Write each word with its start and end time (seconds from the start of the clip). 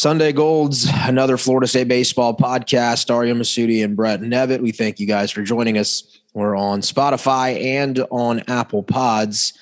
Sunday 0.00 0.32
Golds, 0.32 0.88
another 0.90 1.36
Florida 1.36 1.66
State 1.66 1.86
baseball 1.86 2.34
podcast. 2.34 3.14
Arya 3.14 3.34
Masudi 3.34 3.84
and 3.84 3.94
Brett 3.94 4.22
Nevitt. 4.22 4.62
We 4.62 4.72
thank 4.72 4.98
you 4.98 5.06
guys 5.06 5.30
for 5.30 5.42
joining 5.42 5.76
us. 5.76 6.22
We're 6.32 6.56
on 6.56 6.80
Spotify 6.80 7.62
and 7.62 7.98
on 8.10 8.42
Apple 8.48 8.82
Pods, 8.82 9.52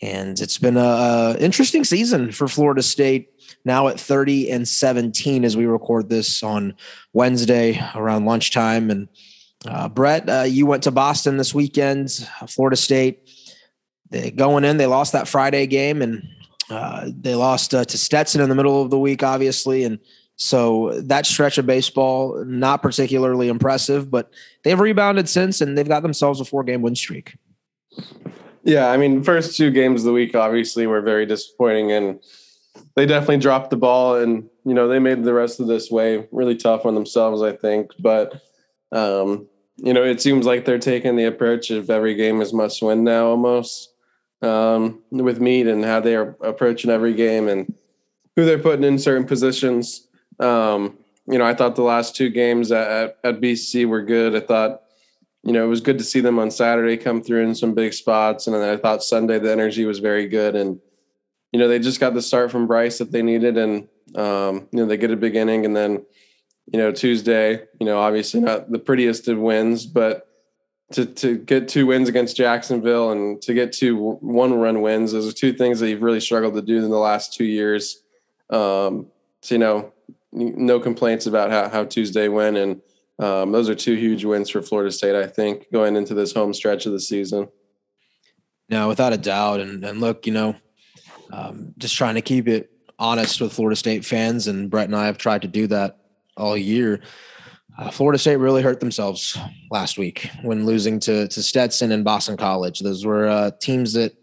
and 0.00 0.38
it's 0.38 0.56
been 0.56 0.76
a 0.76 1.34
interesting 1.40 1.82
season 1.82 2.30
for 2.30 2.46
Florida 2.46 2.80
State. 2.80 3.30
Now 3.64 3.88
at 3.88 3.98
30 3.98 4.52
and 4.52 4.68
17 4.68 5.44
as 5.44 5.56
we 5.56 5.66
record 5.66 6.08
this 6.08 6.44
on 6.44 6.76
Wednesday 7.12 7.84
around 7.96 8.24
lunchtime. 8.24 8.92
And 8.92 9.08
uh, 9.66 9.88
Brett, 9.88 10.30
uh, 10.30 10.44
you 10.46 10.64
went 10.64 10.84
to 10.84 10.92
Boston 10.92 11.38
this 11.38 11.52
weekend, 11.52 12.12
Florida 12.46 12.76
State. 12.76 13.28
They 14.10 14.30
going 14.30 14.62
in, 14.62 14.76
they 14.76 14.86
lost 14.86 15.14
that 15.14 15.26
Friday 15.26 15.66
game, 15.66 16.02
and 16.02 16.22
uh, 16.70 17.10
they 17.20 17.34
lost 17.34 17.74
uh, 17.74 17.84
to 17.84 17.98
Stetson 17.98 18.40
in 18.40 18.48
the 18.48 18.54
middle 18.54 18.82
of 18.82 18.90
the 18.90 18.98
week, 18.98 19.22
obviously, 19.22 19.84
and 19.84 19.98
so 20.36 21.00
that 21.00 21.26
stretch 21.26 21.58
of 21.58 21.66
baseball 21.66 22.44
not 22.44 22.82
particularly 22.82 23.48
impressive. 23.48 24.10
But 24.10 24.32
they've 24.64 24.78
rebounded 24.78 25.28
since, 25.28 25.60
and 25.60 25.76
they've 25.76 25.88
got 25.88 26.02
themselves 26.02 26.40
a 26.40 26.44
four-game 26.44 26.82
win 26.82 26.94
streak. 26.94 27.36
Yeah, 28.64 28.90
I 28.90 28.96
mean, 28.96 29.24
first 29.24 29.56
two 29.56 29.70
games 29.70 30.02
of 30.02 30.06
the 30.06 30.12
week 30.12 30.34
obviously 30.34 30.86
were 30.86 31.00
very 31.00 31.26
disappointing, 31.26 31.92
and 31.92 32.20
they 32.96 33.06
definitely 33.06 33.38
dropped 33.38 33.70
the 33.70 33.76
ball, 33.76 34.16
and 34.16 34.48
you 34.64 34.74
know 34.74 34.88
they 34.88 34.98
made 34.98 35.24
the 35.24 35.34
rest 35.34 35.60
of 35.60 35.66
this 35.66 35.90
way 35.90 36.28
really 36.30 36.56
tough 36.56 36.84
on 36.84 36.94
themselves, 36.94 37.42
I 37.42 37.52
think. 37.52 37.92
But 37.98 38.40
um, 38.92 39.48
you 39.76 39.92
know, 39.92 40.04
it 40.04 40.20
seems 40.20 40.44
like 40.44 40.64
they're 40.64 40.78
taking 40.78 41.16
the 41.16 41.24
approach 41.24 41.70
of 41.70 41.88
every 41.88 42.14
game 42.14 42.40
is 42.40 42.52
must 42.52 42.82
win 42.82 43.04
now, 43.04 43.28
almost 43.28 43.94
um, 44.42 45.02
with 45.10 45.40
Meat 45.40 45.66
and 45.66 45.84
how 45.84 46.00
they 46.00 46.14
are 46.14 46.36
approaching 46.40 46.90
every 46.90 47.14
game 47.14 47.48
and 47.48 47.74
who 48.36 48.44
they're 48.44 48.58
putting 48.58 48.84
in 48.84 48.98
certain 48.98 49.26
positions. 49.26 50.06
Um, 50.38 50.98
you 51.26 51.38
know, 51.38 51.44
I 51.44 51.54
thought 51.54 51.76
the 51.76 51.82
last 51.82 52.16
two 52.16 52.30
games 52.30 52.72
at, 52.72 53.18
at, 53.22 53.40
BC 53.40 53.86
were 53.86 54.02
good. 54.02 54.34
I 54.34 54.40
thought, 54.40 54.82
you 55.42 55.52
know, 55.52 55.64
it 55.64 55.68
was 55.68 55.80
good 55.80 55.98
to 55.98 56.04
see 56.04 56.20
them 56.20 56.38
on 56.38 56.50
Saturday 56.50 56.96
come 56.96 57.22
through 57.22 57.42
in 57.42 57.54
some 57.54 57.74
big 57.74 57.92
spots. 57.92 58.46
And 58.46 58.54
then 58.54 58.62
I 58.62 58.76
thought 58.76 59.02
Sunday 59.02 59.38
the 59.38 59.52
energy 59.52 59.84
was 59.84 59.98
very 59.98 60.26
good. 60.26 60.56
And, 60.56 60.80
you 61.52 61.58
know, 61.58 61.68
they 61.68 61.78
just 61.78 62.00
got 62.00 62.14
the 62.14 62.22
start 62.22 62.50
from 62.50 62.66
Bryce 62.66 62.98
that 62.98 63.12
they 63.12 63.22
needed. 63.22 63.58
And, 63.58 63.88
um, 64.14 64.68
you 64.72 64.78
know, 64.78 64.86
they 64.86 64.96
get 64.96 65.10
a 65.10 65.16
beginning. 65.16 65.64
And 65.64 65.76
then, 65.76 66.04
you 66.72 66.78
know, 66.78 66.92
Tuesday, 66.92 67.64
you 67.80 67.86
know, 67.86 67.98
obviously 67.98 68.40
not 68.40 68.70
the 68.70 68.78
prettiest 68.78 69.28
of 69.28 69.38
wins, 69.38 69.84
but 69.84 70.27
to 70.92 71.06
to 71.06 71.38
get 71.38 71.68
two 71.68 71.86
wins 71.86 72.08
against 72.08 72.36
Jacksonville 72.36 73.12
and 73.12 73.40
to 73.42 73.54
get 73.54 73.72
two 73.72 74.16
one 74.20 74.54
run 74.54 74.80
wins. 74.80 75.12
Those 75.12 75.28
are 75.28 75.32
two 75.32 75.52
things 75.52 75.80
that 75.80 75.88
you've 75.88 76.02
really 76.02 76.20
struggled 76.20 76.54
to 76.54 76.62
do 76.62 76.78
in 76.78 76.90
the 76.90 76.98
last 76.98 77.34
two 77.34 77.44
years. 77.44 78.02
Um, 78.50 79.06
so 79.42 79.54
you 79.54 79.58
know, 79.58 79.92
no 80.32 80.80
complaints 80.80 81.26
about 81.26 81.50
how, 81.50 81.68
how 81.68 81.84
Tuesday 81.84 82.28
went, 82.28 82.56
and 82.56 82.80
um, 83.18 83.52
those 83.52 83.68
are 83.68 83.74
two 83.74 83.94
huge 83.94 84.24
wins 84.24 84.48
for 84.48 84.62
Florida 84.62 84.90
State. 84.90 85.14
I 85.14 85.26
think 85.26 85.70
going 85.72 85.96
into 85.96 86.14
this 86.14 86.32
home 86.32 86.54
stretch 86.54 86.86
of 86.86 86.92
the 86.92 87.00
season. 87.00 87.48
No, 88.70 88.88
without 88.88 89.12
a 89.12 89.18
doubt, 89.18 89.60
and 89.60 89.84
and 89.84 90.00
look, 90.00 90.26
you 90.26 90.32
know, 90.32 90.56
um, 91.32 91.74
just 91.78 91.96
trying 91.96 92.14
to 92.14 92.22
keep 92.22 92.48
it 92.48 92.70
honest 92.98 93.40
with 93.40 93.52
Florida 93.52 93.76
State 93.76 94.04
fans, 94.04 94.46
and 94.48 94.70
Brett 94.70 94.86
and 94.86 94.96
I 94.96 95.06
have 95.06 95.18
tried 95.18 95.42
to 95.42 95.48
do 95.48 95.66
that 95.68 95.98
all 96.36 96.56
year. 96.56 97.00
Uh, 97.78 97.90
Florida 97.90 98.18
State 98.18 98.36
really 98.36 98.60
hurt 98.60 98.80
themselves 98.80 99.38
last 99.70 99.98
week 99.98 100.28
when 100.42 100.66
losing 100.66 100.98
to 101.00 101.28
to 101.28 101.42
Stetson 101.42 101.92
and 101.92 102.04
Boston 102.04 102.36
College. 102.36 102.80
Those 102.80 103.06
were 103.06 103.28
uh, 103.28 103.52
teams 103.60 103.92
that 103.92 104.14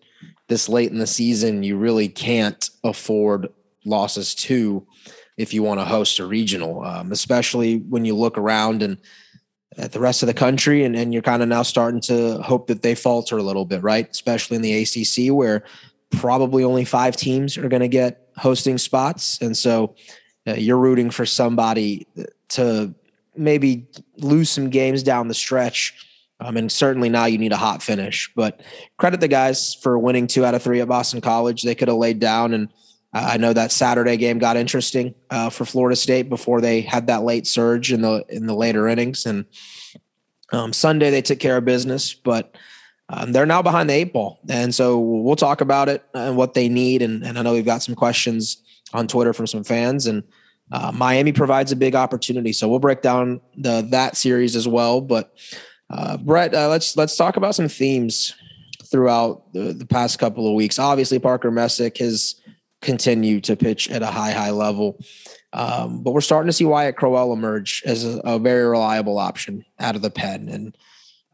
this 0.47 0.67
late 0.67 0.92
in 0.92 1.00
the 1.00 1.08
season 1.08 1.64
you 1.64 1.78
really 1.78 2.09
can't 2.09 2.70
afford 2.84 3.47
losses 3.86 4.36
to 4.36 4.86
if 5.38 5.53
you 5.53 5.64
want 5.64 5.80
to 5.80 5.86
host 5.86 6.20
a 6.20 6.25
regional, 6.25 6.84
um, 6.84 7.12
especially 7.12 7.78
when 7.78 8.06
you 8.06 8.16
look 8.16 8.38
around 8.38 8.84
and 8.84 8.97
at 9.78 9.92
the 9.92 10.00
rest 10.00 10.23
of 10.23 10.28
the 10.28 10.34
country 10.34 10.84
and, 10.86 10.95
and 10.95 11.14
you're 11.14 11.22
kind 11.22 11.42
of 11.42 11.50
now 11.50 11.62
starting 11.62 12.00
to 12.00 12.42
hope 12.42 12.67
that 12.67 12.81
they 12.81 12.95
falter 12.95 13.38
a 13.38 13.44
little 13.44 13.66
bit, 13.66 13.81
right? 13.84 14.09
Especially 14.09 14.56
in 14.56 14.62
the 14.62 14.84
ACC 14.84 15.34
where 15.34 15.63
probably 16.12 16.63
only 16.63 16.85
five 16.85 17.18
teams 17.18 17.58
are 17.58 17.68
going 17.68 17.81
to 17.81 17.90
get 17.90 18.29
hosting 18.38 18.78
spots. 18.78 19.41
And 19.41 19.56
so 19.58 19.96
uh, 20.47 20.53
you're 20.53 20.78
rooting 20.78 21.09
for 21.09 21.25
somebody 21.25 22.08
to 22.50 22.94
maybe 23.38 23.88
lose 24.18 24.50
some 24.50 24.69
games 24.69 25.03
down 25.03 25.28
the 25.28 25.34
stretch. 25.34 25.94
Um, 26.40 26.57
and 26.57 26.72
certainly 26.72 27.07
now 27.07 27.25
you 27.25 27.38
need 27.38 27.53
a 27.53 27.57
hot 27.57 27.81
finish. 27.81 28.29
But 28.35 28.62
credit 28.97 29.22
the 29.22 29.28
guys 29.28 29.73
for 29.73 29.97
winning 29.97 30.28
two 30.28 30.44
out 30.44 30.53
of 30.53 30.62
three 30.62 30.81
at 30.81 30.88
Boston 30.88 31.22
College. 31.22 31.63
They 31.63 31.75
could 31.75 31.88
have 31.88 31.97
laid 31.97 32.19
down, 32.19 32.53
and 32.53 32.69
I 33.13 33.38
know 33.38 33.53
that 33.53 33.72
Saturday 33.72 34.18
game 34.18 34.38
got 34.40 34.57
interesting 34.57 35.16
uh, 35.29 35.50
for 35.50 35.63
Florida 35.63 35.96
State 35.96 36.28
before 36.28 36.59
they 36.59 36.81
had 36.81 37.07
that 37.07 37.23
late 37.23 37.47
surge 37.47 37.94
in 37.94 38.01
the 38.01 38.25
in 38.28 38.47
the 38.47 38.53
later 38.53 38.90
innings. 38.90 39.25
And 39.25 39.46
um, 40.52 40.73
Sunday 40.73 41.09
they 41.09 41.22
took 41.22 41.40
care 41.40 41.56
of 41.56 41.63
business, 41.63 42.13
but 42.13 42.53
um, 43.07 43.31
they're 43.31 43.46
now 43.46 43.62
behind 43.62 43.90
the 43.90 43.94
eight 43.94 44.12
ball. 44.12 44.40
And 44.50 44.75
so 44.75 45.00
we'll 45.00 45.38
talk 45.38 45.62
about 45.62 45.88
it 45.88 46.03
and 46.13 46.35
what 46.35 46.53
they 46.53 46.67
need. 46.67 47.02
And, 47.02 47.23
and 47.23 47.40
I 47.40 47.44
know 47.44 47.53
we've 47.53 47.63
got 47.63 47.84
some 47.84 47.96
questions 47.96 48.57
on 48.94 49.07
Twitter 49.07 49.31
from 49.31 49.47
some 49.47 49.63
fans 49.63 50.06
and. 50.06 50.23
Uh, 50.72 50.92
Miami 50.94 51.31
provides 51.31 51.72
a 51.72 51.76
big 51.76 51.96
opportunity, 51.96 52.52
so 52.52 52.68
we'll 52.68 52.80
break 52.80 53.02
down 53.02 53.40
the 53.56 53.81
that 53.92 54.18
series 54.18 54.56
as 54.56 54.68
well. 54.68 55.00
But 55.00 55.31
uh, 55.90 56.18
Brett, 56.18 56.53
uh, 56.53 56.70
let's 56.70 56.98
let's 56.98 57.16
talk 57.16 57.38
about 57.38 57.56
some 57.56 57.68
themes 57.68 58.34
throughout 58.86 59.52
the, 59.53 59.74
the 59.74 59.86
past 59.86 60.18
couple 60.20 60.48
of 60.48 60.56
weeks. 60.56 60.80
Obviously, 60.80 61.20
Parker 61.20 61.52
Messick 61.52 61.98
has 62.00 62.42
continued 62.81 63.44
to 63.44 63.56
pitch 63.56 63.90
at 63.90 64.02
a 64.02 64.08
high 64.08 64.31
high 64.31 64.52
level, 64.52 65.00
um, 65.53 66.02
but 66.02 66.12
we're 66.12 66.22
starting 66.22 66.48
to 66.48 66.53
see 66.53 66.66
Wyatt 66.66 66.97
Crowell 66.97 67.32
emerge 67.32 67.84
as 67.86 68.03
a, 68.03 68.20
a 68.26 68.40
very 68.40 68.68
reliable 68.68 69.20
option 69.20 69.64
out 69.80 69.96
of 69.96 70.02
the 70.02 70.09
pen. 70.09 70.50
And 70.50 70.78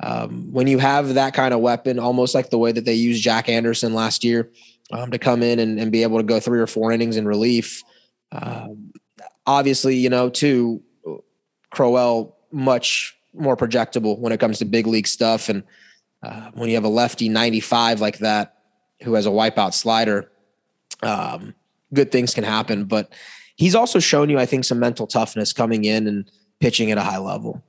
um, 0.01 0.51
when 0.51 0.67
you 0.67 0.79
have 0.79 1.13
that 1.13 1.33
kind 1.33 1.53
of 1.53 1.59
weapon, 1.59 1.99
almost 1.99 2.35
like 2.35 2.49
the 2.49 2.57
way 2.57 2.71
that 2.71 2.85
they 2.85 2.93
used 2.93 3.23
Jack 3.23 3.47
Anderson 3.47 3.93
last 3.93 4.23
year 4.23 4.51
um, 4.91 5.11
to 5.11 5.19
come 5.19 5.41
in 5.43 5.59
and, 5.59 5.79
and, 5.79 5.91
be 5.91 6.03
able 6.03 6.17
to 6.17 6.23
go 6.23 6.39
three 6.39 6.59
or 6.59 6.67
four 6.67 6.91
innings 6.91 7.17
in 7.17 7.27
relief. 7.27 7.83
Um, 8.31 8.90
obviously, 9.51 9.95
you 9.95 10.09
know, 10.09 10.29
too, 10.29 10.81
Crowell 11.71 12.37
much 12.51 13.15
more 13.33 13.55
projectable 13.55 14.17
when 14.19 14.31
it 14.31 14.39
comes 14.39 14.59
to 14.59 14.65
big 14.65 14.87
league 14.87 15.07
stuff. 15.07 15.49
And 15.49 15.63
uh, 16.23 16.51
when 16.53 16.69
you 16.69 16.75
have 16.75 16.83
a 16.83 16.89
lefty 16.89 17.29
95 17.29 18.01
like 18.01 18.19
that, 18.19 18.57
who 19.03 19.13
has 19.15 19.25
a 19.25 19.29
wipeout 19.29 19.73
slider, 19.73 20.31
um, 21.01 21.55
good 21.93 22.11
things 22.11 22.33
can 22.33 22.43
happen. 22.43 22.85
But 22.85 23.11
he's 23.55 23.75
also 23.75 23.99
shown 23.99 24.29
you, 24.29 24.37
I 24.37 24.45
think, 24.45 24.65
some 24.65 24.79
mental 24.79 25.07
toughness 25.07 25.53
coming 25.53 25.85
in 25.85 26.07
and 26.07 26.29
pitching 26.59 26.91
at 26.91 26.97
a 26.97 27.01
high 27.01 27.17
level. 27.17 27.63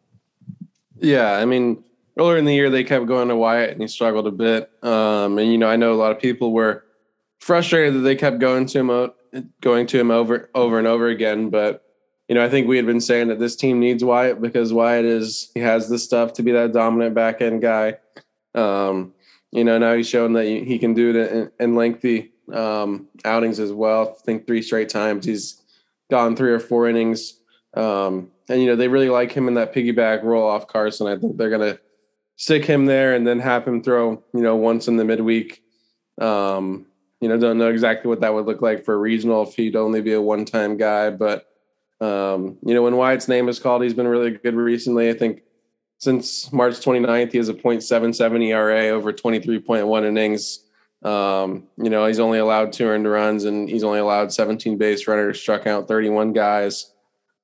Yeah. 0.98 1.32
I 1.32 1.44
mean, 1.46 1.82
earlier 2.18 2.36
in 2.36 2.44
the 2.44 2.54
year, 2.54 2.70
they 2.70 2.84
kept 2.84 3.06
going 3.06 3.28
to 3.28 3.36
Wyatt 3.36 3.70
and 3.70 3.80
he 3.80 3.88
struggled 3.88 4.26
a 4.26 4.30
bit. 4.30 4.70
Um, 4.82 5.38
and, 5.38 5.50
you 5.50 5.58
know, 5.58 5.68
I 5.68 5.76
know 5.76 5.92
a 5.92 5.96
lot 5.96 6.12
of 6.12 6.20
people 6.20 6.52
were 6.52 6.84
frustrated 7.40 7.94
that 7.94 8.00
they 8.00 8.14
kept 8.14 8.38
going 8.38 8.66
to 8.66 8.78
him 8.78 8.90
going 9.60 9.86
to 9.88 10.00
him 10.00 10.10
over 10.10 10.50
over 10.54 10.78
and 10.78 10.86
over 10.86 11.08
again. 11.08 11.50
But 11.50 11.84
you 12.28 12.34
know, 12.34 12.44
I 12.44 12.48
think 12.48 12.68
we 12.68 12.76
had 12.76 12.86
been 12.86 13.00
saying 13.00 13.28
that 13.28 13.38
this 13.38 13.56
team 13.56 13.80
needs 13.80 14.04
Wyatt 14.04 14.40
because 14.40 14.72
Wyatt 14.72 15.04
is 15.04 15.50
he 15.54 15.60
has 15.60 15.88
the 15.88 15.98
stuff 15.98 16.32
to 16.34 16.42
be 16.42 16.52
that 16.52 16.72
dominant 16.72 17.14
back 17.14 17.40
end 17.40 17.62
guy. 17.62 17.98
Um, 18.54 19.14
you 19.50 19.64
know, 19.64 19.78
now 19.78 19.94
he's 19.94 20.08
shown 20.08 20.32
that 20.34 20.46
he 20.46 20.78
can 20.78 20.94
do 20.94 21.10
it 21.10 21.32
in, 21.32 21.50
in 21.60 21.74
lengthy 21.74 22.32
um, 22.52 23.08
outings 23.24 23.60
as 23.60 23.72
well. 23.72 24.16
I 24.18 24.22
think 24.24 24.46
three 24.46 24.62
straight 24.62 24.88
times 24.88 25.26
he's 25.26 25.62
gone 26.10 26.36
three 26.36 26.52
or 26.52 26.60
four 26.60 26.88
innings. 26.88 27.38
Um, 27.74 28.30
and 28.48 28.60
you 28.60 28.66
know, 28.66 28.76
they 28.76 28.88
really 28.88 29.10
like 29.10 29.32
him 29.32 29.48
in 29.48 29.54
that 29.54 29.74
piggyback 29.74 30.22
role 30.22 30.48
off 30.48 30.68
Carson. 30.68 31.06
I 31.06 31.16
think 31.16 31.36
they're 31.36 31.50
gonna 31.50 31.78
stick 32.36 32.64
him 32.64 32.86
there 32.86 33.14
and 33.14 33.26
then 33.26 33.40
have 33.40 33.66
him 33.66 33.82
throw, 33.82 34.22
you 34.32 34.40
know, 34.40 34.56
once 34.56 34.88
in 34.88 34.96
the 34.96 35.04
midweek. 35.04 35.62
Um, 36.20 36.86
you 37.22 37.28
know, 37.28 37.38
don't 37.38 37.56
know 37.56 37.70
exactly 37.70 38.08
what 38.08 38.20
that 38.20 38.34
would 38.34 38.46
look 38.46 38.60
like 38.60 38.84
for 38.84 38.94
a 38.94 38.98
regional 38.98 39.44
if 39.44 39.54
he'd 39.54 39.76
only 39.76 40.00
be 40.00 40.12
a 40.12 40.20
one 40.20 40.44
time 40.44 40.76
guy. 40.76 41.08
But, 41.08 41.48
um, 42.00 42.58
you 42.66 42.74
know, 42.74 42.82
when 42.82 42.96
Wyatt's 42.96 43.28
name 43.28 43.48
is 43.48 43.60
called, 43.60 43.84
he's 43.84 43.94
been 43.94 44.08
really 44.08 44.32
good 44.32 44.56
recently. 44.56 45.08
I 45.08 45.14
think 45.14 45.44
since 45.98 46.52
March 46.52 46.74
29th, 46.74 47.30
he 47.30 47.38
has 47.38 47.48
a 47.48 47.54
0.77 47.54 48.48
ERA 48.48 48.88
over 48.88 49.12
23.1 49.12 50.04
innings. 50.04 50.64
Um, 51.04 51.68
you 51.76 51.90
know, 51.90 52.06
he's 52.06 52.18
only 52.18 52.40
allowed 52.40 52.72
two 52.72 52.86
earned 52.86 53.08
runs 53.08 53.44
and 53.44 53.68
he's 53.68 53.84
only 53.84 54.00
allowed 54.00 54.32
17 54.32 54.76
base 54.76 55.06
runners, 55.06 55.40
struck 55.40 55.68
out 55.68 55.86
31 55.86 56.32
guys. 56.32 56.92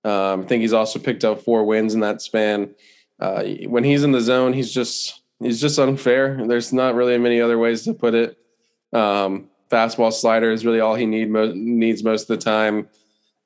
Um, 0.02 0.40
I 0.40 0.44
think 0.44 0.62
he's 0.62 0.72
also 0.72 0.98
picked 0.98 1.24
up 1.24 1.42
four 1.42 1.64
wins 1.64 1.94
in 1.94 2.00
that 2.00 2.20
span. 2.20 2.74
Uh, 3.20 3.44
when 3.66 3.84
he's 3.84 4.02
in 4.02 4.10
the 4.10 4.20
zone, 4.20 4.52
he's 4.54 4.72
just 4.72 5.22
he's 5.38 5.60
just 5.60 5.78
unfair. 5.78 6.44
There's 6.48 6.72
not 6.72 6.96
really 6.96 7.16
many 7.16 7.40
other 7.40 7.58
ways 7.58 7.84
to 7.84 7.94
put 7.94 8.14
it. 8.14 8.38
Um, 8.92 9.50
fastball 9.70 10.12
slider 10.12 10.50
is 10.50 10.64
really 10.64 10.80
all 10.80 10.94
he 10.94 11.06
need 11.06 11.30
mo- 11.30 11.52
needs 11.54 12.02
most 12.02 12.22
of 12.22 12.38
the 12.38 12.44
time. 12.44 12.88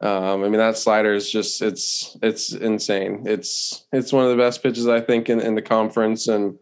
Um, 0.01 0.43
I 0.43 0.49
mean 0.49 0.59
that 0.59 0.77
slider 0.77 1.13
is 1.15 1.31
just 1.31 1.63
it's 1.63 2.17
it's 2.23 2.53
insane. 2.53 3.23
It's 3.27 3.87
it's 3.93 4.13
one 4.13 4.25
of 4.25 4.31
the 4.31 4.37
best 4.37 4.63
pitches 4.63 4.89
I 4.89 5.01
think 5.01 5.29
in, 5.29 5.41
in 5.41 5.55
the 5.55 5.63
conference, 5.63 6.29
and 6.29 6.59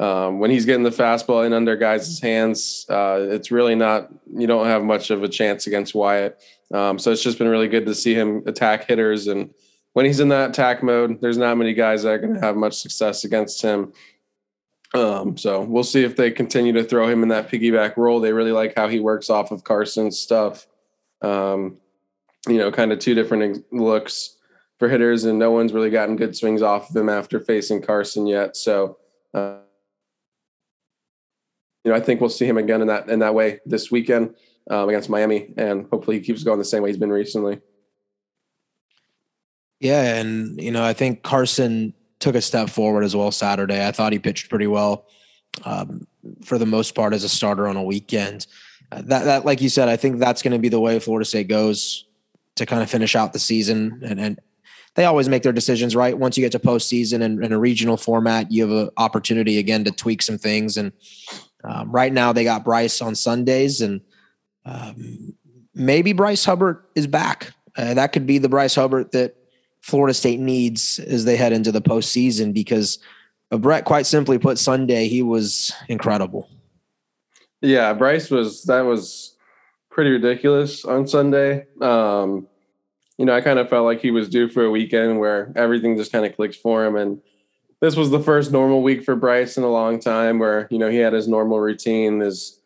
um, 0.00 0.38
when 0.38 0.50
he's 0.50 0.64
getting 0.64 0.82
the 0.82 0.88
fastball 0.88 1.44
in 1.44 1.52
under 1.52 1.76
guys' 1.76 2.20
hands, 2.20 2.86
uh, 2.88 3.18
it's 3.20 3.50
really 3.50 3.74
not, 3.74 4.08
you 4.34 4.46
don't 4.46 4.64
have 4.64 4.82
much 4.82 5.10
of 5.10 5.22
a 5.22 5.28
chance 5.28 5.66
against 5.66 5.94
Wyatt. 5.94 6.40
Um, 6.72 6.98
so 6.98 7.12
it's 7.12 7.22
just 7.22 7.36
been 7.36 7.48
really 7.48 7.68
good 7.68 7.84
to 7.84 7.94
see 7.94 8.14
him 8.14 8.42
attack 8.46 8.88
hitters. 8.88 9.26
And 9.26 9.52
when 9.92 10.06
he's 10.06 10.18
in 10.18 10.28
that 10.28 10.50
attack 10.50 10.82
mode, 10.82 11.20
there's 11.20 11.36
not 11.36 11.58
many 11.58 11.74
guys 11.74 12.04
that 12.04 12.12
are 12.12 12.18
going 12.18 12.32
to 12.32 12.40
have 12.40 12.56
much 12.56 12.78
success 12.78 13.24
against 13.24 13.60
him. 13.60 13.92
Um, 14.92 15.36
so 15.36 15.62
we'll 15.62 15.84
see 15.84 16.02
if 16.02 16.16
they 16.16 16.30
continue 16.30 16.72
to 16.72 16.84
throw 16.84 17.08
him 17.08 17.22
in 17.22 17.28
that 17.28 17.48
piggyback 17.48 17.96
role. 17.96 18.20
They 18.20 18.32
really 18.32 18.52
like 18.52 18.74
how 18.76 18.88
he 18.88 18.98
works 18.98 19.30
off 19.30 19.52
of 19.52 19.62
Carson's 19.62 20.18
stuff. 20.18 20.66
Um, 21.22 21.76
you 22.48 22.58
know, 22.58 22.72
kind 22.72 22.90
of 22.90 22.98
two 22.98 23.14
different 23.14 23.64
looks 23.72 24.36
for 24.78 24.88
hitters, 24.88 25.24
and 25.24 25.38
no 25.38 25.50
one's 25.50 25.72
really 25.72 25.90
gotten 25.90 26.16
good 26.16 26.36
swings 26.36 26.62
off 26.62 26.90
of 26.90 26.96
him 26.96 27.08
after 27.08 27.38
facing 27.38 27.82
Carson 27.82 28.26
yet. 28.26 28.56
So, 28.56 28.96
uh, 29.34 29.58
you 31.84 31.92
know, 31.92 31.96
I 31.96 32.00
think 32.00 32.20
we'll 32.20 32.30
see 32.30 32.46
him 32.46 32.58
again 32.58 32.80
in 32.80 32.88
that 32.88 33.08
in 33.08 33.20
that 33.20 33.34
way 33.34 33.60
this 33.66 33.90
weekend 33.90 34.34
um, 34.70 34.88
against 34.88 35.10
Miami, 35.10 35.52
and 35.56 35.86
hopefully 35.90 36.18
he 36.18 36.24
keeps 36.24 36.42
going 36.42 36.58
the 36.58 36.64
same 36.64 36.82
way 36.82 36.88
he's 36.88 36.98
been 36.98 37.12
recently. 37.12 37.60
Yeah, 39.78 40.16
and 40.16 40.60
you 40.60 40.70
know, 40.72 40.82
I 40.82 40.94
think 40.94 41.22
Carson 41.22 41.94
took 42.20 42.36
a 42.36 42.40
step 42.40 42.70
forward 42.70 43.02
as 43.02 43.16
well 43.16 43.32
Saturday. 43.32 43.84
I 43.84 43.92
thought 43.92 44.12
he 44.12 44.18
pitched 44.18 44.48
pretty 44.48 44.66
well 44.66 45.06
um, 45.64 46.06
for 46.44 46.58
the 46.58 46.66
most 46.66 46.94
part 46.94 47.12
as 47.12 47.24
a 47.24 47.28
starter 47.28 47.66
on 47.66 47.76
a 47.76 47.82
weekend. 47.82 48.46
Uh, 48.92 49.02
that, 49.02 49.24
that, 49.24 49.44
like 49.44 49.60
you 49.60 49.68
said, 49.68 49.88
I 49.88 49.96
think 49.96 50.18
that's 50.18 50.42
going 50.42 50.52
to 50.52 50.58
be 50.58 50.68
the 50.68 50.80
way 50.80 50.98
Florida 50.98 51.24
State 51.24 51.48
goes 51.48 52.06
to 52.56 52.66
kind 52.66 52.82
of 52.82 52.90
finish 52.90 53.16
out 53.16 53.32
the 53.32 53.38
season. 53.38 54.00
And, 54.04 54.20
and 54.20 54.40
they 54.94 55.04
always 55.04 55.28
make 55.28 55.42
their 55.42 55.52
decisions 55.52 55.96
right. 55.96 56.16
Once 56.16 56.36
you 56.36 56.44
get 56.44 56.52
to 56.52 56.58
postseason 56.58 57.22
and 57.22 57.42
in 57.44 57.52
a 57.52 57.58
regional 57.58 57.96
format, 57.96 58.50
you 58.50 58.68
have 58.68 58.86
an 58.86 58.90
opportunity 58.96 59.58
again 59.58 59.84
to 59.84 59.90
tweak 59.90 60.20
some 60.22 60.38
things. 60.38 60.76
And 60.76 60.92
um, 61.64 61.90
right 61.90 62.12
now, 62.12 62.32
they 62.32 62.44
got 62.44 62.64
Bryce 62.64 63.00
on 63.00 63.14
Sundays, 63.14 63.80
and 63.80 64.00
um, 64.64 65.34
maybe 65.74 66.12
Bryce 66.12 66.44
Hubbart 66.44 66.90
is 66.94 67.06
back. 67.06 67.52
Uh, 67.76 67.94
that 67.94 68.12
could 68.12 68.26
be 68.26 68.38
the 68.38 68.48
Bryce 68.48 68.74
Hubbart 68.74 69.12
that 69.12 69.36
Florida 69.80 70.14
State 70.14 70.40
needs 70.40 70.98
as 71.00 71.24
they 71.24 71.36
head 71.36 71.52
into 71.52 71.72
the 71.72 71.82
postseason 71.82 72.52
because 72.52 72.98
Brett, 73.50 73.84
quite 73.84 74.06
simply 74.06 74.38
put, 74.38 74.58
Sunday 74.58 75.08
he 75.08 75.22
was 75.22 75.72
incredible. 75.88 76.48
Yeah, 77.60 77.92
Bryce 77.92 78.30
was 78.30 78.64
that 78.64 78.82
was 78.82 79.36
pretty 79.90 80.10
ridiculous 80.10 80.84
on 80.84 81.06
Sunday. 81.06 81.66
Um, 81.80 82.46
you 83.18 83.26
know, 83.26 83.34
I 83.34 83.42
kind 83.42 83.58
of 83.58 83.68
felt 83.68 83.84
like 83.84 84.00
he 84.00 84.10
was 84.10 84.28
due 84.28 84.48
for 84.48 84.64
a 84.64 84.70
weekend 84.70 85.18
where 85.18 85.52
everything 85.56 85.96
just 85.96 86.12
kind 86.12 86.24
of 86.24 86.34
clicked 86.34 86.56
for 86.56 86.84
him, 86.84 86.96
and 86.96 87.20
this 87.80 87.96
was 87.96 88.10
the 88.10 88.20
first 88.20 88.52
normal 88.52 88.82
week 88.82 89.04
for 89.04 89.16
Bryce 89.16 89.58
in 89.58 89.64
a 89.64 89.70
long 89.70 89.98
time 89.98 90.38
where 90.38 90.68
you 90.70 90.78
know 90.78 90.88
he 90.88 90.96
had 90.96 91.12
his 91.12 91.28
normal 91.28 91.60
routine, 91.60 92.20
his 92.20 92.60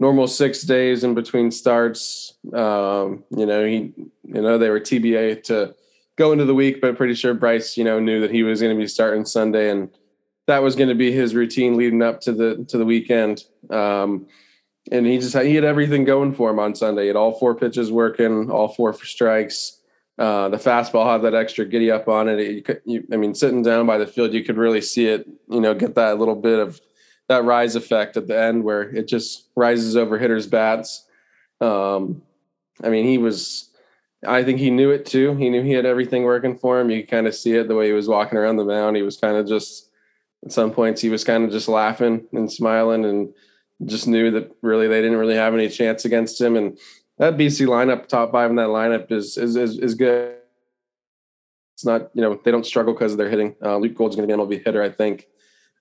normal 0.00 0.26
six 0.26 0.62
days 0.62 1.04
in 1.04 1.14
between 1.14 1.50
starts. 1.50 2.34
Um, 2.52 3.22
you 3.36 3.46
know, 3.46 3.64
he 3.64 3.92
you 4.24 4.42
know 4.42 4.58
they 4.58 4.70
were 4.70 4.80
TBA 4.80 5.44
to 5.44 5.76
go 6.20 6.32
into 6.32 6.44
the 6.44 6.54
week, 6.54 6.82
but 6.82 6.98
pretty 6.98 7.14
sure 7.14 7.32
Bryce, 7.32 7.78
you 7.78 7.82
know, 7.82 7.98
knew 7.98 8.20
that 8.20 8.30
he 8.30 8.42
was 8.42 8.60
going 8.60 8.76
to 8.76 8.78
be 8.78 8.86
starting 8.86 9.24
Sunday, 9.24 9.70
and 9.70 9.88
that 10.46 10.62
was 10.62 10.76
going 10.76 10.90
to 10.90 10.94
be 10.94 11.10
his 11.10 11.34
routine 11.34 11.78
leading 11.78 12.02
up 12.02 12.20
to 12.20 12.32
the 12.32 12.62
to 12.68 12.76
the 12.76 12.84
weekend. 12.84 13.44
Um, 13.70 14.26
and 14.92 15.06
he 15.06 15.18
just 15.18 15.32
had, 15.32 15.46
he 15.46 15.54
had 15.54 15.64
everything 15.64 16.04
going 16.04 16.34
for 16.34 16.50
him 16.50 16.58
on 16.58 16.74
Sunday. 16.74 17.02
He 17.02 17.06
had 17.08 17.16
all 17.16 17.38
four 17.38 17.54
pitches 17.54 17.90
working, 17.90 18.50
all 18.50 18.68
four 18.68 18.92
for 18.92 19.06
strikes. 19.06 19.80
Uh, 20.18 20.50
the 20.50 20.58
fastball 20.58 21.10
had 21.10 21.22
that 21.22 21.34
extra 21.34 21.64
giddy 21.64 21.90
up 21.90 22.06
on 22.06 22.28
it. 22.28 22.38
You 22.40 22.62
could, 22.62 22.82
you, 22.84 23.06
I 23.10 23.16
mean, 23.16 23.34
sitting 23.34 23.62
down 23.62 23.86
by 23.86 23.96
the 23.96 24.06
field, 24.06 24.34
you 24.34 24.44
could 24.44 24.58
really 24.58 24.82
see 24.82 25.06
it. 25.06 25.26
You 25.48 25.60
know, 25.60 25.74
get 25.74 25.94
that 25.94 26.18
little 26.18 26.36
bit 26.36 26.58
of 26.58 26.78
that 27.28 27.44
rise 27.44 27.76
effect 27.76 28.18
at 28.18 28.26
the 28.26 28.38
end 28.38 28.62
where 28.62 28.82
it 28.82 29.08
just 29.08 29.48
rises 29.56 29.96
over 29.96 30.18
hitters' 30.18 30.46
bats. 30.46 31.06
Um, 31.62 32.22
I 32.84 32.90
mean, 32.90 33.06
he 33.06 33.16
was 33.16 33.69
I 34.26 34.44
think 34.44 34.58
he 34.58 34.70
knew 34.70 34.90
it 34.90 35.06
too. 35.06 35.34
He 35.36 35.48
knew 35.48 35.62
he 35.62 35.72
had 35.72 35.86
everything 35.86 36.24
working 36.24 36.56
for 36.56 36.78
him. 36.78 36.90
You 36.90 37.06
kind 37.06 37.26
of 37.26 37.34
see 37.34 37.52
it 37.52 37.68
the 37.68 37.74
way 37.74 37.86
he 37.86 37.92
was 37.92 38.08
walking 38.08 38.38
around 38.38 38.56
the 38.56 38.64
mound. 38.64 38.96
He 38.96 39.02
was 39.02 39.16
kind 39.16 39.36
of 39.36 39.48
just 39.48 39.90
at 40.44 40.52
some 40.52 40.70
points 40.70 41.00
he 41.00 41.10
was 41.10 41.24
kind 41.24 41.44
of 41.44 41.50
just 41.50 41.68
laughing 41.68 42.26
and 42.32 42.50
smiling 42.50 43.04
and 43.04 43.32
just 43.86 44.06
knew 44.06 44.30
that 44.30 44.54
really 44.62 44.88
they 44.88 45.00
didn't 45.00 45.18
really 45.18 45.34
have 45.34 45.54
any 45.54 45.68
chance 45.68 46.04
against 46.04 46.40
him. 46.40 46.56
And 46.56 46.78
that 47.18 47.36
BC 47.36 47.66
lineup, 47.66 48.08
top 48.08 48.32
five 48.32 48.50
in 48.50 48.56
that 48.56 48.68
lineup 48.68 49.10
is 49.10 49.38
is 49.38 49.56
is, 49.56 49.78
is 49.78 49.94
good. 49.94 50.36
It's 51.74 51.84
not 51.84 52.10
you 52.14 52.20
know 52.20 52.38
they 52.44 52.50
don't 52.50 52.66
struggle 52.66 52.92
because 52.92 53.16
they're 53.16 53.30
hitting. 53.30 53.56
Uh, 53.62 53.78
Luke 53.78 53.94
Gold's 53.94 54.16
going 54.16 54.28
to 54.28 54.36
be 54.36 54.40
an 54.40 54.46
MLB 54.46 54.64
hitter, 54.64 54.82
I 54.82 54.90
think. 54.90 55.26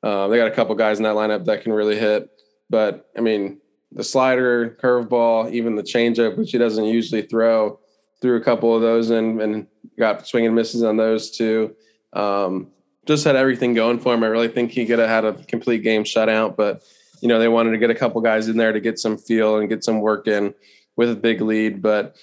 Uh, 0.01 0.29
they 0.29 0.37
got 0.37 0.47
a 0.47 0.55
couple 0.55 0.73
guys 0.75 0.97
in 0.97 1.03
that 1.03 1.15
lineup 1.15 1.43
that 1.45 1.61
can 1.61 1.73
really 1.73 1.99
hit, 1.99 2.29
but 2.69 3.09
I 3.17 3.21
mean 3.21 3.59
the 3.91 4.03
slider, 4.03 4.77
curveball, 4.81 5.51
even 5.51 5.75
the 5.75 5.83
changeup, 5.83 6.37
which 6.37 6.51
he 6.51 6.57
doesn't 6.57 6.85
usually 6.85 7.23
throw 7.23 7.79
threw 8.21 8.37
a 8.37 8.43
couple 8.43 8.75
of 8.75 8.81
those 8.81 9.09
and, 9.09 9.41
and 9.41 9.67
got 9.97 10.27
swinging 10.27 10.55
misses 10.55 10.83
on 10.83 10.97
those 10.97 11.31
too. 11.31 11.75
Um, 12.13 12.67
just 13.05 13.23
had 13.23 13.35
everything 13.35 13.73
going 13.73 13.99
for 13.99 14.13
him. 14.13 14.23
I 14.23 14.27
really 14.27 14.47
think 14.47 14.71
he 14.71 14.85
could 14.85 14.99
have 14.99 15.09
had 15.09 15.25
a 15.25 15.33
complete 15.45 15.83
game 15.83 16.03
shutout, 16.03 16.55
but 16.55 16.83
you 17.21 17.27
know 17.27 17.39
they 17.39 17.47
wanted 17.47 17.71
to 17.71 17.77
get 17.77 17.89
a 17.89 17.95
couple 17.95 18.21
guys 18.21 18.47
in 18.47 18.57
there 18.57 18.71
to 18.71 18.79
get 18.79 18.99
some 18.99 19.17
feel 19.17 19.57
and 19.57 19.69
get 19.69 19.83
some 19.83 19.99
work 19.99 20.27
in 20.27 20.53
with 20.95 21.11
a 21.11 21.15
big 21.15 21.41
lead. 21.41 21.81
But 21.81 22.15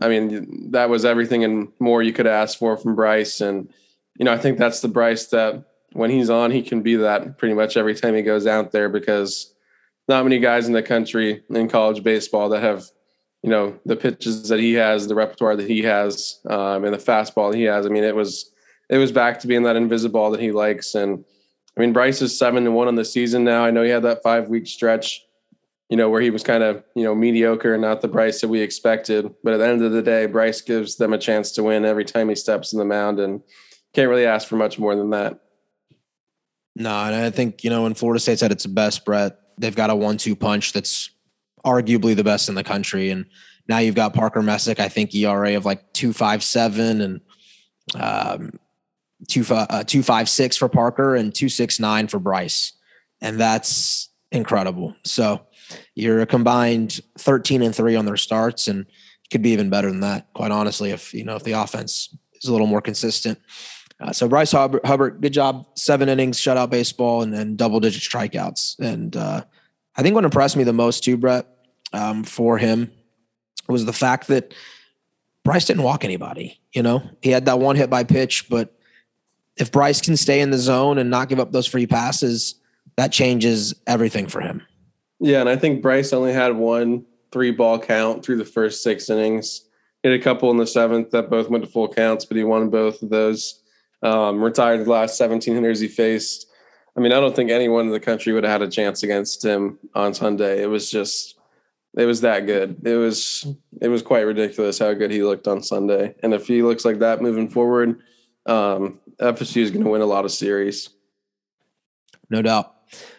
I 0.00 0.08
mean 0.08 0.70
that 0.72 0.90
was 0.90 1.04
everything 1.04 1.44
and 1.44 1.68
more 1.78 2.02
you 2.02 2.12
could 2.12 2.26
ask 2.26 2.58
for 2.58 2.76
from 2.76 2.94
Bryce. 2.94 3.40
And 3.40 3.72
you 4.18 4.24
know 4.24 4.32
I 4.32 4.38
think 4.38 4.58
that's 4.58 4.80
the 4.80 4.88
Bryce 4.88 5.26
that 5.28 5.64
when 5.92 6.10
he's 6.10 6.30
on 6.30 6.50
he 6.50 6.62
can 6.62 6.82
be 6.82 6.96
that 6.96 7.38
pretty 7.38 7.54
much 7.54 7.76
every 7.76 7.94
time 7.94 8.14
he 8.14 8.22
goes 8.22 8.46
out 8.46 8.72
there 8.72 8.88
because 8.88 9.54
not 10.08 10.24
many 10.24 10.38
guys 10.38 10.66
in 10.66 10.72
the 10.72 10.82
country 10.82 11.42
in 11.50 11.68
college 11.68 12.02
baseball 12.02 12.48
that 12.50 12.62
have 12.62 12.84
you 13.42 13.50
know 13.50 13.78
the 13.86 13.96
pitches 13.96 14.48
that 14.48 14.58
he 14.58 14.74
has, 14.74 15.06
the 15.06 15.14
repertoire 15.14 15.56
that 15.56 15.68
he 15.68 15.82
has, 15.82 16.40
um, 16.48 16.84
and 16.84 16.92
the 16.92 16.98
fastball 16.98 17.54
he 17.54 17.64
has. 17.64 17.86
I 17.86 17.88
mean, 17.88 18.04
it 18.04 18.16
was 18.16 18.52
it 18.90 18.98
was 18.98 19.12
back 19.12 19.40
to 19.40 19.46
being 19.46 19.62
that 19.64 19.76
invisible 19.76 20.30
that 20.30 20.40
he 20.40 20.50
likes. 20.50 20.94
And 20.94 21.24
I 21.76 21.80
mean, 21.80 21.92
Bryce 21.92 22.22
is 22.22 22.36
seven 22.36 22.66
and 22.66 22.74
one 22.74 22.88
on 22.88 22.96
the 22.96 23.04
season 23.04 23.44
now. 23.44 23.64
I 23.64 23.70
know 23.70 23.82
he 23.82 23.90
had 23.90 24.02
that 24.02 24.22
five 24.22 24.48
week 24.48 24.66
stretch, 24.66 25.24
you 25.88 25.96
know, 25.96 26.10
where 26.10 26.20
he 26.20 26.30
was 26.30 26.42
kind 26.42 26.62
of 26.62 26.82
you 26.96 27.04
know 27.04 27.14
mediocre 27.14 27.74
and 27.74 27.82
not 27.82 28.00
the 28.00 28.08
Bryce 28.08 28.40
that 28.40 28.48
we 28.48 28.60
expected. 28.60 29.32
But 29.44 29.54
at 29.54 29.58
the 29.58 29.66
end 29.68 29.82
of 29.82 29.92
the 29.92 30.02
day, 30.02 30.26
Bryce 30.26 30.60
gives 30.60 30.96
them 30.96 31.12
a 31.12 31.18
chance 31.18 31.52
to 31.52 31.62
win 31.62 31.84
every 31.84 32.04
time 32.04 32.28
he 32.28 32.34
steps 32.34 32.72
in 32.72 32.78
the 32.78 32.84
mound, 32.84 33.20
and 33.20 33.40
can't 33.94 34.08
really 34.08 34.26
ask 34.26 34.48
for 34.48 34.56
much 34.56 34.78
more 34.78 34.96
than 34.96 35.10
that. 35.10 35.38
No, 36.74 36.90
and 36.90 37.14
I 37.14 37.30
think 37.30 37.62
you 37.62 37.70
know 37.70 37.84
when 37.84 37.94
Florida 37.94 38.20
State's 38.20 38.42
at 38.42 38.50
its 38.50 38.66
best, 38.66 39.04
Brett, 39.04 39.38
they've 39.58 39.74
got 39.74 39.90
a 39.90 39.96
one-two 39.96 40.34
punch 40.34 40.72
that's 40.72 41.10
arguably 41.68 42.16
the 42.16 42.24
best 42.24 42.48
in 42.48 42.54
the 42.54 42.64
country. 42.64 43.10
And 43.10 43.26
now 43.68 43.78
you've 43.78 43.94
got 43.94 44.14
Parker 44.14 44.42
Messick, 44.42 44.80
I 44.80 44.88
think 44.88 45.14
ERA 45.14 45.56
of 45.56 45.64
like 45.64 45.92
two 45.92 46.12
five 46.12 46.42
seven 46.42 47.00
and 47.00 47.20
um, 47.94 48.58
two 49.26 49.44
uh, 49.50 49.84
two 49.84 50.02
five 50.02 50.28
six 50.28 50.56
for 50.56 50.68
Parker 50.68 51.14
and 51.14 51.34
two 51.34 51.48
six 51.48 51.78
nine 51.78 52.08
for 52.08 52.18
Bryce, 52.18 52.72
and 53.20 53.38
that's 53.38 54.08
incredible. 54.32 54.94
So 55.04 55.46
you're 55.94 56.20
a 56.20 56.26
combined 56.26 57.00
thirteen 57.18 57.62
and 57.62 57.74
three 57.74 57.96
on 57.96 58.06
their 58.06 58.16
starts, 58.16 58.68
and 58.68 58.86
could 59.30 59.42
be 59.42 59.50
even 59.50 59.70
better 59.70 59.90
than 59.90 60.00
that. 60.00 60.32
Quite 60.32 60.50
honestly, 60.50 60.90
if 60.90 61.12
you 61.12 61.24
know 61.24 61.36
if 61.36 61.44
the 61.44 61.52
offense 61.52 62.16
is 62.40 62.48
a 62.48 62.52
little 62.52 62.66
more 62.66 62.82
consistent. 62.82 63.38
Uh, 64.00 64.12
so 64.12 64.28
Bryce 64.28 64.52
Hubbart, 64.52 64.86
Hubbart, 64.86 65.20
good 65.20 65.32
job, 65.32 65.66
seven 65.74 66.08
innings, 66.08 66.38
shutout 66.38 66.70
baseball, 66.70 67.22
and, 67.22 67.34
and 67.34 67.58
double 67.58 67.80
digit 67.80 68.00
strikeouts, 68.00 68.78
and 68.78 69.16
uh, 69.16 69.42
I 69.96 70.02
think 70.02 70.14
what 70.14 70.24
impressed 70.24 70.56
me 70.56 70.62
the 70.62 70.72
most 70.72 71.02
too, 71.02 71.16
Brett, 71.16 71.46
um, 71.92 72.24
for 72.24 72.58
him 72.58 72.90
was 73.68 73.84
the 73.84 73.92
fact 73.92 74.28
that 74.28 74.54
Bryce 75.44 75.66
didn't 75.66 75.82
walk 75.82 76.04
anybody. 76.04 76.60
You 76.72 76.82
know, 76.82 77.02
he 77.22 77.30
had 77.30 77.46
that 77.46 77.58
one 77.58 77.76
hit 77.76 77.90
by 77.90 78.04
pitch, 78.04 78.48
but 78.48 78.74
if 79.56 79.72
Bryce 79.72 80.00
can 80.00 80.16
stay 80.16 80.40
in 80.40 80.50
the 80.50 80.58
zone 80.58 80.98
and 80.98 81.10
not 81.10 81.28
give 81.28 81.40
up 81.40 81.52
those 81.52 81.66
free 81.66 81.86
passes, 81.86 82.54
that 82.96 83.12
changes 83.12 83.74
everything 83.86 84.26
for 84.26 84.40
him. 84.40 84.62
Yeah, 85.20 85.40
and 85.40 85.48
I 85.48 85.56
think 85.56 85.82
Bryce 85.82 86.12
only 86.12 86.32
had 86.32 86.56
one 86.56 87.04
three 87.32 87.50
ball 87.50 87.78
count 87.78 88.24
through 88.24 88.36
the 88.36 88.44
first 88.44 88.82
six 88.82 89.10
innings. 89.10 89.66
Hit 90.02 90.12
a 90.12 90.22
couple 90.22 90.50
in 90.50 90.56
the 90.56 90.66
seventh 90.66 91.10
that 91.10 91.28
both 91.28 91.50
went 91.50 91.64
to 91.64 91.70
full 91.70 91.88
counts, 91.88 92.24
but 92.24 92.36
he 92.36 92.44
won 92.44 92.70
both 92.70 93.02
of 93.02 93.10
those. 93.10 93.62
Um, 94.02 94.42
retired 94.42 94.84
the 94.84 94.90
last 94.90 95.18
17 95.18 95.54
hitters 95.54 95.80
he 95.80 95.88
faced. 95.88 96.46
I 96.96 97.00
mean, 97.00 97.12
I 97.12 97.20
don't 97.20 97.34
think 97.34 97.50
anyone 97.50 97.86
in 97.86 97.92
the 97.92 98.00
country 98.00 98.32
would 98.32 98.44
have 98.44 98.60
had 98.60 98.68
a 98.68 98.70
chance 98.70 99.02
against 99.02 99.44
him 99.44 99.78
on 99.94 100.14
Sunday. 100.14 100.62
It 100.62 100.68
was 100.68 100.90
just, 100.90 101.37
it 101.96 102.04
was 102.04 102.20
that 102.20 102.46
good. 102.46 102.80
It 102.84 102.96
was, 102.96 103.46
it 103.80 103.88
was 103.88 104.02
quite 104.02 104.20
ridiculous 104.22 104.78
how 104.78 104.92
good 104.94 105.10
he 105.10 105.22
looked 105.22 105.48
on 105.48 105.62
Sunday. 105.62 106.14
And 106.22 106.34
if 106.34 106.46
he 106.46 106.62
looks 106.62 106.84
like 106.84 106.98
that 106.98 107.22
moving 107.22 107.48
forward, 107.48 108.00
um, 108.46 109.00
FSU 109.20 109.62
is 109.62 109.70
going 109.70 109.84
to 109.84 109.90
win 109.90 110.00
a 110.00 110.06
lot 110.06 110.24
of 110.24 110.30
series. 110.30 110.90
No 112.30 112.42
doubt. 112.42 112.74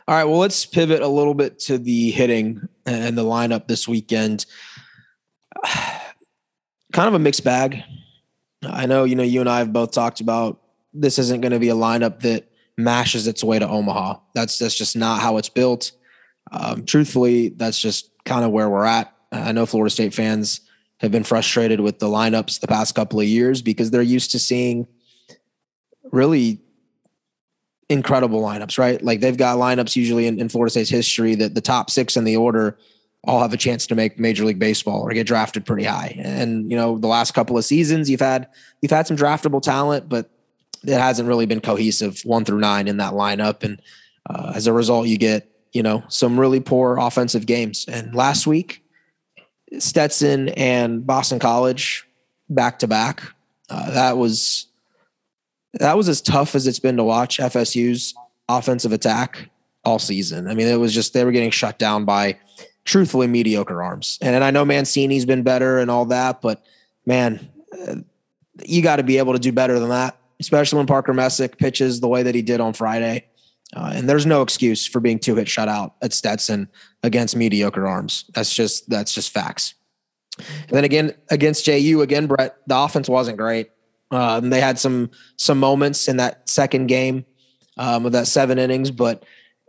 All 0.08 0.16
right. 0.16 0.24
Well, 0.24 0.40
let's 0.40 0.66
pivot 0.66 1.02
a 1.02 1.08
little 1.08 1.34
bit 1.34 1.60
to 1.60 1.78
the 1.78 2.12
hitting 2.12 2.68
and 2.86 3.18
the 3.18 3.24
lineup 3.24 3.68
this 3.68 3.88
weekend. 3.88 4.46
kind 5.66 7.08
of 7.08 7.14
a 7.14 7.20
mixed 7.20 7.44
bag. 7.44 7.84
I 8.64 8.86
know, 8.86 9.04
you 9.04 9.16
know, 9.16 9.24
you 9.24 9.40
and 9.40 9.50
I 9.50 9.60
have 9.60 9.72
both 9.72 9.92
talked 9.92 10.22
about 10.22 10.60
this 10.94 11.20
isn't 11.20 11.42
going 11.42 11.52
to 11.52 11.60
be 11.60 11.70
a 11.70 11.76
lineup 11.76 12.22
that 12.22 12.52
mashes 12.78 13.28
its 13.28 13.44
way 13.44 13.60
to 13.60 13.68
Omaha. 13.68 14.20
That's 14.34 14.58
that's 14.58 14.76
just 14.76 14.96
not 14.96 15.22
how 15.22 15.38
it's 15.38 15.50
built. 15.50 15.92
Um, 16.52 16.86
truthfully, 16.86 17.50
that's 17.50 17.80
just 17.80 18.09
kind 18.26 18.46
of 18.46 18.52
where 18.52 18.70
we're 18.70 18.86
at. 18.86 19.14
I 19.32 19.52
know 19.52 19.66
Florida 19.66 19.92
State 19.92 20.14
fans 20.14 20.62
have 21.00 21.12
been 21.12 21.24
frustrated 21.24 21.80
with 21.80 22.00
the 22.00 22.08
lineups 22.08 22.60
the 22.60 22.68
past 22.68 22.96
couple 22.96 23.20
of 23.20 23.26
years 23.26 23.62
because 23.62 23.92
they're 23.92 24.02
used 24.02 24.32
to 24.32 24.40
seeing 24.40 24.88
really 26.12 26.60
incredible 27.90 28.42
lineups, 28.42 28.78
right? 28.78 29.02
Like 29.02 29.20
they've 29.20 29.38
got 29.38 29.58
lineups 29.58 29.96
usually 29.96 30.28
in, 30.28 30.40
in, 30.40 30.50
Florida 30.50 30.70
State's 30.70 30.90
history 30.90 31.36
that 31.36 31.56
the 31.56 31.62
top 31.62 31.90
six 31.90 32.18
in 32.18 32.24
the 32.24 32.38
order 32.38 32.78
all 33.24 33.42
have 33.42 33.54
a 33.54 33.58
chance 33.58 33.88
to 33.88 33.96
make 33.96 34.20
Major 34.20 34.46
League 34.46 34.60
Baseball 34.60 35.02
or 35.02 35.12
get 35.12 35.28
drafted 35.28 35.66
pretty 35.66 35.84
high. 35.84 36.16
And 36.20 36.70
you 36.70 36.78
know, 36.78 36.98
the 36.98 37.08
last 37.08 37.34
couple 37.34 37.58
of 37.58 37.66
seasons, 37.66 38.10
you've 38.10 38.20
had 38.20 38.48
you've 38.82 38.92
had 38.92 39.08
some 39.08 39.18
draftable 39.18 39.62
talent, 39.62 40.08
but 40.08 40.30
it 40.84 40.98
hasn't 40.98 41.28
really 41.28 41.46
been 41.46 41.60
cohesive 41.60 42.22
one 42.24 42.46
through 42.46 42.60
nine 42.60 42.88
in 42.88 42.98
that 42.98 43.14
lineup. 43.14 43.64
And 43.64 43.82
uh, 44.30 44.54
as 44.56 44.68
a 44.68 44.74
result, 44.74 45.08
you 45.08 45.18
get 45.18 45.50
you 45.72 45.84
know 45.84 46.04
some 46.08 46.40
really 46.40 46.60
poor 46.60 46.98
offensive 46.98 47.46
games. 47.46 47.86
And 47.88 48.14
last 48.16 48.48
week, 48.48 48.84
Stetson 49.78 50.50
and 50.50 51.06
Boston 51.06 51.40
College 51.40 52.08
back 52.50 52.80
to 52.80 52.88
back. 52.88 53.22
Uh, 53.70 53.92
that 53.92 54.18
was 54.18 54.68
that 55.74 55.96
was 55.96 56.10
as 56.10 56.22
tough 56.22 56.56
as 56.56 56.68
it's 56.68 56.80
been 56.80 56.98
to 56.98 57.04
watch 57.04 57.38
FSU's 57.38 58.16
offensive 58.48 58.92
attack 58.92 59.50
all 59.86 60.00
season. 60.00 60.48
I 60.48 60.56
mean, 60.56 60.68
it 60.68 60.80
was 60.80 60.94
just 60.94 61.14
they 61.14 61.24
were 61.24 61.32
getting 61.32 61.52
shut 61.52 61.78
down 61.78 62.06
by 62.06 62.38
truthfully 62.86 63.28
mediocre 63.28 63.82
arms. 63.84 64.18
And, 64.22 64.36
and 64.36 64.44
I 64.44 64.52
know 64.52 64.66
Mancini's 64.66 65.26
been 65.26 65.44
better 65.44 65.78
and 65.78 65.92
all 65.92 66.06
that, 66.06 66.42
but 66.42 66.64
man, 67.06 67.48
uh, 67.88 67.98
you 68.66 68.82
got 68.82 68.98
to 68.98 69.04
be 69.04 69.20
able 69.20 69.34
to 69.34 69.40
do 69.40 69.52
better 69.52 69.80
than 69.80 69.90
that, 69.90 70.18
especially 70.40 70.78
when 70.78 70.88
Parker 70.88 71.14
Messick 71.14 71.58
pitches 71.58 72.00
the 72.00 72.08
way 72.08 72.24
that 72.24 72.34
he 72.34 72.42
did 72.42 72.60
on 72.60 72.74
Friday. 72.74 73.26
Uh, 73.76 73.92
and 73.94 74.10
there's 74.10 74.26
no 74.26 74.42
excuse 74.42 74.88
for 74.88 75.00
being 75.00 75.20
two 75.20 75.36
hit 75.36 75.48
shutout 75.48 75.92
at 76.02 76.14
Stetson 76.14 76.68
against 77.04 77.36
mediocre 77.36 77.88
arms. 77.88 78.26
That's 78.34 78.54
just 78.54 78.90
that's 78.90 79.14
just 79.14 79.32
facts. 79.32 79.76
And 80.38 80.72
then 80.72 80.84
again 80.84 81.14
against 81.30 81.66
JU 81.66 82.02
again, 82.02 82.28
Brett, 82.28 82.58
the 82.66 82.78
offense 82.78 83.08
wasn't 83.08 83.38
great. 83.38 83.70
Um, 84.12 84.50
they 84.50 84.60
had 84.60 84.80
some 84.80 85.12
some 85.38 85.60
moments 85.60 86.08
in 86.08 86.18
that 86.18 86.50
second 86.50 86.88
game 86.88 87.26
um, 87.78 88.06
of 88.06 88.12
that 88.14 88.28
seven 88.28 88.58
innings, 88.58 88.90
but 88.90 89.24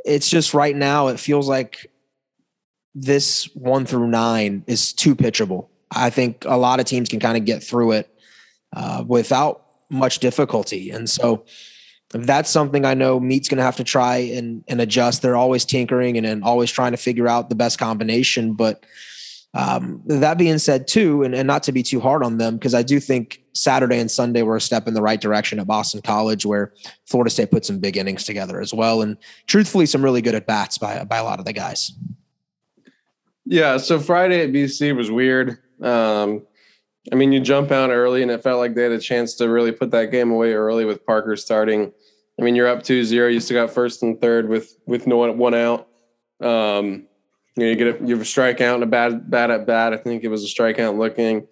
it's 0.05 0.31
just 0.31 0.55
right 0.55 0.75
now 0.75 1.09
it 1.09 1.21
feels 1.21 1.49
like 1.49 1.91
this 2.95 3.45
one 3.55 3.85
through 3.85 4.09
nine 4.09 4.65
is 4.67 4.93
too 4.93 5.15
pitchable. 5.15 5.69
I 5.91 6.09
think 6.09 6.45
a 6.47 6.57
lot 6.57 6.81
of 6.81 6.87
teams 6.87 7.09
can 7.09 7.21
kind 7.21 7.37
of 7.37 7.45
get 7.45 7.63
through 7.63 7.93
it 7.93 8.19
uh, 8.75 9.05
without 9.07 9.67
much 9.91 10.21
difficulty, 10.21 10.91
and 10.91 11.11
so 11.11 11.45
that's 12.13 12.51
something 12.51 12.85
I 12.85 12.95
know 12.95 13.21
Meat's 13.21 13.49
going 13.49 13.59
to 13.59 13.65
have 13.65 13.77
to 13.77 13.85
try 13.85 14.17
and, 14.17 14.65
and 14.69 14.81
adjust. 14.81 15.23
They're 15.23 15.37
always 15.37 15.65
tinkering 15.65 16.17
and, 16.17 16.27
and 16.27 16.43
always 16.43 16.71
trying 16.71 16.91
to 16.93 16.97
figure 16.97 17.29
out 17.29 17.49
the 17.49 17.55
best 17.55 17.79
combination. 17.79 18.55
But 18.55 18.85
um, 19.55 20.03
that 20.07 20.39
being 20.39 20.59
said, 20.59 20.87
too, 20.89 21.23
and, 21.23 21.35
and 21.35 21.47
not 21.47 21.63
to 21.65 21.73
be 21.73 21.83
too 21.83 22.01
hard 22.01 22.23
on 22.23 22.39
them, 22.39 22.57
because 22.57 22.75
I 22.75 22.83
do 22.83 23.01
think 23.01 23.43
Saturday 23.53 23.99
and 23.99 24.11
Sunday 24.11 24.43
were 24.43 24.57
a 24.57 24.61
step 24.61 24.87
in 24.87 24.95
the 24.95 25.03
right 25.03 25.21
direction 25.21 25.59
at 25.59 25.67
Boston 25.67 26.03
College, 26.03 26.47
where 26.47 26.73
Florida 27.07 27.31
State 27.31 27.51
put 27.51 27.65
some 27.65 27.79
big 27.79 27.97
innings 27.97 28.25
together 28.25 28.61
as 28.61 28.73
well, 28.73 29.03
and 29.03 29.17
truthfully, 29.47 29.87
some 29.87 30.05
really 30.05 30.23
good 30.23 30.37
at 30.37 30.47
bats 30.47 30.79
by 30.79 31.03
by 31.05 31.19
a 31.19 31.25
lot 31.25 31.41
of 31.41 31.47
the 31.47 31.53
guys. 31.53 31.93
Yeah, 33.45 33.79
so 33.79 33.99
Friday 33.99 34.43
at 34.43 34.51
BC 34.51 34.95
was 34.95 35.11
weird. 35.11 35.59
Um, 35.83 36.47
I 37.11 37.17
mean, 37.17 37.33
you 37.33 37.41
jump 37.41 37.73
out 37.73 37.91
early, 37.91 38.23
and 38.23 38.31
it 38.31 38.45
felt 38.45 38.61
like 38.61 38.77
they 38.77 38.85
had 38.85 38.93
a 38.93 39.01
chance 39.01 39.35
to 39.37 39.49
really 39.49 39.73
put 39.73 39.91
that 39.91 40.13
game 40.13 40.31
away 40.31 40.53
early 40.53 40.85
with 40.85 41.05
Parker 41.05 41.35
starting. 41.35 41.93
I 42.41 42.43
mean, 42.43 42.57
you're 42.57 42.69
up 42.69 42.83
2-0. 42.83 43.33
You 43.33 43.39
still 43.39 43.63
got 43.63 43.73
first 43.73 44.03
and 44.03 44.19
third 44.19 44.49
with 44.49 44.79
with 44.87 45.07
no 45.07 45.19
one, 45.19 45.37
one 45.37 45.55
out. 45.55 45.89
Um, 46.41 47.07
you 47.55 47.65
know, 47.65 47.71
you 47.71 47.77
get 47.77 48.01
a, 48.01 48.07
you 48.07 48.15
have 48.15 48.23
a 48.23 48.29
strikeout 48.29 48.75
and 48.75 48.83
a 48.83 48.87
bad 48.87 49.31
bad 49.31 49.51
at 49.51 49.67
bat. 49.67 49.93
I 49.93 49.99
think 49.99 50.25
it 50.25 50.29
was 50.29 50.43
a 50.43 50.47
strikeout 50.47 50.97
looking, 50.97 51.47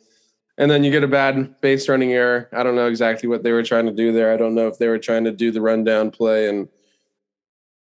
and 0.57 0.71
then 0.71 0.85
you 0.85 0.91
get 0.91 1.05
a 1.05 1.09
bad 1.09 1.61
base 1.61 1.91
running 1.91 2.13
error. 2.13 2.49
I 2.53 2.63
don't 2.63 2.75
know 2.75 2.87
exactly 2.87 3.29
what 3.29 3.43
they 3.43 3.53
were 3.53 3.63
trying 3.63 3.85
to 3.85 3.93
do 3.93 4.13
there. 4.13 4.33
I 4.33 4.39
don't 4.39 4.55
know 4.55 4.67
if 4.67 4.79
they 4.79 4.89
were 4.89 4.99
trying 4.99 5.25
to 5.25 5.33
do 5.33 5.51
the 5.51 5.61
rundown 5.61 6.11
play, 6.11 6.49
and 6.49 6.69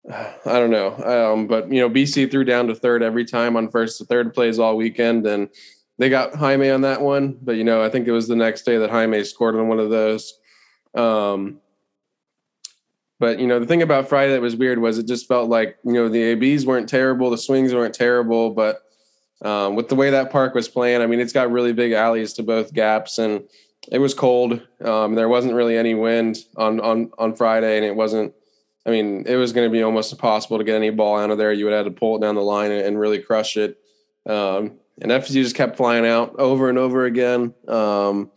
I 0.08 0.58
don't 0.60 0.70
know. 0.70 0.94
Um, 0.98 1.48
but 1.48 1.72
you 1.72 1.80
know, 1.80 1.90
BC 1.90 2.30
threw 2.30 2.44
down 2.44 2.68
to 2.68 2.74
third 2.76 3.02
every 3.02 3.24
time 3.24 3.56
on 3.56 3.68
first 3.68 3.98
to 3.98 4.04
third 4.04 4.32
plays 4.32 4.60
all 4.60 4.76
weekend, 4.76 5.26
and 5.26 5.48
they 5.98 6.08
got 6.08 6.36
Jaime 6.36 6.70
on 6.70 6.82
that 6.82 7.00
one. 7.00 7.36
But 7.42 7.56
you 7.56 7.64
know, 7.64 7.82
I 7.82 7.88
think 7.88 8.06
it 8.06 8.12
was 8.12 8.28
the 8.28 8.36
next 8.36 8.62
day 8.62 8.78
that 8.78 8.90
Jaime 8.90 9.24
scored 9.24 9.56
on 9.56 9.66
one 9.66 9.80
of 9.80 9.90
those. 9.90 10.38
Um, 10.94 11.61
but 13.22 13.38
you 13.38 13.46
know, 13.46 13.60
the 13.60 13.66
thing 13.66 13.82
about 13.82 14.08
Friday 14.08 14.32
that 14.32 14.40
was 14.40 14.56
weird 14.56 14.80
was 14.80 14.98
it 14.98 15.06
just 15.06 15.28
felt 15.28 15.48
like 15.48 15.78
you 15.84 15.92
know 15.92 16.08
the 16.08 16.20
ABs 16.20 16.66
weren't 16.66 16.88
terrible, 16.88 17.30
the 17.30 17.38
swings 17.38 17.72
weren't 17.72 17.94
terrible, 17.94 18.50
but 18.50 18.82
um, 19.44 19.76
with 19.76 19.88
the 19.88 19.94
way 19.94 20.10
that 20.10 20.32
park 20.32 20.56
was 20.56 20.66
playing, 20.66 21.00
I 21.00 21.06
mean, 21.06 21.20
it's 21.20 21.32
got 21.32 21.52
really 21.52 21.72
big 21.72 21.92
alleys 21.92 22.32
to 22.32 22.42
both 22.42 22.74
gaps, 22.74 23.18
and 23.18 23.44
it 23.92 24.00
was 24.00 24.12
cold. 24.12 24.60
Um, 24.84 25.14
there 25.14 25.28
wasn't 25.28 25.54
really 25.54 25.76
any 25.76 25.94
wind 25.94 26.38
on 26.56 26.80
on 26.80 27.12
on 27.16 27.36
Friday, 27.36 27.76
and 27.76 27.86
it 27.86 27.94
wasn't. 27.94 28.34
I 28.84 28.90
mean, 28.90 29.24
it 29.28 29.36
was 29.36 29.52
going 29.52 29.70
to 29.70 29.72
be 29.72 29.84
almost 29.84 30.10
impossible 30.10 30.58
to 30.58 30.64
get 30.64 30.74
any 30.74 30.90
ball 30.90 31.16
out 31.16 31.30
of 31.30 31.38
there. 31.38 31.52
You 31.52 31.66
would 31.66 31.74
have 31.74 31.84
to 31.84 31.92
pull 31.92 32.16
it 32.16 32.22
down 32.22 32.34
the 32.34 32.42
line 32.42 32.72
and, 32.72 32.84
and 32.84 32.98
really 32.98 33.20
crush 33.20 33.56
it. 33.56 33.78
Um, 34.26 34.80
and 35.00 35.12
FSU 35.12 35.34
just 35.34 35.54
kept 35.54 35.76
flying 35.76 36.04
out 36.04 36.34
over 36.40 36.68
and 36.68 36.76
over 36.76 37.04
again. 37.04 37.54
Um, 37.68 38.32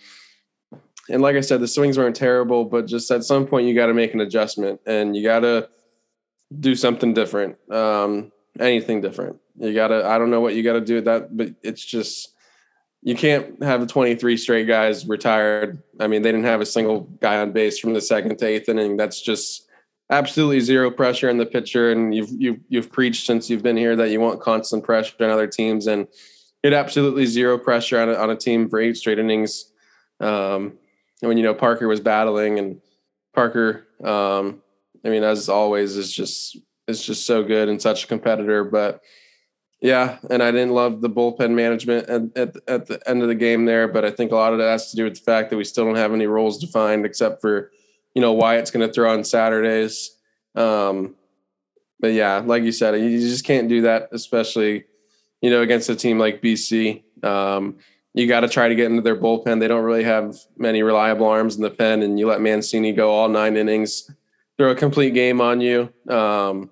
and 1.10 1.22
like 1.22 1.36
I 1.36 1.42
said, 1.42 1.62
the 1.62 1.68
swings 1.68 1.98
weren't 1.98 2.16
terrible, 2.16 2.66
but 2.66 2.88
just 2.88 3.12
at 3.12 3.24
some 3.24 3.46
point 3.46 3.68
you 3.68 3.76
got 3.76 3.88
to 3.88 3.94
make 3.94 4.14
an 4.14 4.22
adjustment 4.22 4.82
and 4.86 5.16
you 5.16 5.24
got 5.24 5.42
to 5.42 5.70
do 6.60 6.76
something 6.76 7.14
different, 7.14 7.58
um, 7.72 8.32
anything 8.60 9.02
different. 9.02 9.40
You 9.58 9.74
got 9.74 9.90
to. 9.90 10.06
I 10.06 10.18
don't 10.18 10.32
know 10.32 10.42
what 10.42 10.56
you 10.56 10.64
got 10.64 10.74
to 10.74 10.82
do 10.82 10.96
with 10.96 11.06
that, 11.06 11.36
but 11.36 11.50
it's 11.62 11.84
just 11.84 12.34
you 13.02 13.16
can't 13.16 13.64
have 13.64 13.82
the 13.82 13.88
23 13.88 14.36
straight 14.36 14.68
guys 14.68 15.08
retired. 15.08 15.82
I 16.00 16.08
mean, 16.08 16.24
they 16.24 16.32
didn't 16.32 16.48
have 16.48 16.62
a 16.62 16.66
single 16.66 17.02
guy 17.22 17.38
on 17.38 17.52
base 17.52 17.78
from 17.78 17.94
the 17.94 18.02
second 18.02 18.38
to 18.38 18.48
eighth 18.48 18.68
inning. 18.68 18.98
That's 18.98 19.22
just 19.22 19.70
absolutely 20.10 20.60
zero 20.60 20.90
pressure 20.92 21.30
in 21.30 21.38
the 21.38 21.46
pitcher. 21.46 21.92
And 21.92 22.14
you've 22.16 22.32
you've 22.32 22.60
you've 22.68 22.92
preached 22.92 23.28
since 23.28 23.50
you've 23.50 23.64
been 23.64 23.78
here 23.78 23.96
that 23.96 24.10
you 24.10 24.20
want 24.20 24.42
constant 24.42 24.84
pressure 24.84 25.16
on 25.20 25.30
other 25.30 25.48
teams, 25.48 25.88
and 25.88 26.08
it 26.64 26.74
absolutely 26.74 27.28
zero 27.28 27.60
pressure 27.60 28.00
on 28.00 28.10
a, 28.10 28.16
on 28.16 28.32
a 28.32 28.36
team 28.36 28.70
for 28.70 28.80
eight 28.80 28.98
straight 28.98 29.20
innings. 29.20 29.72
Um, 30.20 30.80
when 31.22 31.38
you 31.38 31.44
know 31.44 31.54
Parker 31.54 31.88
was 31.88 32.00
battling 32.00 32.60
and 32.60 32.82
Parker, 33.34 33.88
um, 34.04 34.62
I 35.04 35.10
mean, 35.10 35.24
as 35.24 35.50
always, 35.50 35.98
is 35.98 36.12
just 36.12 36.58
is 36.88 37.04
just 37.04 37.26
so 37.26 37.44
good 37.44 37.70
and 37.70 37.82
such 37.82 38.04
a 38.04 38.08
competitor. 38.08 38.64
But 38.64 39.02
yeah, 39.82 40.18
and 40.30 40.42
I 40.42 40.52
didn't 40.52 40.74
love 40.74 41.02
the 41.02 41.10
bullpen 41.10 41.52
management 41.52 42.10
at, 42.10 42.38
at, 42.38 42.56
at 42.68 42.86
the 42.88 43.10
end 43.10 43.22
of 43.22 43.28
the 43.28 43.36
game 43.36 43.66
there. 43.66 43.88
But 43.88 44.06
I 44.06 44.12
think 44.12 44.32
a 44.32 44.36
lot 44.36 44.54
of 44.54 44.60
that 44.60 44.70
has 44.70 44.92
to 44.92 44.96
do 44.96 45.04
with 45.04 45.16
the 45.16 45.22
fact 45.22 45.50
that 45.50 45.58
we 45.58 45.64
still 45.64 45.86
don't 45.86 45.96
have 45.96 46.14
any 46.14 46.28
roles 46.28 46.58
defined 46.58 47.06
except 47.06 47.42
for 47.42 47.72
you 48.14 48.22
know 48.22 48.34
Wyatt's 48.34 48.72
going 48.72 48.88
to 48.88 48.94
throw 48.94 49.12
on 49.12 49.24
Saturdays. 49.24 50.12
Um, 50.56 51.16
but 52.00 52.14
yeah, 52.14 52.42
like 52.46 52.64
you 52.64 52.72
said, 52.72 53.00
you 53.00 53.20
just 53.20 53.46
can't 53.46 53.70
do 53.70 53.82
that, 53.82 54.10
especially 54.12 54.86
you 55.42 55.50
know 55.50 55.62
against 55.62 55.90
a 55.90 55.96
team 55.96 56.18
like 56.18 56.42
BC. 56.42 57.04
Um, 57.24 57.78
you 58.16 58.28
got 58.28 58.40
to 58.40 58.48
try 58.48 58.70
to 58.70 58.76
get 58.76 58.86
into 58.90 59.02
their 59.02 59.18
bullpen. 59.18 59.60
They 59.60 59.68
don't 59.68 59.84
really 59.84 60.06
have 60.06 60.38
many 60.58 60.84
reliable 60.84 61.28
arms 61.28 61.58
in 61.58 61.62
the 61.62 61.70
pen, 61.70 62.02
and 62.02 62.18
you 62.18 62.28
let 62.28 62.40
Mancini 62.40 62.94
go 62.94 63.12
all 63.12 63.28
nine 63.28 63.58
innings, 63.58 64.10
throw 64.58 64.72
a 64.72 64.76
complete 64.76 65.14
game 65.14 65.42
on 65.42 65.60
you. 65.60 65.92
Um, 66.10 66.70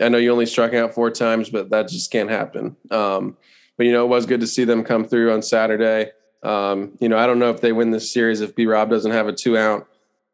I 0.00 0.08
know 0.08 0.18
you 0.18 0.32
only 0.32 0.44
struck 0.44 0.74
out 0.74 0.92
four 0.92 1.12
times, 1.12 1.50
but 1.50 1.70
that 1.70 1.88
just 1.88 2.10
can't 2.10 2.28
happen. 2.28 2.76
Um, 2.90 3.36
but 3.76 3.86
you 3.86 3.92
know, 3.92 4.04
it 4.04 4.08
was 4.08 4.26
good 4.26 4.40
to 4.40 4.46
see 4.46 4.64
them 4.64 4.82
come 4.82 5.04
through 5.04 5.32
on 5.32 5.40
Saturday. 5.40 6.10
Um, 6.42 6.98
you 7.00 7.08
know, 7.08 7.16
I 7.16 7.26
don't 7.26 7.38
know 7.38 7.50
if 7.50 7.60
they 7.60 7.72
win 7.72 7.92
this 7.92 8.12
series 8.12 8.40
if 8.40 8.56
B 8.56 8.66
Rob 8.66 8.90
doesn't 8.90 9.12
have 9.12 9.28
a 9.28 9.32
two 9.32 9.56
out, 9.56 9.86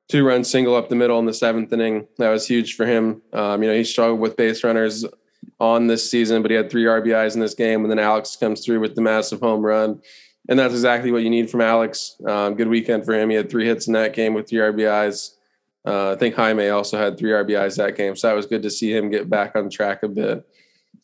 two 0.09 0.25
run 0.25 0.45
single 0.45 0.75
up 0.75 0.89
the 0.89 0.97
middle 0.97 1.19
in 1.19 1.27
the 1.27 1.35
seventh 1.35 1.71
inning. 1.75 2.09
That 2.17 2.31
was 2.31 2.49
huge 2.49 2.75
for 2.75 2.87
him. 2.87 3.21
Um, 3.35 3.63
you 3.63 3.69
know, 3.69 3.77
he 3.77 3.85
struggled 3.85 4.19
with 4.19 4.39
base 4.39 4.65
runners 4.65 5.05
on 5.61 5.87
this 5.87 6.11
season, 6.11 6.43
but 6.43 6.51
he 6.51 6.57
had 6.57 6.71
three 6.71 6.85
RBIs 6.85 7.35
in 7.35 7.41
this 7.41 7.55
game. 7.55 7.83
And 7.83 7.91
then 7.91 7.99
Alex 7.99 8.37
comes 8.37 8.65
through 8.65 8.81
with 8.81 8.95
the 8.95 9.01
massive 9.01 9.41
home 9.41 9.65
run. 9.65 10.01
And 10.49 10.59
that's 10.59 10.75
exactly 10.75 11.13
what 11.13 11.23
you 11.23 11.31
need 11.31 11.51
from 11.51 11.61
Alex. 11.61 12.17
Um, 12.27 12.55
good 12.55 12.69
weekend 12.69 13.05
for 13.05 13.15
him. 13.15 13.31
He 13.31 13.37
had 13.37 13.49
three 13.49 13.65
hits 13.65 13.87
in 13.87 13.93
that 13.93 14.15
game 14.15 14.35
with 14.35 14.49
three 14.49 14.59
RBIs. 14.59 15.31
Uh, 15.87 16.13
I 16.13 16.17
think 16.17 16.35
Jaime 16.35 16.69
also 16.69 16.99
had 16.99 17.17
three 17.17 17.31
RBIs 17.31 17.77
that 17.77 17.97
game. 17.97 18.17
So 18.17 18.29
that 18.29 18.35
was 18.35 18.47
good 18.47 18.63
to 18.63 18.71
see 18.71 18.95
him 18.95 19.11
get 19.11 19.31
back 19.31 19.55
on 19.55 19.71
track 19.71 20.03
a 20.03 20.09
bit. 20.09 20.45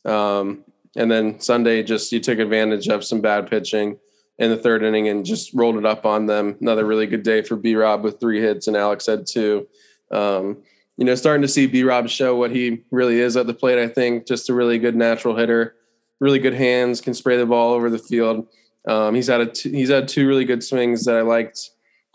Um, 0.05 0.65
and 0.97 1.11
then 1.11 1.39
Sunday, 1.41 1.83
just 1.83 2.11
you 2.11 2.21
took 2.21 2.39
advantage 2.39 2.89
of 2.89 3.05
some 3.05 3.21
bad 3.21 3.49
pitching 3.49 3.99
in 4.39 4.51
the 4.51 4.57
third 4.57 4.83
inning 4.83 5.09
and 5.09 5.25
just 5.25 5.53
rolled 5.55 5.77
it 5.77 5.87
up 5.87 6.07
on 6.07 6.27
them. 6.27 6.57
Another 6.61 6.85
really 6.85 7.07
good 7.07 7.23
day 7.23 7.43
for 7.43 7.57
B 7.57 7.75
Rob 7.75 8.03
with 8.03 8.21
three 8.21 8.41
hits, 8.41 8.67
and 8.67 8.77
Alex 8.77 9.07
had 9.07 9.27
two. 9.27 9.67
Um, 10.11 10.63
you 10.99 11.05
know, 11.05 11.15
starting 11.15 11.43
to 11.43 11.49
see 11.49 11.67
B 11.67 11.85
Rob 11.85 12.09
show 12.09 12.35
what 12.35 12.51
he 12.51 12.83
really 12.91 13.21
is 13.21 13.37
at 13.37 13.47
the 13.47 13.55
plate. 13.55 13.79
I 13.79 13.87
think 13.87 14.27
just 14.27 14.51
a 14.51 14.55
really 14.55 14.79
good 14.79 14.97
natural 14.97 15.37
hitter, 15.37 15.77
really 16.19 16.41
good 16.41 16.55
hands, 16.55 17.01
can 17.01 17.15
spray 17.15 17.37
the 17.37 17.47
ball 17.47 17.73
over 17.73 17.89
the 17.89 18.01
field. 18.01 18.49
Um, 18.87 19.15
he's 19.15 19.29
had 19.29 19.41
a 19.41 19.47
t- 19.47 19.71
he's 19.71 19.91
had 19.91 20.09
two 20.09 20.27
really 20.27 20.45
good 20.45 20.63
swings 20.63 21.05
that 21.05 21.15
I 21.15 21.21
liked 21.23 21.71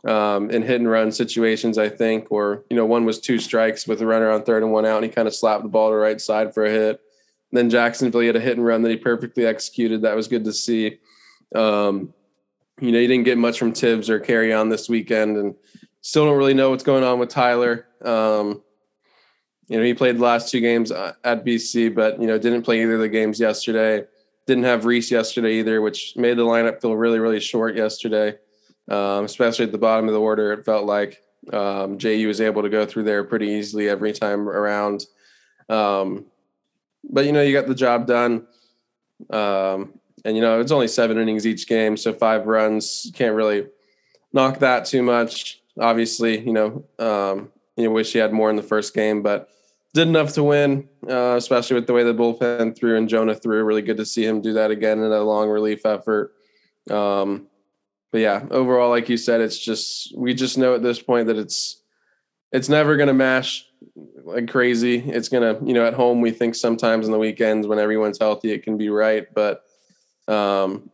um, 0.05 0.49
in 0.49 0.61
hit 0.63 0.81
and 0.81 0.89
run 0.89 1.13
situations, 1.13 1.77
I 1.77 1.87
think, 1.87 2.29
or, 2.29 2.65
you 2.69 2.75
know, 2.75 2.85
one 2.85 3.05
was 3.05 3.19
two 3.21 3.39
strikes 3.39 3.87
with 3.87 4.01
a 4.01 4.05
runner 4.05 4.29
on 4.29 4.43
third 4.43 4.63
and 4.63 4.73
one 4.73 4.85
out, 4.85 4.97
and 4.97 5.05
he 5.05 5.11
kind 5.11 5.29
of 5.29 5.33
slapped 5.33 5.63
the 5.63 5.69
ball 5.69 5.89
to 5.89 5.93
the 5.93 6.01
right 6.01 6.19
side 6.19 6.53
for 6.53 6.65
a 6.65 6.69
hit. 6.69 6.99
And 7.51 7.57
then 7.57 7.69
Jacksonville 7.69 8.21
had 8.21 8.35
a 8.35 8.39
hit 8.41 8.57
and 8.57 8.65
run 8.65 8.81
that 8.81 8.89
he 8.89 8.97
perfectly 8.97 9.45
executed. 9.45 10.01
That 10.01 10.17
was 10.17 10.27
good 10.27 10.43
to 10.43 10.51
see. 10.51 10.97
Um, 11.55 12.13
you 12.81 12.91
know, 12.91 12.99
you 12.99 13.07
didn't 13.07 13.23
get 13.23 13.37
much 13.37 13.59
from 13.59 13.71
Tibbs 13.71 14.09
or 14.09 14.19
carry 14.19 14.51
on 14.51 14.67
this 14.67 14.89
weekend, 14.89 15.37
and 15.37 15.55
still 16.01 16.25
don't 16.25 16.37
really 16.37 16.53
know 16.53 16.71
what's 16.71 16.83
going 16.83 17.05
on 17.05 17.19
with 17.19 17.29
Tyler. 17.29 17.87
Um, 18.03 18.61
you 19.67 19.77
know, 19.77 19.83
he 19.83 19.93
played 19.93 20.17
the 20.17 20.23
last 20.23 20.49
two 20.49 20.59
games 20.59 20.91
uh, 20.91 21.13
at 21.23 21.45
BC, 21.45 21.93
but 21.93 22.19
you 22.19 22.27
know, 22.27 22.37
didn't 22.37 22.63
play 22.63 22.81
either 22.81 22.95
of 22.95 22.99
the 22.99 23.09
games 23.09 23.39
yesterday. 23.39 24.05
Didn't 24.45 24.65
have 24.65 24.85
Reese 24.85 25.09
yesterday 25.09 25.59
either, 25.59 25.81
which 25.81 26.13
made 26.17 26.37
the 26.37 26.43
lineup 26.43 26.81
feel 26.81 26.95
really, 26.95 27.19
really 27.19 27.39
short 27.39 27.75
yesterday 27.75 28.35
um, 28.89 29.25
especially 29.25 29.65
at 29.65 29.71
the 29.71 29.77
bottom 29.77 30.07
of 30.07 30.13
the 30.13 30.19
order. 30.19 30.51
It 30.53 30.65
felt 30.65 30.85
like 30.85 31.23
um, 31.51 31.97
JU 31.97 32.27
was 32.27 32.41
able 32.41 32.61
to 32.61 32.69
go 32.69 32.85
through 32.85 33.03
there 33.03 33.23
pretty 33.23 33.47
easily 33.47 33.89
every 33.89 34.13
time 34.13 34.47
around. 34.47 35.05
Um, 35.69 36.25
but 37.09 37.25
you 37.25 37.31
know, 37.31 37.41
you 37.41 37.53
got 37.53 37.67
the 37.67 37.75
job 37.75 38.07
done. 38.07 38.47
Um, 39.29 39.99
and 40.25 40.35
you 40.35 40.41
know, 40.41 40.59
it's 40.59 40.71
only 40.71 40.87
seven 40.87 41.17
innings 41.17 41.45
each 41.45 41.67
game, 41.67 41.97
so 41.97 42.13
five 42.13 42.45
runs 42.45 43.11
can't 43.13 43.35
really 43.35 43.67
knock 44.31 44.59
that 44.59 44.85
too 44.85 45.03
much. 45.03 45.61
Obviously, 45.79 46.39
you 46.39 46.53
know, 46.53 46.85
um, 46.99 47.51
you 47.77 47.91
wish 47.91 48.13
he 48.13 48.19
had 48.19 48.33
more 48.33 48.49
in 48.49 48.55
the 48.55 48.63
first 48.63 48.93
game, 48.93 49.21
but 49.21 49.49
did 49.93 50.07
enough 50.07 50.33
to 50.33 50.43
win, 50.43 50.87
uh, 51.07 51.35
especially 51.35 51.75
with 51.75 51.87
the 51.87 51.93
way 51.93 52.03
the 52.03 52.13
bullpen 52.13 52.75
threw 52.75 52.97
and 52.97 53.07
Jonah 53.07 53.35
threw. 53.35 53.63
Really 53.63 53.81
good 53.81 53.97
to 53.97 54.05
see 54.05 54.25
him 54.25 54.41
do 54.41 54.53
that 54.53 54.71
again 54.71 54.99
in 54.99 55.11
a 55.11 55.21
long 55.21 55.49
relief 55.49 55.85
effort. 55.85 56.33
Um, 56.89 57.47
but 58.11 58.19
yeah, 58.19 58.45
overall, 58.51 58.89
like 58.89 59.09
you 59.09 59.17
said, 59.17 59.41
it's 59.41 59.57
just 59.57 60.15
we 60.17 60.33
just 60.33 60.57
know 60.57 60.75
at 60.75 60.83
this 60.83 61.01
point 61.01 61.27
that 61.27 61.37
it's 61.37 61.81
it's 62.51 62.69
never 62.69 62.95
gonna 62.95 63.13
mash 63.13 63.65
like 64.23 64.47
crazy. 64.47 64.97
It's 64.99 65.29
gonna, 65.29 65.57
you 65.63 65.73
know, 65.73 65.85
at 65.85 65.93
home 65.93 66.21
we 66.21 66.31
think 66.31 66.55
sometimes 66.55 67.05
on 67.05 67.11
the 67.11 67.19
weekends 67.19 67.67
when 67.67 67.79
everyone's 67.79 68.19
healthy 68.19 68.51
it 68.51 68.63
can 68.63 68.77
be 68.77 68.89
right, 68.89 69.27
but 69.33 69.63
um 70.27 70.89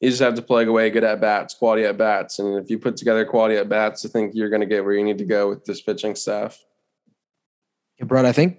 you 0.00 0.10
just 0.10 0.20
have 0.20 0.34
to 0.34 0.42
plug 0.42 0.68
away 0.68 0.90
good 0.90 1.04
at 1.04 1.20
bats, 1.20 1.54
quality 1.54 1.84
at 1.84 1.98
bats. 1.98 2.38
And 2.38 2.56
if 2.56 2.70
you 2.70 2.78
put 2.78 2.96
together 2.96 3.24
quality 3.24 3.56
at 3.56 3.68
bats, 3.68 4.04
I 4.04 4.08
think 4.08 4.32
you're 4.34 4.50
gonna 4.50 4.66
get 4.66 4.84
where 4.84 4.94
you 4.94 5.04
need 5.04 5.18
to 5.18 5.24
go 5.24 5.48
with 5.48 5.64
this 5.64 5.80
pitching 5.80 6.14
staff. 6.14 6.58
Yeah, 7.98 8.06
Brett, 8.06 8.24
I 8.24 8.32
think 8.32 8.58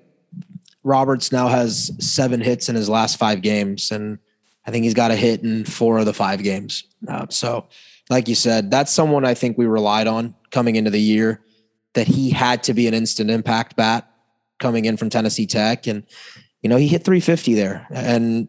Roberts 0.84 1.32
now 1.32 1.48
has 1.48 1.92
seven 2.00 2.42
hits 2.42 2.70
in 2.70 2.76
his 2.76 2.90
last 2.90 3.18
five 3.18 3.42
games 3.42 3.92
and 3.92 4.20
I 4.70 4.72
think 4.72 4.84
he's 4.84 4.94
got 4.94 5.10
a 5.10 5.16
hit 5.16 5.42
in 5.42 5.66
four 5.66 5.98
of 5.98 6.06
the 6.06 6.14
five 6.14 6.44
games. 6.44 6.84
Uh, 7.08 7.26
so, 7.30 7.68
like 8.10 8.28
you 8.28 8.36
said, 8.36 8.70
that's 8.70 8.92
someone 8.92 9.26
I 9.26 9.34
think 9.34 9.58
we 9.58 9.66
relied 9.66 10.06
on 10.06 10.36
coming 10.52 10.76
into 10.76 10.92
the 10.92 11.02
year 11.02 11.42
that 11.94 12.08
he 12.08 12.30
had 12.30 12.62
to 12.64 12.76
be 12.76 12.88
an 12.88 12.94
instant 12.94 13.32
impact 13.32 13.76
bat 13.76 14.12
coming 14.60 14.86
in 14.86 14.96
from 14.96 15.10
Tennessee 15.10 15.48
Tech. 15.48 15.88
And, 15.88 16.04
you 16.62 16.70
know, 16.70 16.76
he 16.76 16.88
hit 16.88 17.04
350 17.04 17.56
there. 17.56 17.88
And 17.90 18.48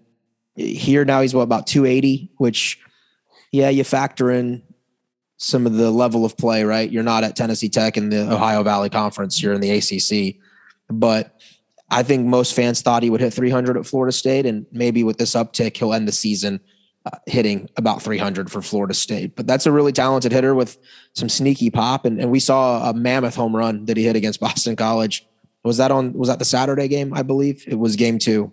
here 0.56 1.04
now 1.04 1.20
he's 1.20 1.34
what, 1.34 1.42
about 1.42 1.66
280, 1.66 2.30
which, 2.38 2.78
yeah, 3.52 3.68
you 3.68 3.84
factor 3.84 4.30
in 4.30 4.62
some 5.36 5.66
of 5.66 5.74
the 5.74 5.90
level 5.90 6.24
of 6.24 6.36
play, 6.36 6.64
right? 6.64 6.90
You're 6.90 7.02
not 7.02 7.24
at 7.24 7.34
Tennessee 7.34 7.68
Tech 7.68 7.96
in 7.96 8.10
the 8.10 8.32
Ohio 8.32 8.62
Valley 8.62 8.90
Conference, 8.90 9.42
you're 9.42 9.54
in 9.54 9.60
the 9.60 9.70
ACC. 9.70 10.36
But 10.90 11.40
I 11.90 12.02
think 12.02 12.26
most 12.26 12.54
fans 12.54 12.82
thought 12.82 13.02
he 13.02 13.10
would 13.10 13.20
hit 13.20 13.32
300 13.32 13.76
at 13.76 13.86
Florida 13.86 14.12
State, 14.12 14.46
and 14.46 14.66
maybe 14.70 15.02
with 15.02 15.18
this 15.18 15.34
uptick, 15.34 15.76
he'll 15.76 15.94
end 15.94 16.06
the 16.06 16.12
season 16.12 16.60
uh, 17.06 17.16
hitting 17.26 17.68
about 17.76 18.02
300 18.02 18.50
for 18.50 18.60
Florida 18.60 18.94
State. 18.94 19.34
But 19.34 19.46
that's 19.46 19.66
a 19.66 19.72
really 19.72 19.92
talented 19.92 20.32
hitter 20.32 20.54
with 20.54 20.78
some 21.14 21.28
sneaky 21.28 21.70
pop, 21.70 22.04
and, 22.04 22.20
and 22.20 22.30
we 22.30 22.38
saw 22.38 22.90
a 22.90 22.94
mammoth 22.94 23.34
home 23.34 23.56
run 23.56 23.86
that 23.86 23.96
he 23.96 24.04
hit 24.04 24.16
against 24.16 24.40
Boston 24.40 24.76
College. 24.76 25.26
Was 25.64 25.78
that 25.78 25.90
on? 25.90 26.12
Was 26.12 26.28
that 26.28 26.38
the 26.38 26.44
Saturday 26.44 26.88
game? 26.88 27.12
I 27.12 27.22
believe 27.22 27.64
it 27.66 27.78
was 27.78 27.96
game 27.96 28.18
two. 28.18 28.52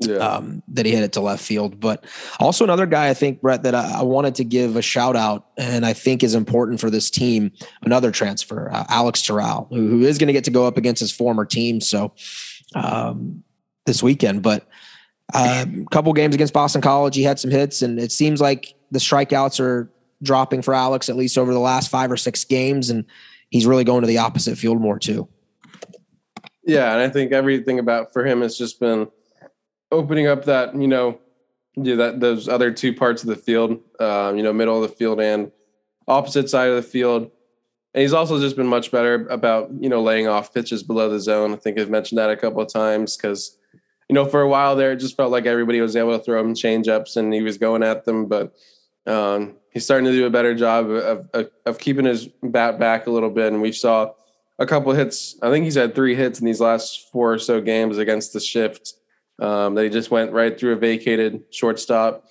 Yeah. 0.00 0.16
Um, 0.16 0.62
that 0.68 0.86
he 0.86 0.92
hit 0.92 1.02
it 1.02 1.12
to 1.12 1.20
left 1.20 1.44
field. 1.44 1.78
But 1.78 2.06
also 2.38 2.64
another 2.64 2.86
guy 2.86 3.10
I 3.10 3.14
think, 3.14 3.42
Brett, 3.42 3.64
that 3.64 3.74
I, 3.74 3.98
I, 3.98 4.02
wanted 4.02 4.34
to 4.36 4.44
give 4.44 4.76
a 4.76 4.82
shout 4.82 5.14
out 5.14 5.48
and 5.58 5.84
I 5.84 5.92
think 5.92 6.22
is 6.22 6.34
important 6.34 6.80
for 6.80 6.88
this 6.88 7.10
team. 7.10 7.52
Another 7.82 8.10
transfer, 8.10 8.70
uh, 8.72 8.86
Alex 8.88 9.20
Toral, 9.20 9.66
who, 9.68 9.88
who 9.88 10.00
is 10.00 10.16
going 10.16 10.28
to 10.28 10.32
get 10.32 10.44
to 10.44 10.50
go 10.50 10.66
up 10.66 10.78
against 10.78 11.00
his 11.00 11.12
former 11.12 11.44
team. 11.44 11.82
So 11.82 12.14
um, 12.74 13.42
this 13.86 14.02
weekend. 14.02 14.42
But 14.42 14.66
a 15.34 15.62
um, 15.62 15.86
couple 15.86 16.12
games 16.12 16.34
against 16.34 16.52
Boston 16.52 16.80
College, 16.80 17.16
he 17.16 17.22
had 17.22 17.38
some 17.38 17.50
hits, 17.50 17.82
and 17.82 17.98
it 17.98 18.12
seems 18.12 18.40
like 18.40 18.74
the 18.90 18.98
strikeouts 18.98 19.60
are 19.60 19.90
dropping 20.22 20.62
for 20.62 20.74
Alex 20.74 21.08
at 21.08 21.16
least 21.16 21.38
over 21.38 21.52
the 21.52 21.60
last 21.60 21.90
five 21.90 22.10
or 22.10 22.16
six 22.16 22.44
games, 22.44 22.90
and 22.90 23.04
he's 23.50 23.66
really 23.66 23.84
going 23.84 24.02
to 24.02 24.06
the 24.06 24.18
opposite 24.18 24.58
field 24.58 24.80
more 24.80 24.98
too. 24.98 25.28
Yeah, 26.64 26.92
and 26.92 27.00
I 27.00 27.08
think 27.08 27.32
everything 27.32 27.78
about 27.78 28.12
for 28.12 28.24
him 28.24 28.42
has 28.42 28.56
just 28.56 28.80
been 28.80 29.08
opening 29.90 30.26
up 30.26 30.44
that 30.44 30.74
you 30.74 30.88
know, 30.88 31.18
yeah, 31.76 31.96
that 31.96 32.20
those 32.20 32.48
other 32.48 32.70
two 32.72 32.94
parts 32.94 33.22
of 33.22 33.28
the 33.28 33.36
field, 33.36 33.80
um, 33.98 34.36
you 34.36 34.42
know, 34.42 34.52
middle 34.52 34.82
of 34.82 34.88
the 34.88 34.96
field 34.96 35.20
and 35.20 35.50
opposite 36.08 36.50
side 36.50 36.68
of 36.68 36.76
the 36.76 36.82
field. 36.82 37.30
And 37.92 38.02
he's 38.02 38.12
also 38.12 38.38
just 38.38 38.56
been 38.56 38.68
much 38.68 38.92
better 38.92 39.26
about, 39.28 39.70
you 39.80 39.88
know, 39.88 40.02
laying 40.02 40.28
off 40.28 40.54
pitches 40.54 40.82
below 40.82 41.08
the 41.08 41.18
zone. 41.18 41.52
I 41.52 41.56
think 41.56 41.78
I've 41.78 41.90
mentioned 41.90 42.18
that 42.18 42.30
a 42.30 42.36
couple 42.36 42.60
of 42.60 42.72
times 42.72 43.16
because, 43.16 43.58
you 44.08 44.14
know, 44.14 44.26
for 44.26 44.42
a 44.42 44.48
while 44.48 44.76
there, 44.76 44.92
it 44.92 44.98
just 44.98 45.16
felt 45.16 45.32
like 45.32 45.46
everybody 45.46 45.80
was 45.80 45.96
able 45.96 46.16
to 46.16 46.24
throw 46.24 46.40
him 46.40 46.54
change 46.54 46.86
ups 46.86 47.16
and 47.16 47.34
he 47.34 47.42
was 47.42 47.58
going 47.58 47.82
at 47.82 48.04
them. 48.04 48.26
But 48.26 48.54
um, 49.06 49.56
he's 49.72 49.84
starting 49.84 50.04
to 50.04 50.12
do 50.12 50.26
a 50.26 50.30
better 50.30 50.54
job 50.54 50.88
of, 50.88 51.28
of, 51.32 51.50
of 51.66 51.78
keeping 51.78 52.04
his 52.04 52.28
bat 52.42 52.78
back 52.78 53.08
a 53.08 53.10
little 53.10 53.30
bit. 53.30 53.52
And 53.52 53.60
we 53.60 53.72
saw 53.72 54.12
a 54.60 54.66
couple 54.66 54.92
hits. 54.92 55.36
I 55.42 55.50
think 55.50 55.64
he's 55.64 55.74
had 55.74 55.94
three 55.94 56.14
hits 56.14 56.38
in 56.38 56.46
these 56.46 56.60
last 56.60 57.10
four 57.10 57.32
or 57.32 57.38
so 57.40 57.60
games 57.60 57.98
against 57.98 58.32
the 58.32 58.40
shift 58.40 58.99
um, 59.40 59.74
that 59.74 59.84
he 59.84 59.90
just 59.90 60.10
went 60.10 60.32
right 60.32 60.58
through 60.58 60.74
a 60.74 60.76
vacated 60.76 61.42
shortstop. 61.50 62.26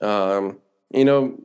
Um, 0.00 0.58
you 0.90 1.04
know, 1.04 1.38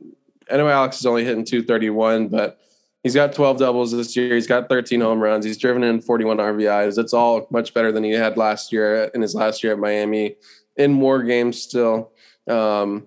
I 0.50 0.56
know 0.56 0.68
Alex 0.68 0.98
is 0.98 1.06
only 1.06 1.24
hitting 1.24 1.44
231, 1.44 2.28
but 2.28 2.60
He's 3.02 3.14
got 3.14 3.32
12 3.32 3.58
doubles 3.58 3.92
this 3.92 4.14
year. 4.14 4.34
He's 4.34 4.46
got 4.46 4.68
13 4.68 5.00
home 5.00 5.20
runs. 5.20 5.44
He's 5.44 5.56
driven 5.56 5.82
in 5.82 6.02
41 6.02 6.36
RBIs. 6.36 6.98
It's 6.98 7.14
all 7.14 7.46
much 7.50 7.72
better 7.72 7.92
than 7.92 8.04
he 8.04 8.10
had 8.10 8.36
last 8.36 8.72
year 8.72 9.04
in 9.14 9.22
his 9.22 9.34
last 9.34 9.64
year 9.64 9.72
at 9.72 9.78
Miami. 9.78 10.36
In 10.76 10.92
more 10.92 11.22
games 11.22 11.60
still. 11.60 12.12
Um, 12.46 13.06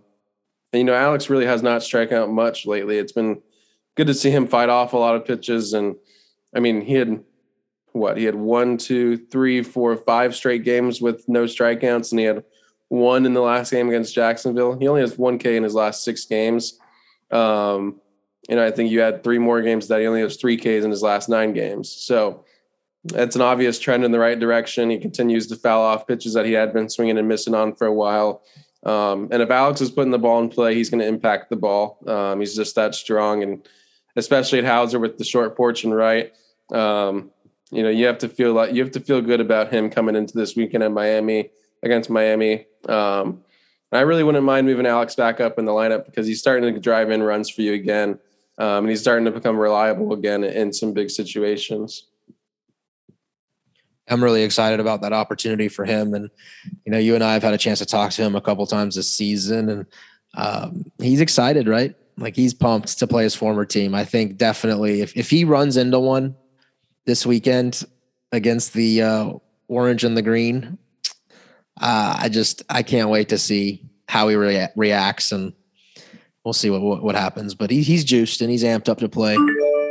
and, 0.72 0.80
you 0.80 0.84
know, 0.84 0.96
Alex 0.96 1.30
really 1.30 1.46
has 1.46 1.62
not 1.62 1.84
struck 1.84 2.12
out 2.12 2.32
much 2.32 2.66
lately. 2.66 2.98
It's 2.98 3.12
been 3.12 3.42
good 3.96 4.08
to 4.08 4.16
see 4.16 4.32
him 4.32 4.48
fight 4.48 4.70
off 4.70 4.94
a 4.94 4.98
lot 4.98 5.16
of 5.16 5.26
pitches. 5.26 5.74
And 5.74 5.96
I 6.56 6.60
mean, 6.60 6.82
he 6.82 6.94
had 6.94 7.24
what? 7.94 8.18
He 8.18 8.26
had 8.26 8.36
one, 8.36 8.78
two, 8.78 9.18
three, 9.18 9.64
four, 9.64 9.96
five 9.96 10.36
straight 10.36 10.64
games 10.64 11.02
with 11.02 11.28
no 11.30 11.46
strikeouts, 11.46 12.12
and 12.12 12.20
he 12.20 12.26
had 12.26 12.44
one 12.90 13.26
in 13.26 13.34
the 13.34 13.42
last 13.42 13.72
game 13.72 13.88
against 13.88 14.14
Jacksonville. 14.14 14.78
He 14.78 14.88
only 14.88 15.02
has 15.02 15.18
one 15.18 15.38
K 15.38 15.56
in 15.56 15.64
his 15.64 15.74
last 15.74 16.04
six 16.04 16.26
games. 16.26 16.80
Um, 17.32 18.00
know, 18.50 18.66
I 18.66 18.72
think 18.72 18.92
you 18.92 19.00
had 19.00 19.24
three 19.24 19.40
more 19.40 19.62
games 19.62 19.88
that 19.88 20.00
he 20.00 20.08
only 20.08 20.22
has 20.22 20.38
three 20.38 20.58
Ks 20.58 20.84
in 20.84 20.92
his 20.92 21.02
last 21.02 21.30
nine 21.30 21.54
games. 21.54 21.92
So 21.92 22.44
it's 23.14 23.36
an 23.36 23.42
obvious 23.42 23.80
trend 23.80 24.04
in 24.06 24.12
the 24.12 24.20
right 24.20 24.40
direction. 24.40 24.90
He 24.90 24.98
continues 24.98 25.48
to 25.48 25.56
foul 25.56 25.82
off 25.82 26.08
pitches 26.08 26.34
that 26.34 26.46
he 26.46 26.54
had 26.54 26.74
been 26.74 26.90
swinging 26.90 27.18
and 27.18 27.28
missing 27.28 27.54
on 27.54 27.76
for 27.76 27.88
a 27.88 27.94
while. 27.94 28.44
Um, 28.86 29.30
and 29.32 29.42
if 29.42 29.50
Alex 29.50 29.82
is 29.82 29.92
putting 29.92 30.12
the 30.12 30.20
ball 30.20 30.42
in 30.42 30.50
play, 30.50 30.76
he's 30.76 30.90
going 30.90 31.00
to 31.00 31.08
impact 31.08 31.50
the 31.50 31.56
ball. 31.56 32.00
Um, 32.06 32.40
he's 32.40 32.56
just 32.56 32.76
that 32.76 32.96
strong, 32.96 33.42
and 33.44 33.68
especially 34.16 34.60
at 34.60 34.66
Hauser 34.66 35.00
with 35.00 35.18
the 35.18 35.24
short 35.24 35.56
porch 35.56 35.84
and 35.84 35.96
right. 35.96 36.34
Um, 36.72 37.32
you 37.74 37.84
know, 37.84 37.90
you 37.90 38.06
have 38.06 38.20
to 38.20 38.30
feel 38.30 38.54
like 38.54 38.74
you 38.74 38.84
have 38.84 38.92
to 38.94 39.00
feel 39.00 39.22
good 39.22 39.42
about 39.42 39.72
him 39.72 39.90
coming 39.90 40.16
into 40.16 40.38
this 40.38 40.56
weekend 40.56 40.84
at 40.84 40.92
Miami 40.92 41.50
against 41.82 42.10
Miami. 42.10 42.66
Um, 42.88 43.44
I 43.92 44.02
really 44.02 44.24
wouldn't 44.24 44.44
mind 44.44 44.66
moving 44.66 44.88
Alex 44.88 45.16
back 45.16 45.40
up 45.40 45.60
in 45.60 45.66
the 45.66 45.72
lineup 45.72 46.06
because 46.06 46.26
he's 46.26 46.40
starting 46.40 46.74
to 46.74 46.80
drive 46.80 47.12
in 47.12 47.22
runs 47.22 47.50
for 47.50 47.62
you 47.62 47.74
again. 47.74 48.20
Um, 48.58 48.86
and 48.86 48.90
he's 48.90 49.02
starting 49.02 49.26
to 49.26 49.32
become 49.32 49.58
reliable 49.58 50.14
again 50.14 50.44
in 50.44 50.74
some 50.74 50.94
big 50.94 51.10
situations. 51.10 52.08
I'm 54.10 54.24
really 54.24 54.44
excited 54.44 54.80
about 54.80 55.02
that 55.02 55.14
opportunity 55.14 55.70
for 55.70 55.86
him. 55.86 56.14
And, 56.14 56.30
you 56.86 56.92
know, 56.92 56.98
you 56.98 57.16
and 57.16 57.24
I 57.24 57.34
have 57.34 57.44
had 57.44 57.54
a 57.54 57.58
chance 57.58 57.80
to 57.80 57.86
talk 57.86 58.12
to 58.12 58.22
him 58.22 58.36
a 58.36 58.42
couple 58.42 58.66
times 58.68 58.96
this 58.96 59.10
season 59.10 59.70
and 59.70 59.86
um, 60.36 60.92
he's 61.00 61.22
excited, 61.22 61.68
right? 61.68 61.96
Like 62.18 62.36
he's 62.36 62.54
pumped 62.54 63.00
to 63.00 63.08
play 63.08 63.24
his 63.24 63.36
former 63.36 63.66
team. 63.66 63.96
I 63.96 64.06
think 64.06 64.38
definitely 64.38 65.02
if, 65.02 65.16
if 65.16 65.30
he 65.30 65.46
runs 65.46 65.78
into 65.78 66.00
one 66.00 66.36
this 67.06 67.26
weekend 67.26 67.84
against 68.32 68.74
the 68.74 69.02
uh, 69.02 69.34
orange 69.68 70.04
and 70.04 70.18
the 70.18 70.22
green, 70.22 70.78
uh, 71.82 72.18
I 72.20 72.30
just, 72.30 72.64
I 72.70 72.84
can't 72.84 73.10
wait 73.10 73.30
to 73.30 73.38
see 73.38 73.90
how 74.08 74.28
he 74.28 74.36
rea- 74.36 74.70
reacts 74.76 75.32
and 75.32 75.54
we'll 76.44 76.54
see 76.54 76.70
what, 76.70 76.82
what, 76.82 77.04
what 77.04 77.16
happens. 77.16 77.56
But 77.56 77.72
he, 77.72 77.82
he's 77.82 78.04
juiced 78.04 78.42
and 78.42 78.50
he's 78.50 78.64
amped 78.64 78.90
up 78.90 79.00
to 79.00 79.10
play 79.10 79.38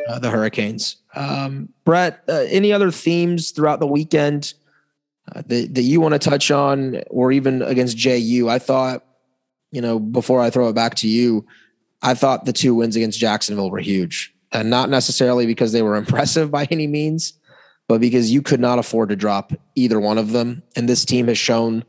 uh, 0.09 0.19
the 0.19 0.31
Hurricanes. 0.31 0.97
Um, 1.15 1.69
Brett, 1.85 2.23
uh, 2.29 2.45
any 2.49 2.73
other 2.73 2.91
themes 2.91 3.51
throughout 3.51 3.81
the 3.81 3.87
weekend 3.87 4.55
uh, 5.35 5.43
that, 5.47 5.75
that 5.75 5.83
you 5.83 6.01
want 6.01 6.13
to 6.13 6.19
touch 6.19 6.51
on, 6.51 7.03
or 7.11 7.33
even 7.33 7.63
against 7.63 7.97
JU? 7.97 8.49
I 8.49 8.59
thought, 8.59 9.05
you 9.71 9.81
know, 9.81 9.99
before 9.99 10.41
I 10.41 10.51
throw 10.51 10.69
it 10.69 10.75
back 10.75 10.97
to 10.97 11.09
you, 11.09 11.47
I 12.03 12.15
thought 12.15 12.45
the 12.45 12.53
two 12.53 12.75
wins 12.75 12.97
against 12.97 13.19
Jacksonville 13.19 13.71
were 13.71 13.79
huge. 13.79 14.32
And 14.53 14.71
not 14.71 14.91
necessarily 14.91 15.47
because 15.47 15.73
they 15.73 15.83
were 15.83 15.97
impressive 16.03 16.51
by 16.51 16.67
any 16.71 16.87
means, 16.87 17.35
but 17.89 18.01
because 18.01 18.33
you 18.33 18.43
could 18.43 18.61
not 18.61 18.79
afford 18.79 19.09
to 19.09 19.17
drop 19.17 19.53
either 19.75 20.01
one 20.01 20.19
of 20.19 20.33
them. 20.33 20.63
And 20.77 20.89
this 20.89 21.05
team 21.05 21.29
has 21.29 21.39
shown 21.39 21.85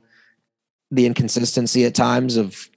the 0.92 1.06
inconsistency 1.06 1.86
at 1.86 1.96
times 1.96 2.38
of 2.38 2.70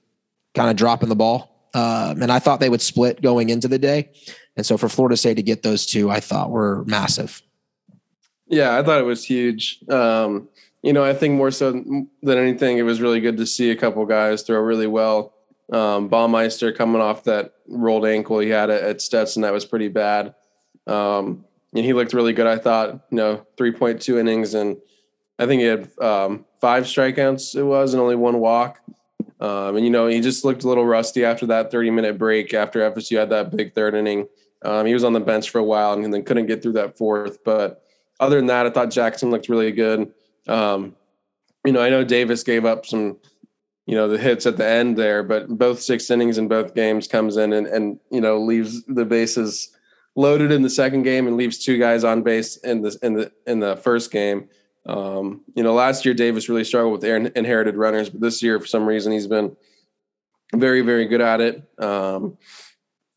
kind 0.55 0.69
of 0.69 0.75
dropping 0.75 1.09
the 1.09 1.15
ball. 1.15 1.69
Uh, 1.73 2.15
and 2.19 2.31
I 2.31 2.39
thought 2.39 2.59
they 2.59 2.69
would 2.69 2.81
split 2.81 3.21
going 3.21 3.49
into 3.49 3.67
the 3.67 3.77
day. 3.77 4.09
And 4.55 4.65
so 4.65 4.77
for 4.77 4.89
Florida 4.89 5.15
State 5.15 5.35
to 5.35 5.43
get 5.43 5.61
those 5.61 5.85
two, 5.85 6.09
I 6.09 6.19
thought 6.19 6.49
were 6.49 6.83
massive. 6.85 7.41
Yeah, 8.47 8.77
I 8.77 8.83
thought 8.83 8.99
it 8.99 9.05
was 9.05 9.23
huge. 9.23 9.79
Um, 9.89 10.47
you 10.81 10.93
know, 10.93 11.03
I 11.03 11.13
think 11.13 11.35
more 11.35 11.51
so 11.51 11.71
than 11.71 12.09
anything, 12.23 12.77
it 12.77 12.83
was 12.83 13.01
really 13.01 13.19
good 13.19 13.37
to 13.37 13.45
see 13.45 13.71
a 13.71 13.75
couple 13.75 14.05
guys 14.05 14.41
throw 14.41 14.59
really 14.59 14.87
well. 14.87 15.33
Um, 15.71 16.09
Baumeister 16.09 16.75
coming 16.75 17.01
off 17.01 17.25
that 17.25 17.53
rolled 17.67 18.05
ankle 18.05 18.39
he 18.39 18.49
had 18.49 18.69
at 18.69 19.01
Stetson, 19.01 19.41
that 19.41 19.53
was 19.53 19.65
pretty 19.65 19.87
bad. 19.87 20.35
Um, 20.85 21.45
and 21.73 21.85
he 21.85 21.93
looked 21.93 22.13
really 22.13 22.33
good. 22.33 22.47
I 22.47 22.57
thought, 22.57 22.91
you 23.11 23.17
know, 23.17 23.45
3.2 23.57 24.19
innings, 24.19 24.53
and 24.53 24.77
I 25.37 25.45
think 25.45 25.61
he 25.61 25.67
had 25.67 25.89
um, 25.99 26.45
five 26.61 26.85
strikeouts, 26.85 27.55
it 27.55 27.63
was, 27.63 27.93
and 27.93 28.01
only 28.01 28.15
one 28.15 28.39
walk. 28.39 28.79
Um, 29.39 29.75
and, 29.75 29.85
you 29.85 29.91
know, 29.91 30.07
he 30.07 30.21
just 30.21 30.43
looked 30.43 30.63
a 30.63 30.67
little 30.67 30.85
rusty 30.85 31.23
after 31.23 31.45
that 31.47 31.69
30 31.71 31.91
minute 31.91 32.17
break 32.17 32.53
after 32.53 32.79
FSU 32.91 33.19
had 33.19 33.29
that 33.29 33.55
big 33.55 33.75
third 33.75 33.93
inning. 33.93 34.27
Um, 34.63 34.85
he 34.85 34.93
was 34.93 35.03
on 35.03 35.13
the 35.13 35.19
bench 35.19 35.49
for 35.49 35.59
a 35.59 35.63
while 35.63 35.93
and 35.93 36.11
then 36.11 36.23
couldn't 36.23 36.47
get 36.47 36.63
through 36.63 36.73
that 36.73 36.97
fourth. 36.97 37.43
But 37.43 37.83
other 38.19 38.37
than 38.37 38.47
that, 38.47 38.65
I 38.65 38.71
thought 38.71 38.89
Jackson 38.89 39.29
looked 39.29 39.49
really 39.49 39.71
good. 39.71 40.11
Um, 40.47 40.95
you 41.65 41.71
know, 41.71 41.81
I 41.81 41.89
know 41.89 42.03
Davis 42.03 42.43
gave 42.43 42.65
up 42.65 42.85
some, 42.85 43.17
you 43.87 43.95
know, 43.95 44.09
the 44.09 44.17
hits 44.17 44.45
at 44.45 44.57
the 44.57 44.67
end 44.67 44.97
there, 44.97 45.23
but 45.23 45.47
both 45.47 45.81
six 45.81 46.11
innings 46.11 46.37
in 46.37 46.49
both 46.49 46.75
games 46.75 47.07
comes 47.07 47.37
in 47.37 47.53
and, 47.53 47.65
and 47.65 47.99
you 48.11 48.19
know, 48.19 48.37
leaves 48.37 48.83
the 48.83 49.05
bases 49.05 49.73
loaded 50.15 50.51
in 50.51 50.61
the 50.61 50.69
second 50.69 51.03
game 51.03 51.25
and 51.25 51.37
leaves 51.37 51.57
two 51.57 51.79
guys 51.79 52.03
on 52.03 52.21
base 52.21 52.57
in 52.57 52.81
the 52.81 52.99
in 53.01 53.13
the 53.13 53.31
in 53.47 53.59
the 53.59 53.77
first 53.77 54.11
game. 54.11 54.49
Um, 54.85 55.41
you 55.55 55.63
know, 55.63 55.73
last 55.73 56.03
year 56.03 56.13
Davis 56.13 56.49
really 56.49 56.65
struggled 56.65 57.01
with 57.01 57.35
inherited 57.37 57.77
runners, 57.77 58.09
but 58.09 58.19
this 58.19 58.43
year 58.43 58.59
for 58.59 58.67
some 58.67 58.85
reason 58.85 59.13
he's 59.13 59.27
been 59.27 59.55
very 60.53 60.81
very 60.81 61.05
good 61.05 61.21
at 61.21 61.39
it. 61.39 61.63
Um, 61.79 62.37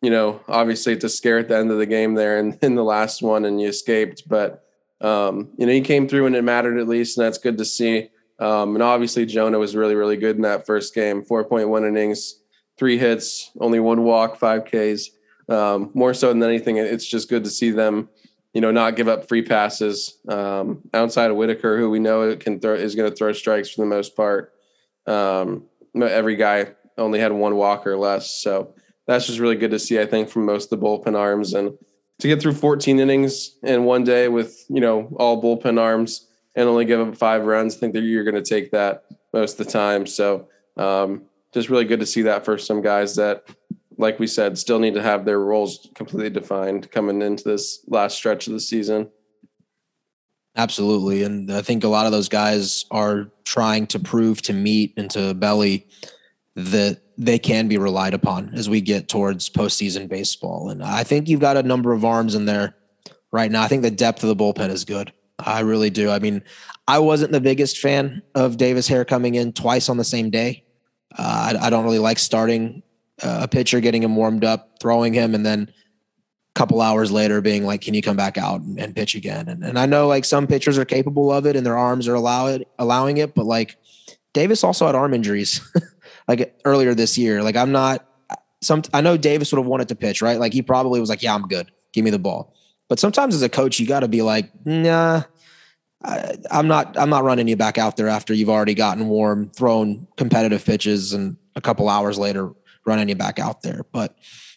you 0.03 0.11
know, 0.11 0.41
obviously 0.47 0.93
it's 0.93 1.05
a 1.05 1.09
scare 1.09 1.39
at 1.39 1.49
the 1.49 1.57
end 1.57 1.73
of 1.73 1.79
the 1.79 1.87
game 1.87 2.15
there 2.15 2.39
and 2.39 2.57
in 2.63 2.77
the 2.77 2.85
last 2.85 3.23
one 3.23 3.45
and 3.45 3.61
you 3.61 3.67
escaped, 3.69 4.29
but 4.29 4.65
um, 5.01 5.49
you 5.57 5.67
know, 5.67 5.73
he 5.73 5.81
came 5.81 6.07
through 6.07 6.27
and 6.27 6.37
it 6.37 6.45
mattered 6.45 6.79
at 6.79 6.87
least, 6.87 7.19
and 7.19 7.27
that's 7.27 7.39
good 7.39 7.59
to 7.59 7.65
see. 7.65 8.11
Um, 8.41 8.75
and 8.75 8.83
obviously 8.83 9.27
Jonah 9.27 9.59
was 9.59 9.77
really, 9.77 9.95
really 9.95 10.17
good 10.17 10.37
in 10.37 10.43
that 10.43 10.67
first 10.67 10.95
game. 10.95 11.23
4.1 11.23 11.87
innings, 11.87 12.41
three 12.79 12.97
hits, 12.97 13.51
only 13.61 13.79
one 13.79 14.03
walk, 14.03 14.39
five 14.39 14.65
Ks. 14.65 15.11
Um, 15.49 15.91
more 15.95 16.15
so 16.15 16.29
than 16.29 16.43
anything, 16.43 16.79
it's 16.79 17.07
just 17.07 17.29
good 17.29 17.45
to 17.45 17.51
see 17.51 17.71
them, 17.71 18.09
you 18.55 18.61
know, 18.61 18.71
not 18.71 18.97
give 18.97 19.09
up 19.09 19.29
free 19.29 19.43
passes. 19.43 20.19
Um, 20.29 20.81
outside 20.95 21.31
of 21.31 21.37
Whitaker, 21.37 21.77
who 21.77 21.91
we 21.91 21.99
know 21.99 22.35
can 22.37 22.61
throw 22.61 22.75
is 22.75 22.95
going 22.95 23.11
to 23.11 23.17
throw 23.17 23.33
strikes 23.33 23.71
for 23.71 23.83
the 23.83 23.89
most 23.89 24.17
part. 24.17 24.55
Um, 25.07 25.65
every 26.01 26.37
guy 26.37 26.69
only 26.97 27.19
had 27.19 27.33
one 27.33 27.57
walk 27.57 27.87
or 27.87 27.99
less, 27.99 28.31
so 28.31 28.75
that's 29.07 29.27
just 29.27 29.41
really 29.41 29.57
good 29.57 29.73
to 29.73 29.79
see. 29.79 30.01
I 30.01 30.07
think 30.07 30.29
from 30.29 30.47
most 30.47 30.73
of 30.73 30.79
the 30.79 30.87
bullpen 30.87 31.19
arms 31.19 31.53
and 31.53 31.77
to 32.21 32.29
get 32.29 32.41
through 32.41 32.53
14 32.53 33.01
innings 33.01 33.57
in 33.63 33.85
one 33.85 34.05
day 34.05 34.29
with 34.29 34.65
you 34.69 34.81
know 34.81 35.09
all 35.17 35.43
bullpen 35.43 35.81
arms 35.81 36.29
and 36.61 36.69
only 36.69 36.85
give 36.85 37.01
up 37.01 37.17
five 37.17 37.45
runs, 37.45 37.75
I 37.75 37.79
think 37.79 37.95
that 37.95 38.03
you're 38.03 38.25
going 38.25 38.43
to 38.43 38.43
take 38.43 38.71
that 38.73 39.05
most 39.33 39.59
of 39.59 39.67
the 39.67 39.73
time. 39.73 40.07
So 40.07 40.49
um, 40.77 41.23
just 41.53 41.71
really 41.71 41.85
good 41.85 42.01
to 42.01 42.07
see 42.07 42.23
that 42.23 42.45
for 42.45 42.59
some 42.59 42.83
guys 42.83 43.17
that, 43.17 43.45
like 43.97 44.19
we 44.19 44.27
said, 44.27 44.59
still 44.59 44.79
need 44.79 44.95
to 44.95 45.03
have 45.03 45.25
their 45.25 45.41
roles 45.41 45.89
completely 45.95 46.31
defined 46.31 46.91
coming 46.91 47.23
into 47.23 47.45
this 47.45 47.85
last 47.89 48.17
stretch 48.17 48.47
of 48.47 48.53
the 48.53 48.61
season. 48.61 49.11
Absolutely, 50.57 51.23
and 51.23 51.51
I 51.53 51.63
think 51.63 51.85
a 51.85 51.89
lot 51.89 52.07
of 52.07 52.13
those 52.13 52.29
guys 52.29 52.85
are 52.91 53.31
trying 53.45 53.87
to 53.89 53.99
prove 53.99 54.43
to 54.43 54.53
Meat 54.53 54.95
and 54.97 55.11
to 55.13 55.33
Belly 55.33 55.87
that 56.57 57.01
they 57.17 57.39
can 57.39 57.69
be 57.69 57.79
relied 57.79 58.15
upon 58.15 58.53
as 58.55 58.69
we 58.69 58.81
get 58.81 59.09
towards 59.09 59.49
postseason 59.49 60.09
baseball. 60.09 60.71
And 60.71 60.83
I 60.83 61.05
think 61.05 61.29
you've 61.29 61.41
got 61.41 61.57
a 61.57 61.63
number 61.63 61.93
of 61.93 62.05
arms 62.05 62.35
in 62.35 62.47
there 62.47 62.75
right 63.31 63.51
now. 63.51 63.63
I 63.63 63.69
think 63.69 63.83
the 63.83 63.91
depth 63.91 64.25
of 64.25 64.29
the 64.29 64.37
bullpen 64.37 64.71
is 64.71 64.85
good. 64.85 65.13
I 65.45 65.61
really 65.61 65.91
do. 65.91 66.11
I 66.11 66.19
mean, 66.19 66.43
I 66.89 66.99
wasn't 66.99 67.33
the 67.33 67.41
biggest 67.41 67.79
fan 67.79 68.23
of 68.35 68.57
Davis 68.57 68.89
Hare 68.89 69.05
coming 69.05 69.35
in 69.35 69.53
twice 69.53 69.89
on 69.89 69.97
the 69.97 70.05
same 70.05 70.31
day. 70.31 70.65
Uh, 71.17 71.55
I, 71.55 71.67
I, 71.67 71.71
don't 71.71 71.85
really 71.85 71.99
like 71.99 72.19
starting 72.19 72.83
a 73.23 73.49
pitcher, 73.49 73.81
getting 73.81 74.03
him 74.03 74.15
warmed 74.17 74.45
up, 74.45 74.79
throwing 74.81 75.13
him, 75.13 75.35
and 75.35 75.45
then 75.45 75.69
a 75.69 76.59
couple 76.59 76.81
hours 76.81 77.11
later 77.11 77.41
being 77.41 77.65
like, 77.65 77.81
"Can 77.81 77.95
you 77.95 78.03
come 78.03 78.17
back 78.17 78.39
out 78.39 78.61
and, 78.61 78.79
and 78.79 78.95
pitch 78.95 79.15
again?" 79.15 79.49
And, 79.49 79.65
and 79.65 79.79
I 79.79 79.87
know 79.87 80.07
like 80.07 80.25
some 80.25 80.47
pitchers 80.47 80.79
are 80.79 80.85
capable 80.85 81.33
of 81.33 81.47
it 81.47 81.57
and 81.57 81.67
their 81.67 81.77
arms 81.77 82.07
are 82.07 82.15
allow 82.15 82.47
it, 82.47 82.69
allowing 82.79 83.19
it, 83.19 83.35
but 83.35 83.45
like 83.45 83.77
Davis 84.33 84.63
also 84.63 84.87
had 84.87 84.95
arm 84.95 85.15
injuries. 85.15 85.61
like 86.31 86.61
earlier 86.65 86.95
this 86.95 87.19
year. 87.19 87.43
Like 87.43 87.57
I'm 87.57 87.73
not 87.73 88.07
some 88.63 88.83
I 88.95 89.01
know 89.01 89.17
Davis 89.17 89.53
would 89.53 89.59
have 89.59 89.67
wanted 89.67 89.89
to 89.89 89.97
pitch, 89.97 90.23
right? 90.23 90.39
Like 90.39 90.53
he 90.53 90.63
probably 90.63 91.01
was 91.01 91.11
like, 91.11 91.23
"Yeah, 91.23 91.35
I'm 91.35 91.49
good. 91.49 91.71
Give 91.93 92.05
me 92.05 92.11
the 92.11 92.19
ball." 92.19 92.55
But 92.91 92.99
sometimes 92.99 93.37
as 93.37 93.43
a 93.43 93.49
coach, 93.49 93.79
you 93.79 93.87
got 93.87 94.01
to 94.01 94.09
be 94.09 94.21
like, 94.21 94.51
"Nah, 94.67 95.23
I, 96.03 96.35
am 96.51 96.67
not. 96.67 96.99
I'm 96.99 97.09
not 97.09 97.23
running 97.23 97.47
you 97.47 97.55
back 97.55 97.79
out 97.79 97.97
there 97.97 98.09
after 98.09 98.35
you've 98.35 98.51
already 98.51 98.75
gotten 98.75 99.07
warm, 99.07 99.49
thrown 99.51 100.09
competitive 100.17 100.65
pitches, 100.65 101.13
and 101.13 101.37
a 101.55 101.61
couple 101.61 101.89
hours 101.89 102.19
later 102.19 102.51
running 102.85 103.09
you 103.09 103.15
back 103.15 103.39
out 103.39 103.63
there." 103.63 103.87
But 103.93 104.17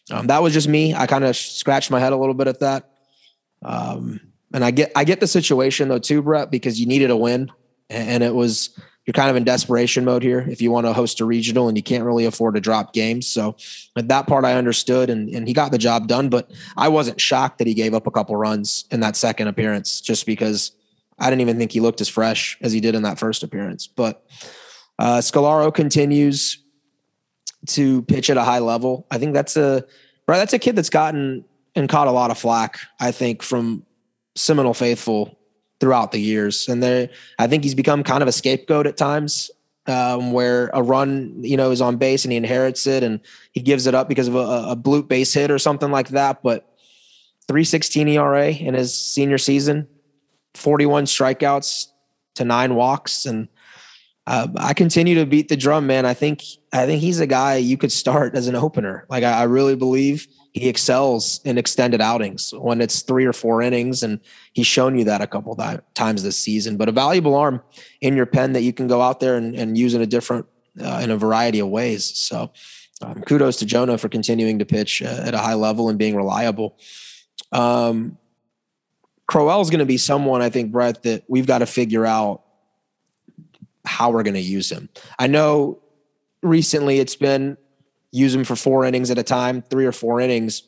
um, 0.09 0.25
that 0.27 0.41
was 0.41 0.51
just 0.51 0.67
me. 0.67 0.95
I 0.95 1.05
kind 1.05 1.23
of 1.23 1.37
scratched 1.37 1.91
my 1.91 1.99
head 1.99 2.11
a 2.11 2.17
little 2.17 2.33
bit 2.33 2.47
at 2.47 2.59
that. 2.61 2.89
Um, 3.61 4.19
and 4.51 4.65
I 4.65 4.71
get 4.71 4.91
I 4.95 5.03
get 5.03 5.19
the 5.19 5.27
situation 5.27 5.87
though 5.87 5.99
too, 5.99 6.23
Brett, 6.23 6.49
because 6.49 6.79
you 6.79 6.87
needed 6.87 7.11
a 7.11 7.15
win, 7.15 7.51
and 7.91 8.23
it 8.23 8.33
was 8.33 8.75
you're 9.05 9.13
kind 9.13 9.29
of 9.29 9.35
in 9.35 9.43
desperation 9.43 10.05
mode 10.05 10.23
here 10.23 10.45
if 10.49 10.61
you 10.61 10.71
want 10.71 10.85
to 10.85 10.93
host 10.93 11.19
a 11.19 11.25
regional 11.25 11.67
and 11.67 11.77
you 11.77 11.83
can't 11.83 12.03
really 12.03 12.25
afford 12.25 12.55
to 12.55 12.61
drop 12.61 12.93
games. 12.93 13.27
So 13.27 13.55
at 13.97 14.07
that 14.07 14.27
part 14.27 14.45
I 14.45 14.53
understood 14.53 15.09
and, 15.09 15.29
and 15.29 15.47
he 15.47 15.53
got 15.53 15.71
the 15.71 15.77
job 15.77 16.07
done, 16.07 16.29
but 16.29 16.51
I 16.77 16.87
wasn't 16.87 17.19
shocked 17.19 17.57
that 17.57 17.67
he 17.67 17.73
gave 17.73 17.93
up 17.93 18.07
a 18.07 18.11
couple 18.11 18.35
runs 18.35 18.85
in 18.91 19.01
that 19.01 19.15
second 19.15 19.47
appearance 19.47 19.99
just 19.99 20.25
because 20.25 20.71
I 21.19 21.29
didn't 21.29 21.41
even 21.41 21.57
think 21.57 21.71
he 21.71 21.79
looked 21.79 22.01
as 22.01 22.09
fresh 22.09 22.57
as 22.61 22.71
he 22.71 22.79
did 22.79 22.95
in 22.95 23.03
that 23.03 23.19
first 23.19 23.43
appearance. 23.43 23.87
But 23.87 24.25
uh, 24.99 25.17
Scolaro 25.17 25.73
continues 25.73 26.59
to 27.67 28.01
pitch 28.03 28.29
at 28.29 28.37
a 28.37 28.43
high 28.43 28.59
level. 28.59 29.07
I 29.11 29.17
think 29.17 29.33
that's 29.33 29.55
a 29.55 29.85
right. 30.27 30.37
That's 30.37 30.53
a 30.53 30.59
kid 30.59 30.75
that's 30.75 30.89
gotten 30.89 31.45
and 31.75 31.87
caught 31.89 32.07
a 32.07 32.11
lot 32.11 32.31
of 32.31 32.37
flack. 32.37 32.79
I 32.99 33.11
think 33.11 33.41
from 33.41 33.85
Seminole 34.35 34.73
faithful 34.73 35.37
throughout 35.83 36.13
the 36.13 36.17
years. 36.17 36.69
And 36.69 36.81
there, 36.81 37.09
I 37.37 37.45
think 37.45 37.65
he's 37.65 37.75
become 37.75 38.03
kind 38.03 38.21
of 38.21 38.29
a 38.29 38.31
scapegoat 38.31 38.87
at 38.87 38.95
times, 38.95 39.51
um, 39.85 40.31
where 40.31 40.69
a 40.73 40.81
run, 40.81 41.43
you 41.43 41.57
know, 41.57 41.71
is 41.71 41.81
on 41.81 41.97
base 41.97 42.23
and 42.23 42.31
he 42.31 42.37
inherits 42.37 42.87
it 42.87 43.03
and 43.03 43.19
he 43.51 43.59
gives 43.59 43.85
it 43.85 43.93
up 43.93 44.07
because 44.07 44.29
of 44.29 44.35
a, 44.35 44.69
a 44.69 44.77
bloop 44.77 45.09
base 45.09 45.33
hit 45.33 45.51
or 45.51 45.59
something 45.59 45.91
like 45.91 46.07
that. 46.09 46.41
But 46.41 46.73
316 47.49 48.07
ERA 48.07 48.49
in 48.49 48.75
his 48.75 48.97
senior 48.97 49.37
season, 49.37 49.89
41 50.53 51.03
strikeouts 51.03 51.87
to 52.35 52.45
nine 52.45 52.75
walks. 52.75 53.25
And 53.25 53.49
uh, 54.25 54.47
I 54.55 54.73
continue 54.73 55.15
to 55.15 55.25
beat 55.25 55.49
the 55.49 55.57
drum, 55.57 55.85
man. 55.85 56.05
I 56.05 56.13
think, 56.13 56.43
I 56.71 56.85
think 56.85 57.01
he's 57.01 57.19
a 57.19 57.27
guy 57.27 57.57
you 57.57 57.75
could 57.75 57.91
start 57.91 58.35
as 58.37 58.47
an 58.47 58.55
opener. 58.55 59.05
Like 59.09 59.25
I, 59.25 59.41
I 59.41 59.43
really 59.43 59.75
believe 59.75 60.29
he 60.53 60.69
excels 60.69 61.41
in 61.43 61.57
extended 61.57 61.99
outings 61.99 62.53
when 62.55 62.79
it's 62.79 63.01
three 63.01 63.25
or 63.25 63.33
four 63.33 63.61
innings, 63.61 64.03
and 64.03 64.19
he's 64.53 64.67
shown 64.67 64.97
you 64.97 65.03
that 65.05 65.21
a 65.21 65.27
couple 65.27 65.55
times 65.95 66.21
this 66.21 66.37
season. 66.37 66.77
But 66.77 66.89
a 66.89 66.91
valuable 66.91 67.35
arm 67.35 67.61
in 68.01 68.15
your 68.15 68.27
pen 68.27 68.53
that 68.53 68.61
you 68.61 68.71
can 68.71 68.87
go 68.87 69.01
out 69.01 69.19
there 69.19 69.35
and, 69.35 69.55
and 69.55 69.77
use 69.77 69.95
in 69.95 70.01
a 70.01 70.05
different, 70.05 70.45
uh, 70.79 71.01
in 71.03 71.09
a 71.09 71.17
variety 71.17 71.59
of 71.59 71.69
ways. 71.69 72.05
So, 72.05 72.51
um, 73.01 73.21
kudos 73.23 73.57
to 73.57 73.65
Jonah 73.65 73.97
for 73.97 74.09
continuing 74.09 74.59
to 74.59 74.65
pitch 74.65 75.01
uh, 75.01 75.23
at 75.25 75.33
a 75.33 75.39
high 75.39 75.55
level 75.55 75.89
and 75.89 75.97
being 75.97 76.15
reliable. 76.15 76.77
Um, 77.51 78.17
Crowell 79.25 79.61
is 79.61 79.71
going 79.71 79.79
to 79.79 79.85
be 79.85 79.97
someone 79.97 80.43
I 80.43 80.49
think, 80.49 80.71
Brett, 80.71 81.01
that 81.03 81.23
we've 81.27 81.47
got 81.47 81.59
to 81.59 81.65
figure 81.65 82.05
out 82.05 82.43
how 83.85 84.11
we're 84.11 84.23
going 84.23 84.35
to 84.35 84.39
use 84.39 84.71
him. 84.71 84.89
I 85.17 85.27
know 85.27 85.79
recently 86.43 86.99
it's 86.99 87.15
been 87.15 87.57
use 88.13 88.33
him 88.33 88.43
for 88.43 88.55
four 88.55 88.85
innings 88.85 89.11
at 89.11 89.17
a 89.17 89.23
time, 89.23 89.61
three 89.63 89.85
or 89.85 89.91
four 89.91 90.21
innings. 90.21 90.63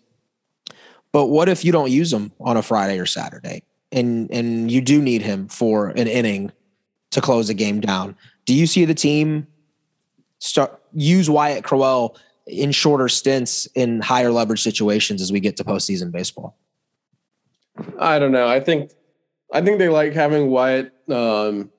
But 1.12 1.28
what 1.28 1.48
if 1.48 1.64
you 1.64 1.72
don't 1.72 1.92
use 1.92 2.12
him 2.12 2.34
on 2.42 2.58
a 2.58 2.62
Friday 2.62 3.00
or 3.00 3.06
Saturday 3.06 3.64
and 3.92 4.30
and 4.32 4.70
you 4.70 4.82
do 4.82 5.02
need 5.02 5.22
him 5.22 5.48
for 5.48 5.90
an 5.90 6.08
inning 6.08 6.52
to 7.12 7.22
close 7.22 7.48
the 7.48 7.54
game 7.54 7.80
down? 7.80 8.18
Do 8.46 8.54
you 8.54 8.68
see 8.68 8.84
the 8.84 8.94
team 8.94 9.48
start 10.40 10.82
use 10.92 11.30
Wyatt 11.30 11.64
Crowell 11.64 12.18
in 12.48 12.72
shorter 12.72 13.08
stints 13.08 13.68
in 13.76 14.02
higher 14.02 14.32
leverage 14.32 14.62
situations 14.62 15.22
as 15.22 15.32
we 15.32 15.40
get 15.40 15.56
to 15.58 15.64
postseason 15.64 16.12
baseball? 16.12 16.58
I 18.00 18.20
don't 18.20 18.32
know. 18.32 18.48
I 18.48 18.60
think 18.60 18.92
I 19.54 19.62
think 19.62 19.78
they 19.78 19.90
like 19.90 20.14
having 20.14 20.50
Wyatt 20.50 20.92
um, 21.10 21.72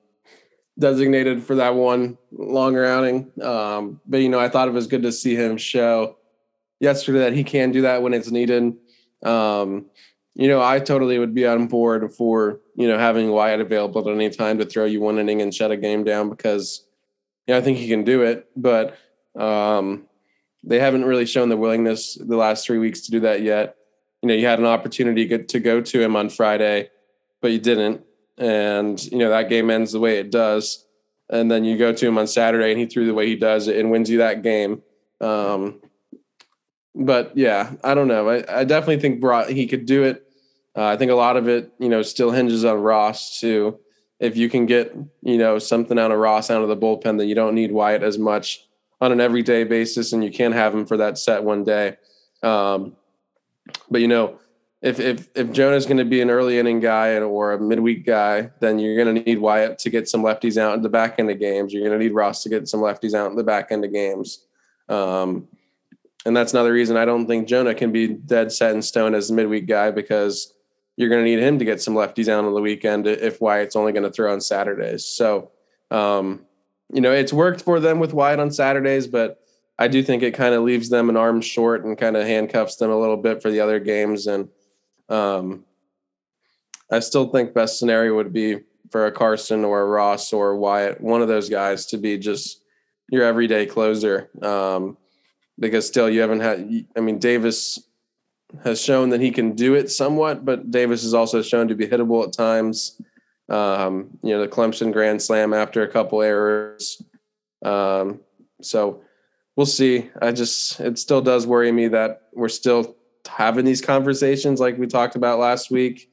designated 0.79 1.43
for 1.43 1.55
that 1.55 1.75
one 1.75 2.17
longer 2.31 2.85
outing. 2.85 3.31
Um, 3.41 3.99
but 4.05 4.17
you 4.17 4.29
know, 4.29 4.39
I 4.39 4.49
thought 4.49 4.67
it 4.67 4.73
was 4.73 4.87
good 4.87 5.03
to 5.03 5.11
see 5.11 5.35
him 5.35 5.57
show 5.57 6.17
yesterday 6.79 7.19
that 7.19 7.33
he 7.33 7.43
can 7.43 7.71
do 7.71 7.81
that 7.81 8.01
when 8.01 8.13
it's 8.13 8.31
needed. 8.31 8.75
Um, 9.23 9.87
you 10.35 10.47
know, 10.47 10.61
I 10.61 10.79
totally 10.79 11.17
would 11.17 11.33
be 11.33 11.47
on 11.47 11.67
board 11.67 12.13
for, 12.13 12.59
you 12.75 12.87
know, 12.87 12.99
having 12.99 13.31
Wyatt 13.31 13.59
available 13.59 14.07
at 14.07 14.13
any 14.13 14.29
time 14.29 14.59
to 14.59 14.65
throw 14.65 14.85
you 14.85 15.01
one 15.01 15.17
inning 15.17 15.41
and 15.41 15.53
shut 15.53 15.71
a 15.71 15.77
game 15.77 16.03
down 16.03 16.29
because, 16.29 16.85
you 17.47 17.53
know, 17.53 17.57
I 17.57 17.61
think 17.61 17.79
he 17.79 17.87
can 17.87 18.03
do 18.03 18.21
it. 18.21 18.47
But 18.55 18.95
um, 19.35 20.05
they 20.63 20.79
haven't 20.79 21.05
really 21.05 21.25
shown 21.25 21.49
the 21.49 21.57
willingness 21.57 22.15
the 22.15 22.37
last 22.37 22.67
three 22.67 22.77
weeks 22.77 23.01
to 23.01 23.11
do 23.11 23.19
that 23.21 23.41
yet. 23.41 23.77
You 24.21 24.29
know, 24.29 24.35
you 24.35 24.45
had 24.45 24.59
an 24.59 24.65
opportunity 24.65 25.27
to 25.39 25.59
go 25.59 25.81
to 25.81 26.01
him 26.01 26.15
on 26.15 26.29
Friday, 26.29 26.89
but 27.41 27.51
you 27.51 27.59
didn't. 27.59 28.03
And, 28.37 29.03
you 29.11 29.17
know, 29.17 29.29
that 29.29 29.49
game 29.49 29.69
ends 29.69 29.91
the 29.91 29.99
way 29.99 30.19
it 30.19 30.31
does. 30.31 30.85
And 31.29 31.51
then 31.51 31.65
you 31.65 31.77
go 31.77 31.91
to 31.91 32.07
him 32.07 32.17
on 32.17 32.27
Saturday 32.27 32.71
and 32.71 32.79
he 32.79 32.85
threw 32.85 33.05
the 33.05 33.13
way 33.13 33.27
he 33.27 33.35
does 33.35 33.67
it 33.67 33.77
and 33.77 33.91
wins 33.91 34.09
you 34.09 34.19
that 34.19 34.43
game. 34.43 34.81
Um, 35.19 35.81
but 36.95 37.35
yeah, 37.35 37.73
I 37.83 37.93
don't 37.93 38.07
know. 38.07 38.29
I, 38.29 38.59
I 38.59 38.63
definitely 38.63 38.99
think 38.99 39.19
brought, 39.19 39.49
he 39.49 39.67
could 39.67 39.85
do 39.85 40.03
it 40.03 40.27
uh, 40.77 40.85
I 40.85 40.95
think 40.95 41.09
a 41.09 41.15
lot 41.15 41.37
of 41.37 41.47
it, 41.47 41.71
you 41.79 41.89
know, 41.89 42.03
still 42.03 42.29
hinges 42.29 42.63
on 42.63 42.77
Ross 42.77 43.39
too. 43.39 43.79
If 44.19 44.37
you 44.37 44.47
can 44.47 44.67
get, 44.67 44.95
you 45.23 45.37
know, 45.37 45.57
something 45.57 45.97
out 45.97 46.11
of 46.11 46.19
Ross 46.19 46.51
out 46.51 46.61
of 46.61 46.69
the 46.69 46.77
bullpen, 46.77 47.17
then 47.17 47.27
you 47.27 47.33
don't 47.33 47.55
need 47.55 47.71
Wyatt 47.71 48.03
as 48.03 48.19
much 48.19 48.63
on 49.01 49.11
an 49.11 49.19
everyday 49.19 49.63
basis, 49.63 50.13
and 50.13 50.23
you 50.23 50.31
can't 50.31 50.53
have 50.53 50.73
him 50.73 50.85
for 50.85 50.97
that 50.97 51.17
set 51.17 51.43
one 51.43 51.63
day. 51.63 51.97
Um, 52.43 52.95
but 53.89 54.01
you 54.01 54.07
know, 54.07 54.39
if 54.81 54.99
if 54.99 55.27
if 55.35 55.51
Jonah's 55.51 55.85
going 55.85 55.97
to 55.97 56.05
be 56.05 56.21
an 56.21 56.29
early 56.29 56.59
inning 56.59 56.79
guy 56.79 57.17
or 57.17 57.53
a 57.53 57.59
midweek 57.59 58.05
guy, 58.05 58.51
then 58.59 58.77
you're 58.77 59.03
going 59.03 59.15
to 59.15 59.21
need 59.23 59.39
Wyatt 59.39 59.79
to 59.79 59.89
get 59.89 60.07
some 60.07 60.21
lefties 60.21 60.57
out 60.57 60.75
in 60.75 60.83
the 60.83 60.89
back 60.89 61.15
end 61.17 61.31
of 61.31 61.39
games. 61.39 61.73
You're 61.73 61.83
going 61.83 61.97
to 61.97 62.03
need 62.03 62.13
Ross 62.13 62.43
to 62.43 62.49
get 62.49 62.67
some 62.67 62.81
lefties 62.81 63.13
out 63.13 63.31
in 63.31 63.37
the 63.37 63.43
back 63.43 63.71
end 63.71 63.83
of 63.83 63.91
games. 63.91 64.45
Um, 64.87 65.47
and 66.25 66.35
that's 66.35 66.53
another 66.53 66.73
reason 66.73 66.97
I 66.97 67.05
don't 67.05 67.25
think 67.25 67.47
Jonah 67.47 67.73
can 67.73 67.91
be 67.91 68.07
dead 68.07 68.51
set 68.51 68.75
in 68.75 68.81
stone 68.81 69.15
as 69.15 69.29
a 69.29 69.33
midweek 69.33 69.65
guy 69.65 69.91
because 69.91 70.53
you're 70.95 71.09
going 71.09 71.23
to 71.23 71.29
need 71.29 71.39
him 71.39 71.57
to 71.59 71.65
get 71.65 71.81
some 71.81 71.93
lefties 71.93 72.27
out 72.27 72.43
on 72.43 72.53
the 72.53 72.61
weekend 72.61 73.07
if 73.07 73.39
Wyatt's 73.39 73.75
only 73.75 73.93
going 73.93 74.03
to 74.03 74.11
throw 74.11 74.33
on 74.33 74.41
Saturdays. 74.41 75.05
So, 75.05 75.51
um, 75.89 76.45
you 76.93 77.01
know, 77.01 77.13
it's 77.13 77.31
worked 77.31 77.61
for 77.61 77.79
them 77.79 77.99
with 77.99 78.13
Wyatt 78.13 78.39
on 78.39 78.51
Saturdays, 78.51 79.07
but 79.07 79.39
I 79.79 79.87
do 79.87 80.01
think 80.03 80.23
it 80.23 80.33
kind 80.33 80.55
of 80.55 80.63
leaves 80.63 80.89
them 80.89 81.09
an 81.09 81.17
arm 81.17 81.39
short 81.39 81.85
and 81.85 81.97
kind 81.97 82.17
of 82.17 82.25
handcuffs 82.25 82.77
them 82.77 82.91
a 82.91 82.99
little 82.99 83.17
bit 83.17 83.41
for 83.41 83.51
the 83.51 83.59
other 83.59 83.79
games. 83.79 84.27
And 84.27 84.49
um, 85.09 85.65
I 86.91 86.99
still 86.99 87.29
think 87.29 87.53
best 87.53 87.79
scenario 87.79 88.15
would 88.15 88.33
be 88.33 88.59
for 88.91 89.05
a 89.05 89.11
Carson 89.11 89.65
or 89.65 89.81
a 89.81 89.85
Ross 89.85 90.31
or 90.31 90.55
Wyatt, 90.55 91.01
one 91.01 91.21
of 91.21 91.27
those 91.27 91.49
guys 91.49 91.85
to 91.87 91.97
be 91.97 92.17
just 92.17 92.63
your 93.09 93.23
everyday 93.23 93.65
closer. 93.65 94.29
Um, 94.41 94.97
because 95.59 95.87
still 95.87 96.09
you 96.09 96.21
haven't 96.21 96.41
had, 96.41 96.85
I 96.95 96.99
mean, 97.01 97.19
Davis 97.19 97.79
has 98.63 98.81
shown 98.81 99.09
that 99.09 99.21
he 99.21 99.31
can 99.31 99.53
do 99.53 99.73
it 99.73 99.91
somewhat, 99.91 100.45
but 100.45 100.71
Davis 100.71 101.03
is 101.03 101.13
also 101.13 101.41
shown 101.41 101.67
to 101.67 101.75
be 101.75 101.87
hittable 101.87 102.25
at 102.25 102.33
times. 102.33 103.01
Um, 103.49 104.17
you 104.23 104.33
know, 104.33 104.41
the 104.41 104.47
Clemson 104.47 104.93
Grand 104.93 105.21
Slam 105.21 105.53
after 105.53 105.81
a 105.83 105.87
couple 105.87 106.21
errors. 106.21 107.01
Um, 107.63 108.21
so 108.61 109.01
we'll 109.55 109.65
see. 109.65 110.09
I 110.21 110.31
just, 110.31 110.79
it 110.79 110.99
still 110.99 111.21
does 111.21 111.47
worry 111.47 111.71
me 111.71 111.87
that 111.89 112.23
we're 112.33 112.49
still 112.49 112.95
having 113.27 113.65
these 113.65 113.81
conversations 113.81 114.59
like 114.59 114.77
we 114.77 114.87
talked 114.87 115.15
about 115.15 115.39
last 115.39 115.71
week. 115.71 116.09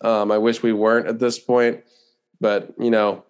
Um, 0.00 0.30
I 0.30 0.38
wish 0.38 0.62
we 0.62 0.72
weren't 0.72 1.06
at 1.06 1.18
this 1.18 1.38
point, 1.38 1.82
but 2.40 2.74
you 2.78 2.90
know, 2.90 3.24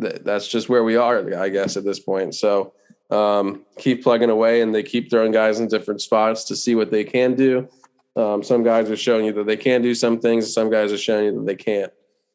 th- 0.00 0.20
that's 0.22 0.48
just 0.48 0.68
where 0.68 0.84
we 0.84 0.96
are, 0.96 1.34
I 1.36 1.48
guess, 1.48 1.76
at 1.76 1.84
this 1.84 1.98
point. 1.98 2.34
So 2.34 2.72
um, 3.10 3.64
keep 3.78 4.02
plugging 4.02 4.30
away 4.30 4.62
and 4.62 4.74
they 4.74 4.82
keep 4.82 5.10
throwing 5.10 5.32
guys 5.32 5.60
in 5.60 5.68
different 5.68 6.00
spots 6.00 6.44
to 6.44 6.56
see 6.56 6.74
what 6.74 6.90
they 6.90 7.04
can 7.04 7.34
do. 7.34 7.68
Um, 8.16 8.42
some 8.42 8.62
guys 8.62 8.90
are 8.90 8.96
showing 8.96 9.26
you 9.26 9.32
that 9.34 9.46
they 9.46 9.56
can 9.56 9.82
do 9.82 9.94
some 9.94 10.18
things, 10.18 10.52
some 10.52 10.70
guys 10.70 10.92
are 10.92 10.98
showing 10.98 11.24
you 11.26 11.32
that 11.32 11.46
they 11.46 11.56
can't. 11.56 11.92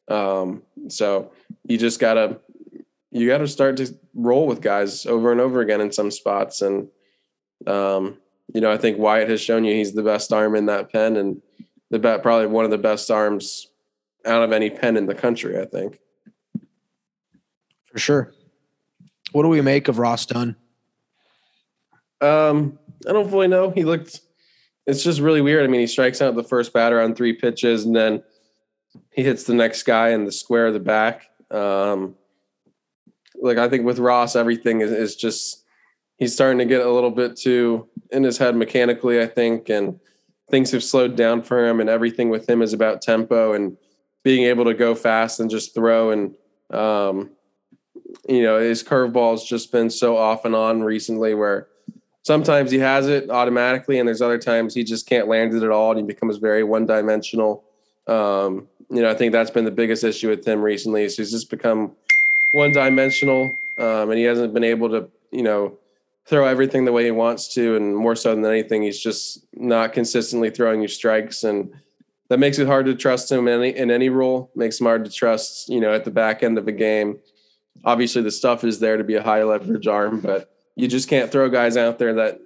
Um, 0.08 0.62
so 0.88 1.32
you 1.64 1.78
just 1.78 1.98
gotta 2.00 2.40
you 3.10 3.26
gotta 3.28 3.46
start 3.46 3.76
to 3.78 3.94
roll 4.14 4.46
with 4.46 4.60
guys 4.60 5.06
over 5.06 5.32
and 5.32 5.40
over 5.40 5.60
again 5.60 5.80
in 5.80 5.92
some 5.92 6.10
spots. 6.10 6.62
And 6.62 6.88
um, 7.66 8.18
you 8.54 8.60
know, 8.60 8.70
I 8.70 8.76
think 8.76 8.98
Wyatt 8.98 9.28
has 9.28 9.40
shown 9.40 9.64
you 9.64 9.74
he's 9.74 9.92
the 9.92 10.02
best 10.02 10.32
arm 10.32 10.54
in 10.56 10.66
that 10.66 10.92
pen, 10.92 11.16
and 11.16 11.40
the 11.90 11.98
bet 11.98 12.22
probably 12.22 12.46
one 12.46 12.64
of 12.64 12.70
the 12.70 12.78
best 12.78 13.10
arms 13.10 13.66
out 14.24 14.42
of 14.42 14.52
any 14.52 14.70
pen 14.70 14.96
in 14.96 15.06
the 15.06 15.14
country. 15.14 15.60
I 15.60 15.64
think 15.64 15.98
for 17.90 17.98
sure. 17.98 18.32
What 19.32 19.42
do 19.42 19.48
we 19.48 19.60
make 19.62 19.88
of 19.88 19.98
Ross 19.98 20.26
Dunn? 20.26 20.56
Um, 22.20 22.78
I 23.08 23.12
don't 23.12 23.30
fully 23.30 23.48
know. 23.48 23.70
He 23.70 23.84
looked 23.84 24.20
it's 24.86 25.04
just 25.04 25.20
really 25.20 25.40
weird. 25.40 25.64
I 25.64 25.68
mean, 25.68 25.80
he 25.80 25.86
strikes 25.86 26.20
out 26.20 26.34
the 26.34 26.42
first 26.42 26.72
batter 26.72 27.00
on 27.00 27.14
three 27.14 27.32
pitches, 27.32 27.84
and 27.84 27.94
then 27.94 28.22
he 29.10 29.22
hits 29.22 29.44
the 29.44 29.54
next 29.54 29.84
guy 29.84 30.10
in 30.10 30.24
the 30.24 30.32
square 30.32 30.66
of 30.66 30.74
the 30.74 30.80
back. 30.80 31.30
Um, 31.50 32.16
like 33.40 33.58
I 33.58 33.68
think 33.68 33.84
with 33.84 33.98
Ross, 33.98 34.36
everything 34.36 34.80
is, 34.80 34.90
is 34.90 35.16
just 35.16 35.61
he's 36.22 36.34
starting 36.34 36.58
to 36.58 36.64
get 36.64 36.86
a 36.86 36.90
little 36.90 37.10
bit 37.10 37.36
too 37.36 37.88
in 38.12 38.22
his 38.22 38.38
head 38.38 38.54
mechanically. 38.54 39.20
I 39.20 39.26
think, 39.26 39.68
and 39.68 39.98
things 40.50 40.70
have 40.70 40.84
slowed 40.84 41.16
down 41.16 41.42
for 41.42 41.66
him, 41.66 41.80
and 41.80 41.90
everything 41.90 42.30
with 42.30 42.48
him 42.48 42.62
is 42.62 42.72
about 42.72 43.02
tempo 43.02 43.54
and 43.54 43.76
being 44.22 44.44
able 44.44 44.64
to 44.64 44.74
go 44.74 44.94
fast 44.94 45.40
and 45.40 45.50
just 45.50 45.74
throw. 45.74 46.10
And 46.12 46.34
um, 46.70 47.30
you 48.28 48.42
know, 48.42 48.60
his 48.60 48.84
curveball 48.84 49.32
has 49.32 49.44
just 49.44 49.72
been 49.72 49.90
so 49.90 50.16
off 50.16 50.44
and 50.44 50.54
on 50.54 50.82
recently 50.84 51.34
where 51.34 51.66
sometimes 52.22 52.70
he 52.70 52.78
has 52.78 53.08
it 53.08 53.28
automatically, 53.28 53.98
and 53.98 54.06
there's 54.06 54.22
other 54.22 54.38
times 54.38 54.74
he 54.74 54.84
just 54.84 55.08
can't 55.08 55.26
land 55.26 55.52
it 55.54 55.64
at 55.64 55.70
all, 55.70 55.90
and 55.90 56.00
he 56.00 56.06
becomes 56.06 56.36
very 56.36 56.62
one 56.62 56.86
dimensional. 56.86 57.64
Um, 58.06 58.68
you 58.90 59.02
know, 59.02 59.10
I 59.10 59.14
think 59.14 59.32
that's 59.32 59.50
been 59.50 59.64
the 59.64 59.72
biggest 59.72 60.04
issue 60.04 60.28
with 60.28 60.46
him 60.46 60.62
recently. 60.62 61.02
Is 61.02 61.16
he's 61.16 61.32
just 61.32 61.50
become 61.50 61.96
one 62.52 62.70
dimensional, 62.70 63.56
um, 63.78 64.10
and 64.10 64.18
he 64.18 64.22
hasn't 64.22 64.54
been 64.54 64.64
able 64.64 64.88
to, 64.90 65.08
you 65.32 65.42
know, 65.42 65.76
throw 66.26 66.46
everything 66.46 66.84
the 66.84 66.92
way 66.92 67.04
he 67.04 67.10
wants 67.10 67.52
to, 67.54 67.76
and 67.76 67.96
more 67.96 68.14
so 68.14 68.34
than 68.34 68.44
anything, 68.44 68.82
he's 68.82 69.00
just 69.00 69.44
not 69.54 69.92
consistently 69.92 70.50
throwing 70.50 70.80
you 70.80 70.88
strikes, 70.88 71.44
and 71.44 71.72
that 72.28 72.38
makes 72.38 72.58
it 72.58 72.66
hard 72.66 72.86
to 72.86 72.94
trust 72.94 73.30
him 73.30 73.48
in 73.48 73.60
any, 73.60 73.76
in 73.76 73.90
any 73.90 74.08
role. 74.08 74.50
Makes 74.54 74.80
him 74.80 74.86
hard 74.86 75.04
to 75.04 75.10
trust, 75.10 75.68
you 75.68 75.80
know, 75.80 75.92
at 75.92 76.04
the 76.04 76.10
back 76.10 76.42
end 76.42 76.58
of 76.58 76.68
a 76.68 76.72
game. 76.72 77.18
Obviously, 77.84 78.22
the 78.22 78.30
stuff 78.30 78.64
is 78.64 78.78
there 78.78 78.96
to 78.96 79.04
be 79.04 79.16
a 79.16 79.22
high 79.22 79.42
leverage 79.42 79.86
arm, 79.86 80.20
but 80.20 80.54
you 80.76 80.88
just 80.88 81.08
can't 81.08 81.30
throw 81.30 81.48
guys 81.48 81.76
out 81.76 81.98
there 81.98 82.14
that 82.14 82.40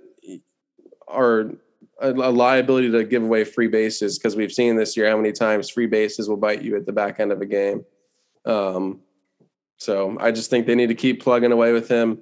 are 1.06 1.52
a, 2.00 2.10
liability 2.10 2.90
to 2.90 3.04
give 3.04 3.22
away 3.22 3.44
free 3.44 3.68
bases 3.68 4.18
because 4.18 4.36
we've 4.36 4.52
seen 4.52 4.76
this 4.76 4.96
year 4.96 5.08
how 5.08 5.16
many 5.16 5.32
times 5.32 5.70
free 5.70 5.86
bases 5.86 6.28
will 6.28 6.36
bite 6.36 6.62
you 6.62 6.76
at 6.76 6.86
the 6.86 6.92
back 6.92 7.20
end 7.20 7.32
of 7.32 7.40
a 7.40 7.46
game. 7.46 7.84
Um, 8.44 9.00
so 9.76 10.16
I 10.20 10.30
just 10.30 10.50
think 10.50 10.66
they 10.66 10.74
need 10.74 10.88
to 10.88 10.94
keep 10.94 11.22
plugging 11.22 11.52
away 11.52 11.72
with 11.72 11.88
him. 11.88 12.20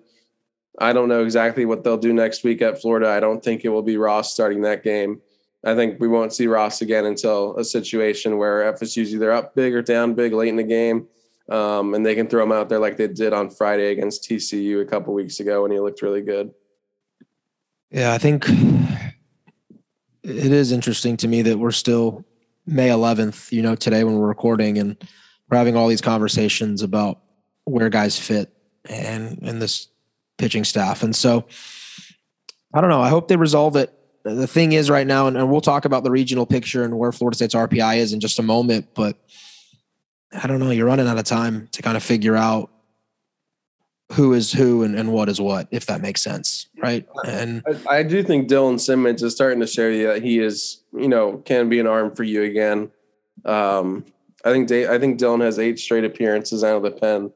I 0.79 0.93
don't 0.93 1.09
know 1.09 1.23
exactly 1.23 1.65
what 1.65 1.85
they'll 1.85 1.97
do 1.97 2.13
next 2.13 2.45
week 2.45 2.63
at 2.63 2.81
Florida. 2.81 3.09
I 3.09 3.21
don't 3.21 3.43
think 3.43 3.65
it 3.65 3.69
will 3.69 3.83
be 3.83 3.97
Ross 3.97 4.33
starting 4.33 4.63
that 4.63 4.83
game. 4.83 5.21
I 5.65 5.75
think 5.75 6.01
we 6.01 6.09
won't 6.09 6.33
see 6.33 6.47
Ross 6.47 6.83
again 6.83 7.07
until 7.07 7.57
a 7.57 7.65
situation 7.65 8.37
where 8.37 8.73
FSU's 8.73 9.15
either 9.15 9.33
up 9.33 9.55
big 9.55 9.75
or 9.75 9.83
down 9.83 10.15
big 10.15 10.33
late 10.33 10.49
in 10.49 10.57
the 10.57 10.63
game 10.63 11.09
um, 11.49 11.95
and 11.95 12.05
they 12.05 12.15
can 12.15 12.27
throw 12.27 12.43
him 12.43 12.53
out 12.53 12.69
there 12.69 12.79
like 12.79 12.97
they 12.97 13.09
did 13.09 13.33
on 13.33 13.51
Friday 13.51 13.91
against 13.91 14.29
TCU 14.29 14.81
a 14.81 14.85
couple 14.85 15.13
weeks 15.13 15.41
ago 15.41 15.63
when 15.63 15.71
he 15.71 15.79
looked 15.79 16.03
really 16.03 16.23
good. 16.23 16.53
Yeah, 17.91 18.13
I 18.13 18.19
think 18.19 18.47
it 18.49 20.53
is 20.53 20.73
interesting 20.73 21.17
to 21.19 21.29
me 21.29 21.43
that 21.43 21.59
we're 21.59 21.71
still 21.71 22.25
May 22.67 22.89
11th, 22.89 23.53
you 23.53 23.63
know, 23.63 23.75
today 23.75 24.05
when 24.05 24.19
we're 24.19 24.27
recording 24.27 24.79
and 24.79 24.97
we're 25.49 25.59
having 25.59 25.77
all 25.77 25.89
these 25.89 26.01
conversations 26.01 26.83
about 26.83 27.21
where 27.65 27.89
guys 27.89 28.19
fit 28.19 28.53
and 28.89 29.39
and 29.43 29.61
this 29.61 29.89
pitching 30.39 30.65
staff. 30.65 31.03
And 31.03 31.15
so 31.15 31.45
I 32.73 32.81
don't 32.81 32.91
know. 32.91 33.01
I 33.01 33.09
hope 33.09 33.29
they 33.29 33.37
resolve 33.37 33.77
it. 33.77 33.93
The 34.25 34.47
thing 34.47 34.73
is 34.73 34.91
right 34.91 35.07
now, 35.07 35.27
and, 35.27 35.37
and 35.37 35.51
we'll 35.51 35.61
talk 35.61 35.85
about 35.85 36.03
the 36.03 36.11
regional 36.11 36.47
picture 36.47 36.83
and 36.83 36.99
where 36.99 37.13
Florida 37.13 37.37
State's 37.37 37.55
RPI 37.55 37.99
is 37.99 38.13
in 38.13 38.21
just 38.21 38.39
a 38.39 38.43
moment, 38.43 38.89
but 38.95 39.17
I 40.33 40.47
don't 40.47 40.59
know, 40.59 40.71
you're 40.71 40.87
running 40.87 41.07
out 41.07 41.19
of 41.19 41.25
time 41.25 41.69
to 41.73 41.83
kind 41.83 41.97
of 41.97 42.03
figure 42.03 42.35
out 42.35 42.71
who 44.13 44.33
is 44.33 44.53
who 44.53 44.83
and, 44.83 44.99
and 44.99 45.13
what 45.13 45.29
is 45.29 45.41
what, 45.41 45.69
if 45.71 45.87
that 45.87 46.01
makes 46.01 46.23
sense. 46.23 46.69
Right. 46.83 47.07
And 47.27 47.63
I, 47.87 47.99
I 47.99 48.03
do 48.03 48.23
think 48.23 48.49
Dylan 48.49 48.81
Simmons 48.81 49.23
is 49.23 49.35
starting 49.35 49.61
to 49.61 49.67
show 49.67 49.89
you 49.89 50.07
that 50.09 50.23
he 50.23 50.39
is, 50.41 50.83
you 50.93 51.09
know, 51.09 51.39
can 51.45 51.69
be 51.69 51.79
an 51.79 51.87
arm 51.87 52.15
for 52.15 52.23
you 52.23 52.43
again. 52.43 52.91
Um, 53.45 54.05
I 54.45 54.53
think 54.53 54.69
Dave, 54.69 54.91
I 54.91 54.99
think 54.99 55.19
Dylan 55.19 55.43
has 55.43 55.59
eight 55.59 55.79
straight 55.79 56.05
appearances 56.05 56.65
out 56.65 56.77
of 56.77 56.83
the 56.83 56.91
pen 56.91 57.33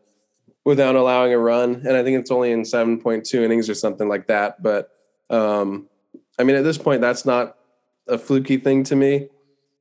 without 0.68 0.96
allowing 0.96 1.32
a 1.32 1.38
run, 1.38 1.76
and 1.76 1.96
I 1.96 2.02
think 2.04 2.18
it's 2.18 2.30
only 2.30 2.52
in 2.52 2.62
seven 2.62 3.00
point 3.00 3.24
two 3.24 3.42
innings 3.42 3.70
or 3.70 3.74
something 3.74 4.06
like 4.06 4.26
that. 4.26 4.62
But 4.62 4.90
um, 5.30 5.88
I 6.38 6.44
mean, 6.44 6.56
at 6.56 6.62
this 6.62 6.76
point, 6.76 7.00
that's 7.00 7.24
not 7.24 7.56
a 8.06 8.18
fluky 8.18 8.58
thing 8.58 8.84
to 8.84 8.94
me. 8.94 9.28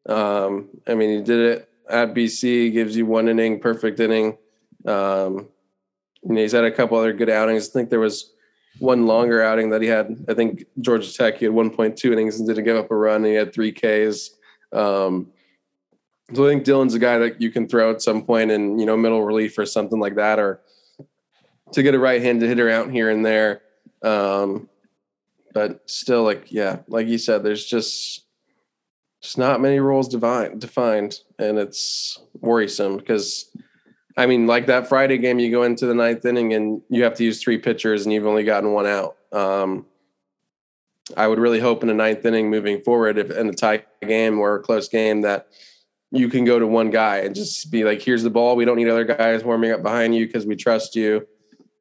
Um, 0.07 0.69
I 0.87 0.95
mean, 0.95 1.09
he 1.09 1.21
did 1.21 1.39
it 1.39 1.69
at 1.89 2.13
BC, 2.13 2.71
gives 2.71 2.95
you 2.95 3.05
one 3.05 3.27
inning, 3.27 3.59
perfect 3.59 3.99
inning. 3.99 4.37
Um, 4.85 5.49
you 6.23 6.33
know, 6.33 6.41
he's 6.41 6.53
had 6.53 6.63
a 6.63 6.71
couple 6.71 6.97
other 6.97 7.11
good 7.11 7.29
outings. 7.29 7.67
I 7.67 7.73
think 7.73 7.89
there 7.89 7.99
was 7.99 8.31
one 8.79 9.07
longer 9.07 9.43
outing 9.43 9.71
that 9.71 9.81
he 9.81 9.89
had. 9.89 10.25
I 10.29 10.35
think 10.35 10.63
Georgia 10.79 11.13
Tech, 11.13 11.37
he 11.37 11.45
had 11.45 11.53
1.2 11.53 12.13
innings 12.13 12.39
and 12.39 12.47
didn't 12.47 12.63
give 12.63 12.77
up 12.77 12.91
a 12.91 12.95
run. 12.95 13.25
He 13.25 13.33
had 13.33 13.53
three 13.53 13.73
Ks. 13.73 14.29
Um, 14.71 15.33
so 16.33 16.45
I 16.45 16.49
think 16.49 16.63
Dylan's 16.63 16.93
a 16.93 16.99
guy 16.99 17.17
that 17.17 17.41
you 17.41 17.51
can 17.51 17.67
throw 17.67 17.91
at 17.91 18.01
some 18.01 18.23
point 18.23 18.51
in, 18.51 18.79
you 18.79 18.85
know, 18.85 18.95
middle 18.95 19.23
relief 19.23 19.57
or 19.57 19.65
something 19.65 19.99
like 19.99 20.15
that, 20.15 20.39
or 20.39 20.61
to 21.73 21.83
get 21.83 21.95
a 21.95 21.99
right-handed 21.99 22.47
hitter 22.47 22.69
out 22.69 22.91
here 22.91 23.09
and 23.09 23.25
there. 23.25 23.61
Um, 24.01 24.69
but 25.53 25.81
still, 25.89 26.23
like, 26.23 26.51
yeah, 26.51 26.79
like 26.87 27.07
you 27.07 27.17
said, 27.17 27.43
there's 27.43 27.65
just 27.65 28.23
just 29.21 29.37
not 29.37 29.59
many 29.59 29.79
roles 29.79 30.07
defined 30.07 30.61
defined, 30.61 31.21
and 31.39 31.57
it's 31.57 32.19
worrisome 32.39 32.97
because 32.97 33.49
I 34.15 34.25
mean, 34.25 34.47
like 34.47 34.65
that 34.65 34.87
Friday 34.87 35.17
game, 35.17 35.39
you 35.39 35.51
go 35.51 35.63
into 35.63 35.85
the 35.85 35.93
ninth 35.93 36.25
inning 36.25 36.53
and 36.53 36.81
you 36.89 37.03
have 37.03 37.13
to 37.15 37.23
use 37.23 37.41
three 37.41 37.57
pitchers, 37.57 38.05
and 38.05 38.13
you've 38.13 38.25
only 38.25 38.43
gotten 38.43 38.73
one 38.73 38.87
out. 38.87 39.17
Um, 39.31 39.85
I 41.15 41.27
would 41.27 41.39
really 41.39 41.59
hope 41.59 41.83
in 41.83 41.89
a 41.89 41.93
ninth 41.93 42.25
inning 42.25 42.49
moving 42.49 42.81
forward, 42.81 43.17
if 43.17 43.31
in 43.31 43.49
a 43.49 43.53
tie 43.53 43.83
game 44.01 44.39
or 44.39 44.55
a 44.55 44.59
close 44.59 44.89
game, 44.89 45.21
that 45.21 45.47
you 46.11 46.29
can 46.29 46.45
go 46.45 46.57
to 46.57 46.67
one 46.67 46.89
guy 46.89 47.17
and 47.19 47.35
just 47.35 47.71
be 47.71 47.83
like, 47.83 48.01
"Here's 48.01 48.23
the 48.23 48.29
ball. 48.29 48.55
We 48.55 48.65
don't 48.65 48.77
need 48.77 48.89
other 48.89 49.05
guys 49.05 49.43
warming 49.43 49.71
up 49.71 49.83
behind 49.83 50.15
you 50.15 50.25
because 50.25 50.45
we 50.45 50.55
trust 50.55 50.95
you." 50.95 51.27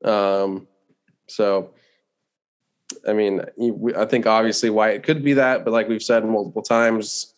Um, 0.07 0.67
so, 1.27 1.73
I 3.07 3.13
mean, 3.13 3.43
I 3.97 4.05
think 4.05 4.27
obviously 4.27 4.71
why 4.71 4.91
it 4.91 5.03
could 5.03 5.25
be 5.25 5.35
that, 5.35 5.65
but 5.65 5.73
like 5.73 5.89
we've 5.89 6.03
said 6.03 6.25
multiple 6.25 6.63
times, 6.63 7.35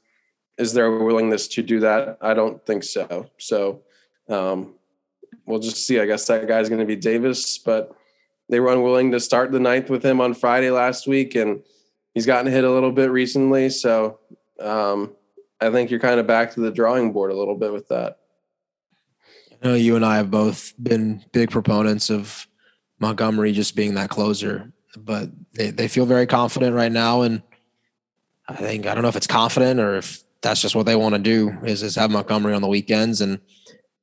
is 0.58 0.72
there 0.72 0.86
a 0.86 1.04
willingness 1.04 1.48
to 1.48 1.62
do 1.62 1.80
that? 1.80 2.18
I 2.20 2.34
don't 2.34 2.64
think 2.66 2.84
so. 2.84 3.30
So, 3.38 3.82
um, 4.28 4.74
we'll 5.46 5.60
just 5.60 5.86
see. 5.86 6.00
I 6.00 6.06
guess 6.06 6.26
that 6.26 6.46
guy's 6.46 6.68
going 6.68 6.80
to 6.80 6.86
be 6.86 6.96
Davis, 6.96 7.58
but 7.58 7.96
they 8.48 8.60
were 8.60 8.72
unwilling 8.72 9.12
to 9.12 9.20
start 9.20 9.52
the 9.52 9.60
ninth 9.60 9.90
with 9.90 10.04
him 10.04 10.20
on 10.20 10.34
Friday 10.34 10.70
last 10.70 11.06
week, 11.06 11.34
and 11.34 11.62
he's 12.14 12.26
gotten 12.26 12.50
hit 12.50 12.64
a 12.64 12.70
little 12.70 12.92
bit 12.92 13.10
recently. 13.10 13.70
So 13.70 14.18
um, 14.60 15.14
I 15.60 15.70
think 15.70 15.90
you're 15.90 16.00
kind 16.00 16.18
of 16.18 16.26
back 16.26 16.52
to 16.52 16.60
the 16.60 16.70
drawing 16.70 17.12
board 17.12 17.30
a 17.30 17.36
little 17.36 17.56
bit 17.56 17.72
with 17.72 17.88
that. 17.88 18.18
I 19.62 19.68
know 19.68 19.74
you 19.74 19.96
and 19.96 20.04
I 20.04 20.16
have 20.16 20.30
both 20.30 20.72
been 20.82 21.24
big 21.32 21.50
proponents 21.50 22.10
of 22.10 22.46
Montgomery 22.98 23.52
just 23.52 23.76
being 23.76 23.94
that 23.94 24.10
closer, 24.10 24.72
but 24.96 25.30
they, 25.54 25.70
they 25.70 25.88
feel 25.88 26.06
very 26.06 26.26
confident 26.26 26.74
right 26.74 26.92
now. 26.92 27.22
And 27.22 27.42
I 28.48 28.54
think, 28.54 28.86
I 28.86 28.94
don't 28.94 29.02
know 29.02 29.08
if 29.08 29.16
it's 29.16 29.26
confident 29.26 29.80
or 29.80 29.96
if 29.96 30.22
that's 30.40 30.60
just 30.60 30.74
what 30.74 30.86
they 30.86 30.96
want 30.96 31.14
to 31.14 31.20
do 31.20 31.56
is, 31.64 31.82
is 31.82 31.96
have 31.96 32.10
Montgomery 32.10 32.54
on 32.54 32.62
the 32.62 32.68
weekends. 32.68 33.20
And 33.20 33.40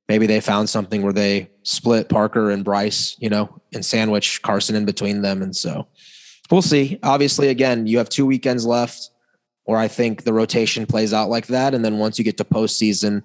maybe 0.08 0.27
they 0.27 0.39
found 0.39 0.69
something 0.69 1.01
where 1.01 1.13
they 1.13 1.49
split 1.63 2.10
Parker 2.10 2.51
and 2.51 2.63
Bryce, 2.63 3.15
you 3.19 3.29
know, 3.29 3.62
and 3.73 3.86
sandwich 3.86 4.41
Carson 4.41 4.75
in 4.75 4.86
between 4.86 5.21
them. 5.21 5.41
And 5.41 5.55
so 5.55 5.88
we'll 6.51 6.62
see. 6.62 6.99
Obviously, 7.03 7.49
again, 7.49 7.88
you 7.88 7.97
have 7.97 8.10
two 8.10 8.25
weekends 8.25 8.65
left 8.65 9.10
where 9.63 9.79
I 9.79 9.88
think 9.88 10.23
the 10.23 10.34
rotation 10.34 10.86
plays 10.86 11.13
out 11.13 11.29
like 11.29 11.47
that. 11.47 11.73
And 11.73 11.84
then 11.84 11.97
once 11.97 12.17
you 12.17 12.23
get 12.23 12.38
to 12.38 12.43
postseason, 12.43 13.23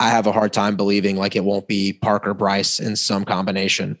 I 0.00 0.10
have 0.10 0.26
a 0.26 0.32
hard 0.32 0.52
time 0.52 0.76
believing 0.76 1.16
like 1.16 1.36
it 1.36 1.44
won't 1.44 1.68
be 1.68 1.92
Parker 1.92 2.34
Bryce 2.34 2.80
in 2.80 2.96
some 2.96 3.24
combination, 3.24 3.98